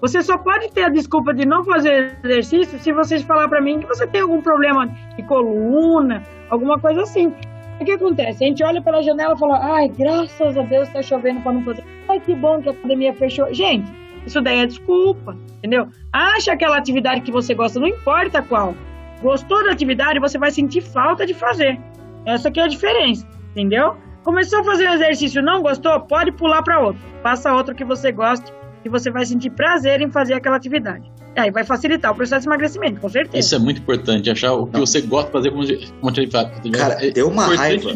Você 0.00 0.22
só 0.22 0.38
pode 0.38 0.70
ter 0.72 0.84
a 0.84 0.88
desculpa 0.88 1.34
de 1.34 1.46
não 1.46 1.62
fazer 1.62 2.16
exercício 2.24 2.78
se 2.78 2.92
vocês 2.92 3.22
falar 3.22 3.48
para 3.48 3.60
mim 3.60 3.80
que 3.80 3.86
você 3.86 4.06
tem 4.06 4.22
algum 4.22 4.40
problema 4.40 4.86
de 5.14 5.22
coluna, 5.24 6.22
alguma 6.48 6.78
coisa 6.78 7.02
assim. 7.02 7.32
O 7.80 7.84
que 7.84 7.92
acontece? 7.92 8.42
A 8.44 8.46
gente 8.46 8.64
olha 8.64 8.82
pela 8.82 9.02
janela 9.02 9.34
e 9.34 9.38
fala: 9.38 9.58
ai, 9.62 9.88
graças 9.88 10.56
a 10.56 10.62
Deus 10.62 10.88
tá 10.88 11.02
chovendo 11.02 11.40
para 11.40 11.52
não 11.52 11.64
fazer. 11.64 11.84
Ai, 12.08 12.18
que 12.20 12.34
bom 12.34 12.60
que 12.62 12.70
a 12.70 12.72
academia 12.72 13.12
fechou. 13.14 13.52
Gente, 13.52 13.90
isso 14.26 14.40
daí 14.40 14.60
é 14.60 14.66
desculpa, 14.66 15.36
entendeu? 15.58 15.88
Acha 16.12 16.52
aquela 16.52 16.76
atividade 16.76 17.20
que 17.20 17.30
você 17.30 17.54
gosta, 17.54 17.78
não 17.78 17.88
importa 17.88 18.42
qual. 18.42 18.74
Gostou 19.22 19.62
da 19.64 19.72
atividade, 19.72 20.18
você 20.18 20.38
vai 20.38 20.50
sentir 20.50 20.80
falta 20.80 21.26
de 21.26 21.34
fazer. 21.34 21.78
Essa 22.26 22.48
aqui 22.48 22.60
é 22.60 22.64
a 22.64 22.68
diferença, 22.68 23.26
entendeu? 23.50 23.96
Começou 24.22 24.60
a 24.60 24.64
fazer 24.64 24.88
um 24.88 24.94
exercício, 24.94 25.42
não 25.42 25.62
gostou, 25.62 25.98
pode 26.00 26.32
pular 26.32 26.62
para 26.62 26.78
outro. 26.80 27.00
Faça 27.22 27.54
outro 27.54 27.74
que 27.74 27.84
você 27.84 28.12
goste, 28.12 28.52
que 28.82 28.88
você 28.88 29.10
vai 29.10 29.24
sentir 29.24 29.50
prazer 29.50 30.00
em 30.00 30.10
fazer 30.10 30.34
aquela 30.34 30.56
atividade. 30.56 31.10
Aí 31.36 31.50
vai 31.50 31.64
facilitar 31.64 32.12
o 32.12 32.14
processo 32.14 32.42
de 32.42 32.48
emagrecimento, 32.48 33.00
com 33.00 33.08
certeza. 33.08 33.38
Isso 33.38 33.54
é 33.54 33.58
muito 33.58 33.80
importante, 33.80 34.30
achar 34.30 34.52
o 34.52 34.66
que 34.66 34.78
você 34.78 35.00
gosta 35.00 35.40
de 35.40 35.50
fazer 35.50 35.90
como 36.00 36.10
atividade. 36.10 36.70
Cara, 36.70 37.06
É 37.06 37.10
deu 37.10 37.28
uma 37.28 37.46
raiva. 37.54 37.90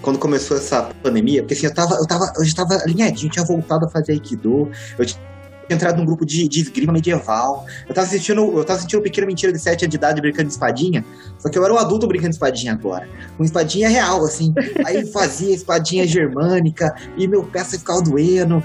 Quando 0.00 0.18
começou 0.18 0.56
essa 0.56 0.90
pandemia, 1.02 1.42
porque 1.42 1.54
assim, 1.54 1.66
eu 1.66 1.74
tava, 1.74 1.94
eu 1.94 2.06
tava, 2.06 2.30
eu 2.36 2.44
já 2.44 2.54
tava 2.56 2.74
alinhadinho, 2.82 3.30
tinha 3.30 3.44
voltado 3.44 3.86
a 3.86 3.88
fazer 3.88 4.12
Aikido, 4.12 4.70
eu 4.98 5.06
tinha 5.06 5.20
entrado 5.68 5.98
num 5.98 6.04
grupo 6.04 6.24
de, 6.24 6.48
de 6.48 6.60
esgrima 6.60 6.92
medieval, 6.92 7.66
eu 7.88 7.94
tava 7.94 8.06
assistindo, 8.06 8.40
eu 8.40 8.64
tava 8.64 8.78
assistindo 8.78 9.02
Pequena 9.02 9.26
Mentira 9.26 9.52
de 9.52 9.58
7 9.58 9.84
anos 9.84 9.90
de 9.90 9.96
idade 9.96 10.20
brincando 10.20 10.48
de 10.48 10.52
espadinha, 10.52 11.04
só 11.38 11.48
que 11.48 11.58
eu 11.58 11.64
era 11.64 11.72
um 11.72 11.78
adulto 11.78 12.06
brincando 12.06 12.30
de 12.30 12.36
espadinha 12.36 12.72
agora, 12.72 13.08
com 13.36 13.44
espadinha 13.44 13.88
real, 13.88 14.24
assim, 14.24 14.54
aí 14.84 15.06
fazia 15.06 15.54
espadinha 15.54 16.06
germânica, 16.06 16.94
e 17.16 17.26
meu 17.26 17.44
pé 17.44 17.64
ficava 17.64 18.02
doendo, 18.02 18.62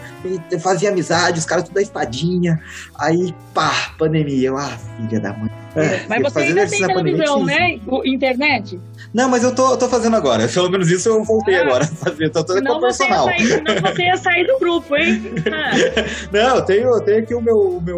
e 0.51 0.59
fazia 0.59 0.89
amizade, 0.89 1.39
os 1.39 1.45
caras 1.45 1.65
tudo 1.65 1.75
da 1.75 1.81
espadinha, 1.81 2.59
aí, 2.95 3.33
pá, 3.53 3.93
pandemia, 3.97 4.49
eu, 4.49 4.57
ah, 4.57 4.77
filha 4.97 5.19
da 5.19 5.33
mãe. 5.33 5.49
É, 5.75 6.05
Mas 6.07 6.21
você 6.23 6.39
ainda 6.39 6.67
tem 6.67 6.81
pandemia 6.81 7.23
televisão, 7.25 7.45
difícil. 7.45 8.01
né? 8.01 8.01
Internet? 8.05 8.79
Não, 9.13 9.27
mas 9.29 9.43
eu 9.43 9.53
tô, 9.55 9.71
eu 9.71 9.77
tô 9.77 9.87
fazendo 9.89 10.15
agora. 10.15 10.47
Pelo 10.53 10.69
menos 10.69 10.89
isso 10.89 11.09
eu 11.09 11.23
voltei 11.23 11.55
Ah. 11.55 11.61
agora 11.63 11.83
a 11.83 11.87
fazer. 11.87 12.29
Tô 12.29 12.43
todo 12.43 12.57
Senão 12.57 12.79
você, 12.79 13.03
ia 13.03 13.07
personal. 13.09 13.25
sair, 13.25 13.47
senão 13.47 13.75
você 13.81 14.03
ia 14.03 14.17
sair 14.17 14.47
do 14.47 14.57
grupo, 14.59 14.95
hein? 14.95 15.21
Ah, 15.51 15.71
Não, 16.31 16.55
eu 16.57 16.61
tenho, 16.63 16.87
eu 16.89 17.01
tenho 17.01 17.19
aqui 17.19 17.33
o 17.35 17.41
meu, 17.41 17.55
o 17.55 17.81
meu, 17.81 17.97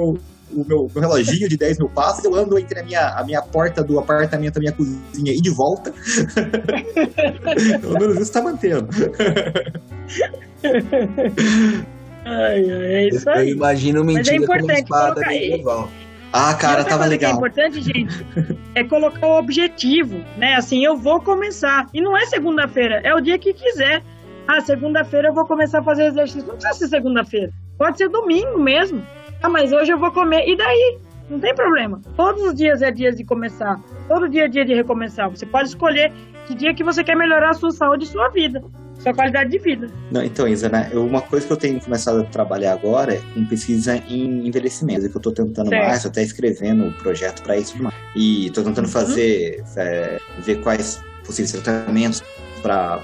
o 0.53 0.65
meu, 0.67 0.87
meu 0.93 1.01
reloginho 1.01 1.47
de 1.49 1.57
10 1.57 1.79
mil 1.79 1.89
passos. 1.89 2.23
Eu 2.25 2.35
ando 2.35 2.57
entre 2.59 2.79
a 2.79 2.83
minha, 2.83 3.07
a 3.09 3.23
minha 3.23 3.41
porta 3.41 3.83
do 3.83 3.97
apartamento, 3.99 4.57
a 4.57 4.59
minha 4.59 4.71
cozinha 4.73 5.33
e 5.33 5.41
de 5.41 5.49
volta. 5.49 5.93
Pelo 7.81 7.93
menos 7.99 8.17
isso 8.19 8.31
tá 8.33 8.41
mantendo. 8.41 8.87
ai, 12.25 12.69
ai, 12.69 12.93
é 12.93 13.07
isso 13.07 13.29
Eu 13.29 13.33
aí. 13.35 13.49
imagino 13.51 14.03
Mas 14.03 14.27
é 14.27 14.31
mentira 14.33 14.37
com 14.37 14.43
uma 14.53 14.55
importante 14.55 14.83
espada 14.83 15.13
colocar 15.13 15.29
medieval. 15.31 15.89
Ah, 16.33 16.53
cara, 16.53 16.83
tava 16.83 16.99
coisa 16.99 17.17
que 17.17 17.25
é 17.25 17.27
legal. 17.27 17.33
importante, 17.33 17.81
gente, 17.81 18.25
é 18.73 18.83
colocar 18.83 19.27
o 19.27 19.37
objetivo, 19.37 20.23
né? 20.37 20.55
Assim, 20.55 20.83
eu 20.83 20.95
vou 20.95 21.21
começar. 21.21 21.87
E 21.93 22.01
não 22.01 22.15
é 22.15 22.25
segunda-feira, 22.25 23.01
é 23.03 23.13
o 23.13 23.19
dia 23.19 23.37
que 23.37 23.53
quiser. 23.53 24.01
Ah, 24.47 24.61
segunda-feira 24.61 25.29
eu 25.29 25.33
vou 25.33 25.45
começar 25.45 25.79
a 25.79 25.83
fazer 25.83 26.05
exercício. 26.05 26.47
Não 26.47 26.55
precisa 26.55 26.73
ser 26.73 26.87
segunda-feira. 26.87 27.51
Pode 27.77 27.97
ser 27.97 28.09
domingo 28.09 28.59
mesmo. 28.59 29.05
Ah, 29.41 29.49
mas 29.49 29.71
hoje 29.71 29.91
eu 29.91 29.99
vou 29.99 30.11
comer. 30.11 30.47
E 30.47 30.55
daí? 30.55 30.99
Não 31.29 31.39
tem 31.39 31.55
problema. 31.55 32.01
Todos 32.17 32.43
os 32.43 32.53
dias 32.53 32.81
é 32.81 32.91
dias 32.91 33.15
de 33.15 33.23
começar. 33.23 33.79
Todo 34.07 34.27
dia 34.27 34.45
é 34.45 34.47
dia 34.47 34.65
de 34.65 34.73
recomeçar. 34.73 35.29
Você 35.29 35.45
pode 35.45 35.69
escolher 35.69 36.11
que 36.45 36.53
dia 36.53 36.73
que 36.73 36.83
você 36.83 37.03
quer 37.03 37.15
melhorar 37.15 37.51
a 37.51 37.53
sua 37.53 37.71
saúde 37.71 38.03
e 38.03 38.07
sua 38.07 38.29
vida. 38.29 38.61
Sua 39.01 39.13
qualidade 39.13 39.49
de 39.49 39.57
vida. 39.57 39.87
Não, 40.11 40.23
então, 40.23 40.47
Isa, 40.47 40.69
né? 40.69 40.89
eu- 40.91 41.05
uma 41.05 41.21
coisa 41.21 41.45
que 41.47 41.53
eu 41.53 41.57
tenho 41.57 41.79
começado 41.81 42.21
a 42.21 42.23
trabalhar 42.23 42.73
agora 42.73 43.15
é 43.15 43.21
com 43.33 43.45
pesquisa 43.45 43.95
em 44.07 44.47
envelhecimento, 44.47 45.09
que 45.09 45.15
eu 45.15 45.21
tô 45.21 45.31
tentando 45.31 45.69
Certo. 45.69 45.87
mais, 45.87 46.05
até 46.05 46.21
escrevendo 46.21 46.87
o 46.87 46.93
projeto 46.93 47.41
para 47.41 47.57
isso 47.57 47.75
demais. 47.75 47.95
E 48.15 48.49
tô 48.51 48.61
tentando 48.63 48.85
Uhum. 48.85 48.91
fazer, 48.91 49.63
é, 49.75 50.19
ver 50.39 50.61
quais 50.61 51.01
possíveis 51.25 51.51
tratamentos 51.51 52.21
para 52.61 52.99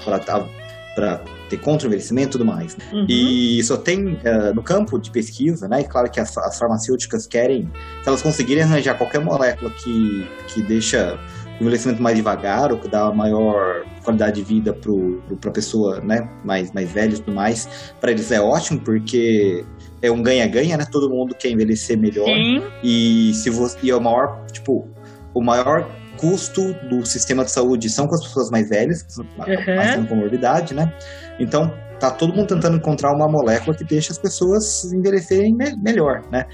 ter 1.48 1.56
contra 1.58 1.86
o 1.86 1.88
envelhecimento 1.88 2.28
e 2.28 2.32
tudo 2.32 2.44
mais. 2.44 2.76
Uhum. 2.92 3.06
E 3.08 3.62
só 3.62 3.76
tem 3.76 4.18
eh, 4.24 4.52
no 4.52 4.62
campo 4.62 4.98
de 4.98 5.10
pesquisa, 5.10 5.66
né? 5.68 5.80
E 5.80 5.84
claro 5.84 6.10
que 6.10 6.18
as, 6.20 6.36
as 6.36 6.58
farmacêuticas 6.58 7.26
querem, 7.26 7.70
se 8.02 8.08
elas 8.08 8.20
conseguirem 8.20 8.64
arranjar 8.64 8.98
qualquer 8.98 9.20
molécula 9.20 9.70
que, 9.70 10.26
que 10.48 10.60
deixa 10.62 11.18
envelhecimento 11.60 12.02
mais 12.02 12.16
devagar, 12.16 12.72
ou 12.72 12.78
que 12.78 12.88
dá 12.88 13.12
maior 13.12 13.84
qualidade 14.04 14.36
de 14.36 14.42
vida 14.42 14.72
para 14.72 15.50
a 15.50 15.52
pessoa, 15.52 16.00
né? 16.00 16.28
Mais, 16.44 16.72
mais 16.72 16.90
velha 16.90 17.14
e 17.14 17.18
tudo 17.18 17.34
mais, 17.34 17.68
para 18.00 18.10
eles 18.10 18.30
é 18.30 18.40
ótimo, 18.40 18.80
porque 18.80 19.64
é 20.00 20.10
um 20.10 20.22
ganha-ganha, 20.22 20.76
né? 20.76 20.86
Todo 20.90 21.10
mundo 21.10 21.34
quer 21.34 21.50
envelhecer 21.50 21.98
melhor. 21.98 22.26
Sim, 22.26 22.62
E 22.82 23.32
se 23.34 23.50
você 23.50 23.76
e 23.82 23.90
é 23.90 23.96
o 23.96 24.00
maior, 24.00 24.44
tipo, 24.52 24.88
o 25.34 25.42
maior 25.42 25.90
custo 26.16 26.74
do 26.88 27.04
sistema 27.06 27.44
de 27.44 27.50
saúde 27.50 27.88
são 27.88 28.06
com 28.06 28.14
as 28.14 28.22
pessoas 28.22 28.50
mais 28.50 28.68
velhas, 28.68 29.02
que 29.02 29.12
são 29.12 29.24
mais 29.36 29.90
Uhum. 29.90 29.94
têm 29.94 30.06
comorbidade, 30.06 30.74
né? 30.74 30.92
Então, 31.38 31.72
tá 32.00 32.10
todo 32.10 32.32
mundo 32.34 32.46
tentando 32.54 32.76
encontrar 32.76 33.12
uma 33.12 33.26
molécula 33.28 33.76
que 33.76 33.84
deixe 33.84 34.10
as 34.12 34.18
pessoas 34.18 34.84
envelhecerem 34.92 35.54
me- 35.54 35.76
melhor, 35.76 36.22
né? 36.30 36.44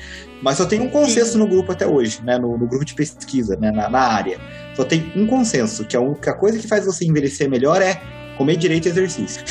Mas 0.43 0.57
só 0.57 0.65
tem 0.67 0.81
um 0.81 0.89
consenso 0.91 1.39
no 1.39 1.47
grupo 1.47 1.73
até 1.73 1.87
hoje, 1.87 2.21
né? 2.25 2.39
No, 2.39 2.57
no 2.59 2.67
grupo 2.67 2.85
de 2.85 2.95
pesquisa, 2.95 3.57
né? 3.57 3.71
Na, 3.71 3.89
na 3.89 4.01
área. 4.01 4.39
Só 4.75 4.85
tem 4.85 5.13
um 5.17 5.27
consenso, 5.27 5.85
que 5.85 5.97
a 5.97 6.01
única 6.01 6.35
coisa 6.35 6.59
que 6.59 6.67
faz 6.67 6.85
você 6.87 7.05
envelhecer 7.07 7.49
melhor 7.49 7.81
é 7.83 8.01
comer 8.37 8.57
direito 8.57 8.87
e 8.87 8.91
exercício. 8.91 9.43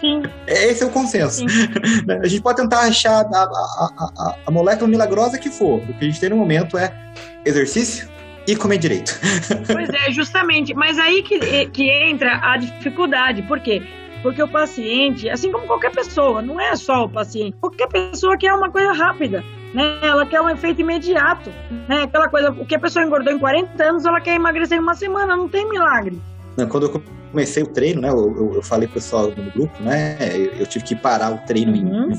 sim. 0.00 0.22
Esse 0.46 0.82
é 0.82 0.86
o 0.86 0.90
consenso. 0.90 1.44
Né? 2.06 2.20
a 2.22 2.26
gente 2.28 2.42
pode 2.42 2.60
tentar 2.62 2.80
achar 2.80 3.24
a, 3.24 3.38
a, 3.38 3.88
a, 3.98 4.10
a- 4.18 4.36
a 4.46 4.50
molécula 4.50 4.88
milagrosa 4.88 5.38
que 5.38 5.50
for. 5.50 5.78
O 5.80 5.86
que 5.94 6.04
a 6.04 6.08
gente 6.08 6.20
tem 6.20 6.30
no 6.30 6.36
momento 6.36 6.76
é 6.78 6.92
exercício 7.44 8.08
e 8.46 8.54
comer 8.56 8.78
direito. 8.78 9.18
Pois 9.66 9.88
é, 9.88 10.10
justamente. 10.12 10.72
Mas 10.74 10.98
aí 10.98 11.22
que, 11.22 11.66
que 11.70 11.90
entra 11.90 12.38
a 12.42 12.56
dificuldade. 12.56 13.42
Por 13.42 13.58
quê? 13.60 13.82
Porque 14.26 14.42
o 14.42 14.48
paciente, 14.48 15.30
assim 15.30 15.52
como 15.52 15.68
qualquer 15.68 15.92
pessoa, 15.92 16.42
não 16.42 16.60
é 16.60 16.74
só 16.74 17.04
o 17.04 17.08
paciente, 17.08 17.54
qualquer 17.60 17.86
pessoa 17.86 18.36
quer 18.36 18.52
uma 18.54 18.68
coisa 18.68 18.92
rápida, 18.92 19.44
né? 19.72 20.00
Ela 20.02 20.26
quer 20.26 20.40
um 20.40 20.50
efeito 20.50 20.80
imediato, 20.80 21.48
né? 21.88 22.02
Aquela 22.02 22.28
coisa, 22.28 22.50
o 22.50 22.66
que 22.66 22.74
a 22.74 22.80
pessoa 22.80 23.04
engordou 23.04 23.32
em 23.32 23.38
40 23.38 23.84
anos, 23.84 24.04
ela 24.04 24.20
quer 24.20 24.34
emagrecer 24.34 24.78
em 24.78 24.80
uma 24.80 24.96
semana, 24.96 25.36
não 25.36 25.48
tem 25.48 25.68
milagre. 25.68 26.20
Quando 26.68 26.86
eu 26.86 27.02
comecei 27.30 27.62
o 27.62 27.68
treino, 27.68 28.00
né? 28.00 28.08
Eu, 28.08 28.54
eu, 28.56 28.62
falei 28.64 28.88
pro 28.88 28.94
pessoal 28.94 29.28
no 29.28 29.48
grupo, 29.52 29.80
né? 29.80 30.18
Eu, 30.34 30.54
eu 30.54 30.66
tive 30.66 30.84
que 30.84 30.96
parar 30.96 31.32
o 31.32 31.38
treino 31.46 31.70
Uhum. 31.72 32.10
em 32.10 32.14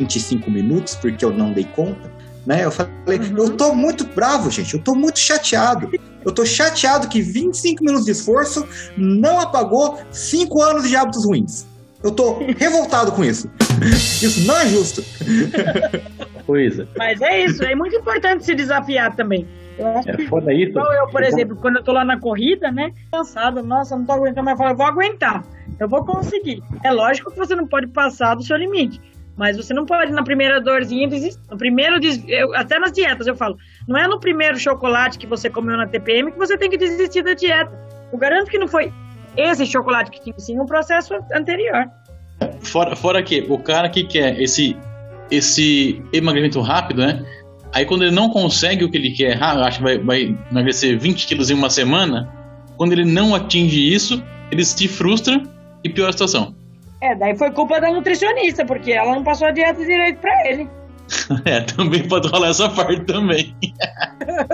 25 0.00 0.50
minutos 0.50 0.96
porque 0.96 1.24
eu 1.24 1.32
não 1.32 1.52
dei 1.52 1.64
conta. 1.76 2.10
Né? 2.44 2.64
Eu 2.64 2.72
falei, 2.72 3.20
Uhum. 3.20 3.38
eu 3.38 3.56
tô 3.56 3.72
muito 3.72 4.04
bravo, 4.04 4.50
gente. 4.50 4.74
Eu 4.74 4.82
tô 4.82 4.96
muito 4.96 5.20
chateado. 5.20 5.88
Eu 6.24 6.32
tô 6.32 6.44
chateado 6.44 7.08
que 7.08 7.20
25 7.20 7.82
minutos 7.84 8.04
de 8.06 8.12
esforço 8.12 8.66
não 8.96 9.40
apagou 9.40 9.98
5 10.10 10.62
anos 10.62 10.88
de 10.88 10.96
hábitos 10.96 11.24
ruins. 11.24 11.66
Eu 12.02 12.10
tô 12.10 12.38
revoltado 12.58 13.12
com 13.12 13.24
isso. 13.24 13.50
Isso 14.22 14.46
não 14.46 14.56
é 14.56 14.66
justo. 14.68 15.02
Coisa. 16.46 16.88
Mas 16.96 17.20
é 17.20 17.44
isso, 17.44 17.62
é 17.62 17.74
muito 17.74 17.96
importante 17.96 18.44
se 18.44 18.54
desafiar 18.54 19.14
também. 19.14 19.46
Eu 19.78 19.86
acho 19.88 20.10
É 20.10 20.16
que 20.16 20.26
foda 20.26 20.52
isso. 20.52 20.70
Igual 20.70 20.92
eu, 20.92 21.08
por 21.08 21.22
exemplo, 21.22 21.56
quando 21.56 21.76
eu 21.76 21.82
tô 21.82 21.92
lá 21.92 22.04
na 22.04 22.18
corrida, 22.18 22.70
né? 22.70 22.92
Cansada, 23.10 23.62
nossa, 23.62 23.96
não 23.96 24.04
tô 24.04 24.12
aguentando, 24.12 24.44
mas 24.44 24.52
eu 24.52 24.58
falo, 24.58 24.70
eu 24.70 24.76
vou 24.76 24.86
aguentar, 24.86 25.44
eu 25.78 25.88
vou 25.88 26.04
conseguir. 26.04 26.62
É 26.84 26.90
lógico 26.90 27.30
que 27.30 27.38
você 27.38 27.54
não 27.54 27.66
pode 27.66 27.86
passar 27.88 28.34
do 28.34 28.42
seu 28.42 28.56
limite, 28.56 29.00
mas 29.36 29.56
você 29.56 29.72
não 29.72 29.86
pode 29.86 30.12
na 30.12 30.22
primeira 30.22 30.60
dorzinha 30.60 31.08
desistir. 31.08 31.40
No 31.50 31.56
primeiro, 31.56 31.98
eu- 32.28 32.54
até 32.54 32.78
nas 32.78 32.92
dietas 32.92 33.26
eu 33.26 33.34
falo, 33.36 33.56
não 33.88 33.96
é 33.96 34.06
no 34.06 34.20
primeiro 34.20 34.58
chocolate 34.58 35.18
que 35.18 35.26
você 35.26 35.48
comeu 35.48 35.76
na 35.76 35.86
TPM 35.86 36.30
que 36.32 36.38
você 36.38 36.56
tem 36.58 36.68
que 36.70 36.76
desistir 36.76 37.22
da 37.22 37.34
dieta. 37.34 37.72
Eu 38.12 38.18
garanto 38.18 38.50
que 38.50 38.58
não 38.58 38.68
foi 38.68 38.92
esse 39.36 39.64
chocolate 39.66 40.10
que 40.10 40.20
tinha 40.22 40.38
sim 40.38 40.58
um 40.60 40.66
processo 40.66 41.14
anterior. 41.34 41.86
Fora, 42.62 42.94
fora 42.94 43.22
que 43.22 43.46
o 43.48 43.58
cara 43.58 43.88
que 43.88 44.04
quer 44.04 44.40
esse, 44.40 44.76
esse 45.30 46.02
emagrecimento 46.12 46.60
rápido, 46.60 47.00
né? 47.00 47.24
Aí 47.72 47.86
quando 47.86 48.02
ele 48.02 48.10
não 48.10 48.28
consegue 48.28 48.84
o 48.84 48.90
que 48.90 48.98
ele 48.98 49.12
quer, 49.12 49.42
ah, 49.42 49.64
acho 49.64 49.78
que 49.78 49.84
vai, 49.84 49.98
vai 49.98 50.38
emagrecer 50.50 50.98
20 50.98 51.26
quilos 51.26 51.50
em 51.50 51.54
uma 51.54 51.70
semana, 51.70 52.30
quando 52.76 52.92
ele 52.92 53.04
não 53.04 53.34
atinge 53.34 53.92
isso, 53.94 54.22
ele 54.50 54.62
se 54.64 54.86
frustra 54.86 55.42
e 55.82 55.88
piora 55.88 56.10
a 56.10 56.12
situação. 56.12 56.54
É, 57.02 57.16
daí 57.16 57.36
foi 57.36 57.50
culpa 57.50 57.80
da 57.80 57.90
nutricionista, 57.90 58.64
porque 58.64 58.92
ela 58.92 59.12
não 59.12 59.24
passou 59.24 59.48
a 59.48 59.50
dieta 59.50 59.84
direito 59.84 60.20
pra 60.20 60.48
ele. 60.48 60.70
é, 61.44 61.60
também 61.60 62.06
pode 62.06 62.28
rolar 62.28 62.50
essa 62.50 62.68
parte 62.68 63.04
também. 63.04 63.54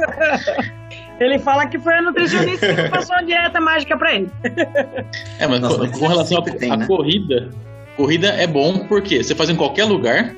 ele 1.20 1.38
fala 1.38 1.66
que 1.66 1.78
foi 1.78 1.92
a 1.92 2.02
nutricionista 2.02 2.74
que 2.74 2.88
passou 2.88 3.14
a 3.16 3.22
dieta 3.22 3.60
mágica 3.60 3.98
pra 3.98 4.14
ele. 4.14 4.30
é, 5.38 5.46
mas 5.46 5.60
Nossa, 5.60 5.88
com, 5.88 5.98
com 5.98 6.06
relação 6.06 6.38
à 6.38 6.76
né? 6.76 6.86
corrida, 6.86 7.50
corrida 7.98 8.28
é 8.28 8.46
bom 8.46 8.86
porque 8.86 9.22
você 9.22 9.34
faz 9.34 9.50
em 9.50 9.56
qualquer 9.56 9.84
lugar, 9.84 10.34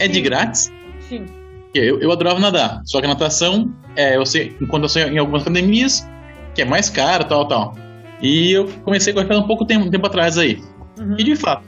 é 0.00 0.06
Sim. 0.06 0.10
de 0.10 0.20
grátis. 0.20 0.72
Sim. 1.08 1.26
Eu, 1.72 2.00
eu 2.00 2.10
adorava 2.10 2.40
nadar, 2.40 2.82
só 2.84 2.98
que 2.98 3.06
a 3.06 3.08
natação, 3.08 3.72
é, 3.94 4.16
eu 4.16 4.26
sei, 4.26 4.54
enquanto 4.60 4.82
eu 4.82 4.88
sei 4.88 5.04
em 5.04 5.18
algumas 5.18 5.42
academias, 5.42 6.06
que 6.56 6.62
é 6.62 6.64
mais 6.64 6.90
caro, 6.90 7.24
tal, 7.24 7.46
tal. 7.46 7.74
E 8.20 8.52
eu 8.52 8.68
comecei 8.84 9.12
a 9.12 9.16
correr 9.16 9.36
um 9.36 9.46
pouco 9.46 9.64
tempo, 9.64 9.88
tempo 9.90 10.06
atrás 10.06 10.36
aí. 10.36 10.60
Uhum. 11.02 11.16
E 11.18 11.24
de 11.24 11.36
fato, 11.36 11.64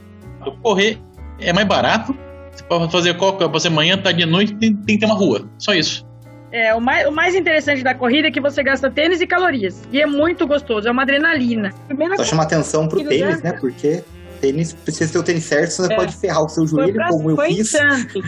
correr 0.61 0.97
é 1.39 1.51
mais 1.51 1.67
barato. 1.67 2.15
Você 2.51 2.63
pode 2.63 2.91
fazer 2.91 3.13
coca 3.15 3.47
você 3.47 3.67
amanhã, 3.67 3.97
tá 3.97 4.11
de 4.11 4.25
noite, 4.25 4.55
tem, 4.55 4.73
tem 4.73 4.95
que 4.95 4.99
ter 4.99 5.05
uma 5.05 5.15
rua. 5.15 5.47
Só 5.57 5.73
isso. 5.73 6.05
É, 6.51 6.73
o 6.73 6.79
mais, 6.79 7.05
o 7.05 7.11
mais 7.11 7.35
interessante 7.35 7.83
da 7.83 7.93
corrida 7.93 8.29
é 8.29 8.31
que 8.31 8.39
você 8.39 8.63
gasta 8.63 8.89
tênis 8.89 9.19
e 9.19 9.27
calorias. 9.27 9.83
E 9.91 10.01
é 10.01 10.05
muito 10.05 10.47
gostoso, 10.47 10.87
é 10.87 10.91
uma 10.91 11.01
adrenalina. 11.01 11.73
Primeira 11.87 12.15
Só 12.15 12.23
chama 12.23 12.43
atenção 12.43 12.87
pro 12.87 13.03
tênis, 13.03 13.41
né? 13.41 13.51
Porque 13.59 14.01
tênis, 14.39 14.73
precisa 14.73 15.11
ter 15.11 15.19
o 15.19 15.23
tênis 15.23 15.43
certo, 15.43 15.71
você 15.71 15.91
é. 15.91 15.95
pode 15.95 16.15
ferrar 16.15 16.43
o 16.43 16.49
seu 16.49 16.65
joelho, 16.65 16.95
como 17.09 17.31
eu 17.31 17.37
fiz. 17.37 17.71
Tanto. 17.71 18.21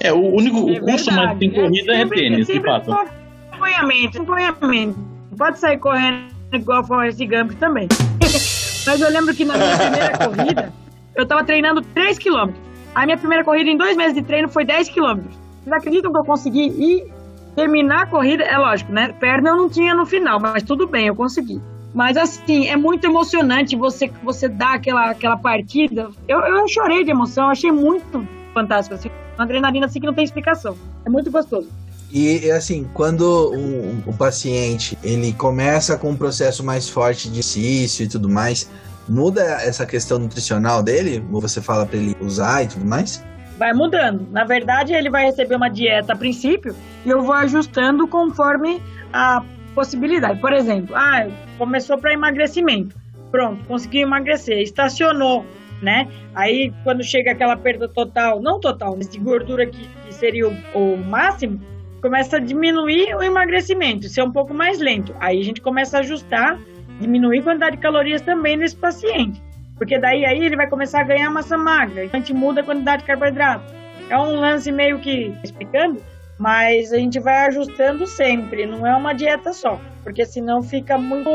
é, 0.00 0.12
o 0.12 0.34
único 0.34 0.68
é 0.68 0.72
o 0.72 0.80
custo 0.80 1.12
mais 1.12 1.38
tem 1.38 1.50
corrida 1.50 1.94
é, 1.94 2.00
é 2.02 2.06
tênis, 2.06 2.46
de 2.46 2.60
fato. 2.60 2.92
Acompanhamento, 2.92 4.18
acompanhamento. 4.18 4.98
Pode 5.38 5.58
sair 5.58 5.78
correndo 5.78 6.28
igual 6.52 6.82
o 6.82 6.84
Forrest 6.84 7.18
Gump 7.18 7.52
também. 7.58 7.88
Mas 8.86 9.00
eu 9.00 9.10
lembro 9.10 9.34
que 9.34 9.44
na 9.44 9.56
minha 9.56 9.76
primeira 9.76 10.18
corrida, 10.18 10.72
eu 11.14 11.26
tava 11.26 11.44
treinando 11.44 11.82
3 11.82 12.18
km. 12.18 12.52
A 12.94 13.04
minha 13.04 13.18
primeira 13.18 13.44
corrida 13.44 13.70
em 13.70 13.76
dois 13.76 13.96
meses 13.96 14.14
de 14.14 14.22
treino 14.22 14.48
foi 14.48 14.64
10 14.64 14.88
km. 14.90 15.20
Vocês 15.62 15.72
acreditam 15.72 16.12
que 16.12 16.18
eu 16.18 16.24
consegui 16.24 16.66
ir 16.66 17.12
terminar 17.56 18.02
a 18.02 18.06
corrida? 18.06 18.44
É 18.44 18.56
lógico, 18.58 18.92
né? 18.92 19.12
Perna 19.18 19.50
eu 19.50 19.56
não 19.56 19.68
tinha 19.68 19.94
no 19.94 20.06
final, 20.06 20.38
mas 20.38 20.62
tudo 20.62 20.86
bem, 20.86 21.06
eu 21.06 21.14
consegui. 21.14 21.60
Mas 21.94 22.16
assim, 22.16 22.66
é 22.66 22.76
muito 22.76 23.04
emocionante 23.04 23.76
você, 23.76 24.10
você 24.22 24.48
dar 24.48 24.74
aquela, 24.74 25.10
aquela 25.10 25.36
partida. 25.36 26.10
Eu, 26.28 26.40
eu 26.40 26.68
chorei 26.68 27.04
de 27.04 27.10
emoção, 27.10 27.48
achei 27.48 27.70
muito 27.70 28.26
fantástico. 28.52 28.94
Assim, 28.94 29.10
uma 29.36 29.44
adrenalina 29.44 29.86
assim 29.86 30.00
que 30.00 30.06
não 30.06 30.14
tem 30.14 30.24
explicação. 30.24 30.76
É 31.04 31.10
muito 31.10 31.30
gostoso. 31.30 31.68
E 32.14 32.48
assim, 32.52 32.88
quando 32.94 33.22
o, 33.22 34.10
o, 34.10 34.16
paciente 34.16 34.96
ele 35.02 35.32
começa 35.32 35.98
com 35.98 36.10
um 36.10 36.16
processo 36.16 36.62
mais 36.62 36.88
forte 36.88 37.28
de 37.28 37.40
exercício 37.40 38.04
e 38.04 38.08
tudo 38.08 38.28
mais, 38.28 38.70
muda 39.08 39.42
essa 39.42 39.84
questão 39.84 40.16
nutricional 40.20 40.80
dele? 40.80 41.24
Ou 41.32 41.40
você 41.40 41.60
fala 41.60 41.84
para 41.84 41.96
ele 41.96 42.16
usar 42.20 42.62
e 42.62 42.68
tudo 42.68 42.86
mais? 42.86 43.24
Vai 43.58 43.72
mudando. 43.72 44.28
Na 44.30 44.44
verdade, 44.44 44.92
ele 44.92 45.10
vai 45.10 45.24
receber 45.24 45.56
uma 45.56 45.68
dieta 45.68 46.12
a 46.12 46.16
princípio 46.16 46.76
e 47.04 47.10
eu 47.10 47.20
vou 47.20 47.34
ajustando 47.34 48.06
conforme 48.06 48.80
a 49.12 49.44
possibilidade. 49.74 50.40
Por 50.40 50.52
exemplo, 50.52 50.94
ah, 50.94 51.26
começou 51.58 51.98
para 51.98 52.12
emagrecimento. 52.12 52.94
Pronto, 53.32 53.64
conseguiu 53.64 54.02
emagrecer, 54.02 54.58
estacionou, 54.58 55.44
né? 55.82 56.06
Aí 56.32 56.72
quando 56.84 57.02
chega 57.02 57.32
aquela 57.32 57.56
perda 57.56 57.88
total, 57.88 58.40
não 58.40 58.60
total, 58.60 58.94
mas 58.96 59.08
de 59.08 59.18
gordura 59.18 59.66
que, 59.66 59.88
que 60.06 60.14
seria 60.14 60.46
o, 60.48 60.54
o 60.74 60.96
máximo, 60.96 61.73
começa 62.04 62.36
a 62.36 62.38
diminuir 62.38 63.16
o 63.16 63.22
emagrecimento, 63.22 64.10
ser 64.10 64.22
um 64.22 64.30
pouco 64.30 64.52
mais 64.52 64.78
lento. 64.78 65.16
Aí 65.18 65.40
a 65.40 65.42
gente 65.42 65.62
começa 65.62 65.96
a 65.96 66.00
ajustar, 66.00 66.58
diminuir 67.00 67.38
a 67.38 67.42
quantidade 67.44 67.76
de 67.76 67.82
calorias 67.82 68.20
também 68.20 68.58
nesse 68.58 68.76
paciente. 68.76 69.42
Porque 69.78 69.98
daí 69.98 70.22
aí 70.26 70.44
ele 70.44 70.54
vai 70.54 70.68
começar 70.68 71.00
a 71.00 71.04
ganhar 71.04 71.30
massa 71.30 71.56
magra, 71.56 72.02
a 72.02 72.06
gente 72.06 72.34
muda 72.34 72.60
a 72.60 72.64
quantidade 72.64 73.00
de 73.00 73.06
carboidrato. 73.06 73.64
É 74.10 74.18
um 74.18 74.38
lance 74.38 74.70
meio 74.70 74.98
que 74.98 75.34
explicando, 75.42 75.98
mas 76.38 76.92
a 76.92 76.98
gente 76.98 77.18
vai 77.18 77.46
ajustando 77.46 78.06
sempre, 78.06 78.66
não 78.66 78.86
é 78.86 78.94
uma 78.94 79.14
dieta 79.14 79.54
só, 79.54 79.80
porque 80.02 80.26
senão 80.26 80.62
fica 80.62 80.98
muito. 80.98 81.30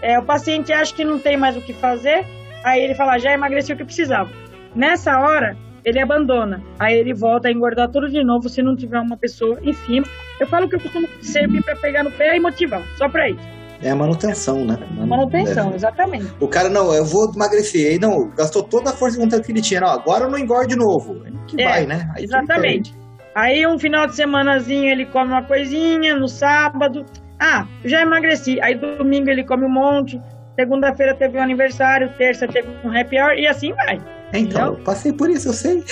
É, 0.00 0.16
o 0.20 0.22
paciente 0.22 0.72
acha 0.72 0.94
que 0.94 1.04
não 1.04 1.18
tem 1.18 1.36
mais 1.36 1.56
o 1.56 1.60
que 1.60 1.72
fazer, 1.72 2.24
aí 2.62 2.80
ele 2.80 2.94
fala, 2.94 3.18
já 3.18 3.32
emagreci 3.32 3.72
o 3.72 3.76
que 3.76 3.84
precisava. 3.84 4.30
Nessa 4.72 5.18
hora, 5.18 5.56
ele 5.84 5.98
abandona. 5.98 6.62
Aí 6.78 6.96
ele 6.96 7.14
volta 7.14 7.48
a 7.48 7.52
engordar 7.52 7.88
tudo 7.90 8.08
de 8.08 8.22
novo 8.22 8.48
se 8.48 8.62
não 8.62 8.76
tiver 8.76 9.00
uma 9.00 9.16
pessoa 9.16 9.58
em 9.62 9.72
cima. 9.72 10.06
Eu 10.38 10.46
falo 10.46 10.68
que 10.68 10.76
eu 10.76 10.80
costumo 10.80 11.08
servir 11.22 11.62
para 11.62 11.76
pegar 11.76 12.02
no 12.02 12.10
pé 12.10 12.36
e 12.36 12.40
motivar, 12.40 12.82
só 12.96 13.08
para 13.08 13.30
isso. 13.30 13.60
É 13.82 13.90
a 13.90 13.96
manutenção, 13.96 14.64
né? 14.66 14.78
Manutenção, 15.06 15.72
é. 15.72 15.76
exatamente. 15.76 16.26
O 16.38 16.46
cara, 16.46 16.68
não, 16.68 16.92
eu 16.92 17.04
vou 17.04 17.32
emagrecer. 17.34 17.92
Aí, 17.92 17.98
não, 17.98 18.28
gastou 18.30 18.62
toda 18.62 18.90
a 18.90 18.92
força 18.92 19.16
de 19.16 19.24
vontade 19.24 19.42
que 19.42 19.52
ele 19.52 19.62
tinha. 19.62 19.80
Não, 19.80 19.88
agora 19.88 20.24
eu 20.24 20.30
não 20.30 20.38
engorde 20.38 20.74
de 20.74 20.76
novo. 20.76 21.22
Que 21.46 21.60
é, 21.60 21.64
vai, 21.64 21.86
né? 21.86 22.10
Aí 22.14 22.24
exatamente. 22.24 22.94
Aí 23.34 23.66
um 23.66 23.78
final 23.78 24.06
de 24.06 24.16
semanazinho 24.16 24.90
ele 24.90 25.06
come 25.06 25.32
uma 25.32 25.42
coisinha, 25.42 26.14
no 26.14 26.28
sábado. 26.28 27.06
Ah, 27.38 27.66
já 27.84 28.02
emagreci. 28.02 28.60
Aí 28.60 28.74
domingo 28.74 29.30
ele 29.30 29.44
come 29.44 29.64
um 29.64 29.70
monte. 29.70 30.20
Segunda-feira 30.56 31.14
teve 31.14 31.38
um 31.38 31.42
aniversário, 31.42 32.12
terça 32.18 32.46
teve 32.46 32.68
um 32.84 32.94
happy 32.94 33.18
hour 33.18 33.32
e 33.32 33.46
assim 33.46 33.72
vai. 33.72 33.98
Então, 34.32 34.74
eu 34.74 34.84
passei 34.84 35.12
por 35.12 35.28
isso, 35.28 35.48
eu 35.48 35.52
sei. 35.52 35.82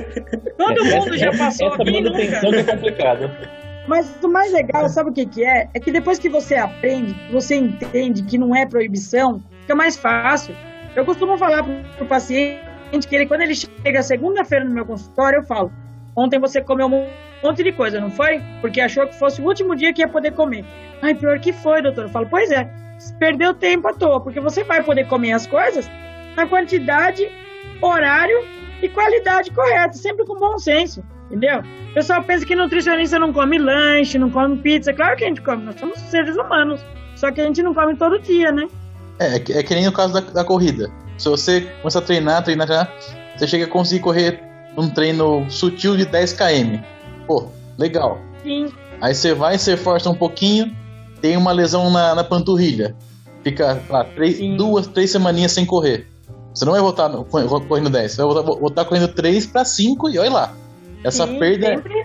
Todo 0.56 0.84
mundo 0.84 1.16
já 1.16 1.30
passou 1.36 1.72
essa, 1.72 1.82
essa 1.82 1.92
manutenção 1.92 2.50
que 2.50 2.56
é 2.56 2.64
complicada. 2.64 3.52
Mas 3.86 4.16
o 4.22 4.28
mais 4.28 4.52
legal, 4.52 4.88
sabe 4.88 5.10
o 5.10 5.12
que, 5.12 5.26
que 5.26 5.44
é? 5.44 5.68
É 5.74 5.80
que 5.80 5.90
depois 5.90 6.18
que 6.18 6.28
você 6.28 6.54
aprende, 6.54 7.14
você 7.30 7.56
entende 7.56 8.22
que 8.22 8.38
não 8.38 8.54
é 8.54 8.64
proibição, 8.64 9.42
fica 9.62 9.74
mais 9.74 9.96
fácil. 9.96 10.54
Eu 10.94 11.04
costumo 11.04 11.36
falar 11.36 11.64
para 11.64 12.04
o 12.04 12.06
paciente 12.06 12.60
que 13.08 13.14
ele, 13.14 13.26
quando 13.26 13.42
ele 13.42 13.54
chega 13.54 14.02
segunda-feira 14.02 14.64
no 14.64 14.70
meu 14.70 14.86
consultório, 14.86 15.38
eu 15.38 15.42
falo: 15.42 15.72
Ontem 16.14 16.38
você 16.38 16.60
comeu 16.60 16.86
um 16.86 17.08
monte 17.42 17.64
de 17.64 17.72
coisa, 17.72 18.00
não 18.00 18.10
foi? 18.10 18.40
Porque 18.60 18.80
achou 18.80 19.06
que 19.06 19.18
fosse 19.18 19.40
o 19.40 19.46
último 19.46 19.74
dia 19.74 19.92
que 19.92 20.02
ia 20.02 20.08
poder 20.08 20.32
comer. 20.32 20.64
Ai, 21.00 21.14
pior 21.14 21.38
que 21.40 21.52
foi, 21.52 21.82
doutor. 21.82 22.04
Eu 22.04 22.10
falo: 22.10 22.26
Pois 22.30 22.50
é, 22.50 22.70
perdeu 23.18 23.52
tempo 23.54 23.88
à 23.88 23.94
toa, 23.94 24.20
porque 24.20 24.38
você 24.38 24.62
vai 24.62 24.82
poder 24.82 25.08
comer 25.08 25.32
as 25.32 25.46
coisas 25.46 25.90
na 26.36 26.46
quantidade 26.46 27.28
horário 27.86 28.44
e 28.82 28.88
qualidade 28.88 29.50
correta, 29.50 29.94
sempre 29.94 30.24
com 30.26 30.38
bom 30.38 30.58
senso, 30.58 31.02
entendeu? 31.26 31.60
O 31.90 31.94
pessoal 31.94 32.22
pensa 32.22 32.44
que 32.44 32.54
nutricionista 32.54 33.18
não 33.18 33.32
come 33.32 33.58
lanche, 33.58 34.18
não 34.18 34.30
come 34.30 34.56
pizza. 34.58 34.92
Claro 34.92 35.16
que 35.16 35.24
a 35.24 35.28
gente 35.28 35.40
come, 35.40 35.64
nós 35.64 35.78
somos 35.78 35.98
seres 35.98 36.36
humanos. 36.36 36.80
Só 37.14 37.30
que 37.30 37.40
a 37.40 37.44
gente 37.44 37.62
não 37.62 37.74
come 37.74 37.94
todo 37.96 38.18
dia, 38.18 38.50
né? 38.50 38.66
É, 39.18 39.36
é, 39.36 39.58
é 39.58 39.62
que 39.62 39.74
nem 39.74 39.84
no 39.84 39.92
caso 39.92 40.14
da, 40.14 40.20
da 40.20 40.44
corrida. 40.44 40.90
Se 41.18 41.28
você 41.28 41.60
começa 41.80 41.98
a 41.98 42.02
treinar, 42.02 42.42
treinar, 42.42 42.66
treinar, 42.66 42.92
você 43.36 43.46
chega 43.46 43.64
a 43.66 43.68
conseguir 43.68 44.00
correr 44.00 44.40
um 44.76 44.88
treino 44.88 45.48
sutil 45.50 45.96
de 45.96 46.04
10 46.04 46.32
km. 46.32 46.82
Pô, 47.26 47.48
legal. 47.78 48.18
Sim. 48.42 48.72
Aí 49.00 49.14
você 49.14 49.34
vai, 49.34 49.58
você 49.58 49.76
força 49.76 50.08
um 50.08 50.14
pouquinho, 50.14 50.74
tem 51.20 51.36
uma 51.36 51.52
lesão 51.52 51.90
na, 51.90 52.14
na 52.14 52.24
panturrilha. 52.24 52.96
Fica 53.44 53.80
lá, 53.88 54.04
três, 54.04 54.38
duas, 54.56 54.86
três 54.86 55.10
semaninhas 55.10 55.52
sem 55.52 55.66
correr. 55.66 56.08
Você 56.54 56.64
não 56.64 56.72
vai 56.72 56.80
voltar 56.80 57.08
no, 57.08 57.24
correndo 57.24 57.90
10, 57.90 58.12
você 58.12 58.22
vai 58.22 58.34
voltar, 58.34 58.60
voltar 58.60 58.84
correndo 58.84 59.08
3 59.08 59.46
para 59.46 59.64
5 59.64 60.10
e 60.10 60.18
olha 60.18 60.30
lá. 60.30 60.54
Essa 61.04 61.26
Sim, 61.26 61.38
perda 61.38 61.66
sempre... 61.66 61.98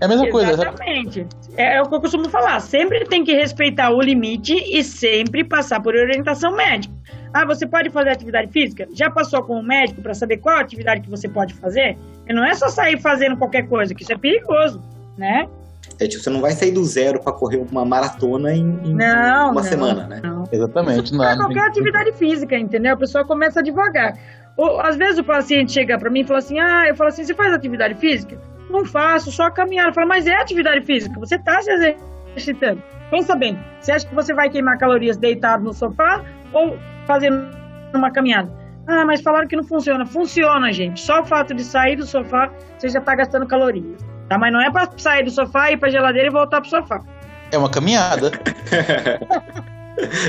é 0.00 0.04
a 0.04 0.08
mesma 0.08 0.26
Exatamente. 0.26 0.30
coisa. 0.30 0.52
Exatamente. 0.52 1.26
É, 1.56 1.76
é 1.76 1.82
o 1.82 1.88
que 1.88 1.94
eu 1.94 2.00
costumo 2.00 2.28
falar. 2.28 2.60
Sempre 2.60 3.04
tem 3.06 3.24
que 3.24 3.32
respeitar 3.32 3.90
o 3.90 4.00
limite 4.00 4.54
e 4.54 4.82
sempre 4.82 5.44
passar 5.44 5.80
por 5.80 5.94
orientação 5.94 6.54
médica. 6.54 6.94
Ah, 7.32 7.44
você 7.44 7.66
pode 7.66 7.90
fazer 7.90 8.10
atividade 8.10 8.52
física? 8.52 8.86
Já 8.94 9.10
passou 9.10 9.42
com 9.42 9.58
o 9.58 9.62
médico 9.62 10.02
para 10.02 10.14
saber 10.14 10.38
qual 10.38 10.58
atividade 10.58 11.00
que 11.00 11.10
você 11.10 11.28
pode 11.28 11.54
fazer? 11.54 11.96
E 12.28 12.32
não 12.32 12.44
é 12.44 12.54
só 12.54 12.68
sair 12.68 13.00
fazendo 13.00 13.36
qualquer 13.36 13.68
coisa, 13.68 13.94
que 13.94 14.02
isso 14.02 14.12
é 14.12 14.18
perigoso, 14.18 14.80
né? 15.16 15.48
É 16.00 16.06
tipo, 16.06 16.22
você 16.22 16.30
não 16.30 16.40
vai 16.40 16.52
sair 16.52 16.72
do 16.72 16.84
zero 16.84 17.20
para 17.20 17.32
correr 17.32 17.64
uma 17.70 17.84
maratona 17.84 18.52
em, 18.52 18.60
em 18.84 18.94
não, 18.94 19.50
uma 19.50 19.54
não, 19.54 19.62
semana, 19.62 20.06
né? 20.06 20.20
Não. 20.22 20.44
Exatamente. 20.50 21.14
Não, 21.14 21.24
é 21.24 21.36
qualquer 21.36 21.66
atividade 21.66 22.12
física, 22.12 22.58
entendeu? 22.58 22.94
A 22.94 22.96
pessoa 22.96 23.24
começa 23.24 23.62
devagar. 23.62 24.18
Ou, 24.56 24.80
às 24.80 24.96
vezes 24.96 25.18
o 25.18 25.24
paciente 25.24 25.72
chega 25.72 25.98
para 25.98 26.10
mim 26.10 26.20
e 26.20 26.24
fala 26.24 26.38
assim: 26.38 26.58
Ah, 26.58 26.84
eu 26.88 26.94
falo 26.94 27.08
assim, 27.08 27.24
você 27.24 27.34
faz 27.34 27.52
atividade 27.52 27.94
física? 27.94 28.38
Não 28.70 28.84
faço, 28.84 29.30
só 29.30 29.50
caminhar. 29.50 29.88
Eu 29.88 29.94
falo, 29.94 30.08
mas 30.08 30.26
é 30.26 30.34
atividade 30.34 30.84
física, 30.84 31.18
você 31.18 31.38
tá 31.38 31.60
se 31.62 31.70
exercitando. 31.70 32.82
Pensa 33.10 33.36
bem, 33.36 33.58
você 33.80 33.92
acha 33.92 34.06
que 34.06 34.14
você 34.14 34.32
vai 34.34 34.50
queimar 34.50 34.78
calorias 34.78 35.16
deitado 35.16 35.62
no 35.62 35.72
sofá 35.72 36.24
ou 36.52 36.76
fazendo 37.06 37.46
uma 37.94 38.10
caminhada? 38.10 38.50
Ah, 38.86 39.04
mas 39.04 39.22
falaram 39.22 39.46
que 39.46 39.56
não 39.56 39.64
funciona. 39.64 40.04
Funciona, 40.04 40.72
gente. 40.72 41.00
Só 41.00 41.22
o 41.22 41.24
fato 41.24 41.54
de 41.54 41.64
sair 41.64 41.96
do 41.96 42.06
sofá, 42.06 42.50
você 42.76 42.88
já 42.88 43.00
tá 43.00 43.14
gastando 43.14 43.46
calorias. 43.46 44.13
Tá? 44.28 44.38
Mas 44.38 44.52
não 44.52 44.60
é 44.60 44.70
para 44.70 44.88
sair 44.96 45.24
do 45.24 45.30
sofá, 45.30 45.70
ir 45.70 45.76
pra 45.76 45.90
geladeira 45.90 46.28
e 46.28 46.30
voltar 46.30 46.60
pro 46.60 46.70
sofá. 46.70 47.00
É 47.52 47.58
uma 47.58 47.68
caminhada. 47.70 48.30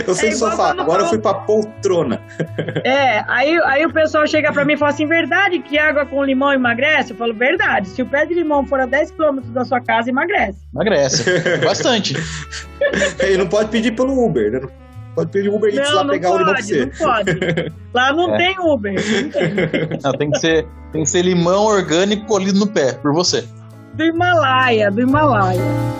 Eu 0.06 0.14
sei 0.14 0.30
É 0.30 0.32
sofá, 0.34 0.76
agora 0.78 1.02
eu 1.02 1.08
fui 1.08 1.18
pra 1.18 1.34
poltrona. 1.34 2.22
É, 2.84 3.24
aí, 3.28 3.60
aí 3.64 3.84
o 3.84 3.92
pessoal 3.92 4.28
chega 4.28 4.54
pra 4.54 4.64
mim 4.64 4.74
e 4.74 4.78
fala 4.78 4.92
assim: 4.92 5.08
verdade 5.08 5.58
que 5.58 5.76
água 5.80 6.06
com 6.06 6.24
limão 6.24 6.54
emagrece? 6.54 7.12
Eu 7.14 7.18
falo, 7.18 7.34
verdade. 7.34 7.90
Se 7.90 8.00
o 8.02 8.06
pé 8.06 8.28
de 8.28 8.36
limão 8.36 8.64
for 8.68 8.80
a 8.80 8.86
10 8.86 9.12
km 9.12 9.40
da 9.48 9.66
sua 9.66 9.82
casa, 9.82 10.08
emagrece. 10.10 10.60
Emagrece. 10.74 11.24
Bastante. 11.64 12.14
E 13.28 13.36
não 13.38 13.48
pode 13.48 13.70
pedir 13.70 13.94
pelo 13.96 14.24
Uber, 14.24 14.52
né? 14.52 14.62
Pode 15.16 15.32
pedir 15.32 15.50
Uber 15.50 15.74
Eats 15.74 15.90
Não, 15.90 15.96
lá 15.98 16.04
não 16.04 16.12
pegar 16.12 16.30
o 16.30 16.38
limão 16.38 16.54
pra 16.54 16.62
pode, 16.62 16.68
você. 16.68 16.86
não 16.86 16.92
pode. 17.08 17.74
Lá 17.96 18.14
não 18.14 18.36
É. 18.36 18.38
tem 18.38 18.56
Uber. 18.60 18.94
Não 18.94 19.30
tem. 19.32 20.00
Não, 20.04 20.12
tem 20.12 20.30
que 20.30 20.40
ser, 20.40 20.68
tem 20.92 21.04
que 21.04 21.10
ser 21.10 21.22
limão 21.24 21.64
orgânico 21.66 22.28
colhido 22.28 22.60
no 22.60 22.68
pé, 22.68 22.94
por 22.94 23.12
você. 23.14 23.44
Do 23.96 24.04
Himalaia, 24.04 24.92
do 24.92 25.02
Himalaia. 25.02 25.96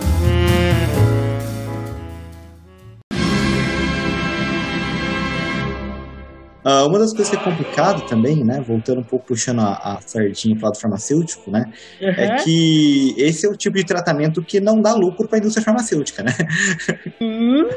Ah, 6.68 6.84
uma 6.84 6.98
das 6.98 7.12
coisas 7.12 7.28
que 7.30 7.36
é 7.36 7.40
complicado 7.44 8.04
também, 8.08 8.42
né? 8.42 8.60
Voltando 8.60 9.00
um 9.00 9.04
pouco 9.04 9.26
puxando 9.28 9.60
a, 9.60 9.74
a 9.74 10.00
sardinha 10.04 10.56
pro 10.56 10.64
lado 10.66 10.80
farmacêutico, 10.80 11.48
né? 11.48 11.72
É 12.00 12.30
Uhum. 12.30 12.36
que 12.42 13.14
esse 13.18 13.46
é 13.46 13.48
o 13.48 13.56
tipo 13.56 13.76
de 13.76 13.84
tratamento 13.86 14.42
que 14.42 14.58
não 14.58 14.80
dá 14.82 14.92
lucro 14.92 15.28
para 15.28 15.36
a 15.36 15.40
indústria 15.40 15.64
farmacêutica, 15.64 16.24
né? 16.24 16.32
Hum, 17.20 17.68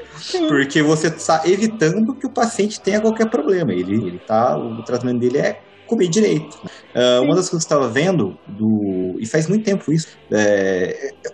Porque 0.47 0.81
você 0.81 1.05
está 1.07 1.43
evitando 1.45 2.15
que 2.15 2.25
o 2.25 2.31
paciente 2.31 2.81
tenha 2.81 2.99
qualquer 2.99 3.29
problema. 3.29 3.71
Ele, 3.71 3.93
ele 3.93 4.19
tá, 4.25 4.57
o 4.57 4.81
tratamento 4.81 5.19
dele 5.19 5.37
é 5.37 5.61
comer 5.85 6.07
direito. 6.07 6.57
Ah, 6.95 7.21
uma 7.21 7.35
das 7.35 7.49
coisas 7.49 7.67
que 7.67 7.73
eu 7.73 7.77
estava 7.79 7.87
vendo, 7.91 8.39
do, 8.45 9.15
e 9.21 9.27
faz 9.27 9.47
muito 9.47 9.63
tempo 9.63 9.91
isso, 9.93 10.07
é, 10.33 10.91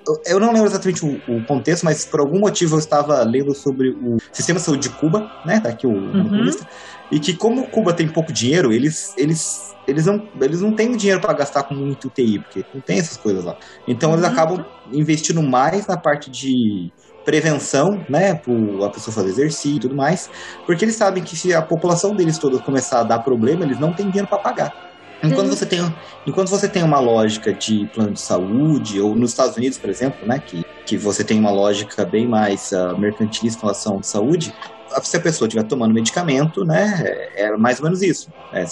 eu, 0.08 0.34
eu 0.36 0.40
não 0.40 0.52
lembro 0.52 0.68
exatamente 0.70 1.04
o, 1.06 1.22
o 1.26 1.44
contexto, 1.46 1.84
mas 1.84 2.08
por 2.10 2.20
algum 2.20 2.40
motivo 2.40 2.76
eu 2.76 2.80
estava 2.80 3.24
lendo 3.24 3.54
sobre 3.56 3.90
o 4.02 4.18
sistema 4.34 4.60
de 4.60 4.66
saúde 4.66 4.90
de 4.90 4.96
Cuba, 4.96 5.30
né? 5.44 5.60
Tá 5.62 5.70
aqui 5.70 5.88
o 5.88 6.14
monopolista, 6.16 6.66
e 7.10 7.20
que 7.20 7.38
como 7.38 7.70
Cuba 7.70 7.96
tem 7.96 8.12
pouco 8.12 8.34
dinheiro, 8.34 8.72
eles, 8.74 9.14
eles, 9.18 9.76
eles, 9.88 10.06
não, 10.06 10.30
eles 10.42 10.62
não 10.62 10.74
têm 10.76 10.92
dinheiro 10.96 11.22
para 11.22 11.34
gastar 11.34 11.64
com 11.64 11.76
muito 11.76 12.06
UTI, 12.08 12.42
porque 12.42 12.66
não 12.74 12.82
tem 12.82 13.00
essas 13.00 13.18
coisas 13.18 13.44
lá. 13.46 13.56
Então 13.88 14.12
eles 14.14 14.26
Uhum. 14.26 14.32
acabam 14.32 14.66
investindo 14.92 15.42
mais 15.44 15.88
na 15.88 16.00
parte 16.00 16.30
de 16.32 16.92
prevenção, 17.24 18.06
né, 18.08 18.36
para 18.36 18.88
a 18.88 18.92
pessoa 18.92 19.14
fazer 19.14 19.30
exercício 19.30 19.78
e 19.78 19.80
tudo 19.80 19.96
mais, 19.96 20.28
porque 20.66 20.86
eles 20.86 20.96
sabem 20.96 21.24
que 21.24 21.36
se 21.36 21.54
a 21.54 21.62
população 21.66 22.14
deles 22.16 22.38
toda 22.38 22.62
começar 22.62 23.00
a 23.02 23.04
dar 23.04 23.20
problema, 23.24 23.64
eles 23.66 23.80
não 23.80 23.94
têm 23.96 24.10
dinheiro 24.10 24.28
para 24.30 24.40
pagar. 24.42 24.70
Enquanto 25.24 25.46
Sim. 25.50 25.56
você, 25.56 25.66
tem, 25.66 25.80
enquanto 26.26 26.50
você 26.50 26.70
tem 26.70 26.84
uma 26.84 27.00
lógica 27.00 27.54
de 27.54 27.88
plano 27.94 28.14
de 28.14 28.22
saúde, 28.22 29.00
ou 29.02 29.16
nos 29.16 29.32
Estados 29.32 29.56
Unidos, 29.58 29.78
por 29.80 29.90
exemplo, 29.90 30.20
né, 30.28 30.40
que, 30.46 30.62
que 30.86 30.98
você 30.98 31.24
tem 31.24 31.40
uma 31.40 31.52
lógica 31.52 32.06
bem 32.06 32.28
mais 32.28 32.72
uh, 32.72 32.98
mercantilista 33.00 33.60
com 33.60 33.68
relação 33.68 33.98
à 33.98 34.04
saúde, 34.04 34.52
se 35.04 35.18
a 35.18 35.22
pessoa 35.22 35.48
estiver 35.48 35.66
tomando 35.68 35.94
medicamento, 35.94 36.64
né, 36.66 37.04
é, 37.36 37.46
é 37.46 37.58
mais 37.58 37.80
ou 37.80 37.86
menos 37.86 38.02
isso. 38.02 38.30
né, 38.52 38.66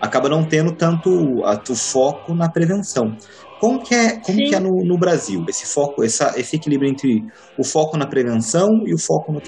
acaba 0.00 0.28
não 0.28 0.46
tendo 0.46 0.74
tanto 0.76 1.42
a- 1.44 1.60
o 1.68 1.76
foco 1.76 2.34
na 2.34 2.50
prevenção. 2.50 3.14
Como 3.58 3.78
que 3.78 3.94
é, 3.94 4.18
como 4.20 4.38
Sim. 4.38 4.44
que 4.44 4.54
é 4.54 4.60
no, 4.60 4.84
no 4.84 4.98
Brasil, 4.98 5.44
esse 5.48 5.66
foco, 5.66 6.02
essa, 6.02 6.32
esse 6.36 6.56
equilíbrio 6.56 6.90
entre 6.90 7.24
o 7.58 7.64
foco 7.64 7.96
na 7.96 8.06
prevenção 8.06 8.68
e 8.86 8.94
o 8.94 8.98
foco 8.98 9.32
no... 9.32 9.40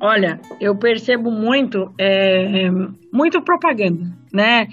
Olha, 0.00 0.40
eu 0.60 0.76
percebo 0.78 1.30
muito, 1.30 1.92
é, 1.98 2.68
muito 3.12 3.42
propaganda, 3.42 4.04
né? 4.32 4.66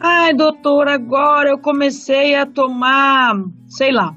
Ai, 0.00 0.32
doutor, 0.34 0.88
agora 0.88 1.50
eu 1.50 1.58
comecei 1.58 2.34
a 2.34 2.46
tomar, 2.46 3.34
sei 3.68 3.92
lá, 3.92 4.14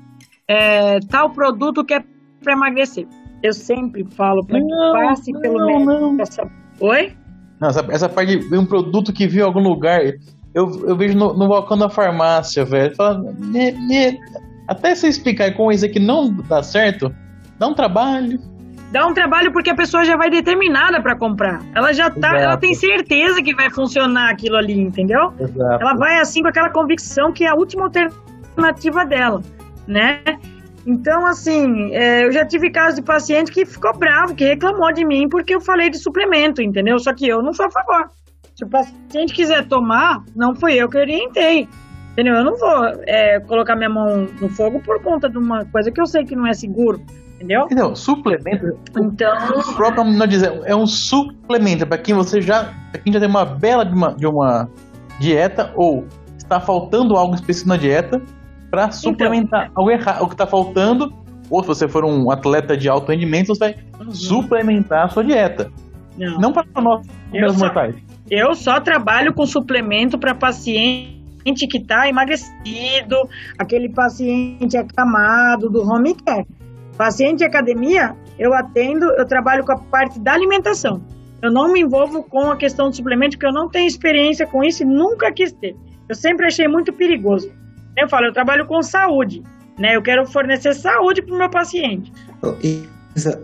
é, 0.47 0.99
tal 1.09 1.29
produto 1.31 1.84
que 1.84 1.93
é 1.93 2.03
para 2.41 2.53
emagrecer. 2.53 3.05
Eu 3.41 3.53
sempre 3.53 4.05
falo 4.15 4.45
para 4.45 4.59
que 4.59 4.65
Não, 4.65 4.93
passe 4.93 5.31
pelo 5.41 5.57
não, 5.59 5.65
médico. 5.67 5.91
não. 5.91 6.21
essa- 6.21 6.49
Oi? 6.79 7.13
Não, 7.59 7.69
essa, 7.69 7.86
essa 7.91 8.09
parte 8.09 8.38
de 8.38 8.57
um 8.57 8.65
produto 8.65 9.11
que 9.11 9.27
viu 9.27 9.41
em 9.43 9.47
algum 9.47 9.59
lugar, 9.61 10.01
eu, 10.53 10.88
eu 10.88 10.95
vejo 10.95 11.17
no, 11.17 11.34
no 11.34 11.47
balcão 11.49 11.77
da 11.77 11.89
farmácia, 11.89 12.63
velho. 12.63 12.95
Fala, 12.95 13.21
"Me- 13.38 13.71
me- 13.73 14.19
até 14.67 14.95
você 14.95 15.07
explicar 15.09 15.53
como 15.53 15.71
isso 15.71 15.86
aqui 15.86 15.99
não 15.99 16.31
dá 16.34 16.63
certo, 16.63 17.13
dá 17.59 17.67
um 17.67 17.73
trabalho. 17.73 18.39
Dá 18.94 19.08
um 19.08 19.14
trabalho 19.14 19.52
porque 19.52 19.72
a 19.72 19.76
pessoa 19.76 20.06
já 20.06 20.16
vai 20.16 20.30
determinada 20.30 21.02
para 21.02 21.16
comprar. 21.16 21.64
Ela 21.74 21.91
já 21.94 22.12
tá, 22.12 22.28
Exato. 22.28 22.36
ela 22.36 22.58
tem 22.58 22.76
certeza 22.76 23.41
que 23.41 23.56
vai 23.56 23.68
funcionar 23.72 24.30
aquilo 24.30 24.56
ali, 24.56 24.80
entendeu? 24.80 25.34
Exato. 25.39 25.82
Ela 25.82 25.96
vai 25.96 26.20
assim 26.20 26.44
com 26.44 26.50
aquela 26.50 26.70
convicção 26.70 27.32
que 27.32 27.44
é 27.44 27.48
a 27.48 27.56
última 27.56 27.86
alternativa 27.86 29.04
dela, 29.04 29.41
né? 29.88 30.22
Então, 30.86 31.26
assim, 31.26 31.91
é, 31.91 32.24
eu 32.24 32.32
já 32.32 32.46
tive 32.46 32.70
casos 32.70 32.98
de 32.98 33.02
paciente 33.02 33.52
que 33.52 33.66
ficou 33.66 33.98
bravo, 33.98 34.36
que 34.36 34.46
reclamou 34.46 34.94
de 34.94 35.04
mim 35.04 35.28
porque 35.28 35.56
eu 35.56 35.62
falei 35.62 35.89
de 35.89 35.98
suplemento, 35.98 36.62
entendeu? 36.62 37.00
Só 37.00 37.16
que 37.16 37.28
eu 37.28 37.41
não 37.41 37.52
sou 37.52 37.66
a 37.66 37.72
favor. 37.72 38.12
Se 38.56 38.64
o 38.64 38.68
paciente 38.68 39.34
quiser 39.34 39.66
tomar, 39.66 40.24
não 40.36 40.54
fui 40.54 40.76
eu 40.76 40.88
que 40.88 41.00
orientei. 41.00 41.68
Entendeu? 42.12 42.36
Eu 42.36 42.44
não 42.44 42.56
vou 42.56 42.86
é, 43.08 43.39
colocar 43.39 43.76
minha 43.76 43.89
mão 43.89 44.28
no 44.39 44.48
fogo 44.50 44.80
por 44.82 45.02
conta 45.02 45.28
de 45.28 45.39
uma 45.39 45.66
coisa 45.66 45.91
que 45.91 46.00
eu 46.00 46.06
sei 46.06 46.24
que 46.24 46.36
não 46.36 46.46
é 46.46 46.54
seguro. 46.54 47.04
Entendeu? 47.44 47.62
Entendeu? 47.66 47.96
Suplemento. 47.96 48.78
Então, 48.98 49.36
O 49.60 49.74
próprio 49.76 50.04
nome 50.04 50.18
não 50.18 50.26
diz, 50.28 50.41
é 50.44 50.76
um 50.76 50.88
suplemento 50.88 51.86
para 51.86 51.98
quem 51.98 52.16
você 52.16 52.41
já, 52.41 52.74
pra 52.91 53.02
quem 53.02 53.12
já 53.12 53.20
tem 53.20 53.28
uma 53.30 53.44
bela 53.46 53.86
de 53.86 53.94
uma, 53.94 54.14
de 54.14 54.26
uma 54.26 54.70
dieta 55.20 55.72
ou 55.76 56.06
está 56.38 56.60
faltando 56.60 57.16
algo 57.16 57.36
específico 57.36 57.70
na 57.70 57.78
dieta 57.78 58.22
para 58.72 58.91
suplementar 58.91 59.72
algo 59.76 59.91
errado, 59.91 60.24
o 60.24 60.28
que 60.28 60.34
está 60.34 60.48
faltando. 60.48 61.14
Ou 61.50 61.62
se 61.62 61.68
você 61.68 61.88
for 61.88 62.04
um 62.06 62.32
atleta 62.32 62.76
de 62.76 62.88
alto 62.89 63.12
rendimento, 63.12 63.48
você 63.48 63.60
vai 63.60 63.76
suplementar 64.10 65.06
a 65.06 65.10
sua 65.10 65.24
dieta. 65.24 65.70
não. 66.18 66.39
Não 66.39 66.54
para 66.54 66.66
nós, 66.82 67.06
só- 67.54 67.60
mortais. 67.60 67.96
Eu 68.32 68.56
só 68.56 68.80
trabalho 68.80 69.34
com 69.34 69.46
suplemento 69.46 70.18
para 70.18 70.34
paciente 70.34 71.68
que 71.70 71.78
está 71.78 72.08
emagrecido, 72.08 73.18
aquele 73.60 73.89
paciente 73.89 74.78
acamado 74.78 75.70
do 75.70 75.82
home 75.84 76.16
care. 76.16 76.46
Paciente 76.98 77.39
de 77.39 77.46
academia, 77.46 78.16
eu 78.38 78.54
atendo, 78.54 79.06
eu 79.14 79.26
trabalho 79.26 79.66
com 79.66 79.72
a 79.72 79.78
parte 79.78 80.20
da 80.20 80.34
alimentação. 80.34 81.02
Eu 81.41 81.52
não 81.52 81.72
me 81.72 81.82
envolvo 81.82 82.24
com 82.24 82.52
a 82.52 82.56
questão 82.56 82.89
do 82.89 82.96
suplemento, 82.96 83.36
porque 83.36 83.46
eu 83.46 83.54
não 83.54 83.70
tenho 83.70 83.88
experiência 83.88 84.48
com 84.48 84.64
isso 84.64 84.84
e 84.84 84.86
nunca 84.86 85.32
quis 85.32 85.52
ter. 85.52 85.76
Eu 86.08 86.16
sempre 86.16 86.46
achei 86.46 86.68
muito 86.68 86.94
perigoso. 86.94 87.52
Eu 87.98 88.08
falo, 88.08 88.28
eu 88.28 88.34
trabalho 88.34 88.66
com 88.66 88.82
saúde, 88.82 89.44
né? 89.78 89.96
Eu 89.96 90.02
quero 90.02 90.26
fornecer 90.26 90.74
saúde 90.74 91.22
para 91.22 91.36
o 91.36 91.38
meu 91.38 91.50
paciente. 91.50 92.12
E, 92.64 92.88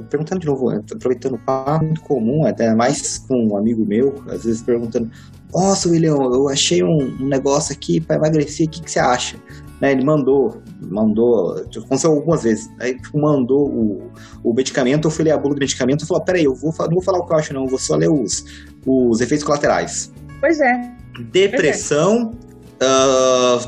perguntando 0.10 0.42
de 0.42 0.48
novo, 0.48 0.70
aproveitando 0.70 1.36
o 1.36 1.40
papo, 1.40 1.86
muito 1.86 2.02
comum, 2.02 2.46
até 2.46 2.74
mais 2.74 3.18
com 3.18 3.48
um 3.48 3.58
amigo 3.58 3.86
meu, 3.86 4.24
às 4.28 4.46
vezes 4.46 4.62
perguntando, 4.62 5.12
nossa, 5.54 5.90
William, 5.90 6.16
eu 6.16 6.48
achei 6.48 6.84
um, 6.84 7.18
um 7.20 7.28
negócio 7.28 7.74
aqui 7.74 8.00
para 8.00 8.16
emagrecer, 8.16 8.68
o 8.68 8.70
que, 8.70 8.82
que 8.82 8.92
você 8.92 9.00
acha? 9.00 9.38
Né, 9.82 9.92
ele 9.92 10.04
mandou, 10.04 10.62
mandou, 10.80 11.66
tipo, 11.70 11.86
aconteceu 11.86 12.12
algumas 12.12 12.44
vezes, 12.44 12.70
aí 12.80 12.96
tipo, 12.96 13.20
mandou 13.20 13.68
o, 13.68 14.12
o 14.44 14.54
medicamento, 14.54 15.08
eu 15.08 15.12
fui 15.12 15.26
ler 15.26 15.32
a 15.32 15.38
bula 15.38 15.56
do 15.56 15.60
medicamento 15.60 16.04
e 16.04 16.08
falou, 16.08 16.24
peraí, 16.24 16.46
eu 16.46 16.56
vou, 16.56 16.74
não 16.80 16.90
vou 16.92 17.02
falar 17.02 17.20
o 17.20 17.26
que 17.26 17.34
eu 17.34 17.38
acho 17.38 17.54
não, 17.54 17.64
eu 17.64 17.70
vou 17.70 17.80
só 17.80 17.96
ler 17.96 18.10
os, 18.10 18.46
os 18.86 19.20
efeitos 19.22 19.46
colaterais. 19.46 20.12
Pois 20.40 20.60
é. 20.62 20.92
Depressão, 21.32 22.32
ah, 22.82 23.60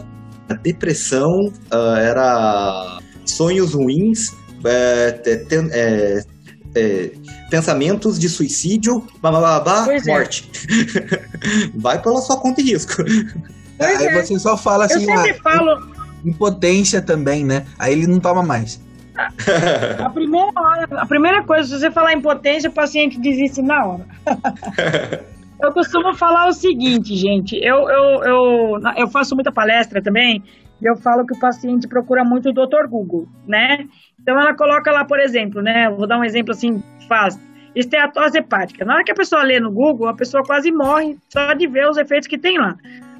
a 0.49 0.53
depressão 0.53 1.51
ah, 1.69 1.99
era 1.99 2.99
sonhos 3.25 3.73
ruins, 3.73 4.33
é, 4.63 5.11
te- 5.11 5.37
ten- 5.45 5.69
é, 5.71 6.23
é, 6.75 7.11
pensamentos 7.49 8.17
de 8.19 8.29
suicídio, 8.29 9.05
Pois 9.85 10.07
é. 10.07 10.11
morte. 10.11 10.49
Vai 11.75 12.01
pela 12.01 12.21
sua 12.21 12.37
conta 12.37 12.61
e 12.61 12.63
risco. 12.71 13.03
Pois 13.77 13.99
Aí 13.99 14.07
é. 14.07 14.21
você 14.21 14.37
só 14.39 14.55
fala 14.55 14.85
Eu 14.85 14.95
assim, 14.95 15.05
sempre 15.05 15.31
ah, 15.31 15.39
falo, 15.43 15.90
impotência 16.25 17.01
também, 17.01 17.45
né? 17.45 17.65
Aí 17.77 17.93
ele 17.93 18.07
não 18.07 18.19
toma 18.19 18.43
mais. 18.43 18.81
A 20.03 20.09
primeira, 20.09 20.51
hora, 20.55 20.87
a 20.91 21.05
primeira 21.05 21.43
coisa, 21.43 21.67
se 21.67 21.79
você 21.79 21.91
falar 21.91 22.13
impotência, 22.13 22.69
o 22.69 22.73
paciente 22.73 23.19
desiste 23.19 23.61
na 23.61 23.85
hora. 23.85 24.05
eu 25.61 25.71
costumo 25.71 26.13
falar 26.15 26.47
o 26.47 26.53
seguinte, 26.53 27.15
gente. 27.15 27.55
Eu, 27.57 27.89
eu, 27.89 28.23
eu, 28.23 28.79
eu 28.97 29.07
faço 29.07 29.35
muita 29.35 29.51
palestra 29.51 30.01
também 30.01 30.41
e 30.81 30.89
eu 30.89 30.95
falo 30.95 31.25
que 31.25 31.35
o 31.35 31.39
paciente 31.39 31.87
procura 31.87 32.23
muito 32.23 32.49
o 32.49 32.53
Dr. 32.53 32.87
Google, 32.89 33.27
né? 33.47 33.85
Então 34.19 34.39
ela 34.39 34.55
coloca 34.55 34.91
lá, 34.91 35.05
por 35.05 35.19
exemplo, 35.19 35.61
né? 35.61 35.89
Vou 35.89 36.07
dar 36.07 36.17
um 36.17 36.23
exemplo 36.23 36.51
assim 36.51 36.81
fácil. 37.07 37.41
Esteatose 37.75 38.37
hepática. 38.37 38.83
Na 38.83 38.95
hora 38.95 39.03
que 39.03 39.11
a 39.11 39.15
pessoa 39.15 39.43
lê 39.43 39.59
no 39.59 39.71
Google, 39.71 40.09
a 40.09 40.15
pessoa 40.15 40.43
quase 40.43 40.71
morre 40.71 41.17
só 41.29 41.53
de 41.53 41.67
ver 41.67 41.87
os 41.87 41.97
efeitos 41.97 42.27
que 42.27 42.37
tem 42.37 42.57
lá. 42.57 42.75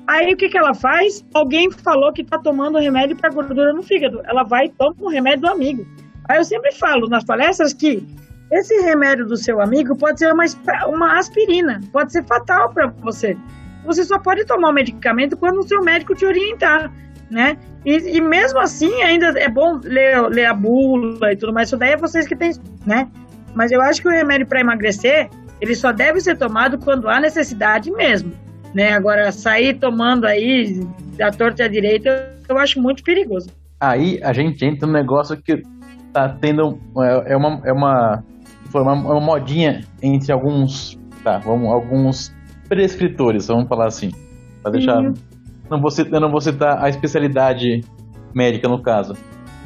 Aí 0.08 0.34
o 0.34 0.38
que, 0.38 0.50
que 0.50 0.58
ela 0.58 0.74
faz? 0.74 1.26
Alguém 1.34 1.72
falou 1.72 2.12
que 2.12 2.24
tá 2.24 2.38
tomando 2.38 2.78
remédio 2.78 3.16
para 3.16 3.30
gordura 3.30 3.74
no 3.74 3.84
fígado. 3.84 4.22
Ela 4.26 4.44
vai 4.44 4.66
e 4.66 4.70
toma 4.70 4.96
o 5.00 5.10
remédio 5.10 5.42
do 5.42 5.50
amigo. 5.50 5.86
Aí 6.30 6.38
eu 6.38 6.44
sempre 6.44 6.72
falo 6.74 7.08
nas 7.08 7.24
palestras 7.24 7.74
que 7.74 8.06
esse 8.52 8.74
remédio 8.82 9.26
do 9.26 9.38
seu 9.38 9.62
amigo 9.62 9.96
pode 9.96 10.20
ser 10.20 10.34
uma, 10.34 10.44
uma 10.88 11.18
aspirina, 11.18 11.80
pode 11.92 12.12
ser 12.12 12.24
fatal 12.26 12.70
para 12.74 12.88
você. 12.88 13.38
Você 13.86 14.04
só 14.04 14.20
pode 14.20 14.46
tomar 14.46 14.70
o 14.70 14.74
medicamento 14.74 15.38
quando 15.38 15.60
o 15.60 15.68
seu 15.68 15.82
médico 15.82 16.14
te 16.14 16.26
orientar, 16.26 16.92
né? 17.30 17.58
E, 17.86 18.18
e 18.18 18.22
mesmo 18.22 18.60
assim, 18.60 19.02
ainda 19.02 19.28
é 19.40 19.48
bom 19.48 19.80
ler, 19.84 20.22
ler 20.30 20.46
a 20.46 20.54
bula 20.54 21.32
e 21.32 21.36
tudo 21.36 21.54
mais. 21.54 21.70
Isso 21.70 21.78
daí 21.78 21.92
é 21.92 21.98
vocês 21.98 22.28
que 22.28 22.36
têm, 22.36 22.52
né? 22.86 23.10
Mas 23.56 23.72
eu 23.72 23.82
acho 23.82 24.02
que 24.02 24.08
o 24.08 24.12
remédio 24.12 24.46
para 24.46 24.60
emagrecer, 24.60 25.30
ele 25.60 25.74
só 25.74 25.92
deve 25.92 26.20
ser 26.20 26.38
tomado 26.38 26.78
quando 26.78 27.10
há 27.10 27.20
necessidade 27.20 27.90
mesmo. 27.92 28.34
Né? 28.74 28.94
Agora, 28.94 29.32
sair 29.32 29.78
tomando 29.78 30.26
aí 30.26 30.86
da 31.18 31.32
torta 31.32 31.66
à 31.66 31.68
direita, 31.68 32.36
eu 32.48 32.58
acho 32.58 32.82
muito 32.82 33.04
perigoso. 33.04 33.50
Aí 33.80 34.20
a 34.24 34.32
gente 34.32 34.64
entra 34.64 34.88
no 34.88 34.94
negócio 34.94 35.36
que 35.42 35.62
tá 36.14 36.30
tendo. 36.30 36.80
É, 37.00 37.34
é 37.34 37.38
uma, 37.38 37.62
é 37.66 37.74
uma, 37.74 38.24
foi 38.70 38.82
uma, 38.82 38.94
uma 38.94 39.20
modinha 39.20 39.84
entre 40.02 40.32
alguns. 40.32 41.00
Tá, 41.24 41.38
vamos, 41.38 41.70
alguns 41.70 42.34
prescritores, 42.68 43.48
vamos 43.48 43.68
falar 43.68 43.88
assim. 43.88 44.12
Pra 44.62 44.72
deixar. 44.72 45.00
Uhum. 45.00 45.14
Não 45.70 45.80
vou, 45.80 45.90
citar, 45.90 46.20
não 46.20 46.30
vou 46.30 46.42
citar 46.42 46.84
a 46.84 46.90
especialidade 46.90 47.82
médica 48.34 48.68
no 48.68 48.82
caso. 48.82 49.16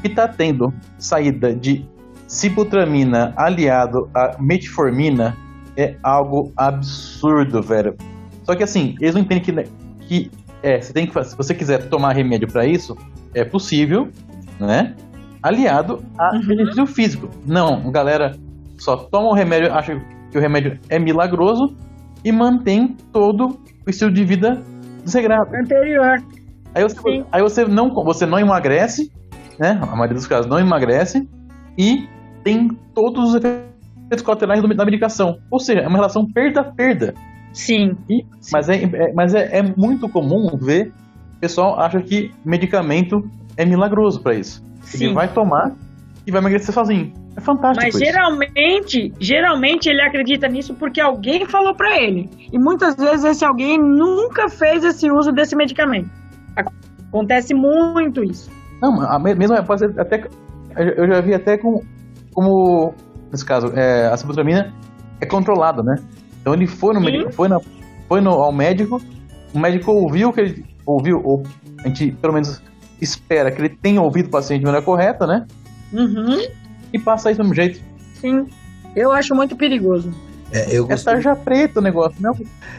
Que 0.01 0.09
tá 0.09 0.27
tendo 0.27 0.73
saída 0.97 1.53
de 1.53 1.85
cibutramina 2.27 3.33
aliado 3.35 4.09
a 4.13 4.35
metformina 4.39 5.35
é 5.77 5.95
algo 6.03 6.51
absurdo, 6.55 7.61
velho. 7.61 7.95
Só 8.45 8.55
que 8.55 8.63
assim, 8.63 8.95
eles 9.01 9.15
não 9.15 9.21
entendem 9.21 9.43
que, 9.43 9.69
que 10.07 10.31
é, 10.63 10.79
você 10.79 10.93
tem 10.93 11.05
que, 11.05 11.23
se 11.23 11.35
você 11.35 11.53
quiser 11.53 11.89
tomar 11.89 12.13
remédio 12.13 12.47
para 12.47 12.65
isso, 12.65 12.97
é 13.33 13.43
possível, 13.43 14.09
né? 14.59 14.95
Aliado 15.43 16.03
a 16.17 16.35
uhum. 16.35 16.47
benefício 16.47 16.85
físico. 16.85 17.29
Não, 17.45 17.91
galera 17.91 18.35
só 18.77 18.97
toma 18.97 19.29
o 19.29 19.33
remédio, 19.33 19.73
acha 19.73 19.99
que 20.31 20.37
o 20.37 20.41
remédio 20.41 20.79
é 20.89 20.99
milagroso 20.99 21.75
e 22.23 22.31
mantém 22.31 22.95
todo 23.11 23.59
o 23.85 23.89
estilo 23.89 24.11
de 24.11 24.23
vida 24.23 24.61
desregrado. 25.03 25.55
Anterior. 25.55 26.17
Aí 26.73 26.83
você, 26.83 27.25
aí 27.31 27.41
você 27.41 27.65
não, 27.65 27.93
você 27.93 28.25
não 28.25 28.39
emagrece, 28.39 29.11
né? 29.59 29.79
A 29.81 29.95
maioria 29.95 30.15
dos 30.15 30.27
casos 30.27 30.47
não 30.47 30.59
emagrece 30.59 31.27
e 31.77 32.07
tem 32.43 32.69
todos 32.93 33.29
os 33.29 33.35
efeitos 33.35 34.23
colaterais 34.23 34.61
da 34.61 34.85
medicação. 34.85 35.37
Ou 35.49 35.59
seja, 35.59 35.81
é 35.81 35.87
uma 35.87 35.97
relação 35.97 36.25
perda-perda. 36.25 37.13
Sim. 37.55 37.97
E, 38.09 38.25
sim. 38.41 38.51
Mas, 38.51 38.69
é, 38.69 38.83
é 38.83 39.13
mas 39.13 39.33
é, 39.33 39.59
é, 39.59 39.63
muito 39.63 40.09
comum 40.09 40.57
ver 40.57 40.91
o 41.37 41.39
pessoal 41.39 41.79
acha 41.79 42.01
que 42.01 42.31
medicamento 42.43 43.23
é 43.55 43.65
milagroso 43.65 44.21
para 44.21 44.35
isso. 44.35 44.63
Sim. 44.81 45.05
Ele 45.05 45.13
vai 45.13 45.27
tomar 45.29 45.73
e 46.27 46.31
vai 46.31 46.41
emagrecer 46.41 46.73
sozinho. 46.73 47.13
É 47.37 47.41
fantástico. 47.41 47.85
Mas 47.85 47.97
geralmente, 47.97 49.07
isso. 49.07 49.17
geralmente 49.19 49.89
ele 49.89 50.01
acredita 50.01 50.47
nisso 50.47 50.73
porque 50.73 50.99
alguém 50.99 51.45
falou 51.45 51.73
para 51.73 51.95
ele. 51.97 52.29
E 52.51 52.59
muitas 52.59 52.95
vezes 52.95 53.23
esse 53.23 53.45
alguém 53.45 53.77
nunca 53.77 54.49
fez 54.49 54.83
esse 54.83 55.09
uso 55.09 55.31
desse 55.31 55.55
medicamento. 55.55 56.09
Acontece 57.09 57.53
muito 57.53 58.23
isso. 58.23 58.49
Não, 58.81 59.01
a 59.01 59.17
mesma 59.17 59.63
pode 59.63 59.79
ser 59.79 59.99
até 59.99 60.27
eu 60.75 61.07
já 61.07 61.21
vi 61.21 61.33
até 61.33 61.57
com 61.57 61.81
como 62.33 62.93
nesse 63.31 63.45
caso 63.45 63.67
é, 63.73 64.07
a 64.07 64.17
sibutramina 64.17 64.73
é 65.21 65.25
controlada, 65.25 65.81
né? 65.81 65.95
Então 66.45 66.53
ele 66.53 66.67
foi 66.67 66.93
no 66.93 67.01
médico, 67.01 67.31
foi, 67.31 67.47
na, 67.47 67.59
foi 68.07 68.21
no, 68.21 68.29
ao 68.29 68.51
médico, 68.51 69.01
o 69.51 69.57
médico 69.57 69.91
ouviu 69.91 70.31
que 70.31 70.41
ele 70.41 70.65
ouviu, 70.85 71.19
ou 71.23 71.41
a 71.79 71.87
gente 71.87 72.11
pelo 72.11 72.33
menos 72.33 72.61
espera 73.01 73.49
que 73.49 73.59
ele 73.59 73.69
tenha 73.69 73.99
ouvido 73.99 74.27
o 74.27 74.29
paciente 74.29 74.59
de 74.59 74.65
maneira 74.65 74.85
correta, 74.85 75.25
né? 75.25 75.47
Uhum. 75.91 76.47
E 76.93 76.99
passa 76.99 77.31
isso 77.31 77.39
do 77.39 77.45
mesmo 77.45 77.55
jeito. 77.55 77.81
Sim. 78.21 78.45
Eu 78.95 79.11
acho 79.11 79.33
muito 79.33 79.55
perigoso. 79.55 80.13
É, 80.51 80.67
eu 80.69 80.85
é 80.85 80.89
costumo... 80.89 81.15
tarja 81.15 81.35
preta 81.35 81.79
o 81.79 81.83
negócio, 81.83 82.21
não? 82.21 82.37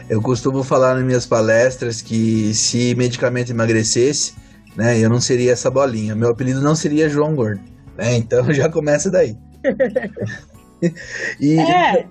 Eu 0.09 0.21
costumo 0.21 0.63
falar 0.63 0.95
nas 0.95 1.03
minhas 1.03 1.25
palestras 1.25 2.01
que 2.01 2.53
se 2.53 2.95
medicamento 2.95 3.49
emagrecesse, 3.49 4.33
né, 4.77 4.97
eu 4.97 5.09
não 5.09 5.19
seria 5.19 5.51
essa 5.51 5.69
bolinha. 5.69 6.15
Meu 6.15 6.29
apelido 6.29 6.61
não 6.61 6.73
seria 6.73 7.09
João 7.09 7.35
Gordo. 7.35 7.59
Né, 7.97 8.15
então 8.15 8.45
já 8.53 8.69
começa 8.69 9.11
daí. 9.11 9.35
e, 11.37 11.59
é. 11.59 12.07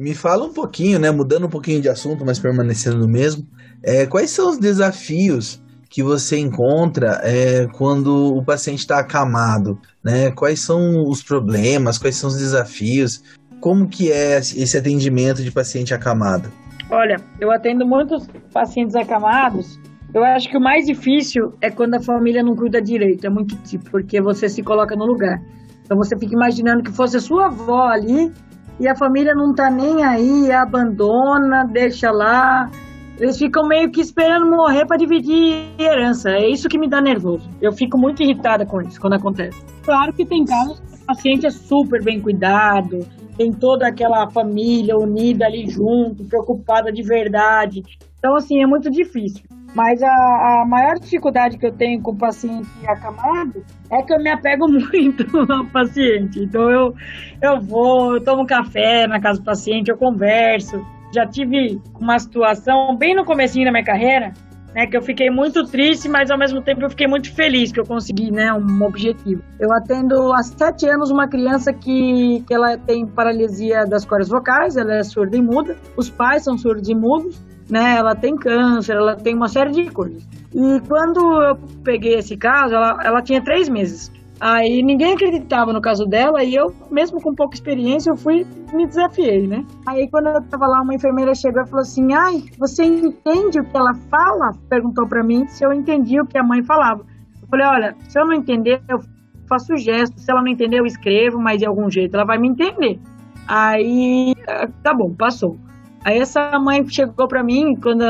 Me 0.00 0.14
fala 0.14 0.46
um 0.46 0.52
pouquinho, 0.54 0.98
né? 0.98 1.10
Mudando 1.10 1.44
um 1.44 1.50
pouquinho 1.50 1.78
de 1.78 1.86
assunto, 1.86 2.24
mas 2.24 2.38
permanecendo 2.38 2.96
no 2.96 3.06
mesmo. 3.06 3.46
É, 3.82 4.06
quais 4.06 4.30
são 4.30 4.48
os 4.48 4.58
desafios 4.58 5.62
que 5.90 6.02
você 6.02 6.38
encontra 6.38 7.20
é, 7.22 7.66
quando 7.66 8.34
o 8.34 8.42
paciente 8.42 8.78
está 8.78 8.98
acamado? 8.98 9.78
Né? 10.02 10.30
Quais 10.30 10.60
são 10.60 11.04
os 11.06 11.22
problemas? 11.22 11.98
Quais 11.98 12.16
são 12.16 12.30
os 12.30 12.38
desafios? 12.38 13.22
Como 13.60 13.88
que 13.88 14.10
é 14.10 14.38
esse 14.38 14.74
atendimento 14.74 15.42
de 15.44 15.50
paciente 15.50 15.92
acamado? 15.92 16.50
Olha, 16.90 17.16
eu 17.38 17.52
atendo 17.52 17.86
muitos 17.86 18.26
pacientes 18.54 18.96
acamados. 18.96 19.78
Eu 20.14 20.24
acho 20.24 20.48
que 20.48 20.56
o 20.56 20.60
mais 20.62 20.86
difícil 20.86 21.52
é 21.60 21.70
quando 21.70 21.96
a 21.96 22.00
família 22.00 22.42
não 22.42 22.56
cuida 22.56 22.80
direito. 22.80 23.26
É 23.26 23.28
muito 23.28 23.54
tipo, 23.64 23.90
porque 23.90 24.18
você 24.18 24.48
se 24.48 24.62
coloca 24.62 24.96
no 24.96 25.04
lugar. 25.04 25.42
Então 25.84 25.98
você 25.98 26.18
fica 26.18 26.32
imaginando 26.32 26.82
que 26.82 26.90
fosse 26.90 27.18
a 27.18 27.20
sua 27.20 27.48
avó 27.48 27.82
ali 27.82 28.32
e 28.80 28.88
a 28.88 28.96
família 28.96 29.34
não 29.34 29.54
tá 29.54 29.70
nem 29.70 30.02
aí, 30.02 30.50
abandona, 30.50 31.64
deixa 31.64 32.10
lá. 32.10 32.70
Eles 33.18 33.36
ficam 33.36 33.68
meio 33.68 33.90
que 33.90 34.00
esperando 34.00 34.46
morrer 34.46 34.86
para 34.86 34.96
dividir 34.96 35.66
herança. 35.78 36.30
É 36.30 36.48
isso 36.48 36.66
que 36.66 36.78
me 36.78 36.88
dá 36.88 37.02
nervoso. 37.02 37.46
Eu 37.60 37.72
fico 37.72 37.98
muito 37.98 38.22
irritada 38.22 38.64
com 38.64 38.80
isso 38.80 38.98
quando 38.98 39.12
acontece. 39.12 39.62
Claro 39.84 40.14
que 40.14 40.24
tem 40.24 40.46
casos 40.46 40.80
que 40.80 41.02
o 41.02 41.06
paciente 41.06 41.46
é 41.46 41.50
super 41.50 42.02
bem 42.02 42.18
cuidado, 42.18 43.06
tem 43.36 43.52
toda 43.52 43.86
aquela 43.86 44.30
família 44.30 44.96
unida 44.96 45.44
ali 45.44 45.68
junto, 45.68 46.24
preocupada 46.24 46.90
de 46.90 47.02
verdade. 47.02 47.82
Então, 48.18 48.34
assim, 48.34 48.62
é 48.62 48.66
muito 48.66 48.90
difícil. 48.90 49.44
Mas 49.74 50.02
a, 50.02 50.08
a, 50.08 50.64
maior 50.66 50.98
dificuldade 50.98 51.56
que 51.56 51.66
eu 51.66 51.72
tenho 51.72 52.02
com 52.02 52.10
o 52.10 52.16
paciente 52.16 52.68
acamado 52.86 53.64
é 53.90 54.02
que 54.02 54.12
eu 54.12 54.18
me 54.18 54.30
apego 54.30 54.66
muito 54.68 55.24
ao 55.52 55.64
paciente. 55.66 56.42
Então 56.42 56.70
eu, 56.70 56.94
eu 57.40 57.60
vou, 57.60 58.14
eu 58.14 58.24
tomo 58.24 58.46
café 58.46 59.06
na 59.06 59.20
casa 59.20 59.38
do 59.38 59.44
paciente, 59.44 59.88
eu 59.88 59.96
converso. 59.96 60.84
Já 61.14 61.26
tive 61.26 61.80
uma 62.00 62.18
situação 62.18 62.96
bem 62.96 63.14
no 63.14 63.24
comecinho 63.24 63.64
da 63.64 63.72
minha 63.72 63.84
carreira, 63.84 64.32
né, 64.74 64.86
que 64.86 64.96
eu 64.96 65.02
fiquei 65.02 65.30
muito 65.30 65.64
triste, 65.64 66.08
mas 66.08 66.30
ao 66.30 66.38
mesmo 66.38 66.62
tempo 66.62 66.82
eu 66.82 66.90
fiquei 66.90 67.06
muito 67.06 67.32
feliz 67.34 67.72
que 67.72 67.80
eu 67.80 67.84
consegui, 67.84 68.30
né, 68.30 68.52
um 68.52 68.82
objetivo. 68.82 69.42
Eu 69.58 69.72
atendo 69.72 70.32
há 70.32 70.42
sete 70.42 70.88
anos 70.88 71.10
uma 71.10 71.28
criança 71.28 71.72
que, 71.72 72.42
que 72.46 72.54
ela 72.54 72.76
tem 72.78 73.06
paralisia 73.06 73.84
das 73.84 74.04
cordas 74.04 74.28
vocais, 74.28 74.76
ela 74.76 74.94
é 74.94 75.02
surda 75.02 75.36
e 75.36 75.42
muda, 75.42 75.76
os 75.96 76.08
pais 76.08 76.44
são 76.44 76.56
surdos 76.56 76.88
e 76.88 76.94
mudos, 76.94 77.40
né? 77.70 77.96
Ela 77.96 78.14
tem 78.14 78.36
câncer, 78.36 78.96
ela 78.96 79.16
tem 79.16 79.34
uma 79.34 79.48
série 79.48 79.70
de 79.70 79.90
coisas. 79.90 80.26
E 80.54 80.80
quando 80.88 81.20
eu 81.42 81.56
peguei 81.84 82.14
esse 82.14 82.36
caso, 82.36 82.74
ela, 82.74 82.98
ela 83.02 83.22
tinha 83.22 83.42
três 83.42 83.68
meses. 83.68 84.10
Aí 84.40 84.82
ninguém 84.82 85.12
acreditava 85.12 85.70
no 85.70 85.82
caso 85.82 86.06
dela 86.06 86.42
e 86.42 86.54
eu, 86.54 86.74
mesmo 86.90 87.20
com 87.20 87.34
pouca 87.34 87.54
experiência, 87.54 88.10
eu 88.10 88.16
fui 88.16 88.46
me 88.72 88.86
desafiei, 88.86 89.46
né? 89.46 89.66
Aí 89.86 90.08
quando 90.08 90.28
eu 90.28 90.42
tava 90.44 90.66
lá, 90.66 90.80
uma 90.80 90.94
enfermeira 90.94 91.34
chegou 91.34 91.62
e 91.62 91.66
falou 91.66 91.82
assim: 91.82 92.14
"Ai, 92.14 92.42
você 92.58 92.84
entende 92.84 93.60
o 93.60 93.64
que 93.64 93.76
ela 93.76 93.92
fala?" 94.10 94.52
Perguntou 94.70 95.06
para 95.06 95.22
mim 95.22 95.46
se 95.46 95.62
eu 95.62 95.72
entendi 95.74 96.18
o 96.18 96.26
que 96.26 96.38
a 96.38 96.42
mãe 96.42 96.62
falava. 96.62 97.04
Eu 97.42 97.48
falei: 97.48 97.66
"Olha, 97.66 97.96
se 98.08 98.18
eu 98.18 98.24
não 98.24 98.32
entender, 98.32 98.80
eu 98.88 99.00
faço 99.46 99.76
gesto. 99.76 100.18
Se 100.18 100.30
ela 100.30 100.40
não 100.40 100.48
entender, 100.48 100.78
eu 100.78 100.86
escrevo, 100.86 101.38
mas 101.38 101.58
de 101.58 101.66
algum 101.66 101.90
jeito 101.90 102.14
ela 102.14 102.24
vai 102.24 102.38
me 102.38 102.48
entender." 102.48 102.98
Aí, 103.46 104.34
tá 104.82 104.94
bom, 104.94 105.12
passou. 105.12 105.58
Aí 106.04 106.18
essa 106.18 106.58
mãe 106.58 106.86
chegou 106.88 107.28
para 107.28 107.42
mim 107.42 107.74
quando 107.76 108.04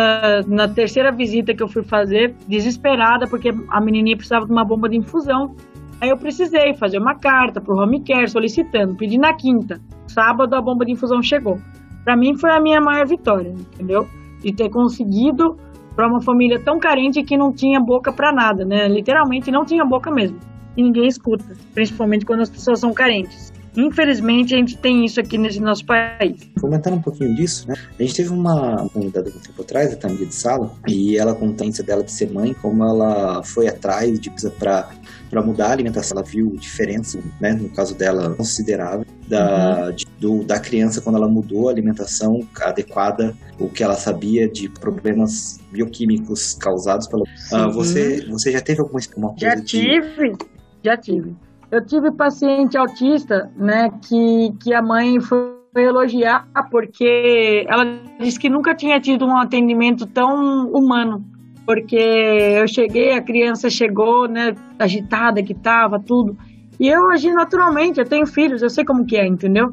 na 0.46 0.68
terceira 0.68 1.10
visita 1.10 1.54
que 1.54 1.62
eu 1.62 1.68
fui 1.68 1.82
fazer, 1.82 2.34
desesperada 2.46 3.26
porque 3.26 3.52
a 3.68 3.80
menininha 3.80 4.16
precisava 4.16 4.46
de 4.46 4.52
uma 4.52 4.64
bomba 4.64 4.88
de 4.88 4.96
infusão. 4.96 5.56
Aí 6.00 6.08
eu 6.08 6.16
precisei 6.16 6.72
fazer 6.74 6.98
uma 6.98 7.16
carta 7.16 7.60
pro 7.60 7.76
home 7.76 8.02
care 8.02 8.28
solicitando, 8.28 8.94
pedi 8.94 9.18
na 9.18 9.34
quinta. 9.34 9.80
Sábado 10.06 10.54
a 10.54 10.62
bomba 10.62 10.84
de 10.84 10.92
infusão 10.92 11.20
chegou. 11.22 11.58
Para 12.04 12.16
mim 12.16 12.36
foi 12.38 12.50
a 12.50 12.60
minha 12.60 12.80
maior 12.80 13.06
vitória, 13.06 13.50
entendeu? 13.50 14.06
De 14.40 14.52
ter 14.52 14.70
conseguido 14.70 15.58
para 15.94 16.06
uma 16.08 16.20
família 16.20 16.58
tão 16.58 16.78
carente 16.78 17.22
que 17.22 17.36
não 17.36 17.52
tinha 17.52 17.80
boca 17.80 18.12
para 18.12 18.32
nada, 18.32 18.64
né? 18.64 18.88
Literalmente 18.88 19.50
não 19.50 19.64
tinha 19.64 19.84
boca 19.84 20.10
mesmo. 20.10 20.38
E 20.76 20.82
ninguém 20.82 21.06
escuta, 21.06 21.44
principalmente 21.74 22.24
quando 22.24 22.40
as 22.40 22.48
pessoas 22.48 22.78
são 22.78 22.94
carentes. 22.94 23.49
Infelizmente, 23.76 24.54
a 24.54 24.58
gente 24.58 24.76
tem 24.76 25.04
isso 25.04 25.20
aqui 25.20 25.38
nesse 25.38 25.60
nosso 25.60 25.84
país. 25.84 26.50
Comentando 26.60 26.94
um 26.94 27.02
pouquinho 27.02 27.34
disso, 27.34 27.68
né? 27.68 27.74
A 27.98 28.02
gente 28.02 28.14
teve 28.14 28.30
uma 28.30 28.88
convidada 28.88 29.30
um 29.30 29.40
tempo 29.40 29.62
atrás, 29.62 29.92
a 29.92 29.96
Tamir 29.96 30.26
de 30.26 30.34
Sala, 30.34 30.72
e 30.88 31.16
ela 31.16 31.34
conta 31.34 31.64
a 31.64 31.82
dela 31.82 32.02
de 32.02 32.10
ser 32.10 32.30
mãe, 32.30 32.54
como 32.54 32.82
ela 32.84 33.42
foi 33.42 33.68
atrás 33.68 34.18
de 34.18 34.30
para 34.58 34.90
para 35.30 35.42
mudar 35.42 35.68
a 35.68 35.72
alimentação. 35.72 36.18
Ela 36.18 36.26
viu 36.26 36.50
diferença, 36.56 37.20
né, 37.40 37.52
no 37.52 37.68
caso 37.70 37.96
dela, 37.96 38.34
considerável, 38.34 39.06
da, 39.28 39.86
uhum. 39.86 39.94
de, 39.94 40.06
do, 40.18 40.44
da 40.44 40.58
criança 40.58 41.00
quando 41.00 41.16
ela 41.16 41.28
mudou 41.28 41.68
a 41.68 41.72
alimentação 41.72 42.40
adequada, 42.60 43.34
o 43.58 43.68
que 43.68 43.84
ela 43.84 43.94
sabia 43.94 44.48
de 44.48 44.68
problemas 44.68 45.60
bioquímicos 45.70 46.54
causados 46.54 47.06
pelo. 47.06 47.22
Uh, 47.22 47.72
você, 47.72 48.26
você 48.28 48.50
já 48.50 48.60
teve 48.60 48.80
alguma 48.80 49.00
coisa 49.00 49.38
Já 49.38 49.60
tive, 49.60 50.32
de... 50.32 50.46
já 50.82 50.96
tive. 50.96 51.36
Eu 51.70 51.86
tive 51.86 52.10
paciente 52.10 52.76
autista, 52.76 53.48
né, 53.56 53.90
que, 54.02 54.52
que 54.60 54.74
a 54.74 54.82
mãe 54.82 55.20
foi 55.20 55.54
elogiar 55.76 56.48
porque 56.68 57.64
ela 57.68 57.84
disse 58.18 58.40
que 58.40 58.48
nunca 58.48 58.74
tinha 58.74 59.00
tido 59.00 59.24
um 59.24 59.36
atendimento 59.36 60.04
tão 60.06 60.68
humano. 60.68 61.24
Porque 61.64 61.96
eu 61.96 62.66
cheguei, 62.66 63.12
a 63.12 63.22
criança 63.22 63.70
chegou, 63.70 64.26
né, 64.26 64.52
agitada 64.80 65.42
que 65.42 65.54
tava, 65.54 66.00
tudo. 66.00 66.36
E 66.80 66.88
eu 66.88 67.08
agi 67.10 67.30
naturalmente, 67.30 68.00
eu 68.00 68.06
tenho 68.06 68.26
filhos, 68.26 68.62
eu 68.62 68.70
sei 68.70 68.84
como 68.84 69.06
que 69.06 69.16
é, 69.16 69.24
entendeu? 69.24 69.70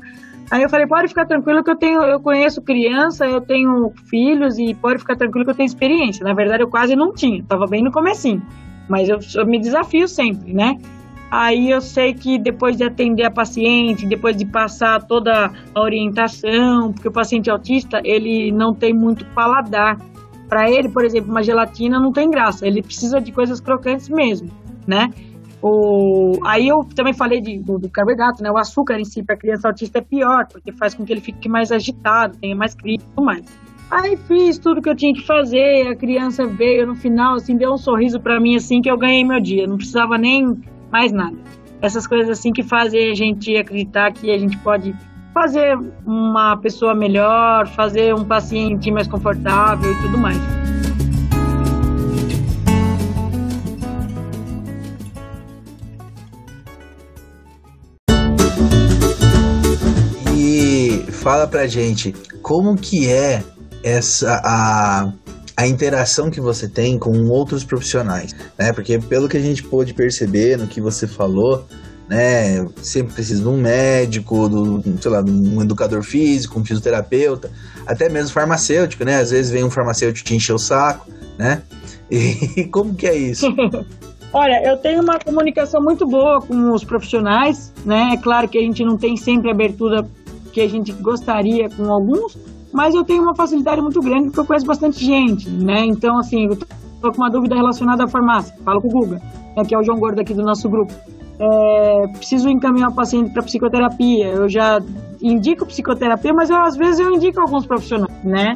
Aí 0.52 0.62
eu 0.62 0.70
falei, 0.70 0.86
pode 0.86 1.08
ficar 1.08 1.26
tranquilo 1.26 1.64
que 1.64 1.72
eu 1.72 1.76
tenho, 1.76 2.02
eu 2.04 2.20
conheço 2.20 2.62
criança, 2.62 3.26
eu 3.26 3.42
tenho 3.42 3.92
filhos 4.08 4.60
e 4.60 4.76
pode 4.76 5.00
ficar 5.00 5.16
tranquilo 5.16 5.46
que 5.46 5.52
eu 5.52 5.56
tenho 5.56 5.66
experiência. 5.66 6.24
Na 6.24 6.34
verdade, 6.34 6.62
eu 6.62 6.70
quase 6.70 6.96
não 6.96 7.12
tinha, 7.12 7.44
tava 7.44 7.66
bem 7.66 7.84
no 7.84 7.92
comecinho. 7.92 8.42
Mas 8.88 9.10
eu, 9.10 9.20
eu 9.36 9.46
me 9.48 9.60
desafio 9.60 10.08
sempre, 10.08 10.54
né? 10.54 10.78
Aí 11.30 11.70
eu 11.72 11.82
sei 11.82 12.14
que 12.14 12.40
depois 12.40 12.78
de 12.78 12.86
atender 12.86 13.26
a 13.26 13.32
paciente, 13.32 14.06
depois 14.06 14.36
de 14.38 14.46
passar 14.46 15.06
toda 15.06 15.52
a 15.76 15.82
orientação, 15.82 16.94
porque 16.94 17.10
o 17.10 17.12
paciente 17.12 17.50
autista, 17.50 18.00
ele 18.04 18.52
não 18.52 18.74
tem 18.74 18.94
muito 18.94 19.26
paladar. 19.34 19.98
Para 20.48 20.72
ele, 20.72 20.88
por 20.88 21.04
exemplo, 21.04 21.30
uma 21.30 21.44
gelatina 21.44 22.00
não 22.00 22.14
tem 22.14 22.30
graça, 22.30 22.66
ele 22.66 22.82
precisa 22.82 23.20
de 23.20 23.34
coisas 23.34 23.60
crocantes 23.60 24.08
mesmo, 24.08 24.50
né? 24.88 25.10
O, 25.62 26.40
aí 26.46 26.70
eu 26.70 26.78
também 26.96 27.14
falei 27.14 27.42
de, 27.42 27.60
do, 27.60 27.78
do, 27.78 27.90
carboidrato, 27.90 28.42
né? 28.42 28.50
O 28.50 28.58
açúcar 28.58 28.98
em 28.98 29.04
si 29.04 29.22
para 29.24 29.36
criança 29.36 29.68
autista 29.68 29.98
é 29.98 30.02
pior, 30.02 30.48
porque 30.48 30.72
faz 30.72 30.94
com 30.94 31.04
que 31.04 31.12
ele 31.12 31.20
fique 31.20 31.50
mais 31.50 31.72
agitado, 31.72 32.38
tenha 32.38 32.56
mais 32.56 32.74
crise 32.74 33.04
e 33.04 33.16
tudo 33.16 33.26
mais. 33.26 33.44
Aí 33.90 34.16
fiz 34.16 34.58
tudo 34.58 34.82
que 34.82 34.90
eu 34.90 34.96
tinha 34.96 35.14
que 35.14 35.26
fazer, 35.26 35.88
a 35.88 35.96
criança 35.96 36.46
veio 36.46 36.88
no 36.88 36.96
final, 36.96 37.36
assim, 37.36 37.58
deu 37.58 37.74
um 37.74 37.78
sorriso 37.78 38.20
para 38.20 38.40
mim, 38.40 38.56
assim, 38.56 38.82
que 38.82 38.90
eu 38.90 38.98
ganhei 38.98 39.26
meu 39.26 39.42
dia. 39.42 39.66
Não 39.66 39.78
precisava 39.78 40.18
nem 40.18 40.58
mais 40.92 41.12
nada. 41.12 41.38
Essas 41.82 42.08
coisas 42.08 42.30
assim 42.30 42.52
que 42.52 42.64
fazem 42.64 43.12
a 43.12 43.16
gente 43.16 43.56
acreditar 43.56 44.12
que 44.12 44.32
a 44.32 44.38
gente 44.38 44.58
pode 44.60 44.96
fazer 45.34 45.78
uma 46.06 46.58
pessoa 46.58 46.96
melhor, 46.96 47.68
fazer 47.68 48.16
um 48.16 48.26
paciente 48.26 48.90
mais 48.92 49.08
confortável 49.08 49.92
e 49.92 49.96
tudo 50.02 50.18
mais. 50.18 50.58
fala 61.28 61.46
pra 61.46 61.68
gente 61.68 62.14
como 62.42 62.78
que 62.78 63.10
é 63.10 63.44
essa 63.84 64.42
a, 64.46 65.12
a 65.58 65.66
interação 65.66 66.30
que 66.30 66.40
você 66.40 66.68
tem 66.68 67.00
com 67.00 67.28
outros 67.30 67.64
profissionais, 67.64 68.36
né? 68.56 68.72
Porque 68.72 69.00
pelo 69.00 69.28
que 69.28 69.38
a 69.38 69.42
gente 69.42 69.64
pôde 69.64 69.92
perceber 69.92 70.56
no 70.56 70.68
que 70.68 70.80
você 70.80 71.08
falou, 71.08 71.66
né? 72.08 72.68
Sempre 72.78 73.16
precisa 73.16 73.42
de 73.42 73.48
um 73.48 73.60
médico, 73.60 74.48
do, 74.48 74.84
sei 75.02 75.10
lá, 75.10 75.22
um 75.22 75.60
educador 75.64 76.04
físico, 76.04 76.60
um 76.60 76.64
fisioterapeuta, 76.64 77.50
até 77.88 78.08
mesmo 78.08 78.32
farmacêutico, 78.32 79.04
né? 79.04 79.20
Às 79.20 79.32
vezes 79.32 79.52
vem 79.52 79.64
um 79.64 79.72
farmacêutico 79.72 80.28
te 80.28 80.36
encher 80.36 80.54
o 80.54 80.60
saco, 80.60 81.10
né? 81.38 81.64
E 82.10 82.64
como 82.66 82.96
que 82.96 83.06
é 83.06 83.18
isso? 83.18 83.48
Olha, 84.32 84.62
eu 84.64 84.78
tenho 84.78 85.02
uma 85.02 85.20
comunicação 85.20 85.82
muito 85.82 86.06
boa 86.08 86.40
com 86.40 86.72
os 86.72 86.84
profissionais, 86.84 87.74
né? 87.84 88.12
É 88.14 88.18
claro 88.18 88.48
que 88.48 88.58
a 88.58 88.62
gente 88.62 88.84
não 88.86 88.96
tem 88.96 89.18
sempre 89.18 89.50
abertura 89.50 90.08
que 90.54 90.62
a 90.62 90.70
gente 90.70 90.92
gostaria 90.94 91.70
com 91.70 91.92
alguns, 91.92 92.38
mas 92.74 92.94
eu 92.94 93.04
tenho 93.04 93.24
uma 93.24 93.36
facilidade 93.36 93.82
muito 93.82 94.00
grande 94.02 94.26
porque 94.26 94.40
eu 94.40 94.46
conheço 94.46 94.66
bastante 94.66 95.04
gente, 95.04 95.50
né? 95.50 95.86
Então, 95.86 96.18
assim, 96.18 96.46
eu 96.46 96.58
tô 97.02 97.12
com 97.12 97.18
uma 97.18 97.30
dúvida 97.30 97.56
relacionada 97.56 98.04
à 98.04 98.08
farmácia, 98.08 98.56
falo 98.64 98.82
com 98.82 98.88
o 98.88 98.92
Guga, 98.92 99.22
né, 99.56 99.64
que 99.66 99.74
é 99.74 99.78
o 99.78 99.84
João 99.84 100.00
Gordo 100.00 100.20
aqui 100.20 100.34
do 100.34 100.44
nosso 100.44 100.70
grupo. 100.70 100.94
É, 101.40 102.08
preciso 102.18 102.50
encaminhar 102.50 102.90
o 102.90 102.96
paciente 102.96 103.32
para 103.32 103.44
psicoterapia. 103.44 104.28
Eu 104.28 104.50
já 104.50 104.80
indico 105.22 105.66
psicoterapia, 105.66 106.34
mas 106.34 106.50
eu, 106.50 106.58
às 106.58 106.76
vezes 106.76 107.00
eu 107.00 107.12
indico 107.12 107.40
alguns 107.40 107.66
profissionais, 107.66 108.24
né? 108.24 108.56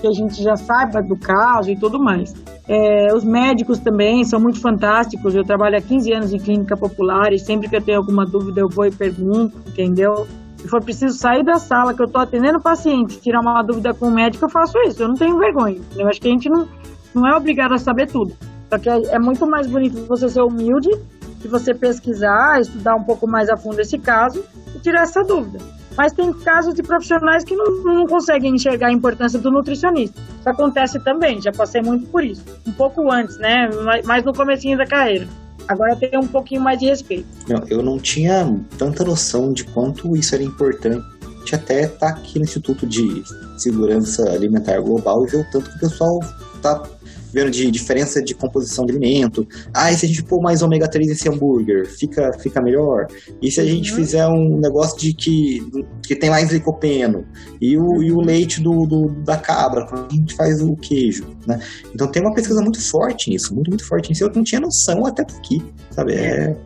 Que 0.00 0.06
a 0.06 0.12
gente 0.12 0.42
já 0.42 0.56
saiba 0.56 1.02
do 1.02 1.16
caso 1.16 1.70
e 1.70 1.76
tudo 1.76 2.02
mais. 2.02 2.34
É, 2.66 3.14
os 3.14 3.22
médicos 3.22 3.78
também 3.78 4.24
são 4.24 4.40
muito 4.40 4.60
fantásticos. 4.60 5.34
Eu 5.34 5.44
trabalho 5.44 5.76
há 5.76 5.80
15 5.80 6.12
anos 6.12 6.32
em 6.32 6.38
clínica 6.38 6.76
popular 6.76 7.32
e 7.32 7.38
sempre 7.38 7.68
que 7.68 7.76
eu 7.76 7.82
tenho 7.82 7.98
alguma 7.98 8.24
dúvida 8.24 8.60
eu 8.60 8.68
vou 8.68 8.86
e 8.86 8.90
pergunto, 8.90 9.58
entendeu? 9.68 10.26
Se 10.62 10.68
for 10.68 10.80
preciso 10.80 11.18
sair 11.18 11.42
da 11.44 11.58
sala 11.58 11.92
que 11.92 12.00
eu 12.00 12.06
tô 12.06 12.20
atendendo 12.20 12.58
o 12.58 12.62
paciente, 12.62 13.20
tirar 13.20 13.40
uma 13.40 13.64
dúvida 13.64 13.92
com 13.92 14.06
o 14.06 14.10
médico, 14.12 14.44
eu 14.44 14.48
faço 14.48 14.78
isso. 14.86 15.02
Eu 15.02 15.08
não 15.08 15.16
tenho 15.16 15.36
vergonha. 15.36 15.80
Eu 15.96 16.06
acho 16.06 16.20
que 16.20 16.28
a 16.28 16.30
gente 16.30 16.48
não, 16.48 16.68
não 17.12 17.26
é 17.26 17.36
obrigado 17.36 17.74
a 17.74 17.78
saber 17.78 18.06
tudo. 18.06 18.32
Só 18.70 18.78
que 18.78 18.88
é, 18.88 19.16
é 19.16 19.18
muito 19.18 19.44
mais 19.44 19.66
bonito 19.66 20.06
você 20.06 20.28
ser 20.28 20.40
humilde 20.40 20.88
e 21.44 21.48
você 21.48 21.74
pesquisar, 21.74 22.60
estudar 22.60 22.94
um 22.94 23.02
pouco 23.02 23.28
mais 23.28 23.50
a 23.50 23.56
fundo 23.56 23.80
esse 23.80 23.98
caso 23.98 24.44
e 24.72 24.78
tirar 24.78 25.02
essa 25.02 25.24
dúvida. 25.24 25.58
Mas 25.98 26.12
tem 26.12 26.32
casos 26.32 26.74
de 26.74 26.82
profissionais 26.82 27.42
que 27.42 27.56
não, 27.56 27.82
não 27.82 28.06
conseguem 28.06 28.54
enxergar 28.54 28.86
a 28.86 28.92
importância 28.92 29.40
do 29.40 29.50
nutricionista. 29.50 30.18
Isso 30.38 30.48
acontece 30.48 31.02
também, 31.02 31.42
já 31.42 31.50
passei 31.50 31.82
muito 31.82 32.06
por 32.06 32.24
isso. 32.24 32.44
Um 32.64 32.72
pouco 32.72 33.10
antes, 33.10 33.36
né? 33.36 33.68
Mais 34.04 34.24
no 34.24 34.32
comecinho 34.32 34.78
da 34.78 34.86
carreira. 34.86 35.26
Agora 35.68 35.96
tem 35.96 36.10
um 36.18 36.26
pouquinho 36.26 36.60
mais 36.60 36.78
de 36.78 36.86
respeito. 36.86 37.26
Não, 37.48 37.64
eu 37.68 37.82
não 37.82 37.98
tinha 37.98 38.58
tanta 38.76 39.04
noção 39.04 39.52
de 39.52 39.64
quanto 39.64 40.16
isso 40.16 40.34
era 40.34 40.42
importante 40.42 41.04
até 41.54 41.86
tá 41.86 42.08
aqui 42.08 42.38
no 42.38 42.44
Instituto 42.44 42.86
de 42.86 43.22
Segurança 43.56 44.30
Alimentar 44.30 44.80
Global 44.80 45.24
e 45.26 45.30
ver 45.30 45.38
o 45.38 45.50
tanto 45.50 45.70
que 45.70 45.76
o 45.76 45.80
pessoal 45.80 46.20
está 46.54 46.82
vendo 47.32 47.50
de 47.50 47.70
diferença 47.70 48.22
de 48.22 48.34
composição 48.34 48.84
de 48.84 48.92
alimento. 48.92 49.46
Ah, 49.74 49.90
e 49.90 49.96
se 49.96 50.04
a 50.04 50.08
gente 50.08 50.22
pôr 50.22 50.40
mais 50.40 50.62
ômega 50.62 50.88
3 50.88 51.08
nesse 51.08 51.28
hambúrguer, 51.28 51.86
fica, 51.86 52.32
fica 52.38 52.60
melhor? 52.60 53.06
E 53.40 53.50
se 53.50 53.60
a 53.60 53.64
gente 53.64 53.90
uhum. 53.90 53.96
fizer 53.96 54.26
um 54.26 54.60
negócio 54.60 54.98
de 54.98 55.14
que, 55.14 55.60
que 56.02 56.14
tem 56.14 56.30
mais 56.30 56.52
licopeno? 56.52 57.24
E 57.60 57.78
o, 57.78 58.02
e 58.02 58.12
o 58.12 58.20
leite 58.20 58.60
do, 58.60 58.86
do, 58.86 59.08
da 59.22 59.36
cabra, 59.36 59.86
quando 59.86 60.06
a 60.10 60.14
gente 60.14 60.34
faz 60.34 60.60
o 60.60 60.76
queijo, 60.76 61.26
né? 61.46 61.58
Então 61.94 62.10
tem 62.10 62.22
uma 62.22 62.34
pesquisa 62.34 62.60
muito 62.60 62.80
forte 62.80 63.30
nisso, 63.30 63.54
muito, 63.54 63.70
muito 63.70 63.86
forte 63.86 64.10
nisso. 64.10 64.24
Eu 64.24 64.32
não 64.34 64.44
tinha 64.44 64.60
noção 64.60 65.06
até 65.06 65.22
aqui, 65.22 65.62
sabe? 65.90 66.14
É, 66.14 66.50
é 66.50 66.56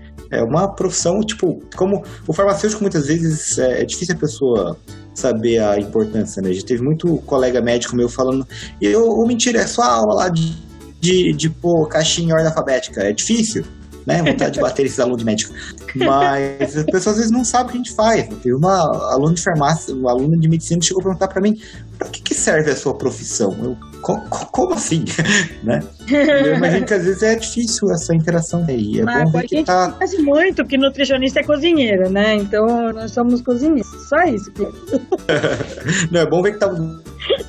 uma 0.43 0.69
profissão, 0.69 1.21
tipo, 1.21 1.63
como 1.77 2.03
o 2.27 2.33
farmacêutico 2.33 2.83
muitas 2.83 3.07
vezes 3.07 3.59
é, 3.59 3.83
é 3.83 3.85
difícil 3.85 4.15
a 4.15 4.19
pessoa 4.19 4.79
saber 5.15 5.59
a 5.59 5.79
importância, 5.79 6.43
né? 6.43 6.53
Já 6.53 6.63
teve 6.63 6.83
muito 6.83 7.17
colega 7.19 7.61
médico 7.61 7.97
meu 7.97 8.09
falando, 8.09 8.47
e 8.81 8.95
ou 8.95 9.27
mentira, 9.27 9.61
é 9.61 9.67
só 9.67 9.83
aula 9.83 10.15
lá 10.15 10.29
de, 10.29 10.55
de, 11.01 11.33
de 11.33 11.55
caixinha 11.91 12.29
em 12.29 12.33
ordem 12.33 12.49
alfabética, 12.49 13.03
é 13.03 13.13
difícil, 13.13 13.65
né? 14.07 14.23
Vontade 14.23 14.53
de 14.53 14.61
bater 14.61 14.87
esses 14.87 15.01
alunos 15.01 15.19
de 15.19 15.25
médico. 15.25 15.53
Mas 15.97 16.77
as 16.77 16.85
pessoas 16.85 17.09
às 17.09 17.17
vezes 17.17 17.31
não 17.31 17.45
sabem 17.45 17.67
o 17.67 17.71
que 17.71 17.75
a 17.75 17.79
gente 17.79 17.95
faz. 17.95 18.29
Teve 18.43 18.55
uma 18.55 18.79
aluna 19.13 19.35
de 19.35 19.43
farmácia, 19.43 19.95
uma 19.95 20.13
aluna 20.13 20.37
de 20.39 20.49
medicina 20.49 20.81
chegou 20.81 21.01
a 21.01 21.05
perguntar 21.05 21.29
para 21.29 21.41
mim, 21.41 21.61
para 21.99 22.09
que, 22.09 22.23
que 22.23 22.35
serve 22.35 22.71
a 22.71 22.77
sua 22.77 22.97
profissão? 22.97 23.57
Eu, 23.63 23.77
como 24.01 24.75
assim? 24.75 25.05
né? 25.65 25.83
Eu 26.09 26.55
imagino 26.55 26.87
que 26.87 26.95
às 26.95 27.05
vezes 27.05 27.23
é 27.23 27.35
difícil 27.35 27.91
essa 27.91 28.15
interação 28.15 28.65
aí. 28.69 29.01
É 29.01 29.03
Mas 29.03 29.25
bom 29.25 29.31
ver 29.33 29.39
a 29.39 29.43
que 29.43 29.57
gente 29.57 29.67
tá... 29.67 29.91
conhece 29.91 30.19
muito 30.23 30.65
que 30.65 30.79
nutricionista 30.79 31.41
é 31.41 31.43
cozinheiro, 31.43 32.09
né? 32.09 32.37
Então 32.37 32.93
nós 32.93 33.11
somos 33.11 33.43
cozinheiros. 33.43 33.87
Só 34.09 34.23
isso. 34.23 34.53
Não, 36.13 36.21
é 36.21 36.27
bom 36.27 36.43
ver 36.43 36.53
que 36.53 36.59
tá 36.59 36.69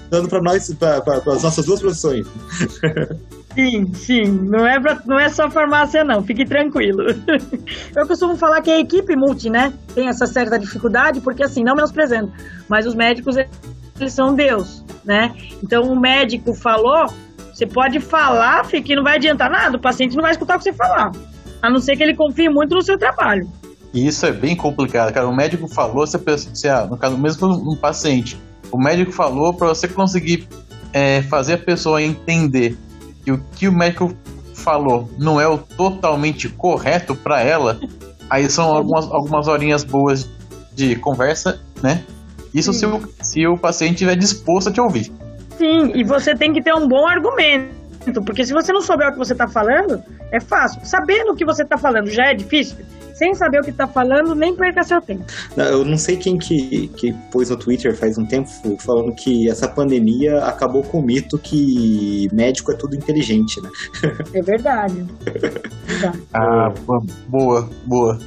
dando 0.10 0.28
para 0.28 0.41
nós, 0.41 0.74
para 0.74 1.18
as 1.34 1.43
nossas 1.43 1.66
duas 1.66 1.80
profissões. 1.80 2.26
Sim, 3.58 3.93
sim. 3.93 4.24
Não 4.24 4.68
é, 4.68 4.80
pra, 4.80 5.01
não 5.05 5.20
é 5.20 5.30
só 5.30 5.49
farmácia, 5.49 6.03
não. 6.03 6.22
Fique 6.22 6.45
tranquilo. 6.45 7.03
Eu 7.95 8.08
costumo 8.08 8.36
falar 8.36 8.62
que 8.62 8.70
a 8.70 8.80
equipe 8.80 9.16
multi, 9.16 9.49
né? 9.49 9.74
Tem 9.95 10.08
essa 10.08 10.28
certa 10.28 10.60
dificuldade, 10.60 11.22
porque 11.22 11.43
assim, 11.43 11.64
não 11.64 11.74
menosprezando, 11.74 12.32
mas 12.70 12.86
os 12.86 12.93
médicos, 12.93 13.36
eles 13.99 14.14
são 14.14 14.36
Deus 14.36 14.86
né? 15.08 15.34
Então 15.64 15.84
o 15.84 15.99
médico 15.99 16.53
falou, 16.53 17.08
você 17.51 17.66
pode 17.66 17.99
falar, 18.01 18.68
que 18.68 18.93
não 18.93 19.03
vai 19.03 19.16
adiantar 19.16 19.49
nada, 19.49 19.78
o 19.78 19.82
paciente 19.82 20.16
não 20.16 20.22
vai 20.22 20.32
escutar 20.32 20.55
o 20.55 20.58
que 20.58 20.66
você 20.66 20.74
falar. 20.74 21.12
A 21.62 21.70
não 21.70 21.80
ser 21.80 21.95
que 21.95 22.03
ele 22.03 22.14
confie 22.14 22.49
muito 22.49 22.76
no 22.76 22.82
seu 22.82 22.99
trabalho. 22.99 23.49
E 23.93 24.05
isso 24.05 24.26
é 24.26 24.32
bem 24.32 24.55
complicado, 24.55 25.12
cara. 25.14 25.28
O 25.28 25.36
médico 25.36 25.68
falou, 25.68 26.05
você, 26.05 26.18
você 26.18 26.68
ah, 26.68 26.86
no 26.86 26.97
caso 26.97 27.18
mesmo 27.18 27.47
um 27.47 27.76
paciente, 27.76 28.38
o 28.70 28.78
médico 28.78 29.12
falou 29.12 29.53
para 29.53 29.70
você 29.70 29.88
conseguir 29.88 30.47
é, 30.91 31.22
fazer 31.24 31.53
a 31.53 31.58
pessoa 31.58 32.03
entender 32.03 32.78
que 33.28 33.32
o 33.32 33.38
que 33.57 33.67
o 33.67 33.73
médico 33.73 34.15
falou 34.53 35.09
não 35.17 35.39
é 35.39 35.45
o 35.45 35.57
totalmente 35.57 36.47
correto 36.47 37.13
para 37.13 37.41
ela. 37.41 37.78
Aí 38.30 38.49
são 38.49 38.65
algumas, 38.73 39.05
algumas 39.11 39.49
horinhas 39.49 39.84
boas 39.84 40.30
de 40.73 40.95
conversa, 40.95 41.59
né? 41.84 42.05
Isso 42.53 42.71
se 42.71 42.86
o, 42.86 43.01
se 43.21 43.45
o 43.45 43.57
paciente 43.57 43.95
estiver 43.95 44.15
disposto 44.15 44.69
a 44.69 44.71
te 44.71 44.80
ouvir. 44.80 45.11
Sim, 45.57 45.91
e 45.93 46.05
você 46.05 46.36
tem 46.36 46.53
que 46.53 46.61
ter 46.61 46.73
um 46.73 46.88
bom 46.88 47.05
argumento. 47.05 47.75
Porque 48.26 48.45
se 48.45 48.53
você 48.53 48.72
não 48.72 48.82
souber 48.82 49.10
o 49.10 49.12
que 49.12 49.18
você 49.18 49.34
está 49.34 49.47
falando, 49.47 50.01
é 50.32 50.39
fácil. 50.39 50.82
Sabendo 50.84 51.32
o 51.32 51.36
que 51.36 51.45
você 51.45 51.64
está 51.64 51.78
falando 51.78 52.10
já 52.10 52.28
é 52.28 52.34
difícil. 52.34 52.78
Sem 53.14 53.34
saber 53.34 53.60
o 53.60 53.64
que 53.64 53.72
está 53.72 53.88
falando, 53.88 54.36
nem 54.36 54.55
perca 54.55 54.84
seu 54.84 55.01
tempo. 55.01 55.24
Eu 55.58 55.84
não 55.84 55.97
sei 55.97 56.18
quem 56.18 56.38
que, 56.38 56.88
que 56.89 57.14
pôs 57.32 57.49
no 57.49 57.58
Twitter 57.58 57.95
faz 57.97 58.16
um 58.18 58.26
tempo 58.26 58.47
falando 58.80 59.12
que 59.16 59.49
essa 59.49 59.68
pandemia 59.68 60.38
acabou 60.45 60.84
com 60.84 60.99
o 60.99 61.01
mito 61.01 61.36
que 61.39 62.28
médico 62.32 62.72
é 62.72 62.76
tudo 62.76 62.95
inteligente, 62.95 63.60
né? 63.62 63.70
É 64.34 64.41
verdade. 64.41 65.03
verdade. 65.24 66.24
Ah, 66.32 66.72
boa, 67.28 67.68
boa. 67.86 68.20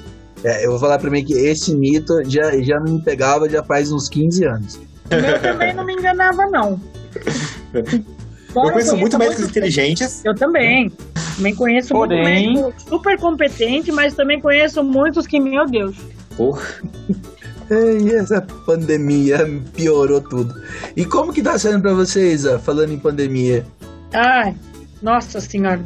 É, 0.42 0.66
eu 0.66 0.70
vou 0.70 0.80
falar 0.80 0.98
pra 0.98 1.10
mim 1.10 1.24
que 1.24 1.34
esse 1.34 1.72
mito 1.76 2.14
já, 2.24 2.50
já 2.60 2.80
não 2.80 2.94
me 2.94 3.04
pegava 3.04 3.48
já 3.48 3.62
faz 3.62 3.92
uns 3.92 4.08
15 4.08 4.44
anos. 4.44 4.80
Eu 5.10 5.42
também 5.42 5.74
não 5.74 5.84
me 5.84 5.92
enganava, 5.94 6.46
não. 6.46 6.80
eu 8.54 8.72
conheço 8.72 8.96
muito 8.96 9.18
médicos 9.18 9.44
inteligentes. 9.44 10.24
Eu 10.24 10.34
também. 10.34 10.90
Também 11.36 11.54
conheço 11.54 11.88
Porém... 11.88 12.52
muito 12.52 12.62
médico 12.62 12.90
super 12.90 13.18
competente, 13.18 13.92
mas 13.92 14.14
também 14.14 14.40
conheço 14.40 14.82
muitos 14.82 15.26
que, 15.26 15.38
meu 15.38 15.66
Deus. 15.66 15.96
Porra. 16.36 16.62
E 17.72 18.10
essa 18.12 18.42
pandemia 18.66 19.38
piorou 19.76 20.20
tudo. 20.20 20.52
E 20.96 21.04
como 21.04 21.32
que 21.32 21.40
tá 21.40 21.56
sendo 21.56 21.80
pra 21.80 21.94
vocês, 21.94 22.42
falando 22.64 22.92
em 22.92 22.98
pandemia? 22.98 23.64
Ai, 24.12 24.56
nossa 25.00 25.40
senhora. 25.40 25.80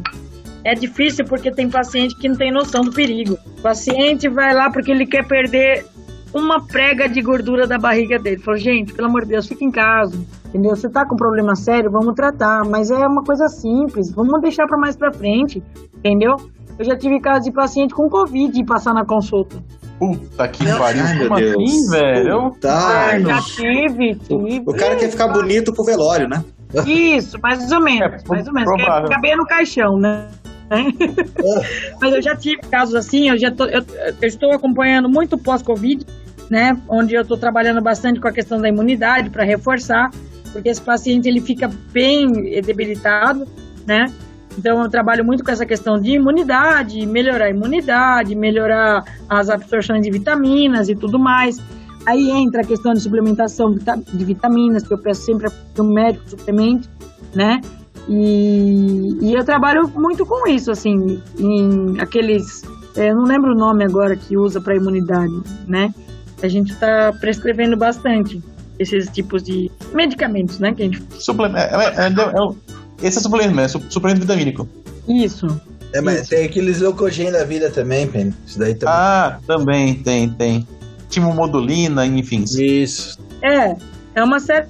É 0.64 0.74
difícil 0.74 1.26
porque 1.26 1.50
tem 1.50 1.68
paciente 1.68 2.16
que 2.16 2.26
não 2.26 2.36
tem 2.36 2.50
noção 2.50 2.80
do 2.84 2.90
perigo. 2.90 3.36
O 3.58 3.60
paciente 3.60 4.30
vai 4.30 4.54
lá 4.54 4.70
porque 4.70 4.90
ele 4.90 5.06
quer 5.06 5.26
perder 5.26 5.84
uma 6.32 6.66
prega 6.66 7.06
de 7.06 7.20
gordura 7.20 7.66
da 7.66 7.78
barriga 7.78 8.18
dele. 8.18 8.38
Falou, 8.38 8.58
gente, 8.58 8.94
pelo 8.94 9.08
amor 9.08 9.22
de 9.24 9.32
Deus, 9.32 9.46
fica 9.46 9.62
em 9.62 9.70
casa. 9.70 10.18
Entendeu? 10.54 10.76
Você 10.76 10.88
tá 10.88 11.04
com 11.04 11.16
problema 11.16 11.56
sério, 11.56 11.90
vamos 11.90 12.14
tratar. 12.14 12.62
Mas 12.64 12.88
é 12.88 13.06
uma 13.08 13.24
coisa 13.24 13.48
simples. 13.48 14.12
Vamos 14.14 14.40
deixar 14.40 14.68
para 14.68 14.78
mais 14.78 14.96
pra 14.96 15.12
frente. 15.12 15.60
Entendeu? 15.96 16.36
Eu 16.78 16.84
já 16.84 16.96
tive 16.96 17.20
caso 17.20 17.42
de 17.42 17.52
paciente 17.52 17.92
com 17.92 18.08
Covid 18.08 18.56
e 18.56 18.64
passar 18.64 18.94
na 18.94 19.04
consulta. 19.04 19.56
Puta 19.98 20.46
que 20.46 20.64
pariu. 20.64 21.04
Meu 21.16 21.28
Como 21.28 21.40
Deus. 21.40 21.56
assim, 21.56 21.90
velho? 21.90 22.50
Tá. 22.60 23.14
É, 23.14 23.20
já 23.20 23.40
tive, 23.40 24.14
tive. 24.14 24.62
O 24.64 24.74
cara 24.74 24.94
quer 24.94 25.10
ficar 25.10 25.26
bonito 25.26 25.72
pro 25.72 25.84
velório, 25.84 26.28
né? 26.28 26.44
Isso, 26.86 27.36
mais 27.42 27.72
ou 27.72 27.80
menos. 27.80 28.22
É, 28.22 28.28
mais 28.28 28.46
ou 28.46 28.54
menos. 28.54 28.72
provável. 28.72 29.08
Quer 29.08 29.14
caber 29.16 29.36
no 29.36 29.46
caixão, 29.46 29.98
né? 29.98 30.28
Mas 32.00 32.12
eu 32.14 32.22
já 32.22 32.36
tive 32.36 32.62
casos 32.62 32.94
assim, 32.94 33.28
eu 33.28 33.38
já 33.38 33.50
tô, 33.50 33.64
eu, 33.66 33.82
eu 34.20 34.28
estou 34.28 34.52
acompanhando 34.52 35.08
muito 35.08 35.36
pós-Covid, 35.36 36.06
né? 36.50 36.76
Onde 36.88 37.14
eu 37.14 37.22
estou 37.22 37.36
trabalhando 37.36 37.82
bastante 37.82 38.20
com 38.20 38.28
a 38.28 38.32
questão 38.32 38.60
da 38.60 38.68
imunidade 38.68 39.30
para 39.30 39.44
reforçar, 39.44 40.10
porque 40.54 40.68
esse 40.68 40.80
paciente 40.80 41.28
ele 41.28 41.40
fica 41.40 41.68
bem 41.92 42.60
debilitado, 42.62 43.44
né? 43.84 44.10
Então 44.56 44.80
eu 44.80 44.88
trabalho 44.88 45.24
muito 45.24 45.42
com 45.42 45.50
essa 45.50 45.66
questão 45.66 46.00
de 46.00 46.12
imunidade, 46.12 47.04
melhorar 47.04 47.46
a 47.46 47.50
imunidade, 47.50 48.36
melhorar 48.36 49.02
as 49.28 49.50
absorções 49.50 50.02
de 50.02 50.10
vitaminas 50.12 50.88
e 50.88 50.94
tudo 50.94 51.18
mais. 51.18 51.60
Aí 52.06 52.30
entra 52.30 52.62
a 52.62 52.64
questão 52.64 52.94
de 52.94 53.00
suplementação 53.00 53.74
de 53.74 54.24
vitaminas, 54.24 54.86
que 54.86 54.94
eu 54.94 54.98
peço 54.98 55.22
sempre 55.22 55.50
para 55.74 55.82
o 55.82 55.92
médico 55.92 56.30
suplemente, 56.30 56.88
né? 57.34 57.60
E, 58.08 59.16
e 59.20 59.34
eu 59.34 59.44
trabalho 59.44 59.88
muito 59.88 60.24
com 60.24 60.46
isso, 60.46 60.70
assim, 60.70 61.20
em 61.36 62.00
aqueles. 62.00 62.62
Eu 62.94 63.16
não 63.16 63.24
lembro 63.24 63.52
o 63.52 63.54
nome 63.56 63.82
agora 63.82 64.14
que 64.14 64.36
usa 64.36 64.60
para 64.60 64.76
imunidade, 64.76 65.34
né? 65.66 65.92
A 66.40 66.46
gente 66.46 66.72
está 66.72 67.12
prescrevendo 67.18 67.76
bastante 67.76 68.40
esses 68.78 69.08
tipos 69.08 69.42
de 69.42 69.70
medicamentos, 69.92 70.58
né? 70.58 70.72
Que 70.74 70.82
a 70.82 70.86
gente... 70.86 71.02
Suplemento. 71.18 71.58
É, 71.58 71.84
é, 71.96 72.06
é, 72.06 72.12
é, 72.12 72.40
o- 72.40 72.56
esse 73.02 73.18
é 73.18 73.20
suplemento, 73.20 73.60
é 73.60 73.68
su- 73.68 73.82
suplemento 73.90 74.20
vitamínico. 74.20 74.68
Isso. 75.08 75.46
É, 75.92 76.00
mas 76.00 76.28
tem 76.28 76.44
aqueles 76.46 76.80
leucogen 76.80 77.30
da 77.30 77.44
vida 77.44 77.70
também, 77.70 78.06
Penny. 78.06 78.34
Isso 78.46 78.58
daí 78.58 78.74
também. 78.74 78.94
Ah, 78.96 79.38
também 79.46 79.94
tem, 79.94 80.28
tem. 80.30 80.66
Timomodulina, 81.08 82.04
enfim. 82.04 82.44
Isso. 82.44 83.18
É, 83.42 83.76
é 84.14 84.24
uma 84.24 84.40
série 84.40 84.66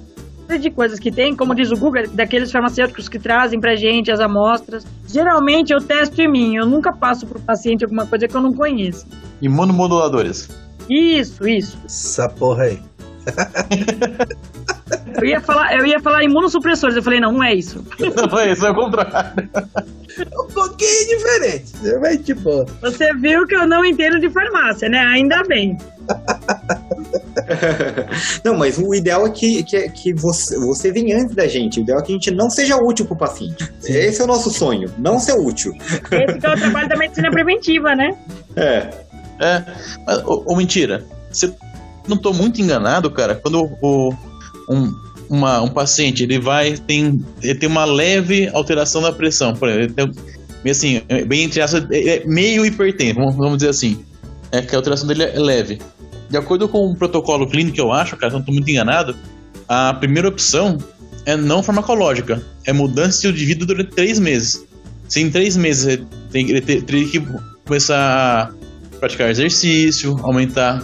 de 0.59 0.69
coisas 0.69 0.99
que 0.99 1.11
tem, 1.11 1.35
como 1.35 1.55
diz 1.55 1.71
o 1.71 1.75
Google, 1.75 2.07
daqueles 2.09 2.51
farmacêuticos 2.51 3.09
que 3.09 3.17
trazem 3.17 3.59
pra 3.59 3.75
gente 3.75 4.11
as 4.11 4.19
amostras. 4.19 4.85
Geralmente 5.07 5.73
eu 5.73 5.81
testo 5.81 6.21
em 6.21 6.29
mim, 6.29 6.55
eu 6.55 6.67
nunca 6.67 6.93
passo 6.93 7.25
pro 7.25 7.39
paciente 7.39 7.83
alguma 7.83 8.05
coisa 8.05 8.27
que 8.27 8.35
eu 8.35 8.41
não 8.41 8.53
conheço. 8.53 9.07
Imunomoduladores. 9.41 10.47
Isso, 10.87 11.47
isso. 11.47 11.79
Essa 11.85 12.29
porra 12.29 12.65
aí. 12.65 12.79
Eu 15.17 15.25
ia 15.25 15.41
falar, 15.41 15.75
eu 15.75 15.85
ia 15.85 15.99
falar 15.99 16.23
imunossupressores, 16.23 16.95
eu 16.95 17.03
falei, 17.03 17.19
não, 17.19 17.31
não 17.31 17.43
é 17.43 17.53
isso. 17.53 17.83
Não 18.31 18.39
é 18.39 18.51
isso, 18.51 18.65
é 18.65 18.71
o 18.71 18.75
contrário. 18.75 19.49
Um 20.19 20.47
pouquinho 20.53 21.07
diferente. 21.07 21.73
Mas 21.99 22.23
tipo. 22.23 22.65
Você 22.81 23.13
viu 23.15 23.47
que 23.47 23.55
eu 23.55 23.67
não 23.67 23.83
entendo 23.83 24.19
de 24.19 24.29
farmácia, 24.29 24.87
né? 24.87 24.99
Ainda 24.99 25.41
bem. 25.43 25.77
Não, 28.43 28.57
mas 28.57 28.77
o 28.77 28.93
ideal 28.93 29.25
é 29.25 29.29
que, 29.29 29.63
que, 29.63 29.89
que 29.89 30.13
você, 30.13 30.57
você 30.57 30.91
venha 30.91 31.17
antes 31.17 31.35
da 31.35 31.47
gente. 31.47 31.79
O 31.79 31.83
ideal 31.83 31.99
é 31.99 32.03
que 32.03 32.11
a 32.11 32.15
gente 32.15 32.31
não 32.31 32.49
seja 32.49 32.77
útil 32.77 33.05
pro 33.05 33.17
paciente. 33.17 33.71
Esse 33.83 34.21
é 34.21 34.23
o 34.23 34.27
nosso 34.27 34.49
sonho, 34.49 34.91
não 34.97 35.19
ser 35.19 35.33
útil. 35.33 35.73
Esse 36.11 36.39
que 36.39 36.45
é 36.45 36.53
o 36.53 36.57
trabalho 36.57 36.87
da 36.87 36.95
medicina 36.95 37.31
preventiva, 37.31 37.95
né? 37.95 38.15
É. 38.55 38.89
É, 39.39 39.63
mas, 40.05 40.23
ô, 40.25 40.43
ô, 40.45 40.55
mentira. 40.55 41.03
Eu 41.41 41.55
não 42.07 42.17
tô 42.17 42.33
muito 42.33 42.61
enganado, 42.61 43.09
cara, 43.11 43.35
quando 43.35 43.69
o, 43.81 44.13
um, 44.69 44.93
uma- 45.29 45.61
um 45.61 45.69
paciente 45.69 46.23
ele 46.23 46.39
vai, 46.39 46.77
tem, 46.77 47.23
ele 47.41 47.55
tem 47.55 47.67
uma 47.69 47.85
leve 47.85 48.47
alteração 48.53 49.01
da 49.01 49.11
pressão, 49.11 49.53
por 49.55 49.69
exemplo, 49.69 49.95
tem, 50.63 50.71
assim, 50.71 51.01
bem 51.27 51.43
entre 51.43 51.61
aspas, 51.61 51.85
é 51.91 52.17
é 52.17 52.23
meio 52.25 52.65
hipertenso, 52.65 53.15
vamos, 53.15 53.57
dizer 53.57 53.69
assim, 53.69 53.99
é 54.51 54.61
que 54.61 54.73
a 54.75 54.77
alteração 54.77 55.07
dele 55.07 55.23
é 55.23 55.39
leve. 55.39 55.79
De 56.29 56.37
acordo 56.37 56.67
com 56.67 56.91
o 56.91 56.95
protocolo 56.95 57.47
clínico 57.47 57.79
eu 57.79 57.91
acho, 57.91 58.17
cara, 58.17 58.33
não 58.33 58.41
tô 58.41 58.51
muito 58.51 58.69
enganado, 58.69 59.15
a 59.67 59.93
primeira 59.93 60.27
opção 60.27 60.77
é 61.25 61.35
não 61.35 61.61
farmacológica, 61.63 62.41
é 62.65 62.73
mudança 62.73 63.31
de 63.31 63.45
vida 63.45 63.65
durante 63.65 63.91
três 63.91 64.19
meses. 64.19 64.63
Se 65.07 65.21
em 65.21 65.29
três 65.29 65.55
meses 65.55 65.99
ele, 66.33 66.61
teria 66.61 67.07
que 67.07 67.23
começar 67.65 68.51
a 68.91 68.97
praticar 68.99 69.29
exercício, 69.29 70.17
aumentar, 70.23 70.83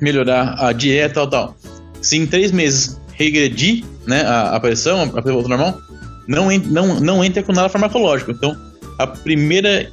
melhorar 0.00 0.54
a 0.58 0.72
dieta, 0.72 1.14
tal, 1.14 1.28
tal. 1.28 1.56
Se 2.00 2.16
em 2.16 2.26
três 2.26 2.50
meses 2.50 2.98
regredir, 3.12 3.84
né, 4.06 4.22
a, 4.22 4.56
a 4.56 4.60
pressão, 4.60 5.02
a 5.02 5.22
pressão 5.22 5.42
normal, 5.42 5.78
não, 6.26 6.48
não, 6.58 7.00
não 7.00 7.24
entra 7.24 7.42
com 7.42 7.52
nada 7.52 7.68
farmacológico. 7.68 8.30
Então, 8.30 8.56
a 8.98 9.06
primeira 9.06 9.90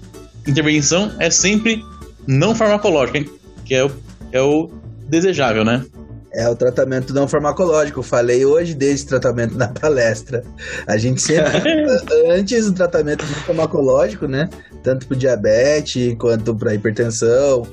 intervenção 0.47 1.11
é 1.19 1.29
sempre 1.29 1.83
não 2.25 2.55
farmacológica, 2.55 3.17
hein, 3.17 3.29
que 3.65 3.75
é 3.75 3.83
o, 3.83 3.91
é 4.31 4.41
o 4.41 4.69
desejável, 5.07 5.65
né? 5.65 5.85
É 6.33 6.47
o 6.47 6.55
tratamento 6.55 7.13
não 7.13 7.27
farmacológico. 7.27 8.03
Falei 8.03 8.45
hoje 8.45 8.75
desse 8.75 9.07
tratamento 9.07 9.57
na 9.57 9.69
palestra. 9.69 10.43
A 10.85 10.97
gente 10.97 11.21
sempre, 11.21 11.85
antes 12.29 12.65
do 12.65 12.73
tratamento 12.73 13.25
não 13.25 13.33
farmacológico, 13.43 14.27
né? 14.27 14.49
Tanto 14.83 15.07
para 15.07 15.17
diabetes 15.17 16.15
quanto 16.19 16.53
para 16.53 16.75
hipertensão, 16.75 17.65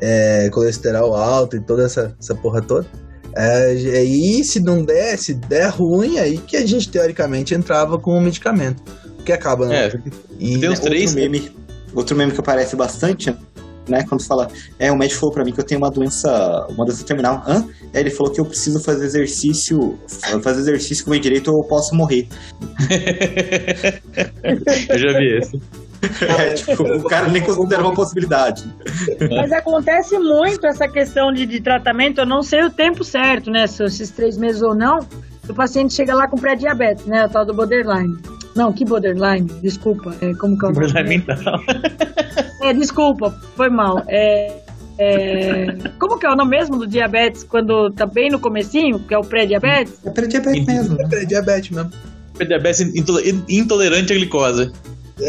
é, 0.00 0.48
colesterol 0.50 1.14
alto 1.14 1.56
e 1.56 1.60
toda 1.60 1.84
essa, 1.84 2.14
essa 2.20 2.34
porra 2.34 2.60
toda. 2.62 2.86
É, 3.34 3.74
e 4.04 4.44
se 4.44 4.60
não 4.60 4.84
der, 4.84 5.16
se 5.18 5.32
der 5.34 5.68
ruim, 5.70 6.18
aí 6.18 6.36
que 6.38 6.56
a 6.56 6.66
gente 6.66 6.88
teoricamente 6.90 7.54
entrava 7.54 7.98
com 7.98 8.16
o 8.16 8.20
medicamento. 8.20 8.82
Que 9.24 9.32
acaba, 9.32 9.66
né? 9.66 9.86
É, 9.86 9.92
E, 10.38 10.58
tem 10.58 10.68
uns 10.68 10.78
Outro 10.78 10.90
três. 10.90 11.14
meme, 11.14 11.50
outro 11.94 12.16
meme 12.16 12.32
que 12.32 12.40
aparece 12.40 12.76
bastante, 12.76 13.34
né? 13.88 14.04
Quando 14.08 14.22
fala, 14.24 14.48
é, 14.78 14.90
o 14.92 14.96
médico 14.96 15.20
falou 15.20 15.34
pra 15.34 15.44
mim 15.44 15.52
que 15.52 15.60
eu 15.60 15.64
tenho 15.64 15.80
uma 15.80 15.90
doença, 15.90 16.66
uma 16.70 16.84
doença 16.84 17.04
terminal. 17.04 17.42
Hã? 17.46 17.64
Aí 17.94 18.00
ele 18.00 18.10
falou 18.10 18.32
que 18.32 18.40
eu 18.40 18.44
preciso 18.44 18.80
fazer 18.80 19.04
exercício, 19.06 19.98
fazer 20.42 20.60
exercício 20.60 21.04
com 21.04 21.10
o 21.10 21.12
meu 21.14 21.20
direito 21.22 21.50
ou 21.52 21.58
eu 21.62 21.64
posso 21.64 21.94
morrer. 21.94 22.28
Eu 24.88 24.98
já 24.98 25.18
vi 25.18 25.38
esse. 25.38 25.60
É, 26.22 26.54
tipo, 26.54 26.82
o 26.82 27.04
cara 27.04 27.28
nem 27.28 27.42
considera 27.42 27.82
uma 27.82 27.94
possibilidade. 27.94 28.64
Mas 29.30 29.52
acontece 29.52 30.18
muito 30.18 30.66
essa 30.66 30.88
questão 30.88 31.32
de, 31.32 31.46
de 31.46 31.60
tratamento, 31.60 32.20
eu 32.20 32.26
não 32.26 32.42
sei 32.42 32.62
o 32.64 32.70
tempo 32.70 33.04
certo, 33.04 33.50
né? 33.50 33.66
Se 33.66 33.82
esses 33.84 34.10
três 34.10 34.36
meses 34.36 34.62
ou 34.62 34.74
não, 34.74 34.98
o 35.48 35.54
paciente 35.54 35.94
chega 35.94 36.14
lá 36.14 36.26
com 36.28 36.36
pré-diabetes, 36.36 37.06
né? 37.06 37.24
O 37.26 37.28
tal 37.28 37.44
do 37.46 37.54
borderline. 37.54 38.16
Não, 38.56 38.72
que 38.72 38.84
borderline? 38.84 39.46
Desculpa. 39.62 40.14
É, 40.20 40.34
como 40.34 40.58
que 40.58 40.64
é 40.66 40.68
o 40.68 40.72
nome? 40.72 40.86
Borderline 40.92 41.24
mental. 41.26 41.60
É, 42.60 42.72
desculpa, 42.72 43.30
foi 43.56 43.70
mal. 43.70 44.02
É, 44.08 44.52
é, 44.98 45.66
como 45.98 46.18
que 46.18 46.26
é 46.26 46.30
o 46.30 46.36
nome 46.36 46.50
mesmo 46.50 46.76
do 46.78 46.86
diabetes 46.86 47.42
quando 47.44 47.90
tá 47.90 48.06
bem 48.06 48.30
no 48.30 48.38
comecinho, 48.38 48.98
que 49.00 49.14
é 49.14 49.18
o 49.18 49.22
pré-diabetes? 49.22 49.94
É 50.04 50.10
pré-diabetes 50.10 50.66
mesmo. 50.66 50.96
né? 50.96 51.04
É 51.12 51.24
diabetes 51.24 51.70
mesmo. 51.70 51.90
Diabetes 52.46 52.80
intol- 52.80 53.20
intolerante 53.48 54.12
à 54.12 54.16
glicose. 54.16 54.70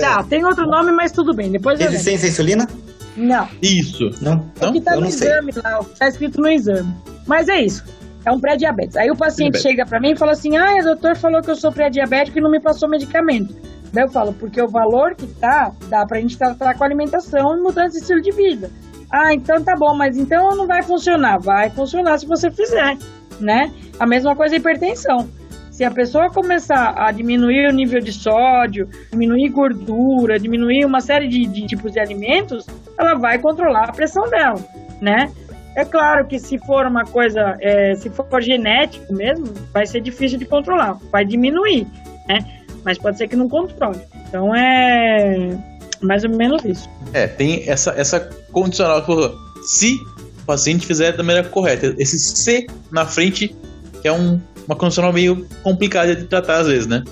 Tá, 0.01 0.23
tem 0.23 0.43
outro 0.45 0.65
nome, 0.65 0.91
mas 0.91 1.11
tudo 1.11 1.33
bem. 1.33 1.51
Depois. 1.51 1.79
Resistência 1.79 2.27
à 2.27 2.29
insulina? 2.31 2.67
Não, 3.15 3.47
Isso. 3.61 4.09
Não. 4.21 4.43
é 4.59 4.71
que 4.71 4.81
tá 4.81 4.93
eu 4.93 4.95
no 4.97 5.01
não 5.03 5.11
sei. 5.11 5.27
exame 5.29 5.51
lá, 5.63 5.79
o 5.79 5.85
que 5.85 5.99
tá 5.99 6.07
escrito 6.07 6.41
no 6.41 6.47
exame. 6.49 6.91
Mas 7.27 7.47
é 7.47 7.61
isso. 7.61 7.83
É 8.25 8.31
um 8.31 8.39
pré-diabetes. 8.39 8.95
Aí 8.97 9.11
o 9.11 9.15
paciente 9.15 9.51
Diabetes. 9.53 9.61
chega 9.61 9.85
pra 9.85 9.99
mim 9.99 10.11
e 10.11 10.15
fala 10.15 10.31
assim: 10.31 10.57
Ah, 10.57 10.77
o 10.79 10.83
doutor 10.83 11.15
falou 11.15 11.41
que 11.41 11.51
eu 11.51 11.55
sou 11.55 11.71
pré-diabético 11.71 12.39
e 12.39 12.41
não 12.41 12.49
me 12.49 12.59
passou 12.59 12.89
medicamento. 12.89 13.55
Daí 13.93 14.05
eu 14.05 14.09
falo, 14.09 14.33
porque 14.33 14.59
o 14.59 14.67
valor 14.67 15.13
que 15.13 15.27
tá, 15.27 15.71
dá 15.89 16.03
pra 16.07 16.19
gente 16.19 16.35
tratar 16.37 16.73
com 16.75 16.83
alimentação 16.83 17.55
e 17.55 17.61
mudança 17.61 17.91
de 17.91 17.97
estilo 17.97 18.21
de 18.21 18.31
vida. 18.31 18.71
Ah, 19.11 19.31
então 19.31 19.63
tá 19.63 19.75
bom, 19.75 19.93
mas 19.95 20.17
então 20.17 20.55
não 20.55 20.65
vai 20.65 20.81
funcionar. 20.81 21.37
Vai 21.39 21.69
funcionar 21.69 22.17
se 22.17 22.25
você 22.25 22.49
fizer, 22.49 22.97
né? 23.39 23.71
A 23.99 24.07
mesma 24.07 24.35
coisa 24.35 24.55
a 24.55 24.57
hipertensão. 24.57 25.29
Se 25.73 25.83
a 25.83 25.89
pessoa 25.89 26.29
começar 26.29 26.93
a 26.95 27.11
diminuir 27.11 27.67
o 27.67 27.73
nível 27.73 27.99
de 27.99 28.13
sódio, 28.13 28.87
diminuir 29.11 29.49
gordura, 29.49 30.39
diminuir 30.39 30.85
uma 30.85 31.01
série 31.01 31.27
de, 31.27 31.47
de 31.47 31.65
tipos 31.65 31.91
de 31.91 31.99
alimentos, 31.99 32.67
ela 32.95 33.15
vai 33.15 33.39
controlar 33.39 33.89
a 33.89 33.91
pressão 33.91 34.29
dela, 34.29 34.63
né? 35.01 35.31
É 35.75 35.83
claro 35.83 36.27
que 36.27 36.37
se 36.37 36.59
for 36.59 36.85
uma 36.85 37.03
coisa, 37.03 37.57
é, 37.59 37.95
se 37.95 38.07
for 38.11 38.39
genético 38.39 39.11
mesmo, 39.11 39.47
vai 39.73 39.87
ser 39.87 40.01
difícil 40.01 40.37
de 40.37 40.45
controlar, 40.45 40.99
vai 41.11 41.25
diminuir, 41.25 41.87
né? 42.27 42.37
Mas 42.85 42.99
pode 42.99 43.17
ser 43.17 43.27
que 43.27 43.35
não 43.35 43.49
controle. 43.49 43.99
Então 44.27 44.55
é 44.55 45.57
mais 46.03 46.23
ou 46.23 46.29
menos 46.29 46.63
isso. 46.63 46.87
É, 47.13 47.25
tem 47.25 47.67
essa, 47.67 47.95
essa 47.97 48.19
condicional 48.51 49.01
que 49.01 49.07
falou. 49.07 49.35
Se 49.63 49.95
o 50.43 50.45
paciente 50.45 50.85
fizer 50.85 51.13
da 51.13 51.23
maneira 51.23 51.49
correta. 51.49 51.95
Esse 51.97 52.19
C 52.19 52.67
na 52.91 53.07
frente, 53.07 53.55
que 54.01 54.07
é 54.07 54.11
um, 54.11 54.39
uma 54.67 54.75
condicional 54.75 55.13
meio 55.13 55.45
complicada 55.61 56.15
de 56.15 56.25
tratar 56.25 56.59
às 56.61 56.67
vezes, 56.67 56.87
né? 56.87 57.03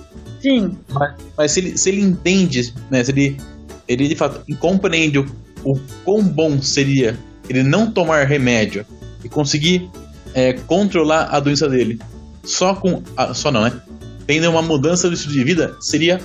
Sim. 0.42 0.78
Mas, 0.90 1.16
mas 1.38 1.52
se, 1.52 1.60
ele, 1.60 1.78
se 1.78 1.90
ele 1.90 2.02
entende, 2.02 2.74
né? 2.90 3.04
Se 3.04 3.12
ele, 3.12 3.38
ele 3.88 4.08
de 4.08 4.16
fato 4.16 4.42
compreende 4.60 5.20
o, 5.20 5.26
o 5.64 5.80
quão 6.04 6.24
bom 6.24 6.62
seria 6.62 7.18
ele 7.50 7.64
não 7.64 7.92
tomar 7.92 8.26
remédio 8.26 8.86
e 9.24 9.30
conseguir 9.30 9.90
é, 10.34 10.54
controlar 10.54 11.26
a 11.32 11.40
doença 11.40 11.68
dele 11.68 12.00
só 12.44 12.74
com. 12.74 13.04
Ah, 13.16 13.34
só 13.34 13.52
não, 13.52 13.64
né? 13.64 13.74
Tendo 14.26 14.50
uma 14.50 14.62
mudança 14.62 15.08
do 15.08 15.14
estilo 15.14 15.34
de 15.34 15.44
vida, 15.44 15.76
seria. 15.80 16.20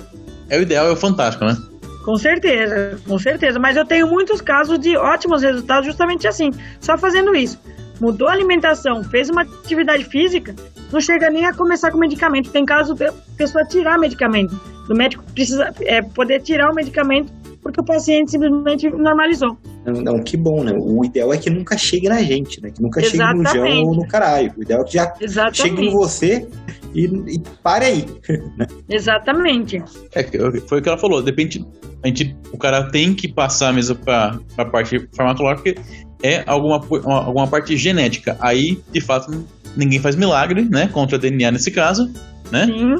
É 0.49 0.57
o 0.57 0.61
ideal, 0.61 0.87
é 0.87 0.91
o 0.91 0.95
fantástico, 0.95 1.43
né? 1.43 1.57
Com 2.05 2.15
certeza, 2.15 2.97
com 3.05 3.19
certeza. 3.19 3.59
Mas 3.59 3.75
eu 3.75 3.85
tenho 3.85 4.07
muitos 4.07 4.39
casos 4.39 4.79
de 4.79 4.95
ótimos 4.95 5.41
resultados 5.41 5.85
justamente 5.85 6.25
assim, 6.25 6.51
só 6.79 6.97
fazendo 6.97 7.35
isso. 7.35 7.59
Mudou 7.99 8.27
a 8.27 8.31
alimentação, 8.31 9.03
fez 9.03 9.29
uma 9.29 9.41
atividade 9.41 10.03
física, 10.05 10.55
não 10.91 11.01
chega 11.01 11.29
nem 11.29 11.45
a 11.45 11.53
começar 11.53 11.91
com 11.91 11.97
medicamento. 11.97 12.51
Tem 12.51 12.65
caso 12.65 12.93
de 12.93 13.11
pessoa 13.35 13.65
tirar 13.65 13.97
medicamento. 13.97 14.59
O 14.89 14.93
médico 14.93 15.23
precisa 15.33 15.73
é, 15.81 16.01
poder 16.01 16.41
tirar 16.41 16.71
o 16.71 16.75
medicamento 16.75 17.31
porque 17.61 17.81
o 17.81 17.83
paciente 17.83 18.31
simplesmente 18.31 18.89
normalizou. 18.89 19.57
Não, 19.85 20.01
não, 20.01 20.23
que 20.23 20.37
bom, 20.37 20.63
né? 20.63 20.73
O 20.77 21.03
ideal 21.03 21.33
é 21.33 21.37
que 21.37 21.49
nunca 21.49 21.77
chegue 21.77 22.07
na 22.07 22.21
gente, 22.21 22.61
né? 22.61 22.71
Que 22.71 22.81
nunca 22.81 23.01
Exatamente. 23.01 23.49
chegue 23.49 23.59
no 23.59 23.71
João 23.71 23.83
ou 23.87 23.95
no 23.95 24.07
caralho. 24.07 24.53
O 24.57 24.63
ideal 24.63 24.81
é 24.81 24.83
que 24.85 24.93
já 24.93 25.13
Exatamente. 25.19 25.57
chegue 25.57 25.85
em 25.87 25.91
você 25.91 26.47
e, 26.93 27.05
e 27.05 27.39
pare 27.61 27.85
aí. 27.85 28.05
Exatamente. 28.89 29.83
É, 30.13 30.23
foi 30.61 30.79
o 30.79 30.81
que 30.81 30.87
ela 30.87 30.97
falou. 30.97 31.21
Depende. 31.21 31.65
A 32.03 32.07
gente, 32.07 32.37
o 32.53 32.57
cara 32.57 32.89
tem 32.89 33.13
que 33.13 33.27
passar 33.27 33.73
mesmo 33.73 33.95
para 33.95 34.39
a 34.57 34.65
parte 34.65 35.07
farmacológica, 35.13 35.75
é 36.21 36.43
alguma, 36.45 36.81
alguma 37.05 37.47
parte 37.47 37.75
genética. 37.77 38.37
Aí, 38.39 38.79
de 38.91 39.01
fato, 39.01 39.45
ninguém 39.75 39.99
faz 39.99 40.15
milagre, 40.15 40.61
né? 40.61 40.87
Contra 40.87 41.17
DNA 41.17 41.51
nesse 41.51 41.71
caso, 41.71 42.11
né? 42.51 42.65
Sim. 42.65 42.95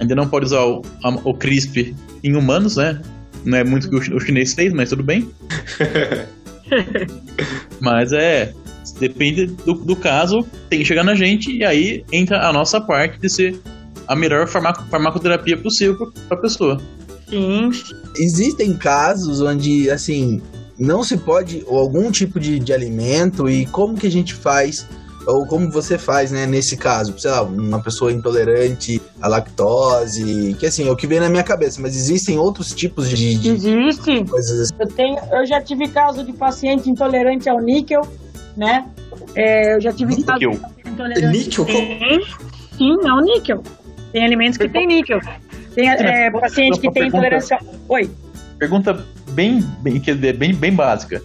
Ainda 0.00 0.14
não 0.14 0.28
pode 0.28 0.46
usar 0.46 0.64
o, 0.64 0.82
o 1.24 1.34
CRISP 1.34 1.94
em 2.22 2.36
humanos, 2.36 2.76
né? 2.76 3.00
Não 3.44 3.58
é 3.58 3.64
muito 3.64 3.88
que 3.88 3.96
o 3.96 4.20
chinês 4.20 4.54
fez, 4.54 4.72
mas 4.72 4.90
tudo 4.90 5.02
bem. 5.02 5.28
mas 7.80 8.12
é. 8.12 8.52
Depende 8.98 9.46
do, 9.46 9.74
do 9.74 9.94
caso, 9.94 10.44
tem 10.68 10.80
que 10.80 10.84
chegar 10.84 11.04
na 11.04 11.14
gente 11.14 11.54
e 11.54 11.64
aí 11.64 12.04
entra 12.10 12.48
a 12.48 12.52
nossa 12.52 12.80
parte 12.80 13.20
de 13.20 13.28
ser 13.28 13.60
a 14.08 14.16
melhor 14.16 14.48
farmaco, 14.48 14.82
farmacoterapia 14.90 15.56
possível 15.56 16.10
para 16.28 16.38
a 16.38 16.40
pessoa. 16.40 16.80
Sim. 17.28 17.70
Existem 18.16 18.74
casos 18.74 19.40
onde, 19.40 19.90
assim, 19.90 20.40
não 20.78 21.02
se 21.02 21.16
pode, 21.16 21.64
ou 21.66 21.78
algum 21.78 22.10
tipo 22.10 22.38
de, 22.38 22.58
de 22.58 22.72
alimento, 22.72 23.48
e 23.48 23.66
como 23.66 23.96
que 23.96 24.06
a 24.06 24.10
gente 24.10 24.34
faz 24.34 24.86
ou 25.28 25.44
como 25.44 25.70
você 25.70 25.98
faz, 25.98 26.32
né, 26.32 26.46
nesse 26.46 26.74
caso, 26.74 27.18
sei 27.18 27.30
lá, 27.30 27.42
uma 27.42 27.82
pessoa 27.82 28.10
intolerante 28.10 29.00
à 29.20 29.28
lactose, 29.28 30.56
que 30.58 30.64
assim, 30.64 30.88
é 30.88 30.90
o 30.90 30.96
que 30.96 31.06
vem 31.06 31.20
na 31.20 31.28
minha 31.28 31.42
cabeça, 31.42 31.82
mas 31.82 31.94
existem 31.94 32.38
outros 32.38 32.74
tipos 32.74 33.10
de, 33.10 33.34
de 33.34 33.50
Existe. 33.50 34.24
coisas 34.24 34.60
assim. 34.60 34.74
Eu 34.80 34.86
tenho, 34.88 35.18
eu 35.30 35.46
já 35.46 35.60
tive 35.60 35.86
caso 35.88 36.24
de 36.24 36.32
paciente 36.32 36.88
intolerante 36.88 37.46
ao 37.46 37.60
níquel, 37.60 38.00
né? 38.56 38.86
É, 39.34 39.74
eu 39.74 39.80
já 39.82 39.92
tive 39.92 40.16
níquel. 40.16 40.24
caso 40.24 40.50
de 40.50 40.56
paciente 40.56 40.88
intolerante. 40.88 41.38
Níquel? 41.38 41.64
Tem, 41.66 42.24
sim, 42.78 42.96
não 43.02 43.20
níquel. 43.20 43.62
Tem 44.12 44.24
alimentos 44.24 44.56
que 44.56 44.66
tem 44.66 44.86
níquel. 44.86 45.20
Tem 45.74 45.90
é, 45.90 46.30
paciente 46.30 46.80
que 46.80 46.90
tem 46.90 47.08
intolerância. 47.08 47.58
Oi. 47.86 48.10
Pergunta 48.58 49.04
bem, 49.38 49.60
bem, 49.80 50.02
bem, 50.36 50.52
bem 50.52 50.74
básica. 50.74 51.22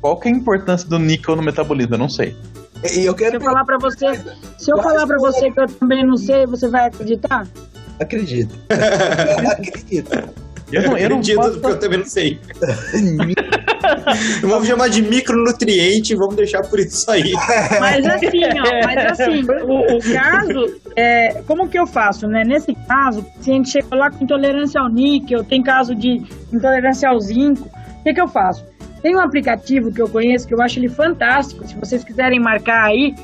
Qual 0.00 0.20
que 0.20 0.28
é 0.28 0.30
a 0.30 0.34
importância 0.34 0.88
do 0.88 1.00
níquel 1.00 1.34
no 1.34 1.42
metabolismo? 1.42 1.94
Eu 1.94 1.98
não 1.98 2.08
sei. 2.08 2.36
E 2.94 3.04
eu 3.04 3.12
quero 3.12 3.32
se 3.32 3.36
eu 3.38 3.40
falar 3.40 3.64
para 3.64 3.78
você, 3.78 4.06
se 4.56 4.70
eu 4.70 4.80
falar 4.80 5.04
para 5.04 5.18
você 5.18 5.50
que 5.50 5.58
eu 5.58 5.66
também 5.66 6.06
não 6.06 6.16
sei, 6.16 6.46
você 6.46 6.68
vai 6.68 6.86
acreditar? 6.86 7.44
Acredito. 7.98 8.54
Acredito. 9.50 10.45
Eu 10.72 10.82
não, 10.82 10.98
eu 10.98 11.08
não 11.10 11.18
acredito 11.18 11.36
posso... 11.36 11.60
porque 11.60 11.76
eu 11.76 11.78
também 11.78 11.98
não 12.00 12.06
sei. 12.06 12.40
vamos 14.42 14.66
chamar 14.66 14.88
de 14.88 15.02
micronutriente 15.02 16.12
e 16.12 16.16
vamos 16.16 16.34
deixar 16.34 16.62
por 16.62 16.78
isso 16.80 17.08
aí. 17.10 17.32
Mas 17.78 18.04
assim, 18.06 18.40
ó, 18.44 18.86
mas 18.86 19.20
assim, 19.20 19.44
o, 19.64 19.96
o, 19.96 20.12
caso, 20.12 20.80
é, 20.96 21.42
como 21.46 21.68
que 21.68 21.78
eu 21.78 21.86
faço, 21.86 22.26
né? 22.26 22.42
Nesse 22.44 22.74
caso, 22.86 23.24
se 23.40 23.50
a 23.50 23.54
gente 23.54 23.70
chega 23.70 23.94
lá 23.94 24.10
com 24.10 24.24
intolerância 24.24 24.80
ao 24.80 24.88
níquel, 24.88 25.44
tem 25.44 25.62
caso 25.62 25.94
de 25.94 26.20
intolerância 26.52 27.08
ao 27.08 27.20
zinco, 27.20 27.68
o 28.00 28.02
que, 28.02 28.12
que 28.12 28.20
eu 28.20 28.28
faço? 28.28 28.64
Tem 29.02 29.14
um 29.14 29.20
aplicativo 29.20 29.92
que 29.92 30.02
eu 30.02 30.08
conheço 30.08 30.48
que 30.48 30.54
eu 30.54 30.60
acho 30.60 30.78
ele 30.78 30.88
fantástico. 30.88 31.66
Se 31.66 31.76
vocês 31.76 32.02
quiserem 32.02 32.40
marcar 32.40 32.86
aí, 32.86 33.14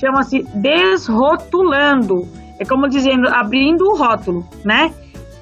chama-se 0.00 0.42
Desrotulando. 0.54 2.28
É 2.58 2.64
como 2.64 2.88
dizendo, 2.88 3.26
abrindo 3.28 3.84
o 3.84 3.96
rótulo, 3.96 4.46
né? 4.64 4.92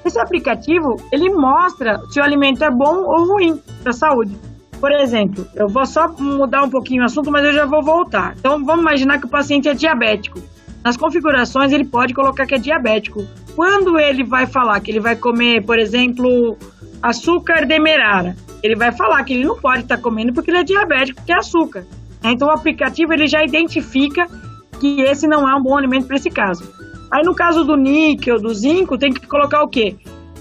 Esse 0.09 0.19
aplicativo, 0.19 0.95
ele 1.11 1.29
mostra 1.29 2.01
se 2.09 2.19
o 2.19 2.23
alimento 2.23 2.63
é 2.63 2.71
bom 2.71 3.03
ou 3.05 3.27
ruim 3.27 3.61
para 3.83 3.91
a 3.91 3.93
saúde. 3.93 4.35
Por 4.79 4.91
exemplo, 4.91 5.45
eu 5.55 5.67
vou 5.67 5.85
só 5.85 6.07
mudar 6.17 6.63
um 6.63 6.69
pouquinho 6.69 7.03
o 7.03 7.05
assunto, 7.05 7.29
mas 7.29 7.45
eu 7.45 7.53
já 7.53 7.67
vou 7.67 7.83
voltar. 7.83 8.33
Então, 8.35 8.65
vamos 8.65 8.81
imaginar 8.81 9.19
que 9.19 9.27
o 9.27 9.29
paciente 9.29 9.69
é 9.69 9.75
diabético. 9.75 10.41
Nas 10.83 10.97
configurações, 10.97 11.71
ele 11.71 11.85
pode 11.85 12.15
colocar 12.15 12.47
que 12.47 12.55
é 12.55 12.57
diabético. 12.57 13.23
Quando 13.55 13.99
ele 13.99 14.23
vai 14.23 14.47
falar 14.47 14.79
que 14.79 14.89
ele 14.89 14.99
vai 14.99 15.15
comer, 15.15 15.63
por 15.63 15.77
exemplo, 15.77 16.57
açúcar 17.03 17.67
demerara, 17.67 18.35
ele 18.63 18.75
vai 18.75 18.91
falar 18.91 19.23
que 19.23 19.33
ele 19.33 19.45
não 19.45 19.59
pode 19.59 19.81
estar 19.81 19.97
tá 19.97 20.01
comendo 20.01 20.33
porque 20.33 20.49
ele 20.49 20.57
é 20.57 20.63
diabético, 20.63 21.17
porque 21.17 21.33
é 21.33 21.37
açúcar. 21.37 21.85
Então 22.23 22.47
o 22.47 22.51
aplicativo 22.51 23.13
ele 23.13 23.27
já 23.27 23.43
identifica 23.43 24.27
que 24.79 25.01
esse 25.01 25.27
não 25.27 25.47
é 25.47 25.53
um 25.53 25.61
bom 25.61 25.77
alimento 25.77 26.07
para 26.07 26.15
esse 26.15 26.31
caso. 26.31 26.63
Aí 27.11 27.23
no 27.23 27.33
caso 27.33 27.63
do 27.63 27.75
níquel, 27.75 28.39
do 28.39 28.53
zinco, 28.53 28.97
tem 28.97 29.11
que 29.11 29.25
colocar 29.27 29.63
o 29.63 29.67
quê? 29.67 29.95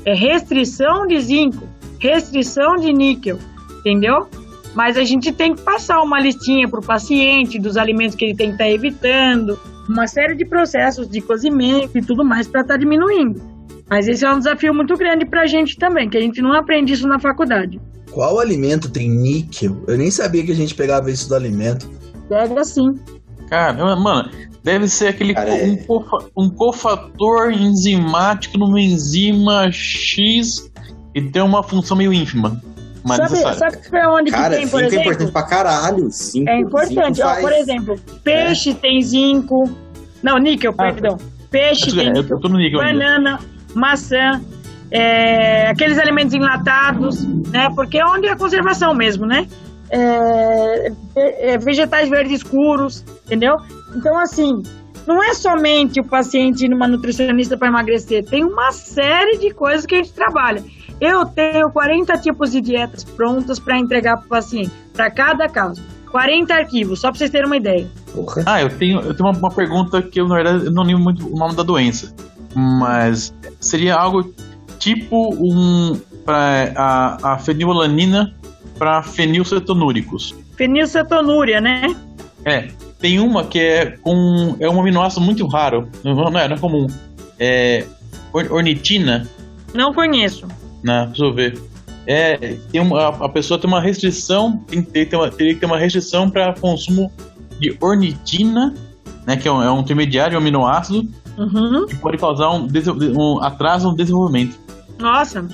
É 0.05 0.15
restrição 0.15 1.07
de 1.07 1.21
zinco, 1.21 1.67
restrição 1.99 2.77
de 2.77 2.93
níquel, 2.93 3.39
entendeu? 3.81 4.29
Mas 4.75 4.97
a 4.97 5.05
gente 5.05 5.33
tem 5.33 5.55
que 5.55 5.63
passar 5.63 6.01
uma 6.03 6.21
listinha 6.21 6.69
para 6.69 6.81
o 6.81 6.85
paciente 6.85 7.59
dos 7.59 7.77
alimentos 7.77 8.15
que 8.15 8.27
ele 8.27 8.35
tem 8.35 8.49
que 8.49 8.55
estar 8.55 8.65
tá 8.65 8.71
evitando, 8.71 9.59
uma 9.89 10.07
série 10.07 10.35
de 10.35 10.45
processos 10.45 11.09
de 11.09 11.21
cozimento 11.21 11.97
e 11.97 12.03
tudo 12.03 12.25
mais 12.25 12.47
para 12.47 12.61
estar 12.61 12.75
tá 12.75 12.79
diminuindo. 12.79 13.41
Mas 13.89 14.07
esse 14.07 14.25
é 14.25 14.31
um 14.31 14.39
desafio 14.39 14.75
muito 14.75 14.95
grande 14.97 15.25
para 15.25 15.43
a 15.43 15.47
gente 15.47 15.77
também, 15.79 16.09
que 16.11 16.19
a 16.19 16.21
gente 16.21 16.43
não 16.43 16.53
aprende 16.53 16.93
isso 16.93 17.09
na 17.09 17.19
faculdade. 17.19 17.81
Qual 18.11 18.39
alimento 18.39 18.91
tem 18.91 19.11
níquel? 19.11 19.83
Eu 19.87 19.97
nem 19.97 20.11
sabia 20.11 20.45
que 20.45 20.53
a 20.53 20.55
gente 20.55 20.75
pegava 20.75 21.11
isso 21.11 21.29
do 21.29 21.35
alimento. 21.35 21.89
Pega 22.29 22.63
sim. 22.65 22.95
Cara, 23.49 23.97
mano, 23.97 24.31
deve 24.63 24.89
ser 24.89 25.09
aquele 25.09 25.35
Cara, 25.35 25.51
co 25.51 25.57
um, 25.57 25.73
é... 25.73 25.77
cofa 25.77 26.19
um 26.37 26.51
cofator 26.51 27.51
enzimático 27.51 28.59
numa 28.59 28.81
enzima 28.81 29.71
X 29.73 30.71
e 31.15 31.23
tem 31.23 31.43
uma 31.43 31.63
função 31.63 31.97
meio 31.97 32.13
ínfima. 32.13 32.61
Mas 33.05 33.31
sabe, 33.31 33.57
sabe 33.57 33.89
pra 33.89 34.13
onde 34.13 34.31
Cara, 34.31 34.51
que 34.51 34.61
tem, 34.61 34.69
por 34.69 34.83
é 34.83 34.87
exemplo? 34.87 34.99
é 34.99 35.03
importante 35.07 35.33
pra 35.33 35.43
caralho. 35.45 36.11
Zinco, 36.11 36.51
é 36.51 36.59
importante. 36.59 37.23
Ó, 37.23 37.41
por 37.41 37.53
exemplo, 37.53 38.01
peixe 38.23 38.71
é. 38.71 38.75
tem 38.75 39.03
zinco. 39.03 39.71
Não, 40.23 40.37
níquel, 40.37 40.75
ah, 40.77 40.83
perdão. 40.93 41.17
Peixe 41.51 41.95
tem 41.95 42.13
níquel. 42.13 42.39
banana, 42.81 43.31
ainda. 43.31 43.41
maçã, 43.75 44.43
é, 44.91 45.69
aqueles 45.69 45.99
alimentos 45.99 46.35
enlatados, 46.35 47.25
né? 47.49 47.71
Porque 47.75 47.99
é 47.99 48.05
onde 48.05 48.27
é 48.27 48.33
a 48.33 48.37
conservação 48.37 48.95
mesmo, 48.95 49.25
né? 49.27 49.47
É, 49.91 50.93
é, 51.17 51.59
vegetais 51.59 52.09
verdes 52.09 52.43
escuros, 52.43 53.05
entendeu? 53.25 53.57
Então, 53.97 54.19
assim, 54.19 54.63
não 55.07 55.23
é 55.23 55.33
somente 55.33 56.01
o 56.01 56.05
paciente 56.05 56.67
ir 56.67 56.69
numa 56.69 56.87
nutricionista 56.87 57.57
para 57.57 57.69
emagrecer, 57.69 58.25
tem 58.25 58.45
uma 58.45 58.71
série 58.73 59.39
de 59.39 59.51
coisas 59.55 59.87
que 59.87 59.95
a 59.95 59.99
gente 59.99 60.13
trabalha. 60.13 60.63
Eu 61.01 61.25
tenho 61.25 61.71
40 61.71 62.19
tipos 62.19 62.53
de 62.53 62.61
dietas 62.61 63.05
prontas 63.05 63.59
para 63.59 63.79
entregar 63.79 64.17
para 64.17 64.27
o 64.27 64.29
paciente, 64.29 64.71
para 64.93 65.11
cada 65.11 65.49
caso. 65.49 65.83
40 66.11 66.55
arquivos, 66.55 67.01
só 67.01 67.09
para 67.09 67.19
vocês 67.19 67.31
terem 67.31 67.47
uma 67.47 67.57
ideia. 67.57 67.87
Ah, 68.47 68.61
eu 68.63 68.69
tenho, 68.71 69.01
eu 69.01 69.15
tenho 69.15 69.29
uma, 69.29 69.39
uma 69.39 69.51
pergunta 69.51 70.03
que 70.03 70.21
eu, 70.21 70.27
na 70.27 70.35
verdade, 70.35 70.67
eu 70.67 70.73
não 70.73 70.83
lembro 70.83 71.03
muito 71.05 71.27
o 71.27 71.39
nome 71.39 71.55
da 71.55 71.63
doença. 71.63 72.15
Mas 72.55 73.33
seria 73.61 73.95
algo 73.95 74.35
tipo 74.79 75.35
um 75.35 76.01
para 76.25 76.73
a, 76.77 77.35
a 77.35 77.39
fenilalanina 77.39 78.35
para 78.79 79.03
fenilcetonúricos. 79.03 80.35
Fenilcetonúria, 80.57 81.61
né? 81.61 81.95
É. 82.45 82.69
Tem 83.01 83.21
uma 83.21 83.45
que 83.45 83.61
é 83.61 83.87
com 83.99 84.57
é 84.59 84.69
um 84.69 84.81
aminoácido 84.81 85.21
muito 85.21 85.47
raro, 85.47 85.89
não 86.03 86.39
é, 86.39 86.49
não 86.49 86.57
é 86.57 86.59
comum. 86.59 86.87
É 87.39 87.85
ornitina. 88.33 89.29
Não 89.73 89.95
conheço. 89.95 90.47
Não, 90.83 91.07
deixa 91.07 91.25
eu 91.25 91.33
ver. 91.33 91.59
É, 92.07 92.57
tem 92.73 92.81
uma, 92.81 93.09
a 93.09 93.29
pessoa 93.29 93.61
tem 93.61 93.69
uma 93.69 93.81
restrição, 93.81 94.65
tem, 94.67 94.83
tem, 94.83 95.07
tem 95.07 95.19
uma, 95.19 95.31
teria 95.31 95.55
que 95.55 95.61
ter 95.61 95.67
uma 95.67 95.79
restrição 95.79 96.31
para 96.31 96.55
consumo 96.55 97.13
de 97.61 97.77
ornitina, 97.81 98.75
né, 99.27 99.37
que 99.37 99.47
é 99.47 99.53
um, 99.53 99.63
é 99.63 99.71
um 99.71 99.81
intermediário 99.81 100.35
um 100.35 100.41
aminoácido, 100.41 101.07
uhum. 101.37 101.87
que 101.87 101.95
pode 101.97 102.17
causar 102.17 102.51
um, 102.51 102.67
um 103.15 103.43
atraso 103.43 103.91
no 103.91 103.97
desenvolvimento. 103.97 104.59
Nossa. 104.99 105.45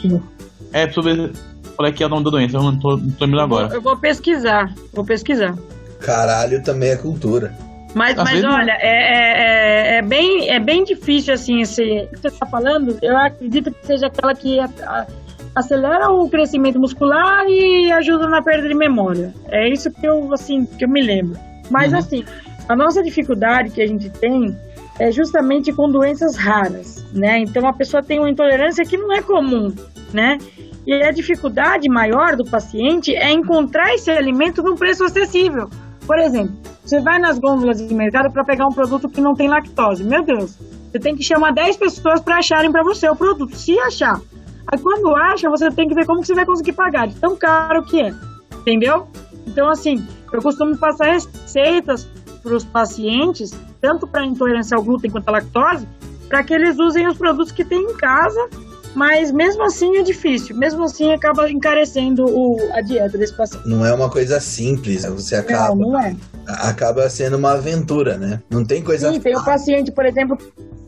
É, 0.72 0.86
pra 0.86 1.02
ver 1.02 1.32
qual 1.76 1.88
é 1.88 1.92
que 1.92 2.02
é 2.02 2.06
o 2.06 2.08
nome 2.08 2.24
da 2.24 2.30
doença, 2.30 2.56
eu 2.56 2.62
não 2.62 2.78
tô, 2.78 2.96
não 2.96 3.10
tô 3.10 3.24
lembrando 3.24 3.44
agora. 3.44 3.74
Eu 3.74 3.80
vou 3.82 3.96
pesquisar, 3.96 4.72
vou 4.92 5.04
pesquisar. 5.04 5.54
Caralho 6.00 6.62
também 6.62 6.90
é 6.90 6.96
cultura. 6.96 7.52
Mas, 7.94 8.18
Às 8.18 8.24
mas 8.24 8.32
vezes- 8.40 8.48
olha, 8.50 8.72
é, 8.72 8.88
é, 8.88 9.94
é, 9.94 9.96
é 9.98 10.02
bem, 10.02 10.48
é 10.50 10.58
bem 10.58 10.82
difícil, 10.84 11.32
assim, 11.32 11.60
esse 11.60 12.08
que 12.12 12.18
você 12.20 12.28
está 12.28 12.44
falando. 12.44 12.98
Eu 13.00 13.16
acredito 13.16 13.70
que 13.70 13.86
seja 13.86 14.08
aquela 14.08 14.34
que 14.34 14.58
a- 14.58 14.68
a- 14.82 15.06
acelera 15.54 16.10
o 16.10 16.28
crescimento 16.28 16.78
muscular 16.80 17.44
e 17.48 17.92
ajuda 17.92 18.28
na 18.28 18.42
perda 18.42 18.66
de 18.68 18.74
memória. 18.74 19.32
É 19.48 19.68
isso 19.68 19.90
que 19.92 20.04
eu, 20.06 20.32
assim, 20.34 20.66
que 20.66 20.84
eu 20.84 20.88
me 20.88 21.00
lembro. 21.02 21.38
Mas, 21.70 21.92
Uhum. 21.92 21.98
assim, 22.00 22.24
a 22.68 22.74
nossa 22.74 23.00
dificuldade 23.02 23.70
que 23.70 23.80
a 23.80 23.86
gente 23.86 24.10
tem 24.10 24.56
é 24.98 25.12
justamente 25.12 25.72
com 25.72 25.88
doenças 25.88 26.34
raras, 26.36 27.04
né? 27.12 27.38
Então, 27.38 27.66
a 27.68 27.72
pessoa 27.72 28.02
tem 28.02 28.18
uma 28.18 28.28
intolerância 28.28 28.84
que 28.84 28.96
não 28.96 29.12
é 29.12 29.22
comum, 29.22 29.72
né? 30.12 30.38
E 30.86 30.92
a 30.92 31.10
dificuldade 31.10 31.88
maior 31.88 32.36
do 32.36 32.44
paciente 32.44 33.14
é 33.14 33.30
encontrar 33.30 33.94
esse 33.94 34.10
alimento 34.10 34.62
num 34.62 34.76
preço 34.76 35.04
acessível. 35.04 35.68
Por 36.06 36.18
exemplo, 36.18 36.54
você 36.84 37.00
vai 37.00 37.18
nas 37.18 37.38
gôndolas 37.38 37.78
de 37.78 37.94
mercado 37.94 38.30
para 38.30 38.44
pegar 38.44 38.66
um 38.66 38.72
produto 38.72 39.08
que 39.08 39.20
não 39.20 39.34
tem 39.34 39.48
lactose. 39.48 40.04
Meu 40.04 40.22
Deus, 40.22 40.58
você 40.90 40.98
tem 40.98 41.16
que 41.16 41.22
chamar 41.22 41.52
10 41.52 41.76
pessoas 41.78 42.20
para 42.20 42.36
acharem 42.36 42.70
para 42.70 42.82
você 42.82 43.08
o 43.08 43.16
produto, 43.16 43.56
se 43.56 43.78
achar. 43.80 44.20
Aí 44.66 44.78
quando 44.78 45.14
acha, 45.16 45.48
você 45.48 45.70
tem 45.70 45.88
que 45.88 45.94
ver 45.94 46.06
como 46.06 46.20
que 46.20 46.26
você 46.26 46.34
vai 46.34 46.44
conseguir 46.44 46.72
pagar, 46.72 47.08
de 47.08 47.14
tão 47.16 47.36
caro 47.36 47.82
que 47.84 48.00
é. 48.00 48.14
Entendeu? 48.58 49.08
Então, 49.46 49.68
assim, 49.68 50.06
eu 50.32 50.42
costumo 50.42 50.76
passar 50.76 51.12
receitas 51.12 52.06
para 52.42 52.54
os 52.54 52.64
pacientes, 52.64 53.50
tanto 53.80 54.06
para 54.06 54.24
intolerância 54.24 54.76
ao 54.76 54.82
glúten 54.82 55.10
quanto 55.10 55.28
à 55.28 55.32
lactose, 55.32 55.88
para 56.28 56.42
que 56.42 56.52
eles 56.52 56.78
usem 56.78 57.06
os 57.06 57.16
produtos 57.16 57.52
que 57.52 57.64
tem 57.64 57.80
em 57.80 57.96
casa, 57.96 58.48
mas 58.94 59.30
mesmo 59.32 59.62
assim 59.64 59.96
é 59.96 60.02
difícil. 60.02 60.56
Mesmo 60.56 60.84
assim 60.84 61.12
acaba 61.12 61.50
encarecendo 61.50 62.24
o- 62.26 62.58
a 62.72 62.80
dieta 62.80 63.18
desse 63.18 63.36
paciente. 63.36 63.68
Não 63.68 63.84
é 63.84 63.92
uma 63.92 64.08
coisa 64.10 64.38
simples. 64.40 65.04
Você 65.04 65.34
acaba, 65.36 65.74
Não, 65.74 65.90
não 65.92 66.00
é. 66.00 66.14
acaba 66.46 67.08
sendo 67.10 67.36
uma 67.36 67.52
aventura, 67.52 68.16
né? 68.16 68.40
Não 68.50 68.64
tem 68.64 68.82
coisa 68.82 69.12
Sim, 69.12 69.20
tem 69.20 69.36
o 69.36 69.44
paciente, 69.44 69.90
por 69.92 70.06
exemplo. 70.06 70.38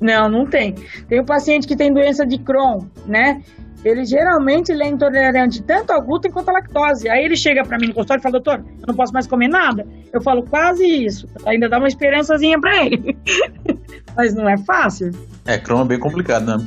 Não, 0.01 0.28
não 0.28 0.47
tem. 0.47 0.74
Tem 1.09 1.20
o 1.20 1.24
paciente 1.24 1.66
que 1.66 1.74
tem 1.77 1.93
doença 1.93 2.27
de 2.27 2.39
Crohn, 2.39 2.81
né? 3.07 3.43
Ele 3.85 4.05
geralmente 4.05 4.73
ele 4.73 4.83
é 4.83 4.89
intolerante 4.89 5.62
tanto 5.62 5.93
ao 5.93 6.03
glúten 6.03 6.31
quanto 6.31 6.49
à 6.49 6.53
lactose. 6.55 7.09
Aí 7.09 7.24
ele 7.24 7.37
chega 7.37 7.62
pra 7.65 7.78
mim 7.78 7.87
no 7.89 7.95
consultório 7.95 8.20
e 8.20 8.23
fala, 8.23 8.33
doutor, 8.33 8.59
eu 8.81 8.87
não 8.89 8.95
posso 8.97 9.12
mais 9.12 9.27
comer 9.28 9.47
nada. 9.49 9.87
Eu 10.12 10.20
falo, 10.20 10.43
quase 10.43 10.85
isso. 10.85 11.28
Ainda 11.47 11.69
dá 11.69 11.78
uma 11.78 11.87
esperançazinha 11.87 12.61
pra 12.61 12.85
ele. 12.85 13.16
Mas 14.16 14.35
não 14.35 14.49
é 14.49 14.57
fácil. 14.59 15.12
É, 15.45 15.57
Chrome 15.59 15.83
é 15.85 15.89
bem 15.89 15.99
complicado, 16.01 16.47
né? 16.59 16.66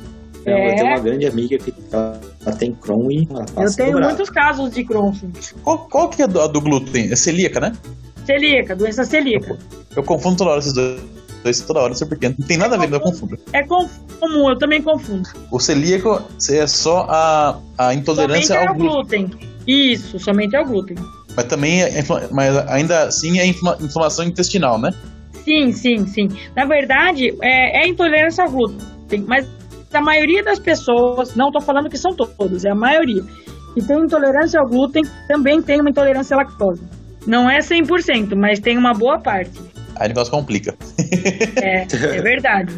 Eu 0.52 0.58
É. 0.58 0.76
tenho 0.76 0.88
uma 0.88 1.00
grande 1.00 1.26
amiga 1.28 1.58
que 1.58 1.74
ela, 1.92 2.20
ela 2.46 2.56
tem 2.56 2.74
Crohn 2.74 3.12
e 3.12 3.28
ela 3.32 3.46
Eu 3.58 3.76
tenho 3.76 3.92
dobrado. 3.92 4.08
muitos 4.14 4.30
casos 4.30 4.72
de 4.72 4.84
Crohn, 4.84 5.14
sim. 5.14 5.32
Qual, 5.64 5.80
qual 5.90 6.10
que 6.10 6.22
é 6.22 6.26
a 6.26 6.28
do, 6.28 6.42
a 6.42 6.48
do 6.48 6.62
glúten? 6.62 7.12
É 7.12 7.16
celíaca, 7.16 7.60
né? 7.60 7.74
Celíaca, 8.26 8.76
doença 8.76 9.04
celíaca. 9.04 9.58
Eu 9.96 10.04
confundo 10.04 10.38
toda 10.38 10.52
hora 10.52 10.60
esses 10.60 10.74
dois, 10.74 11.02
dois 11.44 11.60
toda 11.62 11.80
hora, 11.80 11.90
não 11.90 11.96
sei 11.96 12.08
porquê. 12.08 12.30
Não 12.30 12.46
tem 12.48 12.58
nada 12.58 12.76
a 12.76 12.80
ver, 12.80 12.88
mas 12.90 12.94
eu 12.94 13.00
confundo. 13.02 13.38
É 13.54 13.64
comum, 13.64 14.50
eu 14.50 14.58
também 14.58 14.82
confundo. 14.82 15.28
O 15.52 15.60
celíaco 15.60 16.22
é 16.50 16.68
só 16.68 17.08
a, 17.10 17.60
a 17.78 17.94
intolerância 17.94 18.56
somente 18.56 18.68
ao 18.68 18.74
ao 18.74 18.76
glúten. 18.76 19.26
glúten. 19.28 19.50
Isso, 19.66 20.20
somente 20.20 20.56
ao 20.56 20.66
glúten. 20.66 20.96
Mas 21.36 21.46
também 21.46 21.82
é, 21.84 22.04
mas 22.32 22.58
ainda 22.68 23.04
assim 23.08 23.40
é 23.40 23.46
infla- 23.48 23.78
inflamação 23.82 24.26
intestinal, 24.26 24.80
né? 24.80 24.94
Sim, 25.44 25.72
sim, 25.72 26.06
sim. 26.06 26.30
Na 26.56 26.66
verdade, 26.66 27.34
é, 27.42 27.84
é 27.84 27.88
intolerância 27.88 28.44
ao 28.44 28.52
glúten, 28.52 29.24
mas 29.28 29.48
a 29.94 30.02
maioria 30.02 30.44
das 30.44 30.60
pessoas, 30.60 31.36
não 31.36 31.48
estou 31.48 31.62
falando 31.62 31.90
que 31.90 31.98
são 31.98 32.16
todos, 32.16 32.66
é 32.66 32.70
a 32.70 32.76
maioria, 32.76 33.24
que 33.74 33.84
tem 33.84 34.00
intolerância 34.00 34.60
ao 34.60 34.68
glúten 34.68 35.04
também 35.28 35.62
tem 35.62 35.80
uma 35.80 35.90
intolerância 35.90 36.36
à 36.36 36.38
lactose. 36.38 36.82
Não 37.26 37.50
é 37.50 37.60
100%, 37.60 38.36
mas 38.36 38.60
tem 38.60 38.78
uma 38.78 38.94
boa 38.94 39.20
parte. 39.20 39.60
Aí 39.96 40.06
o 40.06 40.10
negócio 40.10 40.32
complica. 40.32 40.76
É, 41.62 41.82
é 41.82 42.22
verdade. 42.22 42.74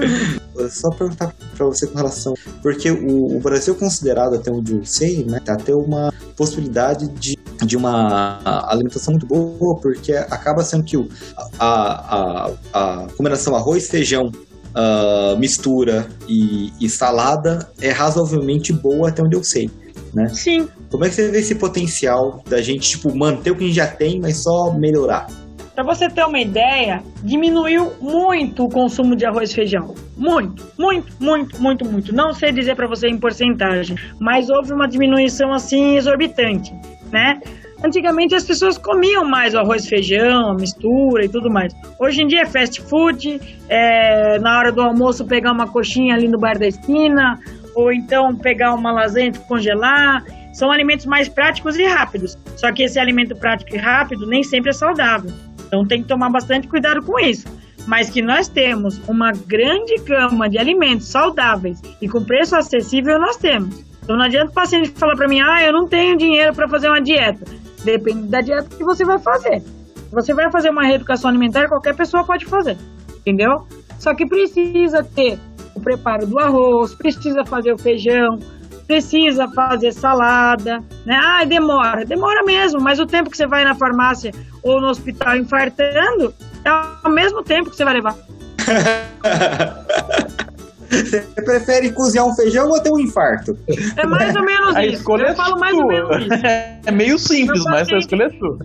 Só 0.70 0.88
perguntar 0.90 1.34
pra 1.56 1.66
você 1.66 1.86
com 1.86 1.96
relação. 1.96 2.32
Porque 2.62 2.90
o, 2.90 3.36
o 3.36 3.40
Brasil 3.40 3.74
é 3.74 3.78
considerado, 3.78 4.36
até 4.36 4.50
onde 4.50 4.72
eu 4.72 4.84
sei, 4.84 5.24
né? 5.24 5.40
Tá 5.44 5.56
ter 5.56 5.74
uma 5.74 6.12
possibilidade 6.36 7.08
de, 7.08 7.36
de 7.66 7.76
uma 7.76 8.38
alimentação 8.68 9.12
muito 9.12 9.26
boa, 9.26 9.78
porque 9.80 10.12
acaba 10.12 10.62
sendo 10.62 10.84
que 10.84 10.96
o, 10.96 11.08
a, 11.58 11.66
a, 11.66 12.50
a 12.72 13.06
combinação 13.16 13.54
arroz, 13.56 13.88
feijão, 13.90 14.30
ah, 14.74 15.36
mistura 15.38 16.08
e, 16.28 16.72
e 16.80 16.88
salada 16.88 17.70
é 17.80 17.90
razoavelmente 17.90 18.72
boa 18.72 19.08
até 19.08 19.22
onde 19.22 19.36
eu 19.36 19.44
sei. 19.44 19.70
Sim. 20.32 20.68
Como 20.90 21.04
é 21.04 21.08
que 21.08 21.14
você 21.14 21.28
vê 21.28 21.38
esse 21.40 21.56
potencial 21.56 22.42
da 22.48 22.62
gente, 22.62 22.88
tipo, 22.90 23.14
manter 23.14 23.50
o 23.50 23.56
que 23.56 23.64
a 23.64 23.66
gente 23.66 23.76
já 23.76 23.86
tem, 23.86 24.20
mas 24.20 24.42
só 24.42 24.72
melhorar? 24.72 25.26
Para 25.74 25.82
você 25.82 26.08
ter 26.08 26.24
uma 26.24 26.38
ideia, 26.38 27.02
diminuiu 27.24 27.92
muito 28.00 28.64
o 28.64 28.68
consumo 28.68 29.16
de 29.16 29.26
arroz 29.26 29.50
e 29.50 29.54
feijão. 29.54 29.92
Muito, 30.16 30.64
muito, 30.78 31.12
muito, 31.18 31.60
muito, 31.60 31.84
muito. 31.84 32.14
Não 32.14 32.32
sei 32.32 32.52
dizer 32.52 32.76
para 32.76 32.86
você 32.86 33.08
em 33.08 33.18
porcentagem, 33.18 33.96
mas 34.20 34.48
houve 34.48 34.72
uma 34.72 34.86
diminuição 34.86 35.52
assim 35.52 35.96
exorbitante, 35.96 36.72
né? 37.10 37.40
Antigamente 37.84 38.34
as 38.34 38.44
pessoas 38.44 38.78
comiam 38.78 39.26
mais 39.26 39.52
o 39.52 39.58
arroz 39.58 39.86
feijão, 39.86 40.54
mistura 40.54 41.26
e 41.26 41.28
tudo 41.28 41.50
mais. 41.50 41.70
Hoje 42.00 42.22
em 42.22 42.26
dia 42.26 42.40
é 42.40 42.46
fast 42.46 42.80
food, 42.80 43.38
é, 43.68 44.38
na 44.38 44.58
hora 44.58 44.72
do 44.72 44.80
almoço 44.80 45.26
pegar 45.26 45.52
uma 45.52 45.68
coxinha 45.68 46.14
ali 46.14 46.26
no 46.26 46.38
bar 46.38 46.58
da 46.58 46.66
esquina, 46.66 47.38
ou 47.74 47.92
então 47.92 48.34
pegar 48.36 48.72
uma 48.72 48.90
lasanha 48.90 49.28
e 49.28 49.38
congelar. 49.40 50.24
São 50.54 50.70
alimentos 50.72 51.04
mais 51.04 51.28
práticos 51.28 51.76
e 51.78 51.84
rápidos. 51.84 52.38
Só 52.56 52.72
que 52.72 52.84
esse 52.84 52.98
alimento 52.98 53.36
prático 53.36 53.76
e 53.76 53.78
rápido 53.78 54.26
nem 54.26 54.42
sempre 54.42 54.70
é 54.70 54.72
saudável. 54.72 55.30
Então 55.66 55.86
tem 55.86 56.00
que 56.00 56.08
tomar 56.08 56.30
bastante 56.30 56.66
cuidado 56.66 57.02
com 57.02 57.20
isso. 57.20 57.46
Mas 57.86 58.08
que 58.08 58.22
nós 58.22 58.48
temos 58.48 58.98
uma 59.06 59.32
grande 59.32 59.96
gama 60.06 60.48
de 60.48 60.56
alimentos 60.56 61.08
saudáveis 61.08 61.82
e 62.00 62.08
com 62.08 62.24
preço 62.24 62.56
acessível, 62.56 63.20
nós 63.20 63.36
temos. 63.36 63.84
Então 64.02 64.16
não 64.16 64.24
adianta 64.24 64.52
o 64.52 64.54
paciente 64.54 64.88
falar 64.88 65.16
para 65.16 65.28
mim, 65.28 65.42
ah, 65.42 65.62
eu 65.62 65.72
não 65.72 65.86
tenho 65.86 66.16
dinheiro 66.16 66.54
para 66.54 66.66
fazer 66.66 66.88
uma 66.88 67.02
dieta. 67.02 67.44
Depende 67.84 68.28
da 68.28 68.40
dieta 68.40 68.68
que 68.76 68.82
você 68.82 69.04
vai 69.04 69.18
fazer. 69.18 69.62
Você 70.10 70.32
vai 70.32 70.50
fazer 70.50 70.70
uma 70.70 70.84
reeducação 70.84 71.28
alimentar, 71.28 71.68
qualquer 71.68 71.94
pessoa 71.94 72.24
pode 72.24 72.46
fazer. 72.46 72.76
Entendeu? 73.18 73.66
Só 73.98 74.14
que 74.14 74.26
precisa 74.26 75.02
ter 75.02 75.38
o 75.74 75.80
preparo 75.80 76.26
do 76.26 76.38
arroz, 76.38 76.94
precisa 76.94 77.44
fazer 77.44 77.72
o 77.72 77.78
feijão, 77.78 78.38
precisa 78.86 79.48
fazer 79.48 79.92
salada, 79.92 80.78
né? 81.04 81.18
Ah, 81.22 81.44
demora, 81.44 82.04
demora 82.04 82.44
mesmo, 82.44 82.80
mas 82.80 83.00
o 83.00 83.06
tempo 83.06 83.30
que 83.30 83.36
você 83.36 83.46
vai 83.46 83.64
na 83.64 83.74
farmácia 83.74 84.30
ou 84.62 84.80
no 84.80 84.88
hospital 84.88 85.36
infartando 85.36 86.34
é 86.64 86.68
ao 86.68 87.12
mesmo 87.12 87.42
tempo 87.42 87.70
que 87.70 87.76
você 87.76 87.84
vai 87.84 87.94
levar. 87.94 88.14
Você 91.02 91.20
prefere 91.42 91.90
cozinhar 91.92 92.26
um 92.26 92.34
feijão 92.34 92.68
ou 92.68 92.80
ter 92.80 92.90
um 92.92 92.98
infarto? 93.00 93.56
É 93.96 94.06
mais 94.06 94.34
ou 94.36 94.44
menos 94.44 94.76
A 94.76 94.84
isso. 94.84 94.96
escolha 94.96 95.22
Eu 95.22 95.28
é 95.28 95.34
falo 95.34 95.58
mais 95.58 95.76
ou 95.76 95.86
menos 95.86 96.16
isso. 96.18 96.28
É 96.86 96.90
meio 96.90 97.18
simples, 97.18 97.64
mas 97.64 97.88
a 97.90 97.96
escolha 97.96 98.24
é 98.24 98.30
sua. 98.38 98.58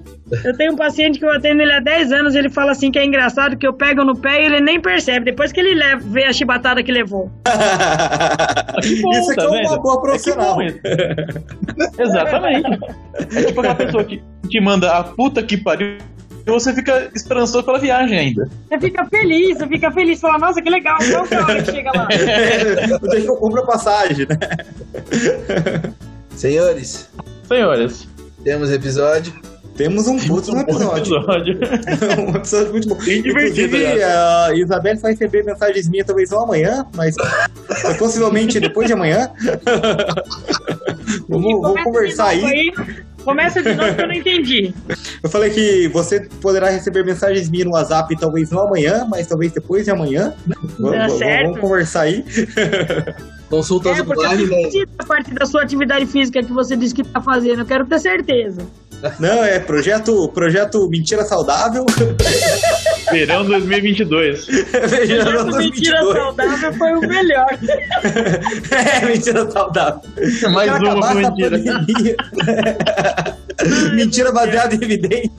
Eu 0.44 0.58
tenho 0.58 0.74
um 0.74 0.76
paciente 0.76 1.18
que 1.20 1.24
eu 1.26 1.32
atendo 1.32 1.62
ele 1.62 1.72
há 1.72 1.80
10 1.80 2.12
anos, 2.12 2.36
ele 2.36 2.50
fala 2.50 2.72
assim 2.74 2.92
que 2.92 3.00
é 3.00 3.06
engraçado 3.06 3.56
que 3.56 3.66
eu 3.66 3.72
pego 3.74 4.04
no 4.04 4.14
pé 4.14 4.42
e 4.42 4.46
ele 4.46 4.60
nem 4.60 4.78
percebe, 4.82 5.24
depois 5.24 5.54
que 5.54 5.60
ele 5.62 5.74
leva, 5.74 6.02
vê 6.06 6.26
a 6.26 6.34
chibatada 6.34 6.84
que 6.84 6.92
levou. 6.92 7.32
bom, 9.02 9.12
Isso 9.12 9.32
aqui 9.32 9.36
tá 9.36 9.44
é 9.44 9.48
uma 9.48 9.78
boa 9.80 9.94
É 9.94 9.96
que 9.96 10.02
profissional. 10.02 10.62
isso. 10.62 10.80
Exatamente. 11.98 12.80
É 13.36 13.44
tipo 13.46 13.60
aquela 13.62 13.76
pessoa 13.76 14.04
que 14.04 14.22
te 14.50 14.60
manda 14.62 14.92
a 14.92 15.04
puta 15.04 15.42
que 15.42 15.56
pariu 15.58 15.98
e 16.46 16.52
você 16.52 16.74
fica 16.74 17.10
esperançoso 17.16 17.64
pela 17.64 17.80
viagem 17.80 18.18
ainda. 18.18 18.50
Você 18.68 18.80
fica 18.80 19.06
feliz, 19.06 19.58
você 19.58 19.68
fica 19.68 19.92
feliz, 19.92 20.20
fala, 20.20 20.38
nossa, 20.38 20.62
que 20.62 20.70
legal, 20.70 20.98
qual 21.12 21.26
que 21.26 21.34
é 21.34 21.38
a 21.38 21.46
hora 21.46 21.64
que 21.64 21.72
chega 21.72 21.92
lá? 21.96 22.08
Que 22.08 23.28
eu 23.28 23.36
compro 23.36 23.62
a 23.62 23.66
passagem, 23.66 24.28
né? 24.28 24.38
Senhores, 26.36 27.10
Senhores, 27.50 28.08
temos 28.44 28.72
episódio. 28.72 29.34
Temos 29.76 30.08
um 30.08 30.20
puto 30.20 30.54
um 30.54 30.60
episódio. 30.60 31.16
episódio. 31.16 31.60
um 32.28 32.36
episódio 32.36 32.72
muito 32.72 32.90
bom. 32.90 32.96
Bem 32.96 33.22
divertido, 33.22 33.78
Inclusive, 33.78 34.04
a 34.04 34.50
Isabelle 34.54 35.00
vai 35.00 35.12
receber 35.12 35.44
mensagens 35.46 35.88
minhas 35.88 36.06
talvez 36.06 36.30
não 36.30 36.44
amanhã, 36.44 36.86
mas 36.96 37.16
possivelmente 37.98 38.60
depois 38.60 38.88
de 38.88 38.94
amanhã. 38.94 39.32
vamos, 41.28 41.62
vamos 41.62 41.84
conversar 41.84 42.36
de 42.36 42.42
novo 42.42 42.54
aí. 42.54 42.74
Começa 43.30 43.62
de 43.62 43.74
novo 43.74 43.96
que 43.96 44.02
eu 44.02 44.08
não 44.08 44.14
entendi. 44.14 44.74
Eu 45.24 45.30
falei 45.30 45.50
que 45.50 45.88
você 45.90 46.22
poderá 46.42 46.70
receber 46.70 47.04
mensagens 47.06 47.50
minhas 47.50 47.66
no 47.66 47.74
WhatsApp 47.74 48.16
talvez 48.20 48.50
não 48.52 48.62
amanhã, 48.68 49.06
mas 49.10 49.28
talvez 49.28 49.52
depois 49.52 49.84
de 49.86 49.92
amanhã. 49.92 50.34
Vamos, 50.48 50.74
vamos- 50.98 51.14
certo. 51.14 51.44
vamos 51.48 51.60
conversar 51.60 52.02
aí. 52.02 52.24
Consultas 53.50 53.98
É, 53.98 54.02
online, 54.04 54.44
não 54.46 54.50
né? 54.56 54.62
entendi 54.62 54.86
a 54.98 55.04
parte 55.06 55.34
da 55.34 55.46
sua 55.46 55.64
atividade 55.64 56.06
física 56.06 56.42
que 56.44 56.54
você 56.54 56.76
disse 56.78 56.94
que 56.94 57.04
tá 57.04 57.20
fazendo, 57.20 57.60
eu 57.62 57.66
quero 57.66 57.86
ter 57.86 58.00
certeza. 58.00 58.62
Não, 59.20 59.44
é 59.44 59.60
projeto, 59.60 60.28
projeto 60.30 60.88
Mentira 60.90 61.24
Saudável. 61.24 61.86
Verão 63.12 63.46
2022. 63.46 64.46
Beijando 64.46 65.30
Essa 65.30 65.58
mentira 65.58 66.00
2022. 66.02 66.16
saudável 66.16 66.74
foi 66.74 66.92
o 66.94 67.00
melhor. 67.02 67.48
É, 68.72 69.06
mentira 69.06 69.50
saudável. 69.50 70.02
Mais 70.52 70.72
Quero 70.72 70.96
uma 70.96 71.08
essa 71.12 71.32
mentira. 71.32 71.58
mentira 73.94 74.32
baseada 74.32 74.76
em 74.76 74.84
evidência. 74.84 75.32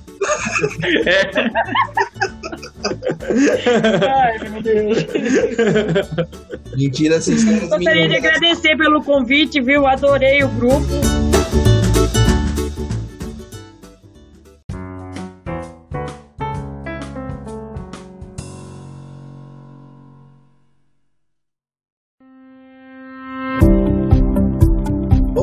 Ai, 4.08 4.38
meu 4.48 4.62
Deus. 4.62 5.06
Mentira, 6.76 7.16
as 7.16 7.28
Gostaria 7.28 8.08
de 8.08 8.16
agradecer 8.16 8.76
pelo 8.76 9.02
convite, 9.02 9.60
viu? 9.60 9.86
Adorei 9.86 10.42
o 10.42 10.48
grupo. 10.48 11.30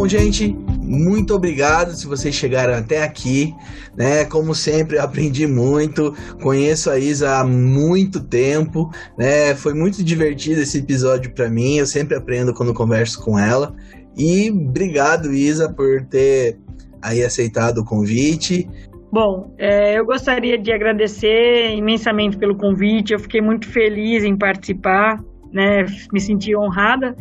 Gente, 0.07 0.55
muito 0.81 1.35
obrigado 1.35 1.91
se 1.91 2.07
vocês 2.07 2.33
chegaram 2.33 2.73
até 2.73 3.03
aqui, 3.03 3.53
né? 3.95 4.23
Como 4.23 4.55
sempre, 4.55 4.97
aprendi 4.97 5.45
muito, 5.45 6.15
conheço 6.41 6.89
a 6.89 6.97
Isa 6.97 7.39
há 7.39 7.43
muito 7.43 8.23
tempo, 8.23 8.89
né? 9.17 9.53
Foi 9.53 9.73
muito 9.73 10.01
divertido 10.01 10.61
esse 10.61 10.77
episódio 10.77 11.33
para 11.33 11.49
mim, 11.49 11.77
eu 11.77 11.85
sempre 11.85 12.15
aprendo 12.15 12.53
quando 12.53 12.73
converso 12.73 13.21
com 13.21 13.37
ela. 13.37 13.75
E 14.17 14.49
obrigado, 14.49 15.33
Isa, 15.33 15.71
por 15.71 16.05
ter 16.05 16.57
aí 17.01 17.21
aceitado 17.21 17.79
o 17.79 17.85
convite. 17.85 18.65
Bom, 19.11 19.53
é, 19.57 19.99
eu 19.99 20.05
gostaria 20.05 20.57
de 20.57 20.71
agradecer 20.71 21.75
imensamente 21.75 22.37
pelo 22.37 22.55
convite. 22.55 23.11
Eu 23.11 23.19
fiquei 23.19 23.41
muito 23.41 23.67
feliz 23.67 24.23
em 24.23 24.37
participar, 24.37 25.21
né? 25.51 25.85
Me 26.13 26.21
senti 26.21 26.55
honrada. 26.55 27.13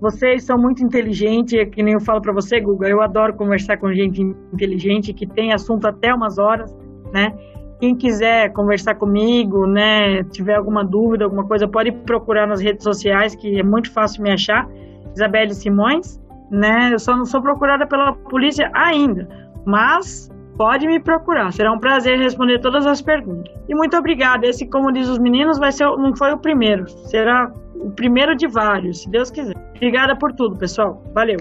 Vocês 0.00 0.44
são 0.44 0.58
muito 0.58 0.84
inteligentes, 0.84 1.54
é 1.58 1.64
que 1.64 1.82
nem 1.82 1.94
eu 1.94 2.00
falo 2.00 2.20
para 2.20 2.32
você, 2.32 2.60
Guga. 2.60 2.88
Eu 2.88 3.00
adoro 3.00 3.34
conversar 3.34 3.76
com 3.78 3.92
gente 3.92 4.20
inteligente 4.52 5.12
que 5.12 5.26
tem 5.26 5.52
assunto 5.52 5.86
até 5.86 6.12
umas 6.12 6.38
horas, 6.38 6.76
né? 7.12 7.34
Quem 7.80 7.94
quiser 7.94 8.52
conversar 8.52 8.96
comigo, 8.96 9.66
né? 9.66 10.22
Tiver 10.24 10.54
alguma 10.54 10.84
dúvida, 10.84 11.24
alguma 11.24 11.44
coisa, 11.46 11.66
pode 11.66 11.92
procurar 11.92 12.46
nas 12.46 12.60
redes 12.60 12.84
sociais, 12.84 13.34
que 13.34 13.58
é 13.58 13.62
muito 13.62 13.90
fácil 13.92 14.22
me 14.22 14.30
achar. 14.30 14.68
Isabelle 15.14 15.54
Simões, 15.54 16.20
né? 16.50 16.90
Eu 16.92 16.98
só 16.98 17.16
não 17.16 17.24
sou 17.24 17.40
procurada 17.40 17.86
pela 17.86 18.12
polícia 18.12 18.70
ainda, 18.74 19.28
mas 19.64 20.30
pode 20.56 20.86
me 20.86 21.00
procurar. 21.00 21.52
Será 21.52 21.72
um 21.72 21.78
prazer 21.78 22.18
responder 22.18 22.58
todas 22.60 22.86
as 22.86 23.00
perguntas. 23.00 23.52
E 23.68 23.74
muito 23.74 23.96
obrigada. 23.96 24.46
Esse, 24.46 24.66
como 24.66 24.92
diz 24.92 25.08
os 25.08 25.18
meninos, 25.18 25.58
vai 25.58 25.72
ser 25.72 25.84
não 25.84 26.14
foi 26.16 26.32
o 26.32 26.38
primeiro, 26.38 26.88
será 26.88 27.52
o 27.84 27.90
primeiro 27.90 28.34
de 28.34 28.46
vários, 28.46 29.02
se 29.02 29.10
Deus 29.10 29.30
quiser. 29.30 29.54
Obrigada 29.76 30.16
por 30.16 30.32
tudo, 30.32 30.56
pessoal. 30.56 31.02
Valeu. 31.12 31.38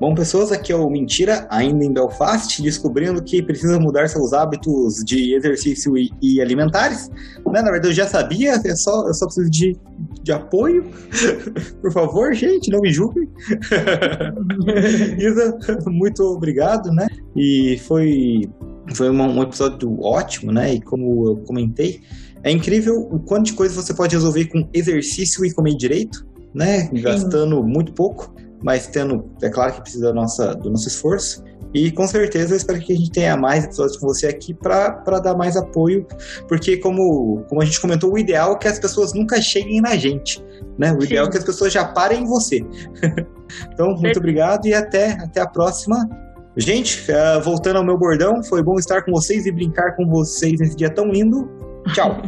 Bom, 0.00 0.14
pessoas, 0.14 0.50
aqui 0.50 0.72
é 0.72 0.76
o 0.76 0.88
Mentira, 0.88 1.46
ainda 1.50 1.84
em 1.84 1.92
Belfast, 1.92 2.62
descobrindo 2.62 3.22
que 3.22 3.42
precisa 3.42 3.78
mudar 3.78 4.08
seus 4.08 4.32
hábitos 4.32 5.04
de 5.04 5.34
exercício 5.34 5.94
e, 5.98 6.10
e 6.22 6.40
alimentares. 6.40 7.10
Né? 7.46 7.60
Na 7.60 7.70
verdade, 7.70 7.88
eu 7.88 7.92
já 7.92 8.06
sabia, 8.06 8.54
é 8.64 8.76
só, 8.76 9.06
eu 9.06 9.12
só 9.12 9.26
preciso 9.26 9.50
de, 9.50 9.76
de 10.22 10.32
apoio. 10.32 10.90
Por 11.82 11.92
favor, 11.92 12.32
gente, 12.32 12.70
não 12.70 12.80
me 12.80 12.90
julguem. 12.90 13.28
Isa, 15.18 15.58
muito 15.86 16.22
obrigado, 16.22 16.90
né? 16.92 17.06
E 17.36 17.78
foi, 17.86 18.48
foi 18.94 19.10
um 19.10 19.42
episódio 19.42 20.00
ótimo, 20.00 20.50
né? 20.50 20.76
E 20.76 20.80
como 20.80 21.28
eu 21.28 21.36
comentei, 21.46 22.00
é 22.42 22.50
incrível 22.50 23.08
o 23.10 23.18
quanto 23.18 23.46
de 23.46 23.52
coisa 23.52 23.74
você 23.74 23.92
pode 23.92 24.14
resolver 24.14 24.46
com 24.46 24.68
exercício 24.72 25.44
e 25.44 25.52
comer 25.52 25.76
direito, 25.76 26.26
né? 26.54 26.88
Gastando 26.92 27.62
muito 27.62 27.92
pouco 27.92 28.34
mas 28.62 28.86
tendo, 28.86 29.30
é 29.42 29.48
claro 29.48 29.72
que 29.74 29.82
precisa 29.82 30.06
da 30.06 30.12
nossa, 30.12 30.54
do 30.54 30.70
nosso 30.70 30.88
esforço. 30.88 31.42
E 31.72 31.90
com 31.92 32.06
certeza 32.06 32.52
eu 32.52 32.56
espero 32.56 32.80
que 32.80 32.92
a 32.92 32.96
gente 32.96 33.12
tenha 33.12 33.36
mais 33.36 33.64
episódios 33.64 33.96
com 33.96 34.06
você 34.08 34.26
aqui 34.26 34.52
para 34.52 35.20
dar 35.20 35.36
mais 35.36 35.56
apoio, 35.56 36.04
porque 36.48 36.76
como, 36.76 37.44
como 37.48 37.62
a 37.62 37.64
gente 37.64 37.80
comentou, 37.80 38.12
o 38.12 38.18
ideal 38.18 38.54
é 38.54 38.58
que 38.58 38.68
as 38.68 38.78
pessoas 38.78 39.12
nunca 39.14 39.40
cheguem 39.40 39.80
na 39.80 39.96
gente, 39.96 40.44
né? 40.76 40.92
O 40.92 41.00
Sim. 41.00 41.06
ideal 41.06 41.26
é 41.26 41.30
que 41.30 41.38
as 41.38 41.44
pessoas 41.44 41.72
já 41.72 41.84
parem 41.84 42.24
em 42.24 42.26
você. 42.26 42.58
então, 43.72 43.86
muito 43.86 44.00
Perfeito. 44.00 44.18
obrigado 44.18 44.66
e 44.66 44.74
até, 44.74 45.12
até 45.12 45.40
a 45.40 45.46
próxima. 45.46 46.08
Gente, 46.56 47.04
eh, 47.08 47.40
voltando 47.40 47.76
ao 47.76 47.86
meu 47.86 47.96
bordão, 47.96 48.42
foi 48.42 48.62
bom 48.62 48.74
estar 48.76 49.04
com 49.04 49.12
vocês 49.12 49.46
e 49.46 49.52
brincar 49.52 49.94
com 49.94 50.04
vocês 50.08 50.58
nesse 50.58 50.76
dia 50.76 50.92
tão 50.92 51.06
lindo. 51.06 51.48
Tchau. 51.94 52.20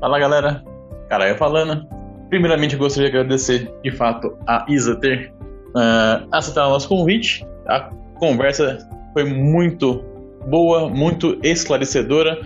Fala 0.00 0.18
galera, 0.18 0.64
cara, 1.08 1.28
eu 1.28 1.36
falando. 1.36 1.86
Primeiramente, 2.28 2.74
eu 2.74 2.78
gostaria 2.78 3.10
de 3.10 3.16
agradecer 3.16 3.70
de 3.82 3.90
fato 3.90 4.36
a 4.46 4.64
Isa 4.68 4.96
ter 4.96 5.32
ah, 5.76 6.24
aceitado 6.32 6.68
o 6.68 6.70
nosso 6.70 6.88
convite. 6.88 7.44
A 7.66 7.90
conversa 8.18 8.78
foi 9.12 9.24
muito 9.24 10.02
boa, 10.48 10.88
muito 10.88 11.38
esclarecedora. 11.42 12.40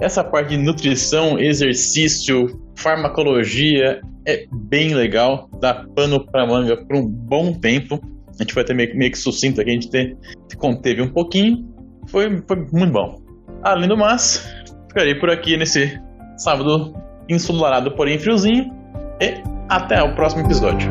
Essa 0.00 0.22
parte 0.22 0.50
de 0.50 0.56
nutrição, 0.58 1.38
exercício, 1.38 2.60
farmacologia 2.76 4.00
é 4.26 4.46
bem 4.52 4.94
legal, 4.94 5.48
dá 5.60 5.86
pano 5.96 6.24
pra 6.26 6.46
manga 6.46 6.76
por 6.76 6.96
um 6.96 7.06
bom 7.08 7.52
tempo. 7.52 8.00
A 8.38 8.42
gente 8.42 8.52
foi 8.52 8.62
até 8.62 8.74
meio, 8.74 8.96
meio 8.96 9.10
que 9.10 9.18
sucinto 9.18 9.60
aqui, 9.60 9.70
a 9.70 9.72
gente 9.72 9.90
te- 9.90 10.16
conteve 10.56 11.02
um 11.02 11.08
pouquinho. 11.08 11.66
Foi, 12.06 12.42
foi 12.46 12.56
muito 12.72 12.92
bom. 12.92 13.20
Além 13.62 13.88
do 13.88 13.96
mais, 13.96 14.48
ficarei 14.88 15.14
por 15.16 15.30
aqui 15.30 15.56
nesse 15.56 15.98
sábado 16.38 16.94
ensolarado, 17.28 17.90
porém 17.92 18.18
friozinho. 18.18 18.72
E 19.20 19.42
até 19.68 20.02
o 20.02 20.14
próximo 20.14 20.44
episódio. 20.44 20.90